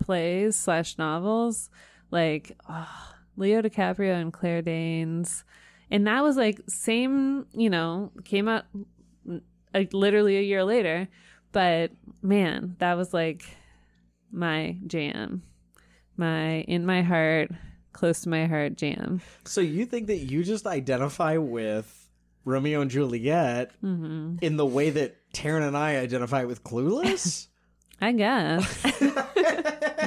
plays 0.00 0.56
slash 0.56 0.98
novels, 0.98 1.70
like 2.10 2.56
oh, 2.68 3.14
Leo 3.36 3.62
DiCaprio 3.62 4.14
and 4.20 4.32
Claire 4.32 4.62
Danes, 4.62 5.44
and 5.90 6.06
that 6.06 6.22
was 6.22 6.36
like 6.36 6.60
same, 6.68 7.46
you 7.52 7.70
know, 7.70 8.12
came 8.24 8.48
out 8.48 8.64
like 9.74 9.92
literally 9.92 10.36
a 10.38 10.42
year 10.42 10.64
later, 10.64 11.08
but 11.52 11.90
man, 12.22 12.76
that 12.78 12.96
was 12.96 13.12
like 13.12 13.44
my 14.32 14.76
jam, 14.86 15.42
my 16.16 16.60
in 16.62 16.86
my 16.86 17.02
heart, 17.02 17.50
close 17.92 18.22
to 18.22 18.28
my 18.28 18.46
heart 18.46 18.76
jam. 18.76 19.20
So 19.44 19.60
you 19.60 19.86
think 19.86 20.06
that 20.08 20.18
you 20.18 20.44
just 20.44 20.66
identify 20.66 21.36
with 21.36 22.08
Romeo 22.44 22.80
and 22.80 22.90
Juliet 22.90 23.72
hmm 23.80 24.36
in 24.40 24.56
the 24.56 24.66
way 24.66 24.90
that 24.90 25.16
Taryn 25.32 25.66
and 25.66 25.76
I 25.76 25.96
identify 25.96 26.44
with 26.44 26.62
Clueless? 26.62 27.48
I 28.00 28.12
guess. 28.12 28.84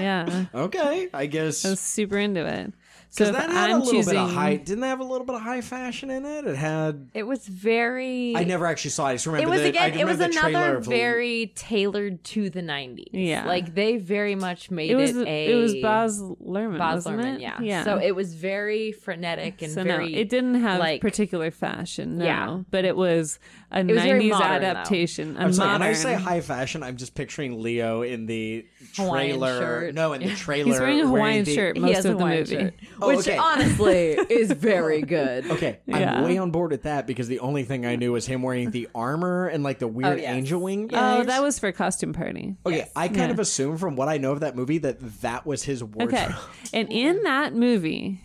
yeah. 0.01 0.45
okay, 0.55 1.09
I 1.13 1.25
guess 1.25 1.65
I 1.65 1.71
was 1.71 1.79
super 1.79 2.17
into 2.17 2.45
it. 2.45 2.73
So 3.11 3.23
if 3.23 3.31
that 3.31 3.49
had 3.49 3.71
I'm 3.71 3.77
a 3.77 3.79
little 3.83 3.91
choosing, 3.91 4.13
bit 4.13 4.21
of 4.21 4.31
high. 4.33 4.57
Didn't 4.57 4.81
that 4.81 4.89
have 4.89 4.99
a 4.99 5.03
little 5.03 5.25
bit 5.25 5.33
of 5.33 5.41
high 5.41 5.61
fashion 5.61 6.11
in 6.11 6.25
it? 6.25 6.45
It 6.45 6.55
had. 6.55 7.09
It 7.15 7.23
was 7.23 7.47
very. 7.47 8.35
I 8.35 8.43
never 8.43 8.67
actually 8.67 8.91
saw 8.91 9.07
it. 9.07 9.09
I 9.09 9.13
just 9.15 9.25
remember 9.25 9.47
It 9.47 9.49
was 9.49 9.61
the, 9.63 9.69
again. 9.69 9.93
It 9.97 10.05
was 10.05 10.17
remember 10.19 10.33
the 10.35 10.39
trailer 10.39 10.59
another 10.59 10.77
of 10.77 10.83
the- 10.85 10.89
very 10.91 11.51
tailored 11.55 12.23
to 12.25 12.51
the 12.51 12.61
'90s. 12.61 13.07
Yeah. 13.11 13.47
like 13.47 13.73
they 13.73 13.97
very 13.97 14.35
much 14.35 14.69
made 14.69 14.91
it 14.91 14.95
was 14.95 15.17
a. 15.17 15.51
it 15.51 15.55
was 15.55 15.73
Baz 15.77 16.21
Luhrmann, 16.21 16.77
Baz 16.77 16.97
wasn't 17.05 17.21
Luhrmann, 17.21 17.35
it? 17.37 17.41
yeah. 17.41 17.59
yeah. 17.61 17.83
So 17.83 17.97
it 17.97 18.11
was 18.15 18.35
very 18.35 18.91
frenetic 18.91 19.63
and 19.63 19.71
So 19.71 19.83
very. 19.83 20.11
no, 20.11 20.17
it 20.19 20.29
didn't 20.29 20.61
have 20.61 20.79
like- 20.79 21.01
particular 21.01 21.49
fashion, 21.49 22.19
no. 22.19 22.25
Yeah. 22.25 22.59
But 22.69 22.85
it 22.85 22.95
was 22.95 23.39
a 23.71 23.83
was 23.83 24.01
very 24.01 24.23
'90s 24.23 24.29
modern, 24.31 24.61
though. 24.61 24.67
adaptation. 24.67 25.37
A 25.37 25.41
I'm 25.41 25.53
sorry, 25.53 25.71
when 25.73 25.81
I 25.83 25.93
say 25.93 26.13
high 26.15 26.41
fashion, 26.41 26.81
I'm 26.83 26.97
just 26.97 27.13
picturing 27.15 27.61
Leo 27.61 28.01
in 28.01 28.25
the 28.25 28.65
trailer. 28.93 29.59
shirt. 29.59 29.95
No, 29.95 30.13
in 30.13 30.21
the 30.23 30.35
trailer. 30.35 30.71
He's 30.71 30.79
wearing 30.79 31.01
a 31.01 31.07
Hawaiian 31.07 31.45
the- 31.45 31.53
shirt 31.55 31.77
he 31.77 31.81
most 31.83 31.95
has 31.95 32.05
of 32.05 32.15
a 32.15 32.17
the 32.17 32.25
movie. 32.25 32.55
shirt, 32.55 32.73
Oh, 33.01 33.07
which 33.09 33.19
okay. 33.19 33.37
honestly 33.37 34.11
is 34.29 34.51
very 34.51 35.01
good. 35.01 35.49
Okay, 35.51 35.79
I'm 35.91 36.23
way 36.23 36.37
on 36.37 36.51
board 36.51 36.71
with 36.71 36.83
that 36.83 37.05
because 37.07 37.27
the 37.27 37.39
only 37.39 37.63
thing 37.63 37.85
I 37.85 37.95
knew 37.95 38.11
was 38.13 38.25
him 38.25 38.41
wearing 38.41 38.71
the 38.71 38.89
armor 38.95 39.47
and 39.47 39.63
like 39.63 39.79
the 39.79 39.87
weird 39.87 40.19
yes. 40.19 40.33
angel 40.33 40.61
wing. 40.61 40.89
Oh, 40.93 41.23
that 41.23 41.41
was 41.41 41.59
for 41.59 41.71
costume 41.71 42.13
party. 42.13 42.55
Okay, 42.65 42.87
I 42.95 43.07
kind 43.07 43.19
Yeah. 43.19 43.29
of 43.31 43.39
assume 43.39 43.77
from 43.77 43.95
what 43.95 44.07
I 44.09 44.17
know 44.17 44.31
of 44.31 44.39
that 44.41 44.55
movie 44.55 44.79
that 44.79 44.97
that 45.21 45.45
was 45.45 45.63
his 45.63 45.83
wardrobe. 45.83 46.13
Okay, 46.13 46.27
and 46.73 46.91
in 46.91 47.23
that 47.23 47.53
movie, 47.53 48.21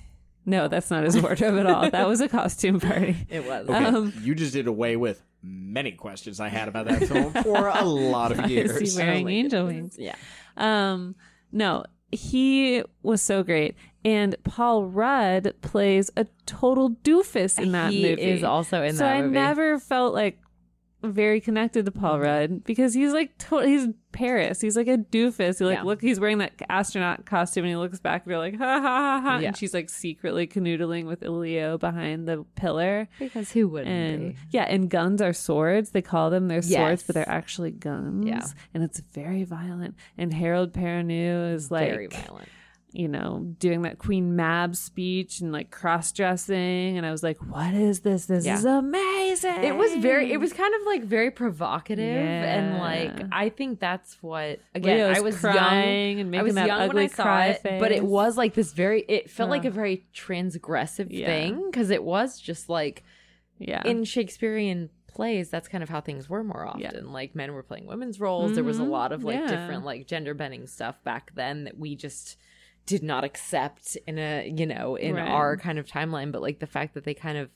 no, 0.46 0.68
that's 0.68 0.90
not 0.90 1.04
his 1.04 1.20
wardrobe 1.22 1.58
at 1.58 1.66
all. 1.66 1.90
That 1.90 2.08
was 2.08 2.20
a 2.20 2.28
costume 2.28 2.80
party. 2.80 3.16
It 3.30 3.46
was. 3.46 3.68
Okay, 3.68 3.84
Um, 3.84 4.12
you 4.22 4.34
just 4.34 4.52
did 4.52 4.66
away 4.66 4.96
with 4.96 5.22
many 5.46 5.92
questions 5.92 6.40
I 6.40 6.48
had 6.48 6.68
about 6.68 6.86
that 6.86 7.04
film 7.08 7.32
for 7.32 7.68
a 7.68 7.84
lot 7.84 8.32
of 8.32 8.40
Is 8.46 8.50
years. 8.50 8.94
he 8.94 8.98
wearing 9.02 9.24
my 9.24 9.30
angel 9.30 9.66
wings? 9.66 9.96
Yeah. 9.98 10.14
Um, 10.56 11.14
no, 11.52 11.84
he 12.10 12.82
was 13.02 13.20
so 13.20 13.42
great. 13.42 13.74
And 14.04 14.36
Paul 14.44 14.84
Rudd 14.86 15.54
plays 15.62 16.10
a 16.16 16.26
total 16.46 16.90
doofus 16.90 17.58
in 17.58 17.72
that 17.72 17.92
he 17.92 18.02
movie. 18.10 18.22
is 18.22 18.44
also 18.44 18.82
in 18.82 18.82
that 18.82 18.86
movie. 18.86 18.96
so 18.98 19.04
that 19.04 19.14
I 19.16 19.22
movie. 19.22 19.32
never 19.34 19.78
felt 19.78 20.14
like 20.14 20.38
very 21.04 21.40
connected 21.40 21.84
to 21.86 21.92
Paul 21.92 22.14
mm-hmm. 22.14 22.22
Rudd 22.22 22.64
because 22.64 22.94
he's 22.94 23.12
like 23.12 23.36
to- 23.38 23.58
he's 23.66 23.88
Paris. 24.12 24.60
He's 24.60 24.76
like 24.76 24.86
a 24.86 24.96
doofus. 24.98 25.58
He 25.58 25.64
like 25.64 25.78
Yeah. 25.78 25.82
look 25.82 26.00
he's 26.00 26.20
wearing 26.20 26.38
that 26.38 26.52
astronaut 26.68 27.24
costume 27.26 27.64
and 27.64 27.70
he 27.70 27.76
looks 27.76 27.98
back 28.00 28.22
and 28.24 28.30
you're 28.30 28.38
like 28.38 28.56
ha 28.56 28.80
ha 28.80 28.80
ha 28.80 29.20
ha 29.22 29.38
Yeah. 29.38 29.48
and 29.48 29.56
she's 29.56 29.74
like 29.74 29.90
secretly 29.90 30.46
canoodling 30.46 31.06
with 31.06 31.22
Leo 31.22 31.78
behind 31.78 32.28
the 32.28 32.44
pillar. 32.54 33.08
because 33.18 33.50
who 33.50 33.66
wouldn't 33.68 33.90
And 33.90 34.34
be? 34.34 34.36
yeah, 34.50 34.64
and 34.64 34.88
guns 34.88 35.20
are 35.20 35.32
swords. 35.32 35.90
They 35.90 36.02
call 36.02 36.30
them 36.30 36.48
their 36.48 36.62
swords, 36.62 36.70
Yes. 36.70 37.02
but 37.02 37.14
they're 37.14 37.28
actually 37.28 37.72
guns. 37.72 38.26
Yeah. 38.26 38.46
And 38.72 38.84
it's 38.84 39.00
very 39.00 39.44
violent. 39.44 39.96
And 40.16 40.32
Harold 40.32 40.72
Perrineau 40.72 41.52
is 41.54 41.70
like 41.70 41.90
very 41.90 42.06
violent. 42.06 42.48
You 42.96 43.08
know, 43.08 43.40
doing 43.58 43.82
that 43.82 43.98
Queen 43.98 44.36
Mab 44.36 44.76
speech 44.76 45.40
and 45.40 45.50
like 45.50 45.72
cross 45.72 46.12
dressing. 46.12 46.96
And 46.96 47.04
I 47.04 47.10
was 47.10 47.24
like, 47.24 47.38
what 47.38 47.74
is 47.74 48.00
this? 48.00 48.26
This 48.26 48.46
Yeah. 48.46 48.54
is 48.54 48.64
amazing. 48.64 49.64
It 49.64 49.74
was 49.74 49.92
very. 49.96 50.30
It 50.32 50.38
was 50.38 50.52
kind 50.52 50.72
of 50.76 50.82
like 50.86 51.02
very 51.02 51.32
provocative, 51.32 51.98
and 51.98 52.78
like 52.78 53.26
I 53.32 53.48
think 53.48 53.80
that's 53.80 54.22
what. 54.22 54.60
Again, 54.76 54.96
Leo's 55.08 55.18
I 55.18 55.20
was 55.22 55.36
crying 55.38 56.18
young. 56.18 56.20
and 56.20 56.28
I 56.28 56.30
making 56.30 56.44
was 56.44 56.54
that 56.54 56.66
young 56.68 56.80
ugly 56.82 56.94
when 56.94 57.04
I 57.04 57.08
saw 57.08 57.40
it, 57.40 57.60
but 57.64 57.90
it 57.90 58.04
was 58.04 58.36
like 58.36 58.54
this 58.54 58.72
very. 58.72 59.04
It 59.08 59.28
felt 59.28 59.50
like 59.50 59.64
a 59.64 59.70
very 59.70 60.06
transgressive 60.14 61.08
Yeah. 61.10 61.26
thing 61.26 61.70
because 61.70 61.90
it 61.90 62.04
was 62.04 62.40
just 62.40 62.68
like 62.68 63.02
Yeah. 63.58 63.82
in 63.84 64.04
Shakespearean 64.04 64.90
plays. 65.08 65.50
That's 65.50 65.66
kind 65.68 65.82
of 65.82 65.88
how 65.88 66.00
things 66.00 66.28
were 66.28 66.44
more 66.44 66.64
often. 66.66 66.80
Yeah. 66.80 66.92
Like 67.02 67.34
men 67.34 67.52
were 67.54 67.62
playing 67.64 67.86
women's 67.86 68.20
roles. 68.20 68.54
There 68.54 68.64
was 68.64 68.78
a 68.78 68.82
Mhm. 68.82 68.90
lot 68.90 69.10
of 69.12 69.24
like 69.24 69.38
Yeah. 69.40 69.46
different 69.48 69.84
like 69.84 70.06
gender 70.06 70.34
bending 70.34 70.66
stuff 70.68 71.02
back 71.04 71.32
then 71.34 71.64
that 71.64 71.78
we 71.78 71.94
just 71.96 72.36
did 72.86 73.02
not 73.02 73.24
accept 73.24 73.96
in 74.06 74.18
a 74.18 74.52
you 74.54 74.66
know 74.66 74.96
in 74.96 75.14
Right. 75.14 75.28
our 75.28 75.56
kind 75.56 75.78
of 75.78 75.86
timeline. 75.86 76.32
But 76.32 76.42
like 76.42 76.58
the 76.58 76.66
fact 76.66 76.94
that 76.94 77.04
they 77.04 77.14
kind 77.14 77.38
of 77.38 77.50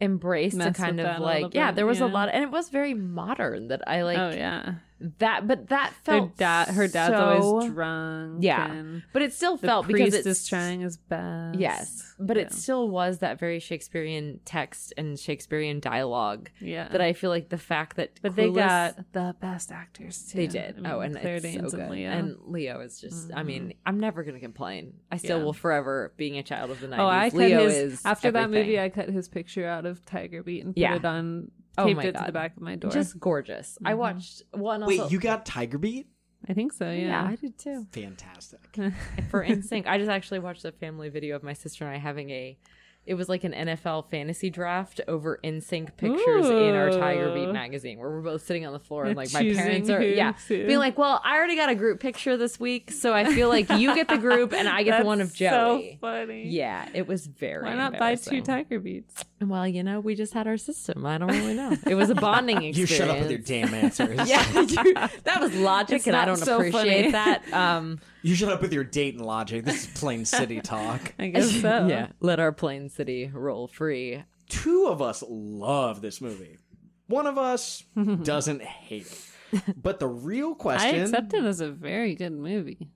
embraced 0.00 0.56
Messed 0.56 0.78
a 0.78 0.82
kind 0.82 1.00
of 1.00 1.18
a 1.18 1.22
like 1.22 1.54
yeah 1.54 1.70
there 1.70 1.86
was 1.86 2.00
a 2.00 2.06
yeah. 2.06 2.12
lot 2.12 2.28
and 2.32 2.42
it 2.42 2.50
was 2.50 2.70
very 2.70 2.92
modern 2.92 3.68
that 3.68 3.86
i 3.86 4.00
oh, 4.00 4.04
like 4.04 4.18
oh, 4.18 4.30
yeah. 4.30 4.74
That 5.18 5.46
but 5.46 5.68
that 5.68 5.92
felt 6.04 6.36
dad, 6.36 6.68
her 6.68 6.86
dad's 6.88 7.14
so- 7.14 7.48
always 7.48 7.70
drunk. 7.72 8.42
Yeah. 8.42 8.70
and 8.72 9.02
but 9.12 9.22
it 9.22 9.32
still 9.32 9.56
felt 9.56 9.86
because 9.86 10.14
it's 10.14 10.26
is 10.26 10.46
trying 10.46 10.80
his 10.80 10.96
best. 10.96 11.58
yes 11.58 12.14
but 12.18 12.36
Yeah. 12.36 12.44
it 12.44 12.52
still 12.52 12.88
was 12.88 13.18
that 13.18 13.38
very 13.40 13.58
shakespearean 13.58 14.40
text 14.44 14.92
and 14.96 15.18
shakespearean 15.18 15.80
dialogue 15.80 16.50
Yeah. 16.60 16.88
that 16.88 17.00
i 17.00 17.12
feel 17.12 17.30
like 17.30 17.48
the 17.48 17.58
fact 17.58 17.96
that 17.96 18.20
but 18.22 18.36
they 18.36 18.50
got 18.50 18.96
the 19.12 19.34
best 19.40 19.72
actors 19.72 20.28
too. 20.30 20.38
they 20.38 20.46
did 20.46 20.76
I 20.76 20.78
oh, 20.78 20.82
mean, 20.82 20.86
oh 20.92 21.00
and 21.00 21.16
Claire 21.20 21.34
it's 21.36 21.42
Danes 21.44 21.70
so 21.72 21.76
good 21.78 21.80
and 21.80 21.90
Leo. 21.90 22.10
and 22.10 22.36
leo 22.46 22.80
is 22.80 23.00
just 23.00 23.30
i 23.32 23.36
mm-hmm. 23.38 23.46
mean 23.46 23.74
i'm 23.84 23.98
never 23.98 24.22
gonna 24.22 24.40
complain 24.40 24.94
i 25.10 25.16
still 25.16 25.38
Yeah. 25.38 25.44
will 25.44 25.52
forever 25.52 26.12
being 26.16 26.38
a 26.38 26.42
child 26.42 26.70
of 26.70 26.80
the 26.80 26.86
90s 26.86 26.98
Oh, 26.98 27.06
I 27.06 27.30
cut 27.30 27.38
leo 27.38 27.64
his 27.64 27.74
is 27.74 28.02
after 28.04 28.30
that 28.30 28.50
movie. 28.50 28.78
I 28.78 28.88
cut 28.88 29.08
his 29.08 29.28
picture 29.28 29.66
out 29.66 29.86
of 29.86 30.04
Tiger 30.04 30.42
Beat 30.42 30.64
and 30.64 30.74
put 30.74 30.80
Yeah. 30.80 30.94
it 30.96 31.04
on, 31.04 31.50
Oh 31.78 31.86
taped 31.86 31.96
my 31.96 32.02
it 32.04 32.06
to 32.12 32.18
God. 32.18 32.28
the 32.28 32.32
back 32.32 32.56
of 32.56 32.62
my 32.62 32.76
door. 32.76 32.90
just 32.90 33.18
gorgeous 33.18 33.78
i 33.84 33.92
Mhm. 33.92 33.96
watched 33.98 34.42
one 34.52 34.84
Wait, 34.84 35.00
also 35.00 35.10
you 35.12 35.18
got 35.20 35.46
Tiger 35.46 35.78
Beat? 35.78 36.06
I 36.48 36.54
think 36.54 36.72
so. 36.72 36.90
yeah 36.90 37.06
Yeah. 37.06 37.24
i 37.24 37.36
did 37.36 37.56
too 37.58 37.86
Fantastic. 37.92 38.60
for 39.30 39.44
NSYNC. 39.44 39.86
I 39.86 39.96
just 39.98 40.10
actually 40.10 40.40
watched 40.40 40.64
a 40.64 40.72
family 40.72 41.08
video 41.08 41.36
of 41.36 41.42
my 41.42 41.52
sister 41.52 41.84
and 41.86 41.94
I 41.94 41.98
having 41.98 42.30
a. 42.30 42.58
It 43.04 43.14
was 43.14 43.28
like 43.28 43.42
an 43.42 43.52
NFL 43.52 44.10
fantasy 44.12 44.48
draft 44.48 45.00
over 45.08 45.40
NSYNC 45.42 45.96
pictures 45.96 46.46
in 46.46 46.74
our 46.76 46.88
Tiger 46.90 47.34
Beat 47.34 47.50
magazine, 47.52 47.98
where 47.98 48.08
we're 48.08 48.20
both 48.22 48.46
sitting 48.46 48.64
on 48.64 48.72
the 48.72 48.78
floor 48.78 49.06
and 49.06 49.16
like 49.16 49.32
my 49.32 49.42
parents 49.42 49.90
are, 49.90 50.00
yeah, 50.00 50.34
to- 50.46 50.66
being 50.68 50.78
like, 50.78 50.96
"Well, 50.96 51.20
I 51.24 51.36
already 51.36 51.56
got 51.56 51.68
a 51.68 51.74
group 51.74 51.98
picture 51.98 52.36
this 52.36 52.60
week, 52.60 52.92
so 52.92 53.12
I 53.12 53.24
feel 53.24 53.48
like 53.48 53.68
you 53.70 53.92
get 53.96 54.06
the 54.06 54.18
group 54.18 54.52
and 54.52 54.68
I 54.68 54.84
get 54.84 55.00
the 55.00 55.04
one 55.14 55.20
of 55.20 55.34
Joey." 55.34 55.92
So 55.94 55.98
funny. 56.00 56.46
Yeah, 56.50 56.88
it 56.94 57.08
was 57.08 57.26
very. 57.26 57.64
Why 57.64 57.74
not 57.74 57.98
buy 57.98 58.14
two. 58.14 58.40
Tiger 58.40 58.78
Beats? 58.78 59.24
Well, 59.48 59.66
you 59.66 59.82
know, 59.82 60.00
we 60.00 60.14
just 60.14 60.32
had 60.34 60.46
our 60.46 60.56
system. 60.56 61.04
I 61.06 61.18
don't 61.18 61.28
really 61.28 61.54
know. 61.54 61.76
It 61.86 61.94
was 61.94 62.10
a 62.10 62.14
bonding 62.14 62.62
experience. 62.62 62.78
You 62.78 62.86
shut 62.86 63.08
up 63.10 63.18
with 63.20 63.30
your 63.30 63.38
damn 63.40 63.72
answers. 63.74 64.16
Yeah, 64.28 64.60
you- 64.60 64.94
that 64.94 65.38
was 65.40 65.54
logic, 65.56 65.96
It's 65.96 66.06
and 66.06 66.16
I 66.16 66.24
don't 66.24 66.36
so 66.36 66.56
appreciate 66.56 67.10
funny. 67.10 67.12
that. 67.12 67.52
Um, 67.52 67.98
You 68.22 68.34
shut 68.34 68.50
up 68.52 68.60
with 68.62 68.72
your 68.72 68.84
date 68.84 69.14
and 69.16 69.24
logic. 69.24 69.64
This 69.64 69.86
is 69.86 69.98
plain 70.00 70.24
city 70.24 70.60
talk. 70.60 71.14
I 71.18 71.28
guess 71.28 71.50
so. 71.60 71.86
yeah, 71.86 72.08
let 72.20 72.40
our 72.40 72.52
plain 72.52 72.88
city 72.88 73.30
roll 73.32 73.68
free. 73.68 74.22
Two 74.48 74.86
of 74.88 75.00
us 75.02 75.22
love 75.28 76.00
this 76.02 76.20
movie. 76.20 76.58
One 77.08 77.26
of 77.26 77.36
us 77.38 77.84
doesn't 78.22 78.62
hate 78.62 79.06
it. 79.52 79.62
But 79.76 79.98
the 80.00 80.08
real 80.08 80.54
question, 80.54 80.94
I 80.94 80.98
accept 80.98 81.34
it 81.34 81.44
as 81.44 81.60
a 81.60 81.70
very 81.70 82.14
good 82.14 82.32
movie. 82.32 82.88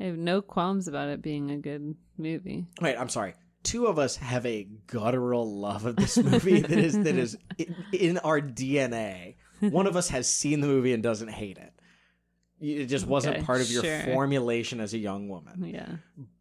I 0.00 0.04
have 0.04 0.16
no 0.16 0.40
qualms 0.42 0.88
about 0.88 1.08
it 1.08 1.20
being 1.22 1.50
a 1.50 1.58
good 1.58 1.94
movie. 2.16 2.66
Wait, 2.80 2.96
I'm 2.96 3.08
sorry. 3.10 3.34
Two 3.64 3.86
of 3.86 3.98
us 3.98 4.16
have 4.16 4.46
a 4.46 4.68
guttural 4.86 5.58
love 5.58 5.84
of 5.86 5.96
this 5.96 6.16
movie 6.16 6.60
that 6.60 6.78
is 6.78 6.94
that 7.02 7.16
is 7.16 7.36
in, 7.58 7.74
in 7.92 8.18
our 8.18 8.40
DNA. 8.40 9.34
One 9.60 9.86
of 9.88 9.96
us 9.96 10.08
has 10.10 10.28
seen 10.28 10.60
the 10.60 10.66
movie 10.68 10.92
and 10.92 11.02
doesn't 11.02 11.28
hate 11.28 11.58
it. 11.58 11.72
It 12.60 12.86
just 12.86 13.06
wasn't 13.06 13.36
Okay, 13.38 13.44
part 13.44 13.60
of 13.60 13.70
your 13.70 13.82
sure. 13.82 14.00
formulation 14.12 14.80
as 14.80 14.94
a 14.94 14.98
young 14.98 15.28
woman. 15.28 15.64
Yeah. 15.64 15.96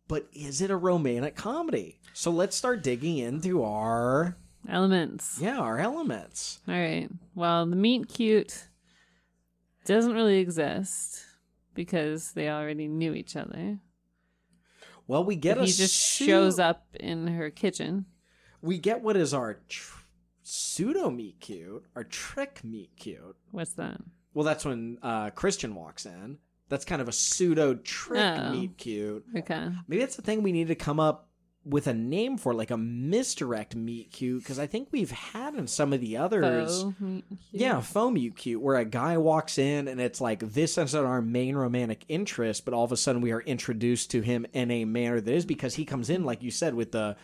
but 0.08 0.28
is 0.34 0.62
it 0.62 0.70
a 0.70 0.76
romantic 0.78 1.36
comedy? 1.36 2.00
So 2.14 2.30
let's 2.30 2.56
start 2.56 2.84
digging 2.84 3.18
into 3.18 3.64
our 3.64 4.38
Elements. 4.70 5.40
yeah 5.42 5.58
our 5.60 5.80
elements. 5.80 6.60
All 6.68 6.74
right. 6.76 7.10
Well, 7.36 7.66
the 7.66 7.76
meet 7.76 8.08
cute 8.08 8.68
doesn't 9.86 10.14
really 10.14 10.40
exist 10.40 11.24
because 11.74 12.32
they 12.34 12.50
already 12.50 12.88
knew 12.88 13.14
each 13.14 13.36
other. 13.36 13.80
Well, 15.08 15.24
we 15.24 15.36
get 15.36 15.58
a 15.58 15.62
he 15.66 15.72
just 15.72 15.94
shows 15.96 16.60
up 16.60 16.86
in 17.00 17.28
her 17.28 17.50
kitchen. 17.50 18.06
We 18.62 18.78
get 18.78 19.02
what 19.02 19.18
is 19.18 19.34
our 19.34 19.60
tr- 19.68 20.00
pseudo 20.44 21.10
meet 21.10 21.40
cute, 21.40 21.86
our 21.96 22.04
trick 22.04 22.62
meet 22.64 22.92
cute. 22.98 23.36
What's 23.52 23.74
that? 23.74 24.00
Well, 24.34 24.46
that's 24.46 24.66
when 24.66 24.98
uh, 25.02 25.30
Christian 25.32 25.76
walks 25.76 26.06
in. 26.06 26.38
That's 26.70 26.86
kind 26.86 27.02
of 27.02 27.08
a 27.08 27.12
pseudo 27.12 27.76
trick 27.76 28.22
Oh. 28.40 28.52
meet 28.52 28.78
cute. 28.78 29.26
Okay. 29.38 29.70
Maybe 29.88 30.00
that's 30.02 30.16
the 30.16 30.22
thing 30.22 30.42
we 30.42 30.52
need 30.52 30.70
to 30.70 30.76
come 30.76 31.00
up 31.00 31.28
with 31.66 31.88
a 31.88 31.94
name 31.94 32.38
for, 32.38 32.54
like 32.54 32.72
a 32.72 32.78
misdirect 32.78 33.76
meet 33.76 34.12
cute, 34.12 34.44
because 34.44 34.60
I 34.60 34.68
think 34.68 34.90
we've 34.92 35.12
had 35.12 35.56
in 35.56 35.68
some 35.68 35.94
of 35.94 36.02
the 36.02 36.18
others. 36.18 36.82
Faux 36.84 37.00
meet 37.00 37.24
cute. 37.30 37.40
Yeah, 37.52 37.80
foam 37.82 38.16
meet 38.16 38.36
cute, 38.36 38.62
where 38.62 38.76
a 38.76 38.86
guy 38.86 39.18
walks 39.18 39.58
in 39.58 39.88
and 39.88 40.02
it's 40.02 40.20
like 40.20 40.40
this 40.40 40.78
is 40.78 40.94
our 40.94 41.22
main 41.22 41.56
romantic 41.56 42.04
interest, 42.10 42.66
but 42.66 42.74
all 42.74 42.84
of 42.84 42.92
a 42.92 42.98
sudden 42.98 43.22
we 43.22 43.32
are 43.32 43.42
introduced 43.42 44.12
to 44.12 44.22
him 44.22 44.46
in 44.54 44.72
a 44.72 44.84
manner 44.86 45.22
that 45.22 45.34
is 45.34 45.46
because 45.46 45.76
he 45.76 45.86
comes 45.86 46.10
in, 46.10 46.26
like 46.26 46.44
you 46.44 46.52
said, 46.52 46.74
with 46.74 46.92
the 46.92 47.16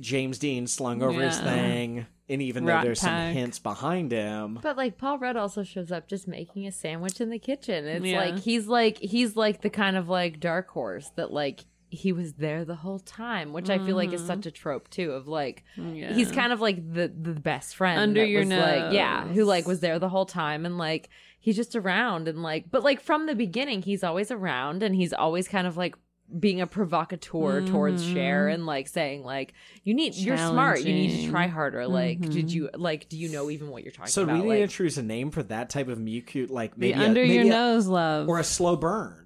James 0.00 0.38
Dean 0.38 0.66
slung 0.66 1.02
over 1.02 1.20
his 1.22 1.38
Yeah. 1.38 1.44
thing, 1.44 2.06
and 2.28 2.42
even 2.42 2.64
though 2.64 2.72
Rat 2.74 2.84
there's 2.84 3.00
some 3.00 3.10
pack. 3.10 3.32
hints 3.34 3.58
behind 3.58 4.10
him. 4.12 4.58
But 4.62 4.76
like 4.76 4.98
Paul 4.98 5.18
Rudd 5.18 5.36
also 5.36 5.62
shows 5.62 5.92
up 5.92 6.08
just 6.08 6.26
making 6.26 6.66
a 6.66 6.72
sandwich 6.72 7.20
in 7.20 7.30
the 7.30 7.38
kitchen. 7.38 7.84
It's 7.86 8.04
Yeah. 8.04 8.18
like 8.18 8.38
he's 8.40 8.66
like 8.66 8.98
he's 8.98 9.36
like 9.36 9.62
the 9.62 9.70
kind 9.70 9.96
of 9.96 10.08
like 10.08 10.40
dark 10.40 10.68
horse 10.68 11.10
that 11.16 11.32
like 11.32 11.64
he 11.94 12.12
was 12.12 12.34
there 12.34 12.64
the 12.64 12.74
whole 12.74 12.98
time, 12.98 13.52
which 13.52 13.70
I 13.70 13.78
feel 13.78 13.96
like 13.96 14.12
is 14.12 14.24
such 14.24 14.40
mm-hmm. 14.40 14.48
a 14.48 14.52
trope 14.52 14.90
too 14.90 15.12
of 15.12 15.28
like 15.28 15.64
Yeah. 15.76 16.12
he's 16.12 16.30
kind 16.30 16.52
of 16.52 16.60
like 16.60 16.92
the 16.92 17.08
the 17.08 17.32
best 17.32 17.76
friend 17.76 17.98
Under 17.98 18.24
your 18.24 18.40
was, 18.40 18.50
like 18.50 18.92
yeah, 18.92 19.26
who 19.26 19.44
like 19.44 19.66
was 19.66 19.80
there 19.80 19.98
the 19.98 20.08
whole 20.08 20.26
time 20.26 20.66
and 20.66 20.76
like 20.76 21.08
he's 21.40 21.56
just 21.56 21.76
around 21.76 22.28
and 22.28 22.42
like 22.42 22.70
but 22.70 22.82
like 22.82 23.00
from 23.00 23.26
the 23.26 23.34
beginning 23.34 23.82
he's 23.82 24.02
always 24.04 24.30
around 24.30 24.82
and 24.82 24.94
he's 24.94 25.12
always 25.12 25.48
kind 25.48 25.66
of 25.66 25.76
like 25.76 25.94
being 26.40 26.60
a 26.60 26.66
provocateur 26.66 27.60
towards 27.66 28.02
Cher 28.04 28.46
mm-hmm. 28.46 28.54
and 28.54 28.66
like 28.66 28.88
saying 28.88 29.22
like 29.24 29.52
you 29.82 29.94
need 29.94 30.14
you're 30.14 30.38
smart. 30.38 30.80
You 30.80 30.94
need 30.94 31.24
to 31.24 31.30
try 31.30 31.46
harder. 31.46 31.86
Like 31.86 32.20
did 32.20 32.32
mm-hmm. 32.32 32.48
you 32.48 32.70
like 32.74 33.08
do 33.08 33.18
you 33.18 33.28
know 33.28 33.50
even 33.50 33.68
what 33.70 33.82
you're 33.82 33.92
talking 33.92 34.10
So 34.10 34.22
about? 34.22 34.36
we 34.36 34.42
need 34.42 34.48
like 34.48 34.58
to 34.58 34.62
introduce 34.62 34.96
a 34.96 35.02
name 35.02 35.30
for 35.30 35.42
that 35.44 35.70
type 35.70 35.88
of 35.88 35.98
meet 35.98 36.26
cute, 36.26 36.50
like 36.50 36.74
the 36.74 36.92
maybe 36.92 37.00
a- 37.00 37.06
under 37.06 37.24
your 37.24 37.42
a- 37.42 37.48
nose 37.48 37.86
love. 37.86 38.28
or 38.28 38.38
a 38.38 38.44
slow 38.44 38.74
burn. 38.76 39.23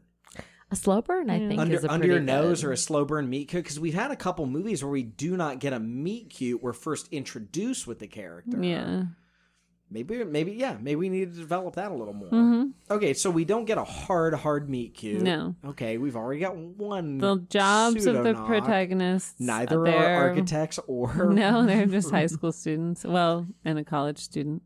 A 0.70 0.76
slow 0.76 1.00
burn, 1.00 1.30
I 1.30 1.38
think, 1.38 1.58
under 1.58 1.76
is 1.76 1.84
a 1.84 1.90
under 1.90 2.06
your 2.06 2.20
nose 2.20 2.60
good- 2.60 2.68
or 2.68 2.72
a 2.72 2.76
slow 2.76 3.04
burn 3.04 3.28
meet 3.30 3.48
cute 3.48 3.64
because 3.64 3.80
we've 3.80 3.94
had 3.94 4.10
a 4.10 4.16
couple 4.16 4.44
movies 4.46 4.82
where 4.84 4.90
we 4.92 5.02
do 5.02 5.36
not 5.36 5.60
get 5.60 5.72
a 5.72 5.80
meet 5.80 6.28
cute 6.30 6.62
we're 6.62 6.72
first 6.74 7.08
introduced 7.10 7.86
with 7.86 7.98
the 8.00 8.06
character 8.06 8.62
yeah. 8.62 9.04
maybe 9.90 10.22
maybe 10.24 10.52
yeah 10.52 10.76
maybe 10.78 10.96
we 10.96 11.08
need 11.08 11.32
to 11.32 11.38
develop 11.38 11.76
that 11.76 11.90
a 11.90 11.94
little 11.94 12.12
more 12.12 12.28
Mhm. 12.28 12.72
okay 12.90 13.14
so 13.14 13.30
we 13.30 13.46
don't 13.46 13.64
get 13.64 13.78
a 13.78 13.84
hard 13.84 14.34
hard 14.34 14.68
meet 14.68 14.92
cute 14.92 15.22
No. 15.22 15.54
okay 15.64 15.96
we've 15.96 16.16
already 16.16 16.40
got 16.40 16.54
one 16.54 17.16
The 17.16 17.36
jobs 17.48 18.04
of 18.04 18.22
the 18.22 18.34
protagonists. 18.34 19.40
neither 19.40 19.80
are 19.80 19.84
they're- 19.84 20.14
architects 20.16 20.78
or 20.86 21.32
No, 21.32 21.64
they're 21.64 21.86
just 21.86 22.10
high 22.10 22.26
school 22.36 22.52
students. 22.52 23.04
Well, 23.04 23.46
and 23.64 23.78
a 23.78 23.84
college 23.84 24.18
student. 24.18 24.62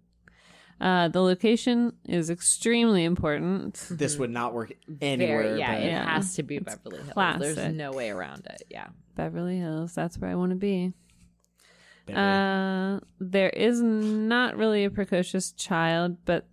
Uh, 0.82 1.06
the 1.08 1.20
location 1.22 1.92
is 2.08 2.28
extremely 2.28 3.04
important. 3.04 3.86
this 3.90 4.18
would 4.18 4.30
not 4.30 4.52
work 4.52 4.72
anywhere 5.00 5.42
Very, 5.44 5.58
yeah, 5.60 5.74
but- 5.74 5.82
it 5.82 5.86
Yeah. 5.86 6.14
has 6.14 6.34
to 6.34 6.42
be 6.42 6.56
It's 6.56 6.64
Beverly 6.74 6.98
Hills. 7.02 7.12
classic. 7.12 7.54
There's 7.56 7.74
no 7.74 7.92
way 7.92 8.10
around 8.10 8.46
it. 8.46 8.62
Yeah. 8.68 8.88
Beverly 9.14 9.58
Hills. 9.58 9.94
That's 9.94 10.18
where 10.18 10.30
I 10.30 10.34
want 10.34 10.50
to 10.50 10.56
be. 10.56 10.92
Baby. 12.06 12.18
Uh, 12.18 12.98
there 13.20 13.50
is 13.50 13.80
not 13.80 14.56
really 14.56 14.82
a 14.84 14.90
precocious 14.90 15.52
child, 15.52 16.16
but 16.24 16.48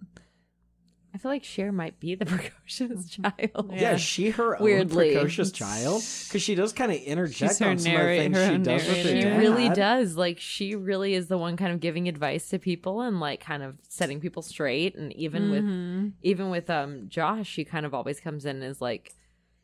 I 1.14 1.18
feel 1.18 1.32
like 1.32 1.44
Cher 1.44 1.72
might 1.72 2.00
be 2.00 2.14
the 2.16 2.26
precocious 2.28 3.10
child. 3.10 3.72
yeah, 3.74 3.94
is 3.94 4.02
she 4.02 4.30
her 4.30 4.58
Weirdly. 4.60 5.10
own 5.10 5.14
precocious 5.16 5.52
child 5.52 6.02
because 6.28 6.42
she 6.42 6.54
does 6.56 6.72
kind 6.72 6.92
of 6.92 7.00
interject 7.00 7.54
She's 7.54 7.62
on 7.62 7.80
some 7.80 7.96
of 7.96 8.02
the 8.02 8.06
things 8.08 8.38
her 8.38 8.46
she 8.48 8.54
own 8.54 8.64
does 8.64 8.88
with 8.88 8.98
her. 8.98 9.04
She 9.04 9.22
dad. 9.22 9.40
really 9.40 9.70
does. 9.70 10.16
Like 10.18 10.40
she 10.40 10.76
really 10.76 11.16
is 11.16 11.28
the 11.28 11.38
one 11.38 11.58
kind 11.58 11.72
of 11.74 11.80
giving 11.80 12.08
advice 12.08 12.50
to 12.50 12.60
people 12.60 13.02
and 13.02 13.20
like 13.20 13.40
kind 13.42 13.64
of 13.64 13.76
setting 13.88 14.20
people 14.20 14.42
straight. 14.44 14.96
And 14.96 15.12
even 15.14 15.44
Mm-hmm. 15.50 16.04
with 16.06 16.14
even 16.22 16.50
with 16.52 16.70
um 16.70 17.10
Josh, 17.10 17.48
she 17.48 17.66
kind 17.66 17.86
of 17.86 17.94
always 17.96 18.20
comes 18.20 18.46
in 18.46 18.62
as 18.62 18.80
like 18.80 19.16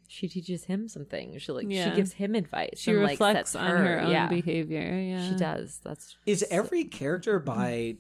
she 0.08 0.28
teaches 0.28 0.66
him 0.66 0.88
something. 0.88 1.38
She 1.40 1.52
like 1.52 1.66
Yeah. 1.70 1.90
she 1.92 1.96
gives 1.96 2.14
him 2.14 2.36
advice. 2.36 2.78
she 2.80 2.92
and, 2.92 3.02
like, 3.04 3.12
reflects 3.12 3.52
sets 3.52 3.56
on 3.56 3.70
her 3.70 4.02
own 4.02 4.12
yeah. 4.12 4.28
behavior. 4.28 4.80
Yeah, 5.00 5.30
She 5.30 5.36
does. 5.36 5.80
That's 5.84 6.16
Is 6.26 6.44
every 6.50 6.86
character 6.86 7.40
by 7.40 7.98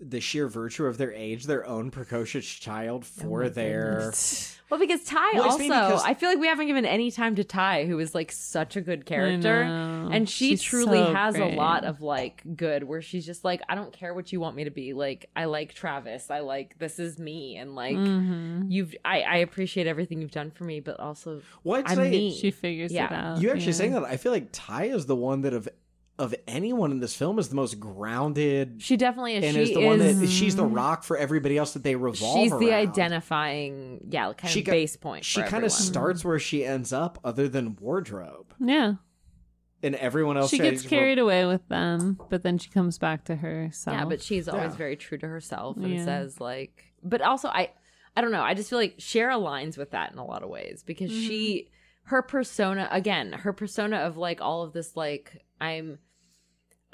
the 0.00 0.20
sheer 0.20 0.46
virtue 0.48 0.84
of 0.86 0.98
their 0.98 1.12
age 1.12 1.44
their 1.44 1.66
own 1.66 1.90
precocious 1.90 2.46
child 2.46 3.04
Oh 3.04 3.22
for 3.22 3.48
their 3.48 4.12
Well, 4.68 4.80
because 4.80 5.04
Tai 5.04 5.32
Well, 5.34 5.42
also, 5.44 5.58
because- 5.58 6.02
I 6.04 6.14
feel 6.14 6.28
like 6.28 6.38
we 6.38 6.48
haven't 6.48 6.66
given 6.66 6.84
any 6.84 7.10
time 7.10 7.36
to 7.36 7.44
Tai, 7.44 7.86
who 7.86 7.98
is 8.00 8.14
like 8.14 8.30
such 8.32 8.76
a 8.76 8.80
good 8.80 9.06
character, 9.06 9.62
and 9.62 10.28
she 10.28 10.50
She's 10.50 10.62
truly 10.62 10.98
so 10.98 11.14
has 11.14 11.36
great. 11.36 11.54
a 11.54 11.56
lot 11.56 11.84
of 11.84 12.02
like 12.02 12.42
good, 12.56 12.82
where 12.84 13.00
she's 13.00 13.24
just 13.24 13.44
like, 13.44 13.62
I 13.68 13.74
don't 13.74 13.92
care 13.92 14.12
what 14.12 14.32
you 14.32 14.40
want 14.40 14.56
me 14.56 14.64
to 14.64 14.70
be, 14.70 14.92
like 14.92 15.30
I 15.36 15.44
like 15.46 15.72
Travis, 15.72 16.30
I 16.30 16.40
like 16.40 16.78
this 16.78 16.98
is 16.98 17.18
me, 17.18 17.56
and 17.56 17.74
like 17.74 17.96
Mhm. 17.96 18.66
you've, 18.68 18.94
I, 19.04 19.20
I 19.22 19.36
appreciate 19.38 19.86
everything 19.86 20.20
you've 20.20 20.30
done 20.32 20.50
for 20.50 20.64
me, 20.64 20.80
but 20.80 20.98
also 21.00 21.40
well, 21.64 21.78
I'd 21.80 21.86
I'm 21.88 21.96
say 21.96 22.10
me. 22.10 22.34
She 22.36 22.50
figures 22.50 22.92
it 22.92 22.98
out. 22.98 23.40
you 23.40 23.50
actually 23.50 23.66
yeah. 23.66 23.72
saying 23.72 23.92
that 23.92 24.04
I 24.04 24.16
feel 24.16 24.32
like 24.32 24.48
Tai 24.52 24.84
is 24.86 25.06
the 25.06 25.16
one 25.16 25.42
that 25.42 25.54
of 25.54 25.68
of 26.18 26.34
anyone 26.48 26.90
in 26.92 27.00
this 27.00 27.14
film 27.14 27.38
is 27.38 27.48
the 27.50 27.54
most 27.54 27.78
grounded 27.78 28.80
she 28.82 28.96
definitely 28.96 29.34
is. 29.34 29.44
and 29.44 29.54
she 29.54 29.62
is 29.62 29.72
the 29.74 29.80
one 29.86 29.98
that 29.98 30.28
she's 30.30 30.56
the 30.56 30.64
rock 30.64 31.04
for 31.04 31.16
everybody 31.18 31.58
else 31.58 31.74
that 31.74 31.82
they 31.82 31.94
revolve 31.94 32.38
she's 32.38 32.50
the 32.52 32.70
around. 32.70 32.88
identifying, 32.88 34.00
yeah, 34.08 34.32
kind 34.32 34.50
She 34.50 34.60
of 34.60 34.66
got- 34.66 34.72
base 34.72 34.96
point. 34.96 35.24
She 35.24 35.42
for 35.42 35.46
kind 35.46 35.64
of 35.64 35.72
starts 35.72 36.24
where 36.24 36.38
she 36.38 36.64
ends 36.64 36.92
up, 36.92 37.18
other 37.22 37.48
than 37.48 37.76
wardrobe, 37.76 38.54
Yeah, 38.58 38.94
and 39.82 39.94
everyone 39.96 40.36
else. 40.38 40.50
she 40.50 40.58
gets 40.58 40.82
carried 40.86 41.18
away 41.18 41.44
with 41.44 41.66
them, 41.68 42.18
but 42.30 42.42
then 42.42 42.56
she 42.58 42.70
comes 42.70 42.98
back 42.98 43.24
to 43.24 43.36
herself. 43.36 43.96
Yeah, 43.96 44.04
but 44.06 44.22
she's 44.22 44.48
always 44.48 44.72
Yeah. 44.72 44.76
very 44.78 44.96
true 44.96 45.18
to 45.18 45.26
herself 45.28 45.76
and 45.76 45.92
Yeah. 45.94 46.04
says 46.04 46.40
like 46.40 46.92
but 47.02 47.20
also 47.20 47.48
I 47.48 47.72
I 48.16 48.22
don't 48.22 48.32
know, 48.32 48.42
I 48.42 48.54
just 48.54 48.70
feel 48.70 48.78
like 48.78 48.94
Cher 48.98 49.28
aligns 49.28 49.76
with 49.76 49.90
that 49.90 50.12
in 50.12 50.18
a 50.18 50.24
lot 50.24 50.42
of 50.42 50.48
ways 50.48 50.82
because 50.84 51.10
she 51.10 51.68
mm-hmm. 51.68 52.08
her 52.14 52.22
persona 52.22 52.88
again, 52.90 53.32
her 53.32 53.52
persona 53.52 53.98
of 53.98 54.16
like 54.16 54.40
all 54.40 54.62
of 54.62 54.72
this 54.72 54.96
like 54.96 55.42
I'm 55.60 55.98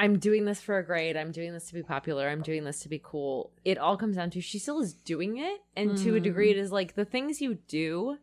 I'm 0.03 0.19
doing 0.19 0.45
this 0.45 0.61
for 0.61 0.77
a 0.79 0.85
grade, 0.85 1.17
I'm 1.17 1.31
doing 1.33 1.53
this 1.53 1.69
to 1.69 1.75
be 1.75 1.83
popular, 1.83 2.29
I'm 2.29 2.43
doing 2.43 2.65
this 2.65 2.81
to 2.81 2.89
be 2.89 3.01
cool. 3.03 3.53
It 3.65 3.79
all 3.79 3.97
comes 3.97 4.17
down 4.17 4.31
to 4.31 4.41
she 4.41 4.59
still 4.59 4.81
is 4.81 4.93
doing 4.93 5.39
it 5.39 5.61
and 5.77 5.97
to 5.99 6.15
a 6.17 6.21
degree 6.21 6.51
it 6.51 6.57
is 6.59 6.73
like 6.73 6.95
the 6.95 7.05
things 7.05 7.41
you 7.41 7.55
do 7.69 8.19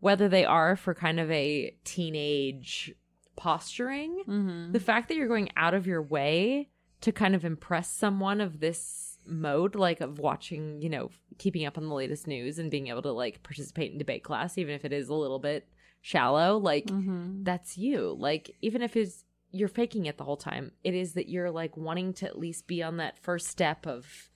whether 0.00 0.28
they 0.28 0.44
are 0.44 0.76
for 0.76 0.92
kind 0.94 1.18
of 1.18 1.30
a 1.30 1.74
teenage 1.84 2.92
posturing 3.36 4.22
Mhm. 4.28 4.72
the 4.72 4.80
fact 4.80 5.08
that 5.08 5.16
you're 5.16 5.28
going 5.28 5.50
out 5.56 5.74
of 5.74 5.86
your 5.86 6.02
way 6.02 6.68
to 7.00 7.10
kind 7.12 7.34
of 7.34 7.44
impress 7.44 7.90
someone 7.90 8.40
of 8.40 8.60
this 8.60 9.18
mode 9.26 9.74
like 9.74 10.00
of 10.00 10.18
watching 10.18 10.80
you 10.82 10.88
know 10.90 11.10
keeping 11.38 11.64
up 11.64 11.78
on 11.78 11.88
the 11.88 11.94
latest 11.94 12.26
news 12.26 12.58
and 12.58 12.70
being 12.70 12.88
able 12.88 13.02
to 13.02 13.10
like 13.10 13.42
participate 13.42 13.90
in 13.92 13.98
debate 13.98 14.22
class 14.22 14.58
even 14.58 14.74
if 14.74 14.84
it 14.84 14.92
is 14.92 15.08
a 15.08 15.14
little 15.14 15.38
bit 15.38 15.66
shallow 16.02 16.58
like 16.58 16.86
Mhm. 16.86 17.42
that's 17.44 17.78
you 17.78 18.14
like 18.18 18.54
even 18.60 18.82
if 18.82 18.96
it's 18.96 19.24
you're 19.54 19.68
faking 19.68 20.06
it 20.06 20.18
the 20.18 20.24
whole 20.24 20.36
time 20.36 20.72
it 20.82 20.94
is 20.94 21.12
that 21.14 21.28
you're 21.28 21.50
like 21.50 21.76
wanting 21.76 22.12
to 22.12 22.26
at 22.26 22.38
least 22.38 22.66
be 22.66 22.82
on 22.82 22.96
that 22.98 23.18
first 23.18 23.46
step 23.46 23.86
of 23.86 24.30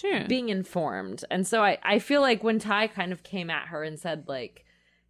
Sure. 0.00 0.24
being 0.26 0.48
informed. 0.48 1.24
And 1.30 1.46
so 1.46 1.62
I, 1.62 1.78
I 1.84 2.00
feel 2.00 2.20
like 2.20 2.42
when 2.42 2.58
Tai 2.58 2.88
kind 2.88 3.12
of 3.12 3.22
came 3.22 3.48
at 3.48 3.68
her 3.68 3.84
and 3.84 3.96
said, 3.98 4.24
like, 4.26 4.64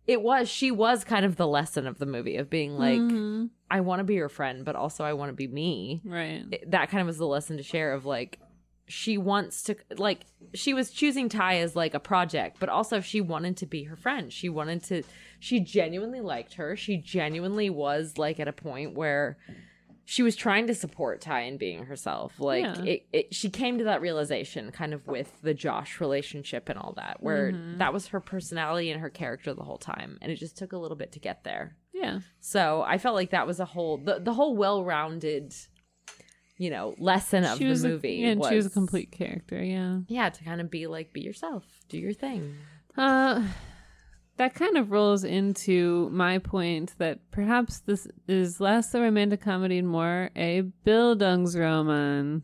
it 0.07 0.21
was, 0.21 0.47
she 0.51 0.71
was 0.71 1.05
kind 1.05 1.25
of 1.25 1.37
the 1.37 1.47
lesson 1.47 1.87
of 1.87 1.99
the 1.99 2.05
movie 2.05 2.37
of 2.37 2.51
being 2.51 2.77
like, 2.77 3.01
Mhm. 3.01 3.49
I 3.71 3.81
want 3.81 4.01
to 4.01 4.05
be 4.05 4.13
your 4.15 4.29
friend, 4.29 4.63
but 4.63 4.77
also 4.77 5.03
I 5.03 5.15
want 5.15 5.31
to 5.31 5.35
be 5.35 5.49
me. 5.49 6.03
Right. 6.05 6.45
It- 6.53 6.71
that 6.71 6.91
kind 6.91 7.01
of 7.01 7.07
was 7.07 7.17
the 7.17 7.27
lesson 7.27 7.57
to 7.57 7.63
Cher 7.63 7.95
of 7.95 8.05
like, 8.05 8.39
she 8.87 9.17
wants 9.17 9.63
to, 9.63 9.77
like, 9.97 10.27
she 10.53 10.75
was 10.75 10.91
choosing 10.91 11.31
Tai 11.31 11.55
as 11.61 11.75
like 11.75 11.95
a 11.95 11.99
project, 12.01 12.59
but 12.61 12.69
also 12.69 13.01
she 13.01 13.23
wanted 13.23 13.57
to 13.57 13.67
be 13.67 13.85
her 13.85 13.97
friend. 13.97 14.31
She 14.31 14.51
wanted 14.51 14.85
to, 14.85 15.03
she 15.45 15.61
genuinely 15.61 16.21
liked 16.23 16.55
her. 16.55 16.75
She 16.77 16.97
genuinely 16.97 17.69
was 17.69 18.17
like 18.17 18.41
at 18.41 18.49
a 18.49 18.53
point 18.53 18.95
where 18.95 19.37
she 20.07 20.23
was 20.23 20.37
trying 20.37 20.67
to 20.67 20.75
support 20.75 21.21
Tai 21.21 21.41
in 21.43 21.57
being 21.59 21.85
herself. 21.85 22.39
Like 22.39 22.65
Yeah. 22.65 22.83
it, 22.85 23.07
it, 23.13 23.35
she 23.35 23.49
came 23.51 23.79
to 23.79 23.85
that 23.85 24.01
realization 24.01 24.71
kind 24.71 24.93
of 24.95 25.07
with 25.07 25.31
the 25.43 25.55
Josh 25.55 26.01
relationship 26.01 26.69
and 26.69 26.79
all 26.79 26.95
that, 26.97 27.23
where 27.23 27.53
Mm-hmm. 27.53 27.79
that 27.79 27.93
was 27.93 28.09
her 28.09 28.21
personality 28.21 28.91
and 28.91 29.01
her 29.01 29.11
character 29.11 29.53
the 29.55 29.65
whole 29.65 29.79
time, 29.79 30.19
and 30.23 30.33
it 30.33 30.37
just 30.37 30.57
took 30.57 30.73
a 30.73 30.79
little 30.79 30.97
bit 30.97 31.13
to 31.13 31.19
get 31.21 31.45
there. 31.45 31.77
Yeah. 31.93 32.21
So 32.41 32.83
I 32.87 32.99
felt 32.99 33.15
like 33.15 33.31
that 33.31 33.47
was 33.47 33.61
a 33.61 33.65
whole 33.67 33.97
the, 33.99 34.19
the 34.19 34.33
whole 34.35 34.57
well 34.57 34.83
rounded, 34.85 35.55
you 36.59 36.71
know, 36.71 36.95
lesson 36.99 37.45
of 37.45 37.59
she 37.59 37.65
the 37.73 37.89
movie. 37.89 38.25
A, 38.25 38.29
yeah, 38.29 38.35
was, 38.35 38.49
she 38.49 38.57
was 38.57 38.67
a 38.67 38.71
complete 38.71 39.11
character. 39.13 39.63
Yeah. 39.63 40.01
yeah 40.09 40.29
to 40.29 40.45
kind 40.45 40.61
of 40.61 40.71
be 40.71 40.87
like 40.87 41.13
be 41.13 41.21
yourself, 41.23 41.65
do 41.89 41.99
your 41.99 42.13
thing. 42.13 42.55
Uh, 42.97 43.43
that 44.37 44.55
kind 44.55 44.77
of 44.77 44.91
rolls 44.91 45.23
into 45.25 46.09
my 46.11 46.39
point 46.39 46.95
that 46.99 47.31
perhaps 47.31 47.81
this 47.81 48.09
is 48.27 48.61
less 48.61 48.93
a 48.95 49.01
romantic 49.01 49.41
comedy 49.41 49.79
and 49.79 49.89
more 49.89 50.31
a 50.35 50.63
Bildungsroman, 50.85 52.43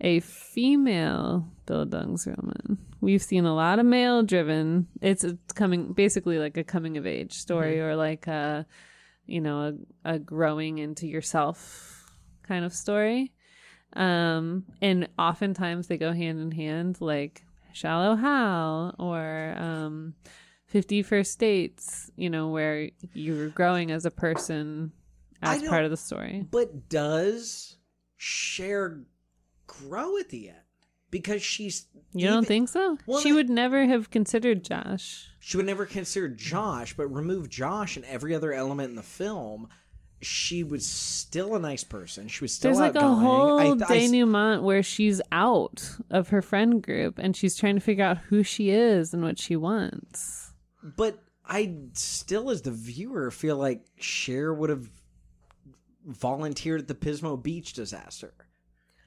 a 0.00 0.20
female 0.20 1.48
Bildungsroman. 1.66 2.78
We've 3.00 3.22
seen 3.22 3.44
a 3.44 3.54
lot 3.54 3.78
of 3.78 3.86
male 3.86 4.22
driven. 4.22 4.88
It's, 5.02 5.24
it's 5.24 5.52
coming 5.52 5.92
basically 5.92 6.38
like 6.38 6.56
a 6.56 6.64
coming 6.64 6.96
of 6.96 7.06
age 7.06 7.34
story 7.34 7.80
or 7.80 7.96
like 7.96 8.26
a, 8.26 8.66
you 9.26 9.40
know, 9.40 9.76
a, 10.04 10.14
a 10.14 10.18
growing 10.18 10.78
into 10.78 11.06
yourself 11.06 12.10
kind 12.42 12.64
of 12.64 12.72
story. 12.72 13.32
Um, 13.92 14.64
and 14.80 15.08
oftentimes 15.18 15.86
they 15.86 15.98
go 15.98 16.12
hand 16.12 16.40
in 16.40 16.50
hand, 16.50 17.00
like 17.00 17.42
Shallow 17.72 18.16
Hal 18.16 18.94
or 18.98 19.54
um, 19.58 20.14
50 20.66 21.02
First 21.02 21.38
Dates, 21.38 22.10
you 22.16 22.28
know, 22.30 22.48
where 22.48 22.90
you're 23.14 23.48
growing 23.50 23.90
as 23.90 24.04
a 24.04 24.10
person 24.10 24.92
as 25.42 25.62
part 25.62 25.84
of 25.84 25.90
the 25.90 25.96
story. 25.96 26.44
But 26.50 26.88
does 26.88 27.76
Cher 28.16 29.00
grow 29.66 30.18
at 30.18 30.28
the 30.30 30.48
end? 30.48 30.58
Because 31.10 31.40
she's 31.42 31.86
You 32.12 32.26
don't 32.26 32.46
think 32.46 32.68
so? 32.68 32.98
Well, 33.06 33.20
she 33.20 33.30
that- 33.30 33.36
would 33.36 33.50
never 33.50 33.86
have 33.86 34.10
considered 34.10 34.64
Josh. 34.64 35.28
she 35.38 35.56
would 35.56 35.66
never 35.66 35.86
consider 35.86 36.28
Josh, 36.28 36.96
but 36.96 37.06
remove 37.06 37.48
Josh 37.48 37.96
and 37.96 38.04
every 38.06 38.34
other 38.34 38.52
element 38.52 38.90
in 38.90 38.96
the 38.96 39.02
film, 39.02 39.68
she 40.20 40.64
was 40.64 40.84
still 40.84 41.54
a 41.54 41.60
nice 41.60 41.84
person. 41.84 42.26
She 42.26 42.42
was 42.42 42.52
still 42.52 42.70
There's 42.70 42.80
like 42.80 42.96
a 42.96 43.08
whole 43.14 43.58
I- 43.60 43.76
I- 43.88 43.98
denouement 44.08 44.62
where 44.64 44.82
she's 44.82 45.20
out 45.30 45.96
of 46.10 46.30
her 46.30 46.42
friend 46.42 46.82
group 46.82 47.18
and 47.18 47.36
she's 47.36 47.54
trying 47.54 47.76
to 47.76 47.80
figure 47.80 48.04
out 48.04 48.18
who 48.28 48.42
she 48.42 48.70
is 48.70 49.14
and 49.14 49.22
what 49.22 49.38
she 49.38 49.54
wants. 49.54 50.45
But 50.96 51.22
I 51.44 51.74
still, 51.94 52.50
as 52.50 52.62
the 52.62 52.70
viewer, 52.70 53.30
feel 53.30 53.56
like 53.56 53.84
Cher 53.98 54.52
would 54.52 54.70
have 54.70 54.88
volunteered 56.04 56.80
at 56.80 56.88
the 56.88 56.94
Pismo 56.94 57.40
Beach 57.42 57.72
disaster. 57.72 58.34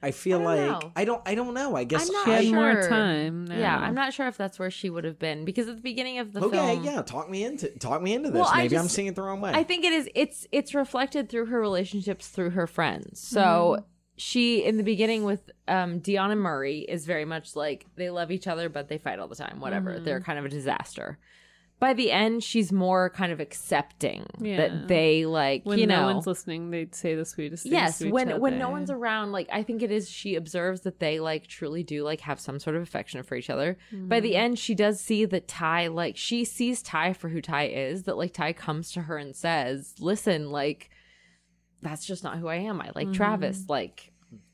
I 0.02 0.12
feel 0.12 0.40
I 0.40 0.44
like 0.44 0.82
know. 0.82 0.92
I 0.96 1.04
don't. 1.04 1.22
I 1.26 1.34
don't 1.34 1.52
know. 1.52 1.76
I 1.76 1.84
guess 1.84 2.08
I'm 2.08 2.12
not 2.12 2.24
She 2.24 2.30
had 2.30 2.44
sure. 2.44 2.54
more 2.54 2.88
time 2.88 3.48
Yeah. 3.50 3.76
I'm 3.76 3.94
not 3.94 4.14
sure 4.14 4.26
if 4.28 4.36
that's 4.36 4.58
where 4.58 4.70
she 4.70 4.88
would 4.88 5.04
have 5.04 5.18
been 5.18 5.44
because 5.44 5.68
at 5.68 5.76
the 5.76 5.82
beginning 5.82 6.18
of 6.18 6.32
the 6.32 6.40
okay, 6.40 6.56
film, 6.56 6.84
yeah. 6.84 7.02
Talk 7.02 7.28
me 7.28 7.44
into 7.44 7.68
talk 7.78 8.00
me 8.00 8.14
into 8.14 8.30
this. 8.30 8.40
Well, 8.40 8.50
I 8.50 8.62
Maybe 8.62 8.78
I'm 8.78 8.88
seeing 8.88 9.08
it 9.08 9.14
the 9.14 9.22
wrong 9.22 9.42
way. 9.42 9.52
I 9.52 9.62
think 9.62 9.84
it 9.84 9.92
is. 9.92 10.08
It's 10.14 10.46
it's 10.52 10.74
reflected 10.74 11.28
through 11.28 11.46
her 11.46 11.60
relationships 11.60 12.28
through 12.28 12.50
her 12.50 12.66
friends. 12.66 13.20
So 13.20 13.84
she 14.16 14.64
in 14.64 14.78
the 14.78 14.82
beginning 14.82 15.24
with 15.24 15.50
um 15.68 16.00
Dionne 16.00 16.32
and 16.32 16.40
Murray 16.40 16.80
is 16.80 17.04
very 17.04 17.26
much 17.26 17.54
like 17.54 17.84
they 17.96 18.08
love 18.08 18.30
each 18.30 18.46
other 18.46 18.70
but 18.70 18.88
they 18.88 18.96
fight 18.96 19.18
all 19.18 19.28
the 19.28 19.36
time. 19.36 19.60
Whatever. 19.60 19.98
They're 19.98 20.20
kind 20.20 20.38
of 20.38 20.46
a 20.46 20.48
disaster. 20.48 21.18
By 21.80 21.94
the 21.94 22.12
end, 22.12 22.44
she's 22.44 22.70
more 22.70 23.08
kind 23.08 23.32
of 23.32 23.40
accepting 23.40 24.26
Yeah. 24.38 24.58
that 24.58 24.88
they 24.88 25.24
like 25.24 25.64
when 25.64 25.78
you 25.78 25.86
no 25.86 26.04
one's 26.04 26.26
listening, 26.26 26.70
they'd 26.70 26.94
say 26.94 27.14
the 27.14 27.24
sweetest 27.24 27.62
things. 27.62 27.72
yes 27.72 27.98
to 27.98 28.06
each 28.06 28.12
when 28.12 28.38
when 28.38 28.58
no 28.58 28.68
one's 28.68 28.90
around 28.90 29.32
like 29.32 29.48
i 29.50 29.62
think 29.62 29.82
it 29.82 29.90
is 29.90 30.08
she 30.08 30.34
observes 30.34 30.82
that 30.82 31.00
they 31.00 31.20
like 31.20 31.46
truly 31.46 31.82
do 31.82 32.04
like 32.04 32.20
have 32.20 32.38
some 32.38 32.60
sort 32.60 32.76
of 32.76 32.82
affection 32.82 33.22
for 33.22 33.34
each 33.34 33.50
other. 33.50 33.78
By 33.92 34.20
the 34.20 34.34
mm. 34.34 34.36
end 34.36 34.58
she 34.58 34.74
does 34.74 35.00
see 35.00 35.24
that 35.24 35.48
tai 35.48 35.86
like 35.88 36.16
she 36.16 36.44
sees 36.44 36.82
tai 36.82 37.14
for 37.14 37.30
who 37.30 37.40
tai 37.40 37.64
is 37.64 38.02
that 38.04 38.16
like 38.18 38.34
tai 38.34 38.52
comes 38.52 38.92
to 38.92 39.02
her 39.02 39.16
and 39.16 39.34
says 39.34 39.94
listen 39.98 40.50
like 40.50 40.90
that's 41.82 42.04
just 42.06 42.22
not 42.22 42.36
who 42.38 42.46
i 42.46 42.56
am. 42.56 42.80
I 42.80 42.90
like 42.94 43.12
travis. 43.12 43.60
Mm-hmm. 43.62 43.72
Like 43.72 44.09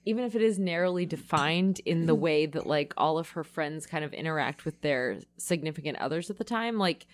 even 0.07 0.24
if 0.24 0.35
it 0.35 0.41
is 0.43 0.59
narrowly 0.59 1.05
defined 1.05 1.81
in 1.85 2.07
the 2.07 2.15
way 2.15 2.47
that 2.47 2.66
like 2.66 2.95
all 2.97 3.19
of 3.19 3.31
her 3.31 3.45
friends 3.45 3.87
kind 3.87 4.05
of 4.05 4.15
interact 4.15 4.65
with 4.65 4.81
their 4.81 5.19
significant 5.37 5.99
others 5.99 6.31
at 6.31 6.39
the 6.39 6.45
time 6.45 6.78
like 6.78 7.07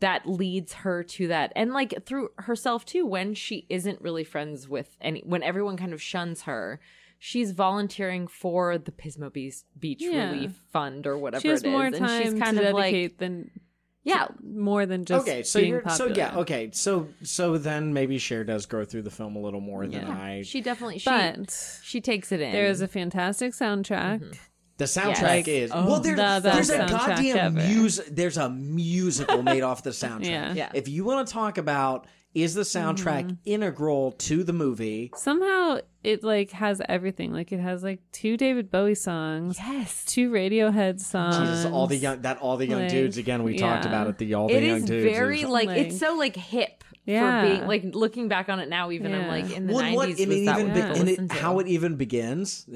that 0.00 0.26
leads 0.26 0.72
her 0.72 1.02
to 1.04 1.28
that 1.28 1.52
and 1.54 1.72
like 1.72 1.94
through 2.06 2.30
herself 2.38 2.84
too 2.86 3.04
when 3.06 3.34
she 3.34 3.66
isn't 3.68 4.00
really 4.00 4.24
friends 4.24 4.66
with 4.68 4.96
any 5.00 5.20
when 5.20 5.42
everyone 5.42 5.76
kind 5.76 5.92
of 5.92 6.00
shuns 6.02 6.42
her 6.42 6.80
she's 7.18 7.52
volunteering 7.52 8.26
for 8.26 8.78
the 8.78 8.90
pismo 8.90 9.30
beach, 9.30 9.56
beach 9.78 9.98
Yeah. 10.00 10.30
relief 10.32 10.52
fund 10.72 11.06
or 11.06 11.18
whatever 11.18 11.42
she 11.42 11.48
has 11.48 11.62
it 11.62 11.66
is 11.66 11.72
more 11.72 11.84
and 11.84 11.94
time 11.96 12.22
she's 12.22 12.32
kind 12.42 12.56
to 12.56 12.66
of 12.66 12.74
dedicate 12.76 13.10
like 13.12 13.18
than 13.18 13.50
yeah 14.04 14.28
more 14.42 14.86
than 14.86 15.04
just 15.04 15.28
okay, 15.28 15.42
so 15.42 15.60
being 15.60 15.72
you're 15.72 15.82
popular. 15.82 16.14
so 16.14 16.16
yeah. 16.18 16.36
Okay, 16.38 16.70
so 16.72 17.08
so 17.22 17.58
then 17.58 17.92
maybe 17.92 18.18
Cher 18.18 18.44
does 18.44 18.66
grow 18.66 18.84
through 18.84 19.02
the 19.02 19.10
film 19.10 19.36
a 19.36 19.40
little 19.40 19.60
more 19.60 19.82
than 19.86 19.92
Yeah. 20.06 20.10
I. 20.10 20.42
she 20.44 20.60
definitely 20.60 20.98
she 20.98 21.10
But 21.10 21.80
she 21.82 22.00
takes 22.00 22.32
it 22.32 22.40
in 22.40 22.52
there 22.52 22.66
is 22.66 22.80
a 22.80 22.88
fantastic 22.88 23.52
soundtrack. 23.52 24.20
Mm-hmm. 24.20 24.32
The 24.78 24.84
soundtrack 24.86 25.46
Yes. 25.46 25.48
is 25.48 25.70
Oh, 25.74 25.86
well. 25.86 26.00
There's, 26.00 26.16
the 26.16 26.40
there's 26.50 26.70
a 26.70 26.78
soundtrack 26.78 26.88
goddamn 26.88 27.58
ever. 27.58 27.68
music. 27.68 28.06
There's 28.06 28.38
a 28.38 28.48
musical 28.48 29.42
made 29.42 29.62
off 29.62 29.82
the 29.82 29.90
soundtrack. 29.90 30.24
Yeah. 30.30 30.54
Yeah. 30.54 30.70
If 30.72 30.88
you 30.88 31.04
want 31.04 31.26
to 31.28 31.32
talk 31.34 31.58
about 31.58 32.06
is 32.34 32.54
the 32.54 32.62
soundtrack 32.62 33.24
Mm-hmm. 33.24 33.34
integral 33.44 34.12
to 34.12 34.44
the 34.44 34.52
movie? 34.52 35.10
Somehow 35.16 35.78
it 36.04 36.22
like 36.22 36.50
has 36.52 36.80
everything. 36.88 37.32
Like 37.32 37.52
it 37.52 37.60
has 37.60 37.82
like 37.82 38.00
two 38.12 38.36
David 38.36 38.70
Bowie 38.70 38.94
songs, 38.94 39.58
yes 39.58 40.04
two 40.04 40.30
Radiohead 40.30 41.00
songs. 41.00 41.36
Jesus, 41.38 41.66
all 41.66 41.86
the 41.86 41.96
young 41.96 42.22
that 42.22 42.38
all 42.38 42.56
the 42.56 42.66
young 42.66 42.82
Like, 42.82 42.90
dudes 42.90 43.16
again. 43.18 43.42
We 43.42 43.58
talked 43.58 43.84
about 43.84 44.06
it. 44.06 44.18
The 44.18 44.34
all 44.34 44.48
the 44.48 44.54
it 44.56 44.62
young 44.64 44.76
is 44.78 44.84
dudes. 44.84 45.12
very 45.16 45.42
is- 45.42 45.48
like, 45.48 45.66
Like- 45.68 45.78
it's 45.86 45.98
so 45.98 46.14
like 46.14 46.36
hip 46.36 46.84
Yeah. 47.04 47.42
for 47.42 47.48
being 47.48 47.66
like 47.66 47.84
looking 47.94 48.28
back 48.28 48.48
on 48.48 48.60
it 48.60 48.68
now 48.68 48.90
even 48.92 49.12
i'm 49.14 49.26
like 49.28 49.50
in 49.50 49.66
the 49.66 49.74
Well, 49.74 49.82
90s 49.82 49.94
what, 49.96 50.08
was 50.08 50.20
and 50.20 50.32
it 50.32 50.44
that 50.46 50.58
even 50.60 50.68
what 50.68 50.74
be- 50.74 50.80
people 50.80 50.96
and 51.00 51.08
it, 51.08 51.28
to? 51.30 51.34
how 51.34 51.58
it 51.58 51.66
even 51.66 51.96
begins. 51.96 52.66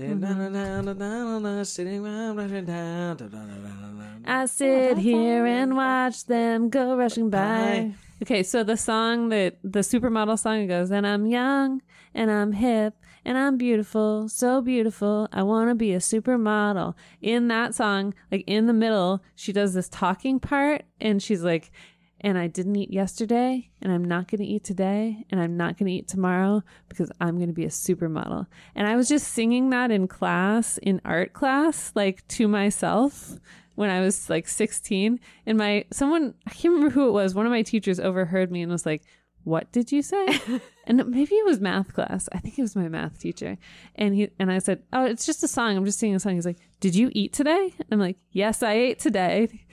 I 4.27 4.47
sit 4.47 4.99
here 4.99 5.47
and 5.47 5.77
watch 5.77 6.25
them 6.27 6.69
go 6.71 6.97
rushing 6.97 7.31
by. 7.31 7.39
By. 7.39 7.93
Okay, 8.25 8.43
so 8.43 8.65
the 8.65 8.79
song 8.79 9.29
that 9.29 9.59
the 9.63 9.81
supermodel 9.81 10.39
song 10.39 10.67
goes, 10.67 10.91
and 10.91 11.07
I'm 11.07 11.27
young 11.27 11.83
and 12.15 12.31
I'm 12.31 12.53
hip 12.53 12.95
and 13.23 13.37
I'm 13.37 13.59
beautiful, 13.59 14.31
so 14.31 14.63
beautiful. 14.63 15.29
I 15.31 15.43
want 15.43 15.69
to 15.69 15.75
be 15.75 15.93
a 15.93 15.99
supermodel. 15.99 16.95
In 17.21 17.49
that 17.49 17.75
song, 17.75 18.15
like 18.33 18.43
in 18.47 18.67
the 18.67 18.73
middle, 18.73 19.23
she 19.35 19.53
does 19.53 19.75
this 19.75 19.91
talking 19.91 20.41
part, 20.41 20.85
and 21.03 21.23
she's 21.23 21.43
like, 21.43 21.71
and 22.19 22.39
I 22.39 22.47
didn't 22.47 22.77
eat 22.77 22.91
yesterday, 22.91 23.69
and 23.83 23.93
I'm 23.93 24.07
not 24.07 24.29
going 24.29 24.41
to 24.41 24.47
eat 24.47 24.65
today, 24.65 25.27
and 25.29 25.39
I'm 25.39 25.59
not 25.59 25.77
going 25.77 25.89
to 25.89 25.93
eat 25.93 26.09
tomorrow 26.09 26.63
because 26.89 27.13
I'm 27.21 27.37
going 27.37 27.49
to 27.49 27.53
be 27.53 27.67
a 27.67 27.69
supermodel. 27.69 28.47
And 28.75 28.87
I 28.87 28.97
was 28.97 29.07
just 29.07 29.29
singing 29.29 29.69
that 29.69 29.91
in 29.91 30.09
class, 30.09 30.79
in 30.79 31.03
art 31.05 31.35
class, 31.35 31.93
like 31.95 32.27
to 32.29 32.49
myself 32.49 33.37
when 33.75 33.91
I 33.91 34.01
was 34.01 34.31
like 34.31 34.49
16. 34.49 35.21
And 35.47 35.59
my, 35.59 35.85
someone, 35.91 36.35
I 36.47 36.51
can't 36.51 36.75
remember 36.75 36.91
who 36.91 37.09
it 37.09 37.13
was, 37.13 37.35
one 37.35 37.47
of 37.47 37.53
my 37.53 37.63
teachers 37.63 38.01
overheard 38.01 38.51
me 38.51 38.63
and 38.63 38.71
was 38.71 38.87
like, 38.87 39.03
what 39.45 39.71
did 39.73 39.93
you 39.93 40.03
say? 40.03 40.27
and 40.87 41.07
maybe 41.07 41.35
it 41.35 41.45
was 41.45 41.61
math 41.61 41.93
class. 41.93 42.29
I 42.33 42.39
think 42.39 42.59
it 42.59 42.63
was 42.63 42.75
my 42.75 42.89
math 42.89 43.19
teacher. 43.19 43.59
And 43.95 44.15
he 44.15 44.31
and 44.39 44.51
I 44.51 44.59
said, 44.59 44.83
"Oh, 44.93 45.05
it's 45.05 45.27
just 45.27 45.45
a 45.45 45.49
song. 45.49 45.77
I'm 45.77 45.85
just 45.85 45.99
singing 45.99 46.17
a 46.17 46.21
song." 46.21 46.35
He's 46.35 46.47
like, 46.47 46.59
"Did 46.81 46.95
you 46.95 47.11
eat 47.13 47.35
today?" 47.35 47.75
I'm 47.91 48.01
like, 48.01 48.17
"Yes, 48.33 48.63
I 48.63 48.73
ate 48.73 48.99
today." 48.99 49.67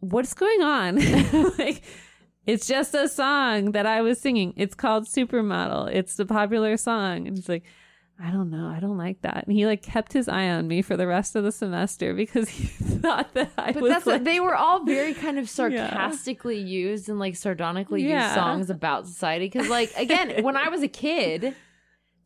What's 0.00 0.34
going 0.34 0.62
on? 0.62 0.96
like 1.58 1.82
it's 2.48 2.66
just 2.66 2.94
a 2.94 3.08
song 3.08 3.72
that 3.72 3.86
I 3.86 4.00
was 4.00 4.18
singing. 4.20 4.54
It's 4.56 4.74
called 4.74 5.04
Supermodel. 5.04 5.92
It's 5.92 6.16
the 6.16 6.24
popular 6.24 6.76
song. 6.78 7.26
And 7.26 7.36
he's 7.36 7.48
like, 7.48 7.64
I 8.20 8.30
don't 8.32 8.50
know. 8.50 8.66
I 8.66 8.80
don't 8.80 8.98
like 8.98 9.22
that. 9.22 9.44
And 9.46 9.54
he 9.56 9.64
like 9.64 9.80
kept 9.82 10.12
his 10.12 10.28
eye 10.28 10.48
on 10.48 10.66
me 10.66 10.82
for 10.82 10.96
the 10.96 11.06
rest 11.06 11.36
of 11.36 11.44
the 11.44 11.52
semester 11.52 12.14
because 12.14 12.48
he 12.58 12.66
thought 12.66 13.32
that 13.34 13.52
I 13.56 13.72
But 13.72 13.82
was 13.82 13.92
that's 13.92 14.06
like, 14.06 14.24
they 14.24 14.40
were 14.40 14.56
all 14.56 14.84
very 14.84 15.14
kind 15.14 15.38
of 15.38 15.48
sarcastically 15.58 16.58
used 16.58 17.08
and 17.08 17.18
like 17.20 17.36
sardonically 17.36 18.02
Yeah. 18.08 18.24
used 18.24 18.34
songs 18.34 18.70
about 18.70 19.06
society. 19.06 19.46
Because 19.46 19.68
like 19.68 19.92
again, 19.96 20.42
when 20.42 20.56
I 20.56 20.68
was 20.68 20.82
a 20.82 20.88
kid, 20.88 21.54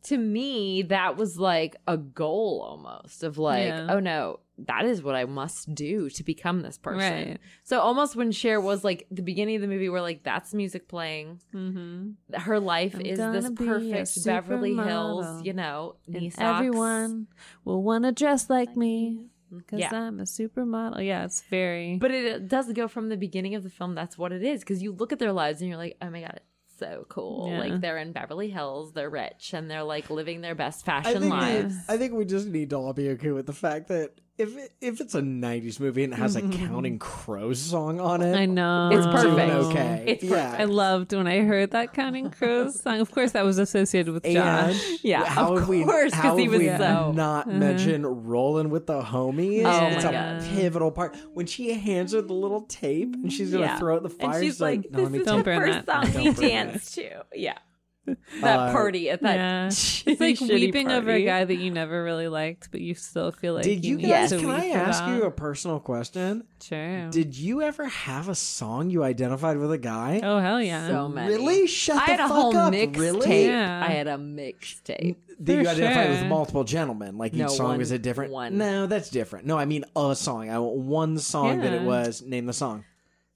to 0.05 0.17
me 0.17 0.81
that 0.83 1.15
was 1.15 1.37
like 1.37 1.75
a 1.87 1.95
goal 1.97 2.61
almost 2.67 3.23
of 3.23 3.37
like, 3.37 3.67
Yeah. 3.67 3.87
oh 3.91 3.99
no, 3.99 4.39
that 4.59 4.85
is 4.85 5.01
what 5.01 5.15
I 5.15 5.25
must 5.25 5.73
do 5.73 6.09
to 6.11 6.23
become 6.23 6.61
this 6.61 6.77
person. 6.77 7.27
Right. 7.29 7.39
So 7.63 7.79
almost 7.79 8.15
when 8.15 8.31
Cher 8.31 8.61
was 8.61 8.83
like 8.83 9.07
the 9.09 9.21
beginning 9.21 9.55
of 9.55 9.61
the 9.61 9.67
movie, 9.67 9.89
where 9.89 10.01
like 10.01 10.23
that's 10.23 10.53
music 10.53 10.87
playing, 10.87 11.39
mm-hmm. 11.53 12.39
her 12.39 12.59
life 12.59 12.95
I'm 12.95 13.01
is 13.01 13.17
this 13.17 13.49
perfect 13.55 14.25
Beverly 14.25 14.75
Hills, 14.75 15.43
you 15.43 15.53
know, 15.53 15.95
knee 16.07 16.25
and 16.25 16.33
socks. 16.33 16.59
everyone 16.59 17.27
will 17.65 17.81
want 17.81 18.03
to 18.03 18.11
dress 18.11 18.49
like 18.49 18.77
me 18.77 19.27
because 19.49 19.79
Yeah. 19.79 19.93
I'm 19.93 20.19
a 20.19 20.23
supermodel. 20.23 21.05
Yeah, 21.05 21.25
it's 21.25 21.41
very. 21.49 21.97
But 21.97 22.11
it, 22.11 22.25
it 22.25 22.47
does 22.47 22.71
go 22.73 22.87
from 22.87 23.09
the 23.09 23.17
beginning 23.17 23.55
of 23.55 23.63
the 23.63 23.69
film. 23.69 23.95
That's 23.95 24.17
what 24.17 24.31
it 24.31 24.43
is. 24.43 24.61
Because 24.61 24.81
you 24.83 24.91
look 24.91 25.11
at 25.11 25.19
their 25.19 25.33
lives 25.33 25.61
and 25.61 25.69
you're 25.69 25.77
like, 25.77 25.97
oh 26.01 26.09
my 26.09 26.21
god, 26.21 26.39
it's 26.41 26.79
so 26.79 27.05
cool. 27.09 27.49
Yeah. 27.49 27.59
Like 27.59 27.81
they're 27.81 27.97
in 27.97 28.11
Beverly 28.11 28.49
Hills, 28.49 28.93
they're 28.93 29.09
rich, 29.09 29.53
and 29.53 29.69
they're 29.69 29.83
like 29.83 30.09
living 30.09 30.41
their 30.41 30.55
best 30.55 30.85
fashion 30.85 31.21
think, 31.21 31.33
lives. 31.33 31.75
I 31.87 31.97
think 31.97 32.13
we 32.13 32.25
just 32.25 32.47
need 32.47 32.69
to 32.71 32.75
all 32.77 32.93
be 32.93 33.09
okay 33.11 33.31
with 33.31 33.45
the 33.45 33.53
fact 33.53 33.87
that 33.87 34.19
if 34.37 34.57
it, 34.57 34.71
if 34.81 34.99
it's 34.99 35.13
a 35.13 35.21
'90s 35.21 35.79
movie 35.79 36.03
and 36.03 36.13
it 36.13 36.15
has 36.15 36.35
a 36.35 36.41
mm-hmm. 36.41 36.65
Counting 36.65 36.97
Crows 36.97 37.59
song 37.59 37.99
on 37.99 38.21
it, 38.23 38.35
I 38.35 38.45
know. 38.47 38.89
It's 38.91 39.05
we're 39.05 39.21
doing 39.21 39.35
perfect. 39.35 39.65
Okay, 39.77 40.03
It's 40.07 40.23
yeah. 40.23 40.55
I 40.57 40.63
loved 40.63 41.13
when 41.13 41.27
I 41.27 41.41
heard 41.41 41.71
that 41.71 41.93
Counting 41.93 42.31
Crows 42.31 42.81
song. 42.81 42.99
Of 42.99 43.11
course, 43.11 43.33
that 43.33 43.45
was 43.45 43.59
associated 43.59 44.11
with 44.11 44.25
And 44.25 44.33
Josh. 44.33 44.81
Yeah, 45.03 45.23
how 45.25 45.53
of 45.53 45.59
have 45.59 45.69
we, 45.69 45.83
course, 45.83 46.13
'cause 46.13 46.19
how 46.19 46.35
he 46.37 46.43
have 46.45 46.51
was 46.51 46.59
we 46.61 46.67
so- 46.67 47.11
not 47.11 47.47
uh-huh. 47.47 47.57
mention 47.57 48.05
rolling 48.05 48.71
with 48.71 48.87
the 48.87 49.01
homies? 49.03 49.65
Oh 49.65 49.85
it's 49.87 50.03
my 50.03 50.09
a 50.09 50.39
God. 50.39 50.49
pivotal 50.49 50.91
part 50.91 51.15
when 51.33 51.45
she 51.45 51.71
hands 51.73 52.13
her 52.13 52.21
the 52.21 52.33
little 52.33 52.61
tape 52.61 53.13
and 53.13 53.31
she's 53.31 53.51
gonna 53.51 53.65
Yeah. 53.65 53.77
throw 53.77 53.93
it 53.95 53.97
in 53.97 54.03
the 54.03 54.09
fire. 54.09 54.31
and 54.31 54.43
she's 54.43 54.59
like, 54.59 54.89
no, 54.89 54.97
"This 54.97 55.03
let 55.03 55.11
me 55.11 55.19
is 55.19 55.25
Don't 55.25 55.37
the 55.39 55.43
burn 55.43 55.59
first 55.61 55.85
that. 55.85 56.03
song 56.05 56.11
Don't 56.13 56.23
we 56.23 56.31
burn 56.31 56.41
danced 56.49 56.95
to." 56.95 57.23
Yeah, 57.35 57.57
that 58.41 58.59
Uh, 58.59 58.71
party 58.71 59.09
at 59.09 59.21
that. 59.21 59.35
Yeah. 59.35 59.65
it's 59.67 60.05
like 60.05 60.35
shitty 60.37 60.49
weeping 60.49 60.91
over 60.91 61.11
a 61.11 61.23
guy 61.23 61.45
that 61.45 61.55
you 61.55 61.71
never 61.71 62.03
really 62.03 62.27
liked, 62.27 62.69
but 62.71 62.81
you 62.81 62.95
still 62.95 63.31
feel 63.31 63.53
like 63.53 63.63
Did 63.63 63.85
you 63.85 63.97
need 63.97 64.07
guys? 64.09 64.29
to 64.31 64.39
Can 64.39 64.49
I 64.49 64.67
ask 64.69 65.03
about. 65.03 65.15
you 65.15 65.23
a 65.23 65.31
personal 65.31 65.79
question? 65.79 66.43
Sure. 66.61 67.09
Did 67.09 67.35
you 67.37 67.61
ever 67.61 67.85
have 67.87 68.27
a 68.29 68.35
song 68.35 68.89
you 68.89 69.03
identified 69.03 69.57
with 69.57 69.71
a 69.71 69.77
guy? 69.77 70.19
oh 70.23 70.39
hell 70.39 70.61
yeah. 70.61 70.87
So 70.87 71.07
many. 71.07 71.33
Really? 71.33 71.67
Shut 71.67 71.95
I 71.95 72.05
the 72.05 72.11
had 72.11 72.19
a 72.19 72.23
fuck 72.23 72.31
whole 72.31 72.57
up. 72.57 72.73
mixtape. 72.73 72.97
Really? 72.97 73.45
Yeah. 73.47 73.83
I 73.87 73.91
had 73.91 74.07
a 74.07 74.17
mixtape. 74.17 75.15
Did 75.41 75.57
you 75.59 75.63
For 75.63 75.69
identify 75.71 76.09
with 76.09 76.25
multiple 76.27 76.63
gentlemen? 76.63 77.17
Like 77.17 77.33
each 77.33 77.39
No, 77.39 77.47
song 77.47 77.67
one- 77.69 77.77
was 77.79 77.91
a 77.91 77.99
different 77.99 78.31
one. 78.31 78.57
No, 78.57 78.85
that's 78.85 79.09
different. 79.09 79.45
No, 79.45 79.57
I 79.57 79.65
mean 79.65 79.83
a 79.95 80.15
song. 80.15 80.49
I 80.49 80.59
want 80.59 80.75
one 80.77 81.17
song 81.19 81.59
that 81.61 81.73
it 81.73 81.81
was. 81.81 82.21
Name 82.21 82.45
the 82.45 82.53
song. 82.53 82.83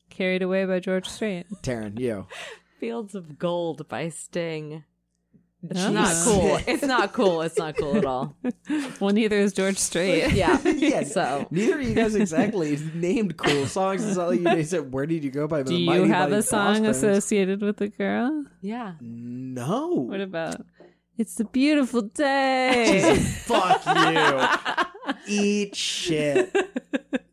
Carried 0.10 0.42
away 0.42 0.66
by 0.66 0.80
George 0.80 1.08
Strait. 1.08 1.46
Taryn, 1.64 2.00
you. 2.00 2.26
Fields 2.80 3.16
of 3.16 3.38
Gold 3.40 3.88
by 3.88 4.10
Sting. 4.10 4.84
It's 5.70 5.80
Oh. 5.84 5.92
not 5.92 6.16
cool. 6.24 6.60
It's 6.68 6.84
not 6.84 7.14
cool. 7.14 7.42
It's 7.42 7.58
not 7.58 7.76
cool 7.78 7.98
at 7.98 8.06
all. 8.06 8.36
Well, 9.00 9.12
neither 9.14 9.38
is 9.38 9.54
George 9.54 9.78
Strait. 9.78 10.32
Yeah. 10.34 10.60
yeah. 10.64 11.04
So 11.04 11.48
Neither 11.52 11.80
of 11.80 11.84
you 11.88 11.96
guys 11.96 12.16
exactly 12.16 12.78
named 12.94 13.38
cool 13.38 13.66
songs. 13.66 14.06
It's 14.06 14.18
not 14.18 14.30
like 14.30 14.40
you 14.42 14.64
said, 14.64 14.92
"Where 14.94 15.06
did 15.06 15.24
you 15.24 15.32
go 15.32 15.48
by?" 15.48 15.64
Do 15.64 15.72
the 15.74 15.80
you 15.80 16.04
have 16.06 16.30
Mighty 16.30 16.40
a 16.40 16.44
song 16.44 16.84
Bosstones?" 16.84 16.90
associated 16.90 17.62
with 17.62 17.78
the 17.78 17.88
girl? 17.90 18.46
yeah. 18.62 18.94
No. 19.02 19.88
What 20.12 20.22
about 20.22 20.62
It's 21.18 21.40
a 21.40 21.46
beautiful 21.46 22.04
day? 22.04 23.18
Fuck 23.46 23.82
you. 23.88 25.14
Eat 25.28 25.76
shit. 25.76 26.56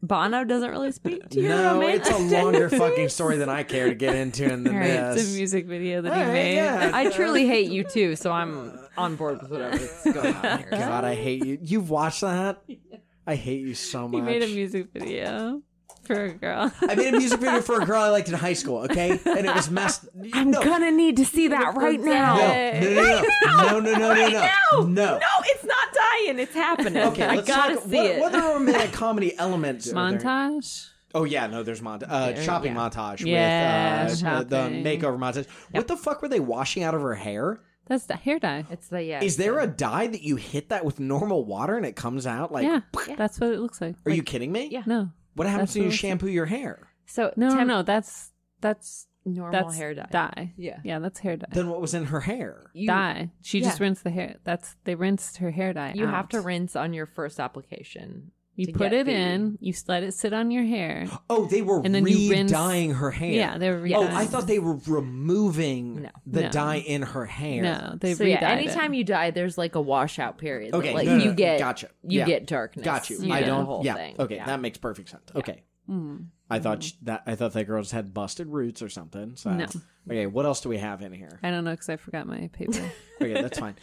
Bono 0.06 0.44
doesn't 0.44 0.70
really 0.70 0.92
speak 0.92 1.28
to 1.30 1.40
your 1.40 1.48
No, 1.50 1.80
it's 1.82 2.10
a 2.10 2.18
longer 2.18 2.68
fucking 2.68 3.08
story 3.08 3.36
than 3.38 3.48
I 3.48 3.62
care 3.62 3.88
to 3.88 3.94
get 3.94 4.14
into 4.14 4.44
in 4.44 4.64
the 4.64 4.70
All 4.72 4.76
right, 4.76 4.88
it's 4.90 5.16
this. 5.22 5.34
a 5.34 5.36
music 5.36 5.66
video 5.66 6.02
that 6.02 6.12
All 6.12 6.18
he 6.18 6.24
right, 6.24 6.32
made. 6.32 6.56
yeah. 6.56 6.90
I 6.92 7.10
truly 7.10 7.46
hate 7.46 7.70
you 7.70 7.84
too, 7.84 8.16
so 8.16 8.30
I'm 8.30 8.78
on 8.96 9.16
board 9.16 9.40
with 9.42 9.50
whatever's 9.50 9.90
going 10.12 10.34
on 10.34 10.58
here. 10.58 10.68
God, 10.70 11.04
I 11.04 11.14
hate 11.14 11.44
you. 11.44 11.58
You've 11.62 11.90
watched 11.90 12.20
that? 12.20 12.62
I 13.26 13.34
hate 13.36 13.60
you 13.62 13.74
so 13.74 14.06
much. 14.06 14.18
He 14.18 14.20
made 14.20 14.42
a 14.42 14.48
music 14.48 14.88
video 14.92 15.62
for 16.04 16.24
a 16.24 16.32
girl. 16.34 16.70
I 16.82 16.94
made 16.94 17.14
a 17.14 17.16
music 17.16 17.40
video 17.40 17.62
for 17.62 17.80
a 17.80 17.86
girl 17.86 18.02
I 18.02 18.10
liked 18.10 18.28
in 18.28 18.34
high 18.34 18.52
school, 18.52 18.80
okay? 18.82 19.18
And 19.24 19.46
it 19.46 19.54
was 19.54 19.70
messed. 19.70 20.04
I'm 20.34 20.50
no. 20.50 20.62
gonna 20.62 20.90
need 20.90 21.16
to 21.16 21.24
see 21.24 21.48
that 21.48 21.74
right 21.74 21.98
now. 21.98 22.36
No, 22.36 22.80
no, 22.80 22.90
no, 22.92 23.80
no, 23.80 23.80
no, 23.80 23.80
no, 23.80 23.94
no, 23.94 24.14
no, 24.14 24.28
no, 24.28 24.80
no. 24.82 25.18
No, 25.18 25.26
it's 25.44 25.64
not 25.64 25.94
dying. 26.26 26.38
It's 26.38 26.54
happening. 26.54 27.02
Okay, 27.02 27.24
I 27.24 27.36
let's 27.36 27.48
gotta 27.48 27.74
talk. 27.74 27.84
see 27.84 27.96
what, 27.96 28.06
it. 28.06 28.20
what 28.20 28.34
are 28.34 28.54
romantic 28.54 28.92
comedy 29.04 29.36
elements? 29.38 29.90
are 29.92 30.10
there? 30.10 30.20
Montage? 30.20 30.88
Oh 31.14 31.24
yeah, 31.24 31.46
no, 31.46 31.62
there's 31.62 31.80
montage. 31.80 32.06
Uh, 32.08 32.32
There- 32.32 32.42
shopping 32.42 32.74
yeah. 32.74 32.88
montage 32.88 33.24
Yeah, 33.24 34.04
with 34.06 34.24
uh, 34.24 34.26
uh, 34.28 34.42
the 34.42 34.56
makeover 34.56 35.18
montage. 35.18 35.46
What 35.70 35.86
the 35.88 35.96
fuck 35.96 36.22
were 36.22 36.28
they 36.28 36.40
washing 36.40 36.82
out 36.82 36.94
of 36.94 37.02
her 37.02 37.14
hair? 37.14 37.60
That's 37.86 38.06
the 38.06 38.16
hair 38.16 38.38
dye. 38.38 38.64
It's 38.70 38.88
the 38.88 39.02
yeah. 39.02 39.22
Is 39.22 39.36
there 39.36 39.60
a 39.60 39.66
dye 39.66 40.06
that 40.08 40.22
you 40.22 40.36
hit 40.36 40.70
that 40.70 40.84
with 40.84 40.98
normal 40.98 41.44
water 41.44 41.76
and 41.76 41.84
it 41.86 41.94
comes 41.96 42.26
out 42.26 42.50
like? 42.50 42.64
yeah, 42.64 42.80
that's 43.16 43.38
what 43.38 43.50
it 43.50 43.60
looks 43.60 43.80
like. 43.80 43.94
Are 44.06 44.10
you 44.10 44.22
kidding 44.22 44.50
me? 44.50 44.68
Yeah. 44.72 44.82
No, 44.86 45.10
What 45.34 45.46
happens 45.46 45.68
That's 45.70 45.74
when 45.76 45.82
you 45.82 45.88
what 45.88 45.90
it 45.90 45.92
looks 45.92 46.00
shampoo 46.00 46.28
your 46.28 46.46
hair? 46.46 46.88
so 47.06 47.32
no, 47.36 47.48
no, 47.50 47.56
temp- 47.56 47.68
no. 47.68 47.82
That's 47.82 48.30
that's 48.60 49.06
normal 49.24 49.52
that's 49.52 49.76
hair 49.76 49.94
dye. 49.94 50.08
Dye. 50.10 50.52
Yeah. 50.56 50.78
yeah, 50.84 50.98
that's 50.98 51.18
hair 51.18 51.36
dye. 51.36 51.46
Then 51.52 51.68
what 51.68 51.80
was 51.80 51.94
in 51.94 52.04
her 52.06 52.20
hair? 52.20 52.64
You, 52.72 52.88
dye. 52.88 53.30
She 53.42 53.60
just 53.60 53.80
rinsed 53.80 54.04
the 54.04 54.10
hair. 54.10 54.36
That's 54.44 54.76
they 54.84 54.94
rinsed 54.94 55.38
her 55.38 55.50
hair 55.50 55.72
dye. 55.72 55.92
You 55.94 56.06
have 56.06 56.28
to 56.30 56.40
rinse 56.40 56.76
on 56.76 56.92
your 56.92 57.06
first 57.06 57.40
application. 57.40 58.30
You 58.56 58.72
put 58.72 58.92
it 58.92 59.06
the- 59.06 59.12
in. 59.12 59.58
You 59.60 59.74
let 59.88 60.04
it 60.04 60.14
sit 60.14 60.32
on 60.32 60.52
your 60.52 60.62
hair. 60.62 61.08
Oh, 61.28 61.46
they 61.46 61.60
were 61.60 61.80
And 61.84 61.92
then 61.92 62.06
you 62.06 62.30
rinse- 62.30 62.52
re-dyeing 62.52 62.92
her 62.92 63.10
hair. 63.10 63.32
Yeah, 63.32 63.58
they 63.58 63.68
were 63.68 63.78
Oh, 63.78 63.80
re-dyeing. 63.80 64.06
I 64.12 64.26
thought 64.26 64.46
they 64.46 64.60
were 64.60 64.76
removing 64.86 66.02
No. 66.02 66.10
the 66.26 66.42
No. 66.42 66.50
dye 66.50 66.76
in 66.76 67.02
her 67.02 67.24
hair. 67.26 67.62
No, 67.62 67.96
they 68.00 68.14
So 68.14 68.22
yeah, 68.22 68.36
re-dyed 68.36 68.58
anytime 68.58 68.94
it. 68.94 68.98
you 68.98 69.04
dye, 69.04 69.30
there's 69.32 69.58
like 69.58 69.74
a 69.74 69.80
washout 69.80 70.38
period. 70.38 70.72
that, 70.72 70.76
Okay, 70.78 70.94
like 70.94 71.06
no, 71.06 71.16
no, 71.16 71.24
you 71.24 71.30
no, 71.30 71.34
get 71.34 71.58
gotcha. 71.58 71.88
you 72.04 72.20
Yeah. 72.20 72.26
get 72.26 72.46
darkness. 72.46 72.84
Got 72.84 73.10
you. 73.10 73.18
Yeah. 73.22 73.34
I 73.34 73.42
don't. 73.42 73.64
whole 73.64 73.84
yeah. 73.84 73.94
thing. 73.94 74.14
Okay, 74.20 74.36
Yeah. 74.36 74.46
that 74.46 74.60
makes 74.60 74.78
perfect 74.78 75.08
sense. 75.08 75.24
Okay. 75.34 75.62
Mm. 75.88 76.26
I 76.50 76.58
thought 76.58 76.82
sh- 76.82 76.92
that 77.02 77.22
I 77.26 77.34
thought 77.34 77.52
that 77.52 77.64
girl 77.64 77.82
just 77.82 77.92
had 77.92 78.14
busted 78.14 78.46
roots 78.48 78.80
or 78.82 78.88
something. 78.88 79.36
So 79.36 79.50
No. 79.52 79.66
okay, 80.08 80.26
what 80.26 80.46
else 80.46 80.60
do 80.60 80.68
we 80.68 80.78
have 80.78 81.02
in 81.02 81.12
here? 81.12 81.38
I 81.42 81.50
don't 81.50 81.64
know 81.64 81.72
because 81.72 81.88
I 81.88 81.96
forgot 81.96 82.26
my 82.26 82.48
paper. 82.52 82.90
Okay, 83.20 83.40
that's 83.40 83.58
fine. 83.58 83.76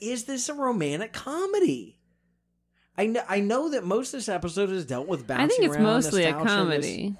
Is 0.00 0.24
this 0.24 0.48
a 0.48 0.54
romantic 0.54 1.12
comedy? 1.12 1.98
I 2.96 3.06
know, 3.06 3.22
I 3.28 3.40
know 3.40 3.70
that 3.70 3.84
most 3.84 4.14
of 4.14 4.18
this 4.18 4.28
episode 4.28 4.70
is 4.70 4.86
dealt 4.86 5.06
with 5.08 5.26
bouncing 5.26 5.44
I 5.44 5.48
think 5.48 5.64
it's 5.64 5.74
around 5.74 5.82
mostly 5.84 6.24
a 6.24 6.32
nostalgia 6.32 6.60
and 6.62 6.70
this- 6.72 6.86
comedy, 6.86 7.16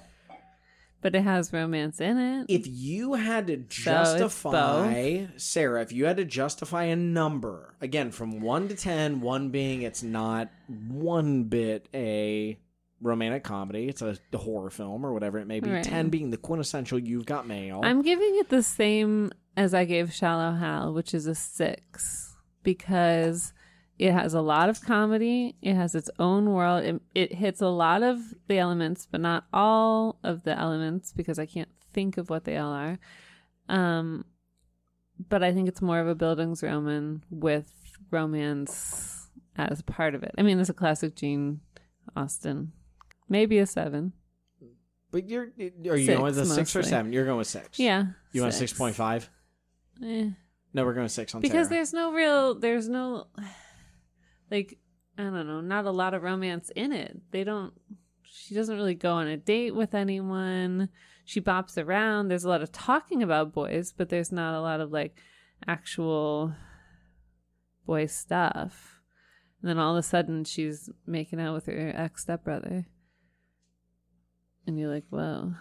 but 1.01 1.15
it 1.15 1.21
has 1.23 1.53
romance 1.53 2.01
in 2.01 2.17
it. 2.17 2.45
If 2.49 2.65
you 2.67 3.13
had 3.13 3.47
to 3.47 3.57
justify, 3.57 5.27
Sarah, 5.37 5.81
if 5.81 5.91
you 5.91 6.05
had 6.05 6.17
to 6.17 6.25
justify 6.25 6.85
a 6.85 6.95
number, 6.95 7.75
again, 7.81 8.11
from 8.11 8.41
one 8.41 8.67
to 8.67 8.75
ten, 8.75 9.21
one 9.21 9.49
being 9.49 9.81
it's 9.83 10.03
not 10.03 10.49
one 10.67 11.43
bit 11.45 11.87
a 11.93 12.59
romantic 13.01 13.43
comedy, 13.43 13.87
it's 13.87 14.01
a 14.01 14.17
horror 14.35 14.69
film 14.69 15.05
or 15.05 15.13
whatever 15.13 15.37
it 15.39 15.47
may 15.47 15.59
be, 15.59 15.69
Right. 15.69 15.83
10 15.83 16.09
being 16.09 16.29
the 16.31 16.37
quintessential 16.37 16.99
you've 16.99 17.25
got 17.25 17.47
mail. 17.47 17.81
I'm 17.83 18.01
giving 18.01 18.35
it 18.39 18.49
the 18.49 18.63
same 18.63 19.31
as 19.55 19.73
I 19.73 19.85
gave 19.85 20.13
Shallow 20.13 20.53
Hal, 20.55 20.93
which 20.93 21.13
is 21.13 21.25
a 21.25 21.35
six, 21.35 22.35
because 22.63 23.53
it 23.97 24.11
has 24.13 24.33
a 24.33 24.41
lot 24.41 24.69
of 24.69 24.81
comedy. 24.81 25.55
It 25.61 25.75
has 25.75 25.95
its 25.95 26.09
own 26.19 26.51
world. 26.51 26.83
It, 26.83 27.01
it 27.13 27.33
hits 27.35 27.61
a 27.61 27.67
lot 27.67 28.01
of 28.03 28.19
the 28.47 28.57
elements, 28.57 29.07
but 29.09 29.21
not 29.21 29.45
all 29.53 30.19
of 30.23 30.43
the 30.43 30.57
elements 30.57 31.11
because 31.13 31.37
I 31.39 31.45
can't 31.45 31.69
think 31.93 32.17
of 32.17 32.29
what 32.29 32.45
they 32.45 32.57
all 32.57 32.71
are. 32.71 32.99
Um, 33.67 34.25
but 35.27 35.43
I 35.43 35.51
think 35.53 35.67
it's 35.67 35.81
more 35.81 35.99
of 35.99 36.07
a 36.07 36.15
Bildungsroman 36.15 37.21
with 37.29 37.71
romance 38.09 39.27
as 39.57 39.81
part 39.81 40.15
of 40.15 40.23
it. 40.23 40.31
I 40.37 40.43
mean, 40.43 40.59
it's 40.59 40.69
a 40.69 40.73
classic 40.73 41.15
Jane 41.15 41.59
Austen. 42.15 42.71
Maybe 43.29 43.59
a 43.59 43.65
seven. 43.65 44.13
but 45.11 45.29
you're, 45.29 45.43
are 45.43 45.97
you 45.97 46.05
Six, 46.05 46.07
going 46.07 46.21
with 46.23 46.39
a 46.39 46.45
six 46.45 46.75
or 46.75 46.79
mostly. 46.79 46.89
seven? 46.89 47.13
You're 47.13 47.25
going 47.25 47.37
with 47.37 47.47
six. 47.47 47.79
Yeah. 47.79 48.05
You 48.31 48.41
want 48.41 48.53
6.5? 48.53 49.27
Eh. 50.03 50.29
No, 50.73 50.85
we're 50.85 50.93
going 50.93 51.07
six 51.09 51.33
on 51.35 51.41
because 51.41 51.67
Sarah. 51.67 51.69
there's 51.69 51.93
no 51.93 52.11
real 52.13 52.55
there's 52.55 52.87
no 52.87 53.27
like 54.51 54.77
i 55.17 55.23
don't 55.23 55.47
know 55.47 55.61
not 55.61 55.85
a 55.85 55.91
lot 55.91 56.13
of 56.13 56.23
romance 56.23 56.71
in 56.75 56.91
it 56.93 57.17
they 57.31 57.43
don't 57.43 57.73
she 58.23 58.53
doesn't 58.55 58.75
really 58.77 58.93
go 58.95 59.13
on 59.13 59.27
a 59.27 59.35
date 59.35 59.73
with 59.75 59.93
anyone 59.95 60.87
she 61.25 61.41
bops 61.41 61.77
around 61.83 62.27
there's 62.29 62.43
a 62.45 62.49
lot 62.49 62.61
of 62.61 62.71
talking 62.71 63.21
about 63.23 63.51
boys 63.51 63.91
but 63.97 64.09
there's 64.09 64.31
not 64.31 64.53
a 64.57 64.61
lot 64.61 64.79
of 64.79 64.91
like 64.91 65.17
actual 65.67 66.53
boy 67.85 68.05
stuff 68.05 69.01
and 69.61 69.69
then 69.69 69.77
all 69.79 69.95
of 69.95 69.99
a 69.99 70.03
sudden 70.03 70.43
she's 70.45 70.89
making 71.05 71.41
out 71.41 71.53
with 71.55 71.65
her 71.65 71.91
ex 71.95 72.21
stepbrother 72.21 72.85
and 74.69 74.79
you're 74.79 74.91
like 74.91 75.05
whoa 75.09 75.53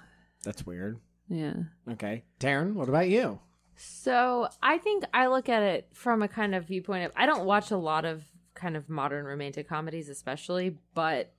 That's 0.44 0.64
weird. 0.64 1.00
yeah 1.28 1.54
Okay. 1.90 2.22
Taryn, 2.38 2.74
what 2.74 2.88
about 2.88 3.08
you? 3.08 3.40
So 3.74 4.48
I 4.62 4.78
think 4.78 5.04
I 5.14 5.28
look 5.28 5.48
at 5.48 5.62
it 5.62 5.88
from 5.92 6.22
a 6.22 6.28
kind 6.28 6.54
of 6.54 6.66
viewpoint 6.66 7.04
of 7.06 7.12
I 7.16 7.26
don't 7.26 7.44
watch 7.44 7.70
a 7.70 7.76
lot 7.76 8.04
of 8.04 8.24
kind 8.54 8.76
of 8.76 8.88
modern 8.88 9.24
romantic 9.24 9.68
comedies, 9.68 10.08
especially, 10.08 10.76
but 10.94 11.32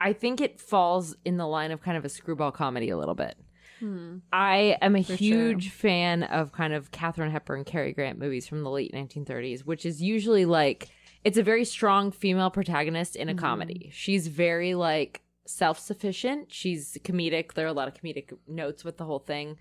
I 0.00 0.12
think 0.12 0.40
it 0.40 0.60
falls 0.60 1.16
in 1.24 1.36
the 1.36 1.46
line 1.46 1.72
of 1.72 1.82
kind 1.82 1.96
of 1.96 2.04
a 2.04 2.08
screwball 2.08 2.52
comedy 2.52 2.90
a 2.90 2.96
little 2.96 3.14
bit. 3.14 3.36
Hmm. 3.80 4.18
I 4.32 4.78
am 4.80 4.96
a 4.96 5.02
For 5.02 5.16
huge 5.16 5.70
fan 5.70 6.22
of 6.22 6.52
kind 6.52 6.72
of 6.72 6.90
Katharine 6.90 7.30
Hepburn, 7.30 7.58
and 7.58 7.66
Cary 7.66 7.92
Grant 7.92 8.18
movies 8.18 8.46
from 8.46 8.62
the 8.62 8.70
late 8.70 8.92
1930s, 8.92 9.60
which 9.66 9.84
is 9.84 10.00
usually 10.00 10.44
like 10.44 10.88
it's 11.24 11.36
a 11.36 11.42
very 11.42 11.64
strong 11.64 12.12
female 12.12 12.50
protagonist 12.50 13.16
in 13.16 13.28
a 13.28 13.32
mm-hmm. 13.32 13.44
comedy. 13.44 13.90
She's 13.92 14.28
very 14.28 14.74
like 14.74 15.22
self-sufficient. 15.46 16.52
She's 16.52 16.98
comedic. 17.04 17.54
There 17.54 17.66
are 17.66 17.68
a 17.68 17.72
lot 17.72 17.88
of 17.88 17.94
comedic 17.94 18.36
notes 18.46 18.84
with 18.84 18.96
the 18.96 19.04
whole 19.04 19.18
thing. 19.18 19.56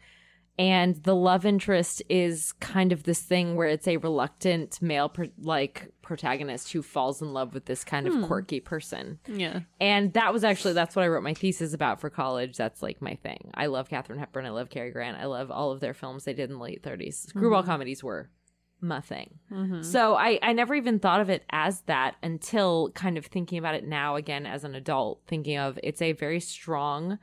And 0.58 0.96
the 1.04 1.16
love 1.16 1.46
interest 1.46 2.02
is 2.08 2.54
kind 2.54 2.94
of 2.94 3.04
this 3.04 3.22
thing 3.22 3.56
where 3.56 3.68
it's 3.68 3.88
a 3.88 3.98
reluctant 3.98 4.82
male 4.82 5.10
pro- 5.10 5.30
like 5.38 5.92
protagonist 6.02 6.72
who 6.72 6.82
falls 6.82 7.22
in 7.22 7.34
love 7.34 7.54
with 7.54 7.66
this 7.66 7.84
kind 7.84 8.08
of 8.08 8.14
hmm. 8.14 8.26
quirky 8.26 8.62
person. 8.62 9.20
yeah 9.28 9.62
And 9.82 10.14
that 10.14 10.32
was 10.32 10.46
actually 10.46 10.74
that's 10.74 10.96
what 10.96 11.04
I 11.04 11.10
wrote 11.10 11.24
my 11.24 11.34
thesis 11.34 11.74
about 11.74 12.00
for 12.00 12.10
college. 12.10 12.56
That's 12.56 12.82
like 12.82 13.02
my 13.02 13.16
thing. 13.16 13.52
I 13.54 13.66
love 13.66 13.90
Katharine 13.90 14.20
Hepburn. 14.20 14.46
I 14.46 14.52
love 14.52 14.70
Cary 14.70 14.92
Grant. 14.92 15.18
I 15.18 15.26
love 15.26 15.52
all 15.52 15.72
of 15.72 15.82
their 15.82 15.94
films 15.94 16.24
they 16.24 16.34
did 16.34 16.50
in 16.50 16.58
the 16.58 16.64
late 16.64 16.84
30s. 16.84 17.28
Screwball 17.28 17.64
hmm. 17.64 17.70
comedies 17.70 18.04
were 18.04 18.30
my 18.82 19.02
thing. 19.02 19.40
Mm-hmm. 19.52 19.82
So 19.82 20.16
I, 20.16 20.40
I 20.42 20.54
never 20.54 20.76
even 20.76 21.00
thought 21.00 21.22
of 21.22 21.30
it 21.30 21.44
as 21.50 21.82
that 21.82 22.16
until 22.22 22.92
kind 22.92 23.18
of 23.18 23.26
thinking 23.26 23.58
about 23.58 23.76
it 23.76 23.88
now 23.88 24.16
again 24.16 24.46
as 24.46 24.64
an 24.64 24.76
adult, 24.76 25.22
thinking 25.28 25.58
of 25.58 25.80
it's 25.84 26.02
a 26.02 26.12
very 26.12 26.40
strong 26.40 27.20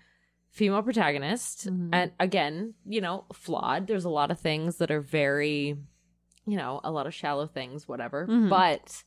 female 0.51 0.83
protagonist. 0.83 1.66
Mhm. 1.69 1.91
And 1.93 2.12
again, 2.20 2.74
you 2.85 3.01
know, 3.01 3.24
flawed. 3.33 3.87
There's 3.87 4.05
a 4.05 4.11
lot 4.11 4.31
of 4.31 4.39
things 4.41 4.77
that 4.77 4.91
are 4.91 5.01
very, 5.01 5.77
you 6.47 6.57
know, 6.57 6.81
a 6.85 6.91
lot 6.91 7.07
of 7.07 7.15
shallow 7.15 7.47
things, 7.47 7.89
whatever. 7.89 8.27
Mhm. 8.27 8.49
But 8.51 9.05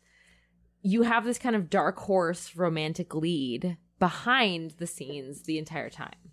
you 0.81 1.03
have 1.03 1.25
this 1.25 1.37
kind 1.39 1.55
of 1.55 1.69
dark 1.69 1.97
horse 1.99 2.55
romantic 2.55 3.13
lead 3.13 3.77
behind 3.99 4.71
the 4.77 4.87
scenes 4.87 5.43
the 5.43 5.57
entire 5.57 5.89
time. 5.89 6.31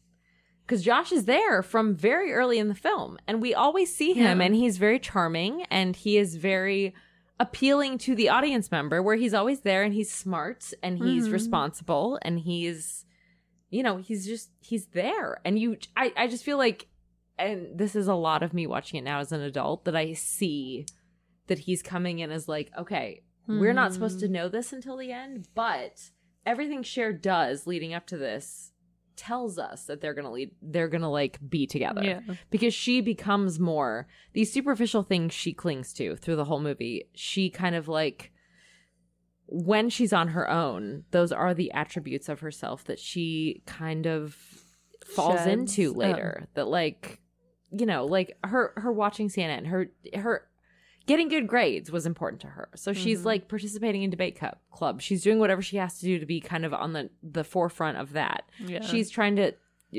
Because 0.73 0.85
Josh 0.87 1.13
is 1.13 1.27
there 1.27 1.63
from 1.63 1.95
very 1.95 2.33
early 2.33 2.59
in 2.59 2.69
the 2.69 2.75
film, 2.75 3.19
and 3.27 3.43
we 3.43 3.53
always 3.53 3.95
see 3.95 4.15
him, 4.15 4.41
Yeah. 4.41 4.47
and 4.47 4.55
he's 4.57 4.79
very 4.79 4.99
charming, 4.99 5.65
and 5.65 5.95
he 5.95 6.17
is 6.17 6.37
very 6.37 6.95
appealing 7.39 7.99
to 7.99 8.15
the 8.15 8.31
audience 8.31 8.71
member, 8.71 9.03
where 9.03 9.17
he's 9.17 9.35
always 9.35 9.61
there, 9.61 9.83
and 9.83 9.93
he's 9.93 10.11
smart, 10.11 10.73
and 10.83 10.97
he's 10.97 11.29
Mhm. 11.29 11.33
responsible, 11.33 12.19
and 12.23 12.41
he's, 12.41 13.05
you 13.69 13.83
know, 13.83 13.99
he's 13.99 14.25
just 14.27 14.51
he's 14.61 14.87
there, 14.87 15.43
and 15.45 15.59
you, 15.59 15.77
I, 15.95 16.11
I 16.17 16.27
just 16.27 16.43
feel 16.43 16.57
like, 16.57 16.89
and 17.39 17.79
this 17.79 17.95
is 17.95 18.09
a 18.09 18.15
lot 18.15 18.43
of 18.43 18.55
me 18.55 18.67
watching 18.67 18.99
it 18.99 19.05
now 19.05 19.19
as 19.21 19.31
an 19.31 19.43
adult 19.43 19.85
that 19.85 19.95
I 19.95 20.15
see 20.15 20.87
that 21.49 21.59
he's 21.59 21.83
coming 21.83 22.21
in 22.21 22.31
as 22.31 22.49
like, 22.49 22.71
okay, 22.79 23.21
we're 23.47 23.75
not 23.75 23.93
supposed 23.93 24.21
to 24.21 24.27
Mhm. 24.27 24.31
know 24.31 24.49
this 24.49 24.73
until 24.73 24.97
the 24.97 25.13
end, 25.13 25.49
but 25.55 26.13
everything 26.47 26.83
Cher 26.83 27.13
does 27.13 27.67
leading 27.67 27.93
up 27.93 28.07
to 28.07 28.17
this 28.17 28.72
tells 29.17 29.59
us 29.59 29.85
that 29.85 30.01
they're 30.01 30.15
gonna 30.15 30.31
lead 30.33 30.51
they're 30.63 30.89
gonna 30.89 31.11
like 31.11 31.39
be 31.49 31.67
together 31.67 32.03
Yeah. 32.03 32.21
because 32.51 32.73
she 32.75 33.01
becomes 33.01 33.59
more 33.61 34.07
these 34.33 34.53
superficial 34.53 35.03
things 35.03 35.33
she 35.33 35.53
clings 35.53 35.93
to 35.95 36.17
through 36.17 36.37
the 36.37 36.45
whole 36.47 36.61
movie 36.61 37.09
she 37.15 37.51
kind 37.51 37.75
of 37.75 37.89
like 37.89 38.33
when 39.47 39.91
she's 39.91 40.13
on 40.13 40.29
her 40.29 40.49
own 40.51 41.05
those 41.11 41.33
are 41.33 41.53
the 41.55 41.71
attributes 41.73 42.29
of 42.29 42.41
herself 42.41 42.85
that 42.85 42.99
she 42.99 43.63
kind 43.67 44.07
of 44.07 44.37
falls 45.07 45.41
Sheds. 45.41 45.47
into 45.49 45.91
Oh. 45.95 45.99
later 45.99 46.49
that 46.55 46.69
like 46.69 47.21
you 47.71 47.87
know 47.87 48.07
like 48.07 48.37
her 48.45 48.73
her 48.77 48.93
watching 48.93 49.29
cnn 49.29 49.67
her 49.67 49.91
her 50.15 50.47
getting 51.07 51.29
good 51.29 51.47
grades 51.47 51.91
was 51.91 52.07
important 52.07 52.41
to 52.41 52.47
her 52.49 52.69
so 52.75 52.93
she's 52.93 53.23
Mhm. 53.23 53.25
like 53.27 53.49
participating 53.49 54.03
in 54.03 54.11
debate 54.11 54.37
cup 54.37 54.61
club 54.71 55.01
she's 55.01 55.23
doing 55.23 55.39
whatever 55.39 55.63
she 55.63 55.77
has 55.77 55.99
to 55.99 56.07
do 56.07 56.19
to 56.19 56.27
be 56.27 56.41
kind 56.41 56.65
of 56.65 56.73
on 56.75 56.93
the 56.93 57.11
the 57.23 57.45
forefront 57.45 57.99
of 57.99 58.13
that 58.13 58.45
Yeah. 58.61 58.83
she's 58.83 59.11
trying 59.11 59.37
to 59.37 59.53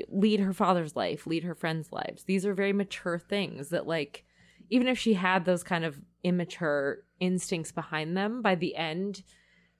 lead 0.10 0.40
her 0.40 0.54
father's 0.54 0.96
life 0.96 1.28
lead 1.28 1.44
her 1.44 1.56
friends 1.56 1.92
lives 1.92 2.24
these 2.24 2.46
are 2.46 2.54
very 2.54 2.74
mature 2.74 3.20
things 3.20 3.70
that 3.70 3.86
like 3.88 4.24
even 4.70 4.88
if 4.88 4.98
she 4.98 5.14
had 5.14 5.46
those 5.46 5.64
kind 5.64 5.86
of 5.86 6.00
immature 6.24 7.04
instincts 7.20 7.72
behind 7.72 8.16
them 8.18 8.42
by 8.42 8.56
the 8.56 8.76
end 8.76 9.24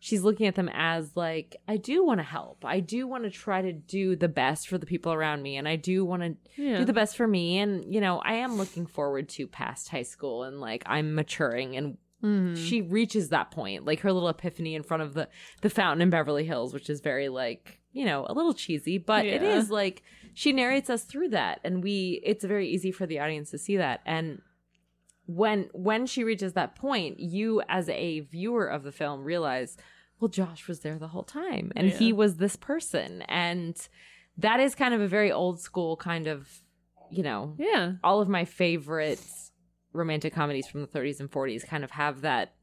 she's 0.06 0.22
looking 0.22 0.48
at 0.48 0.56
them 0.56 0.70
as 0.74 1.16
like 1.16 1.56
i 1.66 1.78
do 1.78 2.04
want 2.06 2.20
to 2.20 2.24
help 2.26 2.66
i 2.66 2.82
do 2.82 3.08
want 3.08 3.24
to 3.24 3.30
try 3.30 3.62
to 3.62 3.72
do 3.72 4.18
the 4.18 4.28
best 4.28 4.68
for 4.68 4.78
the 4.78 4.86
people 4.86 5.14
around 5.14 5.42
me 5.42 5.56
and 5.56 5.66
i 5.66 5.78
do 5.78 6.04
want 6.04 6.22
to 6.22 6.36
yeah. 6.62 6.78
do 6.80 6.84
the 6.84 6.92
best 6.92 7.16
for 7.16 7.26
me 7.26 7.58
and 7.60 7.94
you 7.94 8.02
know 8.02 8.20
i 8.26 8.34
am 8.34 8.56
looking 8.58 8.86
forward 8.86 9.30
to 9.30 9.48
past 9.48 9.88
high 9.88 10.02
school 10.04 10.44
and 10.44 10.60
like 10.60 10.84
i'm 10.88 11.16
maturing 11.16 11.78
and 11.78 11.98
Mhm. 12.22 12.56
she 12.56 12.82
reaches 12.82 13.30
that 13.30 13.52
point 13.52 13.84
like 13.86 14.00
her 14.00 14.14
little 14.14 14.30
epiphany 14.30 14.76
in 14.76 14.84
front 14.84 15.04
of 15.04 15.14
the 15.14 15.28
the 15.62 15.70
fountain 15.70 16.02
in 16.02 16.10
beverly 16.10 16.46
hills 16.46 16.74
which 16.74 16.90
is 16.90 17.02
very 17.02 17.28
like 17.28 17.80
you 17.92 18.06
know 18.06 18.26
a 18.30 18.34
little 18.34 18.54
cheesy 18.54 18.98
but 18.98 19.26
it 19.26 19.42
Yeah. 19.42 19.58
is 19.58 19.70
like 19.70 20.04
she 20.34 20.54
narrates 20.54 20.90
us 20.90 21.04
through 21.04 21.30
that 21.30 21.60
and 21.66 21.84
we 21.84 22.22
it's 22.24 22.46
very 22.46 22.68
easy 22.70 22.92
for 22.94 23.06
the 23.06 23.20
audience 23.20 23.52
to 23.52 23.58
see 23.58 23.76
that 23.78 24.00
and 24.06 24.42
when 25.26 25.70
when 25.74 26.06
she 26.06 26.24
reaches 26.24 26.54
that 26.54 26.76
point 26.76 27.20
you 27.20 27.62
as 27.70 27.88
a 27.90 28.22
viewer 28.22 28.66
of 28.68 28.84
the 28.84 28.92
film 28.94 29.24
realize 29.24 29.78
well 30.24 30.30
josh 30.30 30.70
was 30.70 30.80
there 30.80 30.98
the 30.98 31.10
whole 31.10 31.24
time 31.24 31.70
and 31.76 31.90
he 31.90 32.14
was 32.14 32.38
this 32.38 32.56
person 32.56 33.22
and 33.24 33.90
that 34.38 34.62
is 34.62 34.74
kind 34.74 34.94
of 34.94 35.02
a 35.02 35.08
very 35.08 35.32
old 35.32 35.60
school 35.60 35.98
kind 35.98 36.28
of 36.28 36.48
you 37.12 37.24
know 37.24 37.56
yeah. 37.60 37.94
all 38.06 38.22
of 38.22 38.30
my 38.30 38.46
favorite 38.46 39.20
romantic 39.92 40.34
comedies 40.34 40.66
from 40.68 40.80
the 40.82 40.88
30s 40.88 41.20
and 41.20 41.30
40s 41.30 41.68
kind 41.68 41.84
of 41.84 41.92
have 41.92 42.22
that 42.22 42.54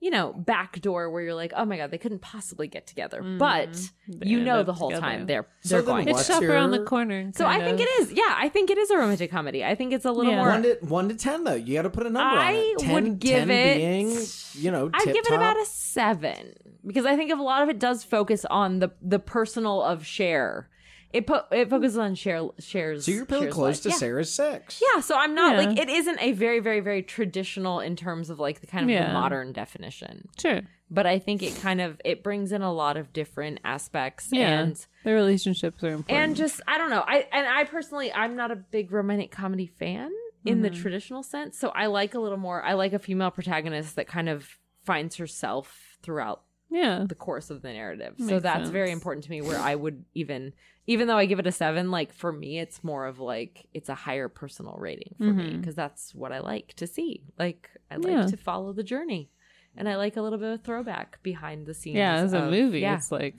you 0.00 0.10
know 0.10 0.32
back 0.34 0.80
door 0.80 1.10
where 1.10 1.22
you're 1.22 1.34
like 1.34 1.52
oh 1.56 1.64
my 1.64 1.76
god 1.78 1.90
they 1.90 1.98
couldn't 1.98 2.20
possibly 2.20 2.68
get 2.68 2.86
together 2.86 3.22
but 3.38 3.70
Mhm. 3.70 3.90
They 4.20 4.26
you 4.30 4.40
know 4.40 4.62
the 4.62 4.72
whole 4.74 4.90
together. 4.90 5.06
time 5.06 5.26
they're 5.26 5.46
they're 5.64 5.80
then 5.80 5.86
going 5.86 6.06
what's 6.06 6.20
It's 6.20 6.28
for 6.28 6.34
shop 6.34 6.42
around 6.50 6.72
the 6.72 6.84
corner. 6.84 7.30
so 7.34 7.46
i 7.46 7.54
kind 7.58 7.64
think 7.64 7.80
it 7.80 7.88
is 8.00 8.12
yeah 8.12 8.34
i 8.36 8.48
think 8.50 8.70
it 8.70 8.76
is 8.78 8.90
a 8.90 8.96
romantic 8.98 9.30
comedy 9.30 9.64
i 9.64 9.74
think 9.74 9.92
it's 9.94 10.04
a 10.04 10.12
little 10.12 10.32
Yeah. 10.32 10.38
more 10.38 10.48
One 10.48 10.62
to 10.62 10.76
one 10.82 11.08
to 11.08 11.14
ten 11.14 11.44
though. 11.44 11.54
You 11.54 11.74
got 11.74 11.82
to 11.82 11.90
put 11.90 12.06
a 12.06 12.10
number 12.10 12.38
on 12.38 12.46
I 12.46 12.52
it. 12.52 12.78
10, 12.80 12.94
would 12.94 13.18
give 13.18 13.48
10 13.48 13.50
it- 13.50 13.76
being, 13.76 14.08
you 14.54 14.70
know, 14.70 14.90
I'd 14.92 15.04
give 15.06 15.16
it 15.16 15.32
about 15.32 15.58
a 15.60 15.64
seven 15.66 16.54
because 16.86 17.06
I 17.06 17.16
think 17.16 17.30
if 17.30 17.38
a 17.38 17.42
lot 17.42 17.62
of 17.62 17.68
it 17.68 17.78
does 17.78 18.04
focus 18.04 18.44
on 18.50 18.78
the 18.80 18.90
the 19.02 19.18
personal 19.18 19.82
of 19.82 20.04
Cher. 20.06 20.68
It 21.12 21.28
put 21.28 21.44
it 21.52 21.70
focuses 21.70 21.96
on 21.96 22.16
Cher 22.16 22.48
Cher's. 22.60 23.04
So 23.06 23.12
you're 23.12 23.24
pretty 23.24 23.44
Cher's 23.44 23.54
close 23.54 23.76
life. 23.76 23.82
to 23.84 23.88
yeah. 23.90 23.94
Sarah's 23.96 24.32
sex. 24.34 24.82
Yeah, 24.82 25.00
so 25.00 25.16
I'm 25.16 25.32
not 25.32 25.52
Yeah. 25.56 25.66
like 25.68 25.78
it 25.78 25.88
isn't 25.88 26.20
a 26.20 26.32
very 26.32 26.58
very 26.58 26.80
very 26.80 27.02
traditional 27.04 27.78
in 27.78 27.94
terms 27.94 28.30
of 28.30 28.40
like 28.40 28.60
the 28.60 28.66
kind 28.66 28.82
of 28.82 28.88
the 28.88 28.94
Yeah. 28.94 29.12
modern 29.12 29.52
definition. 29.52 30.28
Sure. 30.40 30.62
But 30.90 31.06
I 31.06 31.20
think 31.20 31.40
it 31.44 31.54
kind 31.62 31.80
of 31.80 32.00
it 32.04 32.24
brings 32.24 32.50
in 32.50 32.62
a 32.62 32.72
lot 32.72 32.96
of 32.96 33.12
different 33.12 33.60
aspects 33.64 34.28
Yeah. 34.32 34.58
and 34.60 34.86
The 35.04 35.12
relationships 35.12 35.84
are 35.84 35.90
important. 35.92 36.10
and 36.18 36.34
just 36.34 36.60
I 36.66 36.78
don't 36.78 36.90
know. 36.90 37.04
I 37.06 37.28
and 37.32 37.46
I 37.46 37.62
personally 37.62 38.12
I'm 38.12 38.34
not 38.34 38.50
a 38.50 38.56
big 38.56 38.90
romantic 38.90 39.30
comedy 39.30 39.66
fan 39.66 40.10
in 40.44 40.62
the 40.62 40.70
Mhm. 40.70 40.82
traditional 40.82 41.22
sense. 41.22 41.56
So 41.56 41.68
I 41.68 41.86
like 41.86 42.14
a 42.14 42.18
little 42.18 42.38
more 42.38 42.60
I 42.64 42.72
like 42.72 42.92
a 42.92 42.98
female 42.98 43.30
protagonist 43.30 43.94
that 43.94 44.08
kind 44.08 44.28
of 44.28 44.48
finds 44.82 45.14
herself 45.16 45.96
throughout 46.02 46.42
yeah. 46.74 47.04
the 47.08 47.14
course 47.14 47.50
of 47.50 47.62
the 47.62 47.72
narrative. 47.72 48.14
so 48.18 48.24
Makes 48.26 48.42
that's 48.42 48.70
very 48.70 48.90
important 48.90 49.24
to 49.24 49.30
me 49.30 49.40
where 49.42 49.58
I 49.58 49.74
would 49.74 50.04
even 50.14 50.52
even 50.86 51.06
though 51.08 51.16
I 51.16 51.24
give 51.26 51.38
it 51.38 51.46
a 51.46 51.52
7, 51.52 51.90
like 51.90 52.12
for 52.12 52.30
me 52.32 52.58
it's 52.58 52.84
more 52.84 53.06
of 53.06 53.18
like 53.18 53.66
it's 53.72 53.88
a 53.88 53.94
higher 53.94 54.28
personal 54.28 54.76
rating 54.78 55.14
for 55.18 55.32
me 55.32 55.44
Mhm. 55.52 55.60
because 55.60 55.74
that's 55.74 56.14
what 56.14 56.32
I 56.32 56.40
like 56.40 56.74
to 56.74 56.86
see. 56.86 57.22
Like 57.38 57.70
I 57.90 57.96
like 57.96 58.12
Yeah. 58.12 58.26
to 58.26 58.36
follow 58.36 58.72
the 58.72 58.82
journey. 58.84 59.30
And 59.76 59.88
I 59.88 59.96
like 59.96 60.16
a 60.16 60.22
little 60.22 60.38
bit 60.38 60.52
of 60.52 60.62
throwback 60.62 61.20
behind 61.22 61.66
the 61.66 61.74
scenes. 61.74 61.96
Yeah, 61.96 62.14
as 62.16 62.32
a 62.32 62.44
of- 62.44 62.50
movie, 62.50 62.80
Yeah. 62.80 62.96
it's 62.96 63.10
like 63.10 63.36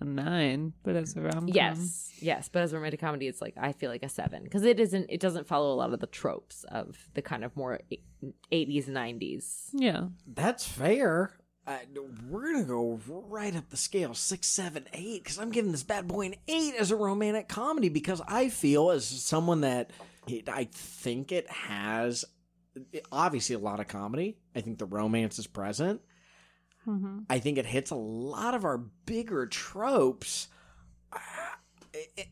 a 0.00 0.04
nine, 0.04 0.72
but 0.84 0.96
as 0.96 1.16
a 1.16 1.20
rom 1.22 1.48
Yes, 1.48 2.12
yes, 2.20 2.48
but 2.48 2.62
as 2.62 2.72
a 2.72 2.76
romantic 2.76 3.00
comedy, 3.00 3.26
it's 3.26 3.42
like 3.42 3.54
I 3.58 3.72
feel 3.72 3.90
like 3.90 4.02
a 4.04 4.08
seven 4.08 4.42
because 4.44 4.62
it 4.64 4.78
isn't. 4.80 5.06
It 5.10 5.20
doesn't 5.20 5.46
follow 5.46 5.72
a 5.72 5.76
lot 5.82 5.92
of 5.92 6.00
the 6.00 6.06
tropes 6.06 6.64
of 6.64 7.08
the 7.14 7.20
kind 7.22 7.44
of 7.44 7.54
more 7.56 7.80
eighties, 8.50 8.88
nineties. 8.88 9.70
yeah. 9.74 10.08
That's 10.26 10.66
fair. 10.66 11.32
I, 11.66 11.80
we're 12.28 12.52
gonna 12.52 12.64
go 12.64 13.00
right 13.06 13.54
up 13.56 13.70
the 13.70 13.76
scale, 13.76 14.14
six, 14.14 14.46
seven, 14.46 14.86
eight, 14.92 15.24
because 15.24 15.38
I'm 15.38 15.50
giving 15.50 15.72
this 15.72 15.82
bad 15.82 16.06
boy 16.06 16.26
an 16.26 16.34
eight 16.46 16.74
as 16.78 16.90
a 16.90 16.96
romantic 16.96 17.48
comedy 17.48 17.88
because 17.88 18.22
I 18.26 18.48
feel 18.48 18.90
as 18.90 19.06
someone 19.06 19.62
that 19.62 19.90
it, 20.28 20.48
I 20.48 20.64
think 20.64 21.32
it 21.32 21.50
has 21.50 22.24
obviously 23.10 23.56
a 23.56 23.60
lot 23.60 23.80
of 23.80 23.88
comedy. 23.88 24.38
I 24.54 24.60
think 24.60 24.78
the 24.78 24.86
romance 24.86 25.38
is 25.38 25.46
present. 25.46 26.00
Mm-hmm. 26.86 27.20
I 27.28 27.38
think 27.40 27.58
it 27.58 27.66
hits 27.66 27.90
a 27.90 27.96
lot 27.96 28.54
of 28.54 28.64
our 28.64 28.78
bigger 28.78 29.46
tropes. 29.46 30.48
Ah, 31.12 31.58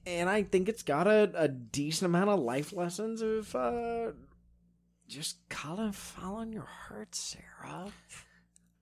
And 0.06 0.28
I 0.28 0.42
think 0.42 0.68
it's 0.68 0.82
got 0.82 1.06
a, 1.06 1.30
a 1.34 1.48
decent 1.48 2.06
amount 2.06 2.30
of 2.30 2.40
life 2.40 2.72
lessons 2.72 3.20
of 3.20 3.54
uh, 3.56 4.12
just 5.08 5.38
kind 5.48 5.80
of 5.80 5.96
following 5.96 6.52
your 6.52 6.68
heart, 6.88 7.14
Sarah. 7.14 7.86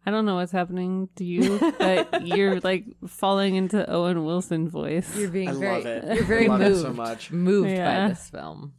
I 0.05 0.11
don't 0.11 0.25
know 0.27 0.35
what's 0.37 0.53
happening 0.53 1.09
to 1.17 1.25
you, 1.25 1.59
but 1.79 2.27
you're 2.27 2.59
like 2.61 2.87
falling 3.07 3.55
into 3.55 3.89
Owen 3.89 4.25
Wilson 4.25 4.69
voice. 4.69 5.17
You're 5.17 5.31
being 5.31 5.49
I 5.49 5.53
very, 5.53 5.77
love 5.77 5.87
it. 5.87 6.15
you're 6.17 6.25
very 6.25 6.47
I 6.47 6.49
love 6.49 6.61
it 6.63 6.69
moved, 6.71 6.81
so 6.83 6.93
much. 6.93 7.31
moved 7.31 7.71
Yeah. 7.71 8.03
by 8.03 8.09
this 8.09 8.29
film. 8.31 8.73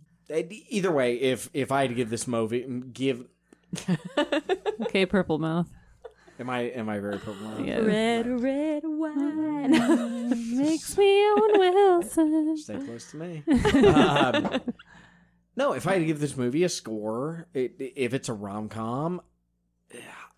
Either 0.70 0.92
way, 0.92 1.16
if 1.16 1.50
if 1.54 1.72
I 1.72 1.82
had 1.82 1.90
to 1.92 1.96
give 1.96 2.10
this 2.10 2.28
movie, 2.28 2.66
give 2.92 3.26
okay, 4.82 5.06
Purple 5.06 5.40
Mouth. 5.40 5.68
am 6.40 6.50
I 6.50 6.62
am 6.62 6.90
I 6.90 7.00
very 7.00 7.20
purple? 7.20 7.36
now? 7.48 7.64
Yeah. 7.64 7.80
Red, 7.80 8.28
red 8.42 8.84
wine. 8.86 10.58
Makes 10.58 10.98
me 10.98 11.26
Owen 11.30 11.60
Wilson. 11.60 12.58
Stay 12.58 12.78
close 12.80 13.12
to 13.12 13.18
me. 13.18 13.44
um, 13.88 14.62
no, 15.56 15.74
if 15.74 15.88
I 15.88 15.94
had 15.94 16.00
to 16.00 16.06
give 16.06 16.20
this 16.20 16.36
movie 16.36 16.64
a 16.64 16.70
score, 16.70 17.48
it, 17.54 17.76
if 17.80 18.14
it's 18.14 18.30
a 18.30 18.34
rom 18.34 18.70
com, 18.70 19.22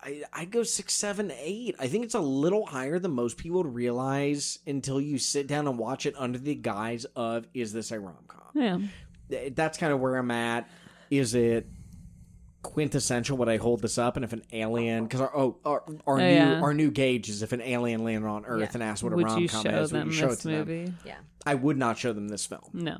I, 0.06 0.22
I'd 0.32 0.50
go 0.52 0.62
six, 0.62 0.94
seven, 0.94 1.32
eight. 1.36 1.74
I 1.80 1.88
think 1.88 2.04
it's 2.04 2.14
a 2.14 2.20
little 2.20 2.64
higher 2.64 2.98
than 3.00 3.10
most 3.10 3.36
people 3.38 3.62
would 3.64 3.74
realize 3.74 4.60
until 4.66 5.00
you 5.00 5.18
sit 5.18 5.46
down 5.48 5.66
and 5.66 5.76
watch 5.78 6.06
it 6.06 6.14
under 6.16 6.38
the 6.38 6.54
guise 6.54 7.04
of 7.16 7.46
is 7.52 7.72
this 7.72 7.90
a 7.90 7.98
rom 7.98 8.14
com? 8.28 8.90
Yeah. 9.28 9.48
That's 9.50 9.76
kind 9.78 9.92
of 9.92 9.98
where 10.00 10.14
I'm 10.16 10.30
at. 10.30 10.70
Is 11.10 11.34
it 11.34 11.66
quintessential? 12.62 13.36
Would 13.38 13.48
I 13.48 13.56
hold 13.56 13.80
this 13.82 13.98
up? 13.98 14.16
And 14.16 14.24
if 14.24 14.32
an 14.32 14.42
alien, 14.52 15.04
because 15.04 15.20
our 15.20 15.36
oh 15.36 15.58
our, 15.64 15.82
our 16.06 16.14
Oh, 16.14 16.16
new 16.18 16.24
yeah. 16.34 16.60
our 16.60 16.74
new 16.74 16.90
gauge 16.90 17.28
is 17.28 17.42
if 17.42 17.52
an 17.52 17.60
alien 17.60 18.04
landed 18.04 18.26
on 18.28 18.44
Earth 18.44 18.60
Yeah. 18.60 18.70
and 18.74 18.82
asked 18.82 19.02
what 19.02 19.12
a 19.12 19.16
Would 19.16 19.26
rom 19.26 19.38
you 19.40 19.48
com 19.48 19.62
show 19.64 19.70
is, 19.82 19.92
would 19.92 20.00
them 20.00 20.08
you 20.08 20.14
show 20.14 20.26
it 20.26 20.30
this 20.30 20.38
to 20.40 20.48
them? 20.48 20.58
movie? 20.68 20.92
yeah. 21.04 21.16
I 21.44 21.54
would 21.54 21.76
not 21.76 21.98
show 21.98 22.12
them 22.12 22.28
this 22.28 22.46
film. 22.46 22.62
No. 22.72 22.96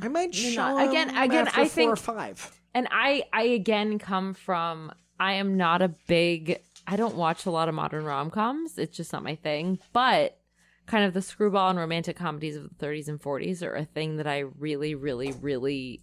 I 0.00 0.08
might 0.08 0.34
You're 0.34 0.52
show 0.52 0.74
not- 0.76 0.88
again- 0.88 1.08
them 1.08 1.16
again, 1.22 1.46
after 1.48 1.60
I 1.60 1.68
four 1.68 1.84
or 1.92 1.96
think- 1.96 1.98
five. 2.16 2.60
and 2.74 2.88
I 2.90 3.24
I 3.32 3.42
again 3.44 3.98
come 3.98 4.34
from 4.34 4.92
I 5.18 5.34
am 5.34 5.56
not 5.56 5.82
a 5.82 5.88
big 5.88 6.60
I 6.86 6.96
don't 6.96 7.16
watch 7.16 7.46
a 7.46 7.50
lot 7.50 7.68
of 7.68 7.74
modern 7.74 8.04
rom-coms. 8.04 8.76
It's 8.78 8.96
just 8.96 9.12
not 9.12 9.22
my 9.22 9.36
thing, 9.36 9.78
but 9.92 10.38
kind 10.86 11.04
of 11.04 11.14
the 11.14 11.22
screwball 11.22 11.70
and 11.70 11.78
romantic 11.78 12.16
comedies 12.16 12.56
of 12.56 12.64
the 12.64 12.86
30s 12.86 13.08
and 13.08 13.20
40s 13.20 13.62
are 13.62 13.74
a 13.74 13.84
thing 13.84 14.16
that 14.16 14.26
I 14.26 14.40
really 14.40 14.94
really 14.94 15.32
really 15.32 16.02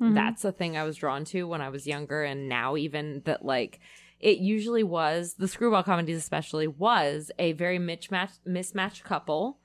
mm-hmm. 0.00 0.14
that's 0.14 0.44
a 0.44 0.52
thing 0.52 0.76
I 0.76 0.84
was 0.84 0.96
drawn 0.96 1.24
to 1.26 1.44
when 1.44 1.60
I 1.60 1.68
was 1.68 1.86
younger 1.86 2.22
and 2.22 2.48
now 2.48 2.76
even 2.76 3.22
that 3.26 3.44
like 3.44 3.80
it 4.18 4.38
usually 4.38 4.82
was 4.82 5.34
the 5.34 5.48
screwball 5.48 5.82
comedies 5.82 6.16
especially 6.16 6.66
was 6.66 7.30
a 7.38 7.52
very 7.52 7.78
mismatched 7.78 8.40
mismatched 8.46 9.04
couple 9.04 9.58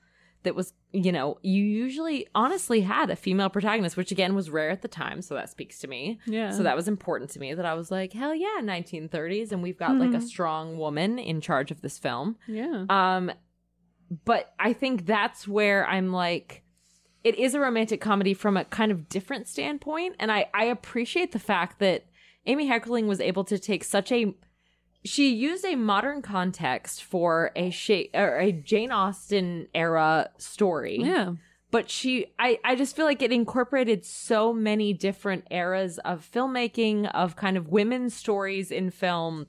that 0.48 0.54
was 0.54 0.72
you 0.92 1.12
know 1.12 1.38
you 1.42 1.62
usually 1.62 2.26
honestly 2.34 2.80
had 2.80 3.10
a 3.10 3.16
female 3.16 3.50
protagonist 3.50 3.96
which 3.96 4.10
again 4.10 4.34
was 4.34 4.48
rare 4.48 4.70
at 4.70 4.80
the 4.82 4.88
time 4.88 5.20
so 5.20 5.34
that 5.34 5.50
speaks 5.50 5.78
to 5.78 5.86
me 5.86 6.18
Yeah. 6.26 6.50
so 6.50 6.62
that 6.62 6.74
was 6.74 6.88
important 6.88 7.30
to 7.32 7.38
me 7.38 7.52
that 7.52 7.66
I 7.66 7.74
was 7.74 7.90
like 7.90 8.14
hell 8.14 8.34
yeah 8.34 8.60
1930s 8.62 9.52
and 9.52 9.62
we've 9.62 9.78
got 9.78 9.96
like 9.96 10.14
a 10.14 10.20
strong 10.20 10.78
woman 10.78 11.18
in 11.18 11.40
charge 11.42 11.70
of 11.70 11.82
this 11.82 11.98
film 11.98 12.36
Yeah. 12.46 12.86
um, 12.88 13.30
but 14.24 14.54
I 14.58 14.72
think 14.72 15.04
that's 15.04 15.46
where 15.46 15.86
I'm 15.86 16.12
like, 16.12 16.62
it 17.24 17.34
is 17.38 17.54
a 17.54 17.60
romantic 17.60 18.00
comedy 18.00 18.32
from 18.32 18.56
a 18.56 18.64
kind 18.64 18.90
of 18.90 19.06
different 19.10 19.46
standpoint, 19.48 20.16
and 20.18 20.32
I 20.32 20.46
I 20.54 20.64
appreciate 20.64 21.32
the 21.32 21.38
fact 21.38 21.78
that 21.80 22.06
Amy 22.46 22.66
Heckerling 22.70 23.06
was 23.06 23.20
able 23.20 23.44
to 23.44 23.58
take 23.58 23.84
such 23.84 24.10
a 24.10 24.34
she 25.08 25.32
used 25.34 25.64
a 25.64 25.74
modern 25.74 26.22
context 26.22 27.02
for 27.02 27.50
a 27.56 27.70
sha- 27.70 28.10
or 28.14 28.38
a 28.38 28.52
Jane 28.52 28.92
Austen 28.92 29.66
era 29.74 30.30
story 30.38 30.98
yeah. 31.02 31.32
but 31.70 31.90
she 31.90 32.26
I, 32.38 32.58
I 32.64 32.76
just 32.76 32.94
feel 32.96 33.04
like 33.06 33.22
it 33.22 33.32
incorporated 33.32 34.04
so 34.04 34.52
many 34.52 34.92
different 34.92 35.44
eras 35.50 35.98
of 36.04 36.28
filmmaking 36.32 37.10
of 37.12 37.36
kind 37.36 37.56
of 37.56 37.68
women's 37.68 38.14
stories 38.14 38.70
in 38.70 38.90
film 38.90 39.46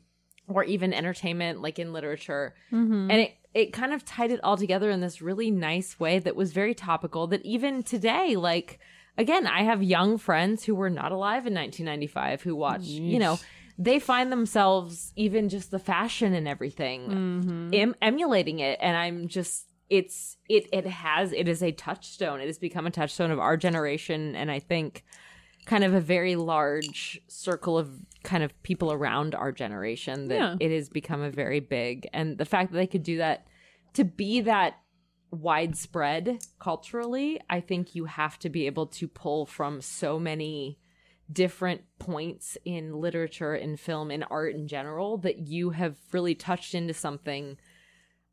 or 0.47 0.63
even 0.63 0.93
entertainment 0.93 1.61
like 1.61 1.77
in 1.79 1.93
literature 1.93 2.53
Mm-hmm. 2.71 3.11
and 3.11 3.21
it 3.21 3.31
it 3.53 3.73
kind 3.73 3.93
of 3.93 4.05
tied 4.05 4.31
it 4.31 4.39
all 4.43 4.57
together 4.57 4.91
in 4.91 5.01
this 5.01 5.21
really 5.23 5.49
nice 5.49 5.99
way 5.99 6.19
that 6.19 6.35
was 6.35 6.51
very 6.53 6.75
topical 6.75 7.25
that 7.27 7.43
even 7.45 7.81
today 7.83 8.35
like 8.35 8.79
again 9.17 9.47
i 9.47 9.63
have 9.63 9.81
young 9.83 10.17
friends 10.19 10.63
who 10.65 10.75
were 10.75 10.89
not 10.89 11.11
alive 11.11 11.47
in 11.47 11.53
1995 11.55 12.43
who 12.43 12.55
watch 12.55 12.83
you 12.83 13.17
know 13.19 13.39
they 13.81 13.97
find 13.97 14.29
themselves 14.31 15.13
even 15.15 15.47
just 15.47 15.71
the 15.71 15.79
fashion 15.79 16.33
and 16.33 16.47
everything 16.47 17.01
Mm-hmm. 17.09 17.69
em- 17.73 17.95
emulating 18.01 18.59
it 18.59 18.77
and 18.81 18.95
i'm 18.97 19.27
just 19.27 19.65
it's 19.89 20.37
it 20.49 20.67
it 20.73 20.85
has 20.85 21.31
it 21.33 21.47
is 21.47 21.63
a 21.63 21.71
touchstone 21.71 22.41
it 22.41 22.47
has 22.47 22.59
become 22.59 22.85
a 22.85 22.91
touchstone 22.91 23.31
of 23.31 23.39
our 23.39 23.55
generation 23.57 24.35
and 24.35 24.51
i 24.51 24.59
think 24.59 25.03
kind 25.65 25.83
of 25.83 25.93
a 25.93 26.01
very 26.01 26.35
large 26.35 27.19
circle 27.27 27.77
of 27.77 27.89
kind 28.23 28.43
of 28.43 28.51
people 28.63 28.91
around 28.91 29.33
our 29.35 29.51
generation 29.51 30.27
that 30.27 30.35
Yeah. 30.35 30.55
it 30.59 30.71
has 30.71 30.89
become 30.89 31.21
a 31.21 31.29
very 31.31 31.59
big 31.59 32.07
and 32.13 32.37
the 32.37 32.45
fact 32.45 32.71
that 32.71 32.77
they 32.77 32.87
could 32.87 33.03
do 33.03 33.17
that 33.17 33.45
to 33.93 34.03
be 34.03 34.41
that 34.41 34.75
widespread 35.31 36.39
culturally 36.59 37.39
i 37.49 37.59
think 37.59 37.93
you 37.95 38.05
have 38.05 38.37
to 38.39 38.49
be 38.49 38.65
able 38.65 38.87
to 38.87 39.07
pull 39.07 39.45
from 39.45 39.79
so 39.81 40.17
many 40.19 40.78
different 41.31 41.81
points 41.99 42.57
in 42.65 42.93
literature 42.99 43.55
in 43.55 43.77
film 43.77 44.09
in 44.11 44.23
art 44.23 44.55
in 44.55 44.67
general 44.67 45.17
that 45.17 45.37
you 45.47 45.69
have 45.71 45.95
really 46.11 46.35
touched 46.35 46.73
into 46.73 46.93
something 46.93 47.57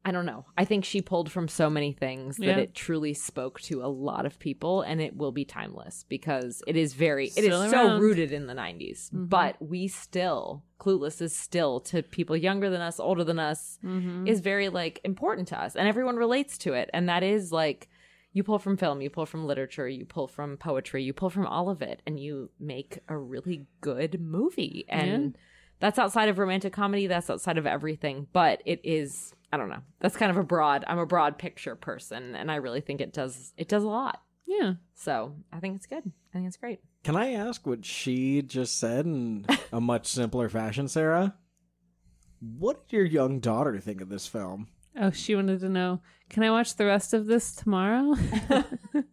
I 0.08 0.12
don't 0.12 0.24
know. 0.24 0.46
I 0.56 0.64
think 0.64 0.84
she 0.84 1.02
pulled 1.02 1.32
from 1.32 1.48
so 1.48 1.68
many 1.68 1.90
things 1.92 2.36
that 2.36 2.60
it 2.60 2.74
truly 2.76 3.12
spoke 3.12 3.60
to 3.62 3.82
a 3.82 3.88
lot 3.90 4.24
of 4.24 4.38
people 4.38 4.82
and 4.82 5.00
it 5.00 5.16
will 5.16 5.32
be 5.32 5.44
timeless 5.44 6.04
because 6.08 6.62
it 6.64 6.76
is 6.76 6.94
very 6.94 7.26
it 7.26 7.38
is 7.38 7.46
Still 7.46 7.68
so 7.70 7.86
around. 7.88 8.00
rooted 8.00 8.30
in 8.30 8.46
the 8.46 8.54
90s. 8.54 9.08
But 9.12 9.56
we 9.60 9.88
still 9.88 10.62
Clueless 10.78 11.20
is 11.20 11.34
still 11.34 11.80
to 11.80 12.04
people 12.04 12.36
younger 12.36 12.70
than 12.70 12.80
us, 12.82 13.00
older 13.00 13.24
than 13.24 13.40
us 13.40 13.80
Mm-hmm. 13.84 14.28
is 14.28 14.38
very 14.38 14.68
like 14.68 15.00
important 15.02 15.48
to 15.48 15.60
us 15.60 15.74
and 15.74 15.88
everyone 15.88 16.14
relates 16.14 16.56
to 16.58 16.74
it 16.74 16.88
and 16.94 17.08
that 17.08 17.24
is 17.24 17.50
like 17.50 17.88
you 18.36 18.42
pull 18.42 18.58
from 18.58 18.76
film, 18.76 19.00
you 19.00 19.08
pull 19.08 19.24
from 19.24 19.46
literature, 19.46 19.88
you 19.88 20.04
pull 20.04 20.28
from 20.28 20.58
poetry, 20.58 21.02
you 21.02 21.14
pull 21.14 21.30
from 21.30 21.46
all 21.46 21.70
of 21.70 21.80
it 21.80 22.02
and 22.06 22.20
you 22.20 22.50
make 22.60 22.98
a 23.08 23.16
really 23.16 23.66
good 23.80 24.20
movie 24.20 24.84
and 24.90 25.38
that's 25.80 25.98
outside 25.98 26.28
of 26.28 26.38
romantic 26.38 26.74
comedy, 26.74 27.06
that's 27.06 27.30
outside 27.30 27.56
of 27.56 27.66
everything, 27.66 28.26
but 28.34 28.60
it 28.66 28.82
is 28.84 29.32
I 29.54 29.56
don't 29.56 29.70
know. 29.70 29.80
That's 30.00 30.18
kind 30.18 30.30
of 30.30 30.36
a 30.36 30.42
broad 30.42 30.84
I'm 30.86 30.98
a 30.98 31.06
broad 31.06 31.38
picture 31.38 31.76
person 31.76 32.34
and 32.34 32.50
I 32.50 32.56
really 32.56 32.82
think 32.82 33.00
it 33.00 33.14
does 33.14 33.54
it 33.56 33.68
does 33.68 33.84
a 33.84 33.88
lot. 33.88 34.20
Yeah. 34.44 34.74
So, 34.94 35.34
I 35.50 35.58
think 35.58 35.76
it's 35.76 35.86
good. 35.86 36.04
I 36.06 36.32
think 36.34 36.46
it's 36.46 36.58
great. 36.58 36.80
Can 37.04 37.16
I 37.16 37.32
ask 37.32 37.66
what 37.66 37.86
she 37.86 38.42
just 38.42 38.78
said 38.78 39.06
in 39.06 39.46
a 39.72 39.80
much 39.80 40.06
simpler 40.06 40.50
fashion, 40.50 40.88
Sarah? 40.88 41.34
What 42.40 42.86
did 42.86 42.96
your 42.96 43.06
young 43.06 43.40
daughter 43.40 43.80
think 43.80 44.02
of 44.02 44.10
this 44.10 44.26
film? 44.26 44.68
Oh, 44.98 45.10
she 45.10 45.34
wanted 45.34 45.60
to 45.60 45.68
know, 45.68 46.00
can 46.28 46.42
I 46.42 46.50
watch 46.50 46.76
the 46.76 46.86
rest 46.86 47.12
of 47.14 47.26
this 47.26 47.54
tomorrow? 47.54 48.14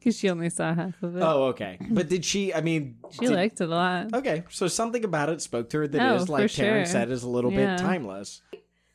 Because 0.00 0.18
she 0.18 0.30
only 0.30 0.48
saw 0.48 0.74
half 0.74 1.02
of 1.02 1.14
it. 1.14 1.22
Oh, 1.22 1.44
okay. 1.48 1.76
But 1.90 2.08
did 2.08 2.24
she? 2.24 2.54
I 2.54 2.62
mean, 2.62 2.96
she 3.10 3.26
did- 3.26 3.34
liked 3.34 3.60
it 3.60 3.64
a 3.64 3.66
lot. 3.66 4.14
Okay, 4.14 4.44
so 4.48 4.66
something 4.66 5.04
about 5.04 5.28
it 5.28 5.42
spoke 5.42 5.68
to 5.70 5.78
her 5.80 5.88
that 5.88 6.00
oh, 6.00 6.14
is 6.14 6.30
Oh, 6.30 6.32
like 6.32 6.50
for 6.50 6.62
Taryn 6.62 6.76
sure. 6.76 6.84
said, 6.86 7.10
is 7.10 7.22
a 7.22 7.28
little 7.28 7.52
Yeah. 7.52 7.76
bit 7.76 7.82
timeless. 7.84 8.40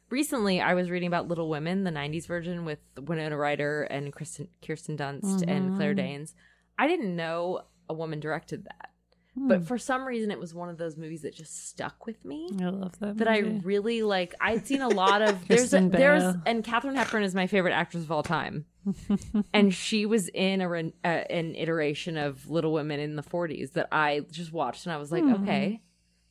recently 0.09 0.61
I 0.61 0.73
was 0.73 0.89
reading 0.89 1.07
about 1.07 1.27
Little 1.27 1.47
Women, 1.47 1.83
the 1.83 1.91
'90s 1.91 2.25
version 2.25 2.65
with 2.65 2.79
Winona 2.99 3.37
Ryder 3.37 3.83
and 3.83 4.11
Kristen 4.11 4.47
Kirsten 4.65 4.97
Dunst 4.97 5.43
and 5.47 5.75
Claire 5.75 5.91
mm-hmm. 5.91 5.97
Danes. 5.97 6.33
I 6.79 6.87
didn't 6.87 7.15
know 7.15 7.61
a 7.87 7.93
woman 7.93 8.19
directed 8.19 8.63
that, 8.63 8.89
but 9.35 9.67
for 9.67 9.77
some 9.77 10.05
reason 10.05 10.31
it 10.31 10.39
was 10.39 10.53
one 10.53 10.69
of 10.69 10.77
those 10.77 10.95
movies 10.97 11.23
that 11.23 11.33
just 11.35 11.67
stuck 11.67 12.05
with 12.05 12.23
me. 12.25 12.49
I 12.61 12.65
love 12.69 12.97
that. 12.99 13.17
That 13.17 13.27
I 13.27 13.39
really 13.63 14.01
like. 14.01 14.33
I'd 14.39 14.65
seen 14.65 14.81
a 14.81 14.87
lot 14.89 15.21
of 15.21 15.45
there's 15.47 15.73
a, 15.73 15.81
there's 15.81 16.35
and 16.45 16.63
Katharine 16.63 16.95
Hepburn 16.95 17.23
is 17.23 17.35
my 17.35 17.47
favorite 17.47 17.73
actress 17.73 18.03
of 18.03 18.11
all 18.11 18.23
time, 18.23 18.65
and 19.53 19.73
she 19.73 20.05
was 20.05 20.29
in 20.29 20.61
a 20.61 20.67
uh, 21.03 21.07
an 21.07 21.55
iteration 21.55 22.17
of 22.17 22.49
Little 22.49 22.71
Women 22.73 22.99
in 22.99 23.15
the 23.15 23.23
40s 23.23 23.73
that 23.73 23.87
I 23.91 24.21
just 24.31 24.51
watched 24.53 24.85
and 24.85 24.93
I 24.93 24.97
was 24.97 25.11
like, 25.11 25.23
Hmm. 25.23 25.33
okay, 25.43 25.81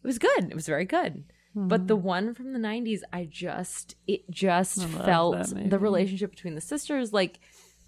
it 0.03 0.07
was 0.07 0.19
good. 0.19 0.45
It 0.51 0.55
was 0.55 0.67
very 0.67 0.85
good. 0.85 1.25
But 1.57 1.83
Hmm. 1.83 1.87
the 1.87 1.97
one 1.97 2.35
from 2.35 2.53
the 2.53 2.59
90s, 2.59 3.01
I 3.13 3.27
just 3.31 3.95
it 4.09 4.29
just 4.31 4.85
felt 4.89 5.53
the 5.55 5.79
relationship 5.79 6.31
between 6.31 6.55
the 6.57 6.61
sisters 6.61 7.13
like 7.13 7.39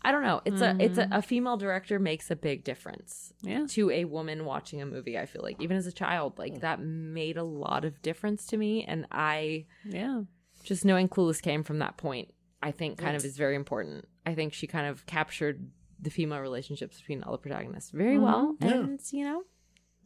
I 0.07 0.13
don't 0.13 0.23
know. 0.23 0.41
It's 0.45 0.61
a 0.61 0.77
it's 0.79 0.99
Mm-hmm. 0.99 1.13
a, 1.13 1.19
a 1.19 1.23
female 1.23 1.57
director 1.57 1.99
makes 1.99 2.31
a 2.31 2.37
big 2.37 2.63
difference 2.63 3.33
Yeah. 3.43 3.67
to 3.71 3.91
a 3.91 4.05
woman 4.05 4.45
watching 4.45 4.81
a 4.81 4.87
movie. 4.87 5.19
I 5.19 5.27
feel 5.27 5.43
like 5.43 5.61
even 5.61 5.77
as 5.77 5.87
a 5.89 5.93
child, 5.93 6.39
like 6.39 6.61
that 6.61 6.81
made 6.81 7.37
a 7.37 7.43
lot 7.43 7.85
of 7.85 8.01
difference 8.03 8.47
to 8.47 8.57
me, 8.57 8.85
and 8.85 9.07
I 9.11 9.67
Yeah. 9.85 10.23
just 10.63 10.85
knowing 10.85 11.09
Clueless 11.09 11.43
came 11.43 11.63
from 11.65 11.81
that 11.81 11.97
point. 11.97 12.33
I 12.63 12.71
think 12.71 12.99
kind 12.99 13.17
of 13.17 13.25
is 13.25 13.37
very 13.37 13.57
important. 13.57 14.07
I 14.25 14.35
think 14.35 14.53
she 14.53 14.67
kind 14.69 14.87
of 14.87 15.05
captured 15.07 15.71
the 16.01 16.11
female 16.11 16.41
relationships 16.41 16.99
between 17.01 17.23
all 17.25 17.33
the 17.33 17.39
protagonists 17.39 17.91
very 17.91 18.19
well, 18.19 18.57
Yeah. 18.61 18.75
and 18.75 19.01
you 19.13 19.25
know, 19.25 19.43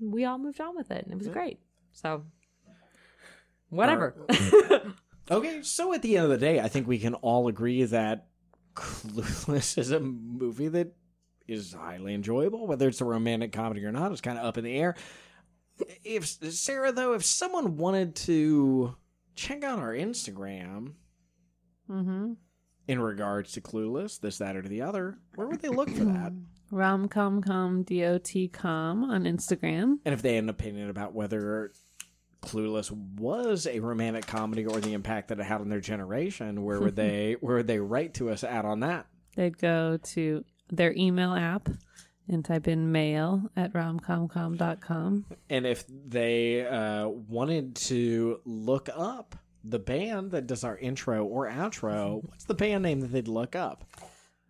we 0.01 0.25
all 0.25 0.39
moved 0.39 0.61
on 0.63 0.75
with 0.77 0.91
it, 0.91 1.05
and 1.05 1.13
it 1.13 1.19
was 1.19 1.29
great. 1.29 1.61
So, 1.93 2.25
whatever. 3.69 4.15
Okay, 5.31 5.63
so 5.63 5.93
at 5.93 6.03
the 6.03 6.17
end 6.17 6.25
of 6.25 6.31
the 6.31 6.39
day, 6.39 6.59
I 6.59 6.67
think 6.67 6.89
we 6.89 6.99
can 6.99 7.15
all 7.15 7.47
agree 7.47 7.85
that 7.85 8.27
Clueless 8.75 9.77
is 9.79 9.91
a 9.91 10.01
movie 10.01 10.69
that 10.69 10.93
is 11.49 11.73
highly 11.73 12.15
enjoyable, 12.15 12.67
whether 12.67 12.87
it's 12.89 13.01
a 13.01 13.05
romantic 13.05 13.53
comedy 13.53 13.85
or 13.85 13.93
not. 13.93 14.13
It's 14.13 14.21
kind 14.21 14.39
of 14.39 14.45
up 14.45 14.57
in 14.59 14.65
the 14.65 14.77
air. 14.77 14.95
If 16.05 16.27
Sarah, 16.27 16.93
though, 16.93 17.15
if 17.15 17.25
someone 17.25 17.77
wanted 17.77 18.15
to 18.17 18.95
check 19.35 19.65
out 19.65 19.79
our 19.79 19.93
Instagram 19.95 20.93
Mm-hmm. 21.91 22.35
in 22.87 23.01
regards 23.01 23.51
to 23.53 23.61
Clueless, 23.61 24.21
this, 24.21 24.39
that, 24.39 24.55
or 24.55 24.63
the 24.63 24.83
other, 24.83 25.19
where 25.35 25.49
would 25.49 25.61
they 25.61 25.69
look 25.69 25.91
for 25.91 26.05
that? 26.05 26.33
Romcomcom 26.73 27.85
dot 27.85 28.53
com 28.53 29.03
on 29.11 29.25
Instagram. 29.25 29.99
And 30.05 30.15
if 30.15 30.23
they 30.23 30.37
had 30.37 30.45
an 30.45 30.51
opinion 30.51 30.89
about 30.89 31.15
whether 31.15 31.73
Clueless 32.43 32.91
was 32.91 33.67
a 33.67 33.81
romantic 33.81 34.27
comedy 34.27 34.67
or 34.67 34.81
the 34.81 34.93
impact 34.93 35.29
that 35.29 35.39
it 35.41 35.45
had 35.45 35.61
on 35.61 35.69
their 35.69 35.81
generation, 35.81 36.65
where 36.65 36.81
would 36.81 36.97
they 36.97 37.37
where 37.41 37.57
would 37.57 37.67
they 37.67 37.79
write 37.79 38.15
to 38.15 38.31
us 38.31 38.45
at 38.45 38.65
on 38.65 38.81
that? 38.81 39.07
They'd 39.37 39.59
go 39.59 39.99
to 40.03 40.45
their 40.71 40.93
email 40.97 41.35
app 41.35 41.69
and 42.29 42.45
type 42.45 42.69
in 42.69 42.93
mail 42.93 43.43
at 43.57 43.73
romcomcom.com. 43.73 45.27
And 45.49 45.67
if 45.67 45.85
they 45.89 46.67
uh, 46.67 47.09
wanted 47.09 47.75
to 47.77 48.41
look 48.45 48.89
up 48.95 49.37
the 49.65 49.79
band 49.79 50.31
that 50.31 50.47
does 50.47 50.65
our 50.65 50.79
intro 50.79 51.25
or 51.25 51.49
outro, 51.49 52.23
what's 52.25 52.45
the 52.45 52.55
band 52.55 52.83
name 52.83 53.01
that 53.01 53.09
they'd 53.13 53.29
look 53.29 53.55
up? 53.57 53.85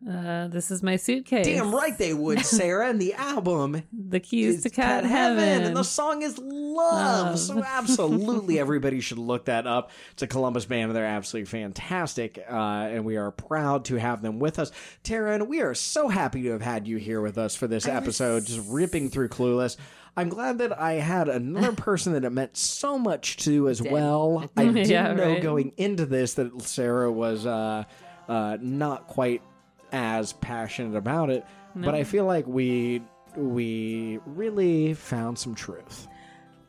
Uh, 0.09 0.49
this 0.49 0.71
is 0.71 0.83
my 0.83 0.97
suitcase. 0.97 1.45
Damn 1.45 1.75
right 1.75 1.97
they 1.99 2.15
would, 2.15 2.41
Sarah. 2.47 2.89
And 2.89 3.01
the 3.01 3.13
album 3.15 3.83
The 3.93 4.19
keys 4.21 4.63
to 4.63 4.71
cat, 4.71 5.05
heaven. 5.05 5.63
and 5.65 5.77
the 5.77 5.83
song 5.83 6.23
is 6.23 6.39
love. 6.39 6.71
Love. 6.71 7.39
So 7.39 7.63
absolutely, 7.63 8.59
everybody 8.61 9.01
should 9.01 9.19
look 9.19 9.45
that 9.47 9.67
up. 9.67 9.91
It's 10.13 10.23
a 10.23 10.27
Columbus 10.27 10.65
band, 10.65 10.85
and 10.85 10.97
they're 10.97 11.05
absolutely 11.05 11.47
fantastic. 11.51 12.39
Uh, 12.51 12.55
and 12.55 13.05
we 13.05 13.17
are 13.19 13.31
proud 13.31 13.85
to 13.87 13.97
have 13.97 14.23
them 14.23 14.39
with 14.39 14.59
us, 14.59 14.73
Taryn. 15.05 15.47
We 15.49 15.61
are 15.61 15.75
so 15.75 16.09
happy 16.09 16.43
to 16.45 16.51
have 16.53 16.63
had 16.63 16.89
you 16.89 16.97
here 16.97 17.21
with 17.21 17.37
us 17.37 17.55
for 17.55 17.67
this 17.67 17.87
episode, 17.87 18.47
just 18.47 18.67
ripping 18.71 19.11
through 19.11 19.29
Clueless. 19.29 19.77
I'm 20.17 20.29
glad 20.31 20.59
that 20.59 20.79
I 20.81 20.95
had 20.95 21.29
another 21.29 21.73
person 21.77 22.15
that 22.15 22.25
it 22.25 22.31
meant 22.31 22.57
so 22.57 22.99
much 22.99 23.37
to 23.39 23.69
as 23.69 23.83
well. 23.83 24.49
I 24.57 24.65
did. 24.65 24.75
didn't 24.75 24.91
Yeah, 24.91 25.13
know 25.13 25.33
right. 25.35 25.43
going 25.43 25.73
into 25.77 26.07
this 26.07 26.35
that 26.35 26.63
Sarah 26.63 27.13
was 27.13 27.45
uh, 27.45 27.85
uh, 28.29 28.57
not 28.61 29.07
quite 29.07 29.43
as 29.93 30.33
passionate 30.35 30.97
about 30.97 31.31
it, 31.31 31.45
but 31.75 31.95
I 31.95 32.05
feel 32.05 32.25
like 32.25 32.47
we 32.47 33.03
we 33.37 34.19
really 34.27 34.95
found 34.95 35.39
some 35.39 35.55
truth. 35.55 36.09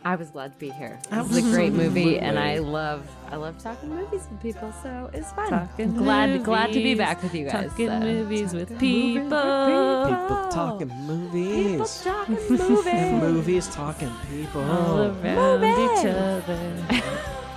I 0.03 0.15
was 0.15 0.31
glad 0.31 0.53
to 0.53 0.57
be 0.57 0.69
here. 0.71 0.99
This 1.11 1.29
is 1.29 1.37
a 1.37 1.55
great 1.55 1.73
movie, 1.73 2.17
and 2.17 2.39
I 2.39 2.57
love 2.57 3.07
I 3.29 3.35
love 3.35 3.59
talking 3.61 3.89
movies 3.89 4.27
with 4.31 4.41
people, 4.41 4.73
so 4.81 5.11
it's 5.13 5.31
fun. 5.33 5.49
Talking 5.49 5.93
glad 5.95 6.43
glad 6.43 6.67
to 6.73 6.81
be 6.81 6.95
back 6.95 7.21
with 7.21 7.35
you 7.35 7.45
guys. 7.47 7.69
Talking 7.69 7.87
so. 7.87 7.99
movies 7.99 8.53
with 8.53 8.79
people 8.79 9.29
Talking 9.29 10.87
movies 10.87 11.99
People 11.99 12.07
talking 12.09 12.37
movies. 12.49 12.49
movies. 12.49 13.21
movies 13.21 13.67
talking 13.67 14.11
people. 14.29 14.61
all 14.63 15.01
around 15.03 15.63
each 15.63 16.05
other. 16.07 16.77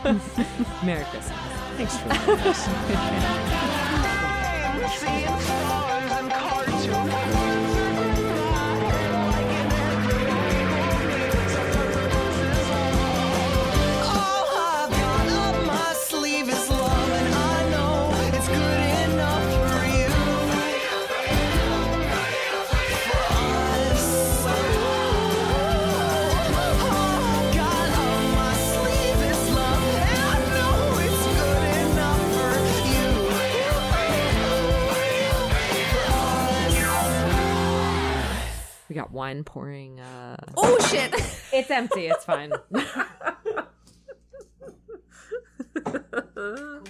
Merry 0.85 1.05
Christmas. 1.05 1.39
Thanks 1.77 1.97
for 1.97 3.81
Got 38.95 39.11
wine 39.11 39.43
pouring. 39.43 39.99
Uh... 39.99 40.37
Oh 40.57 40.79
shit! 40.89 41.13
it's 41.53 41.71
empty. 41.71 42.07
It's 42.07 42.25
fine. 42.25 42.53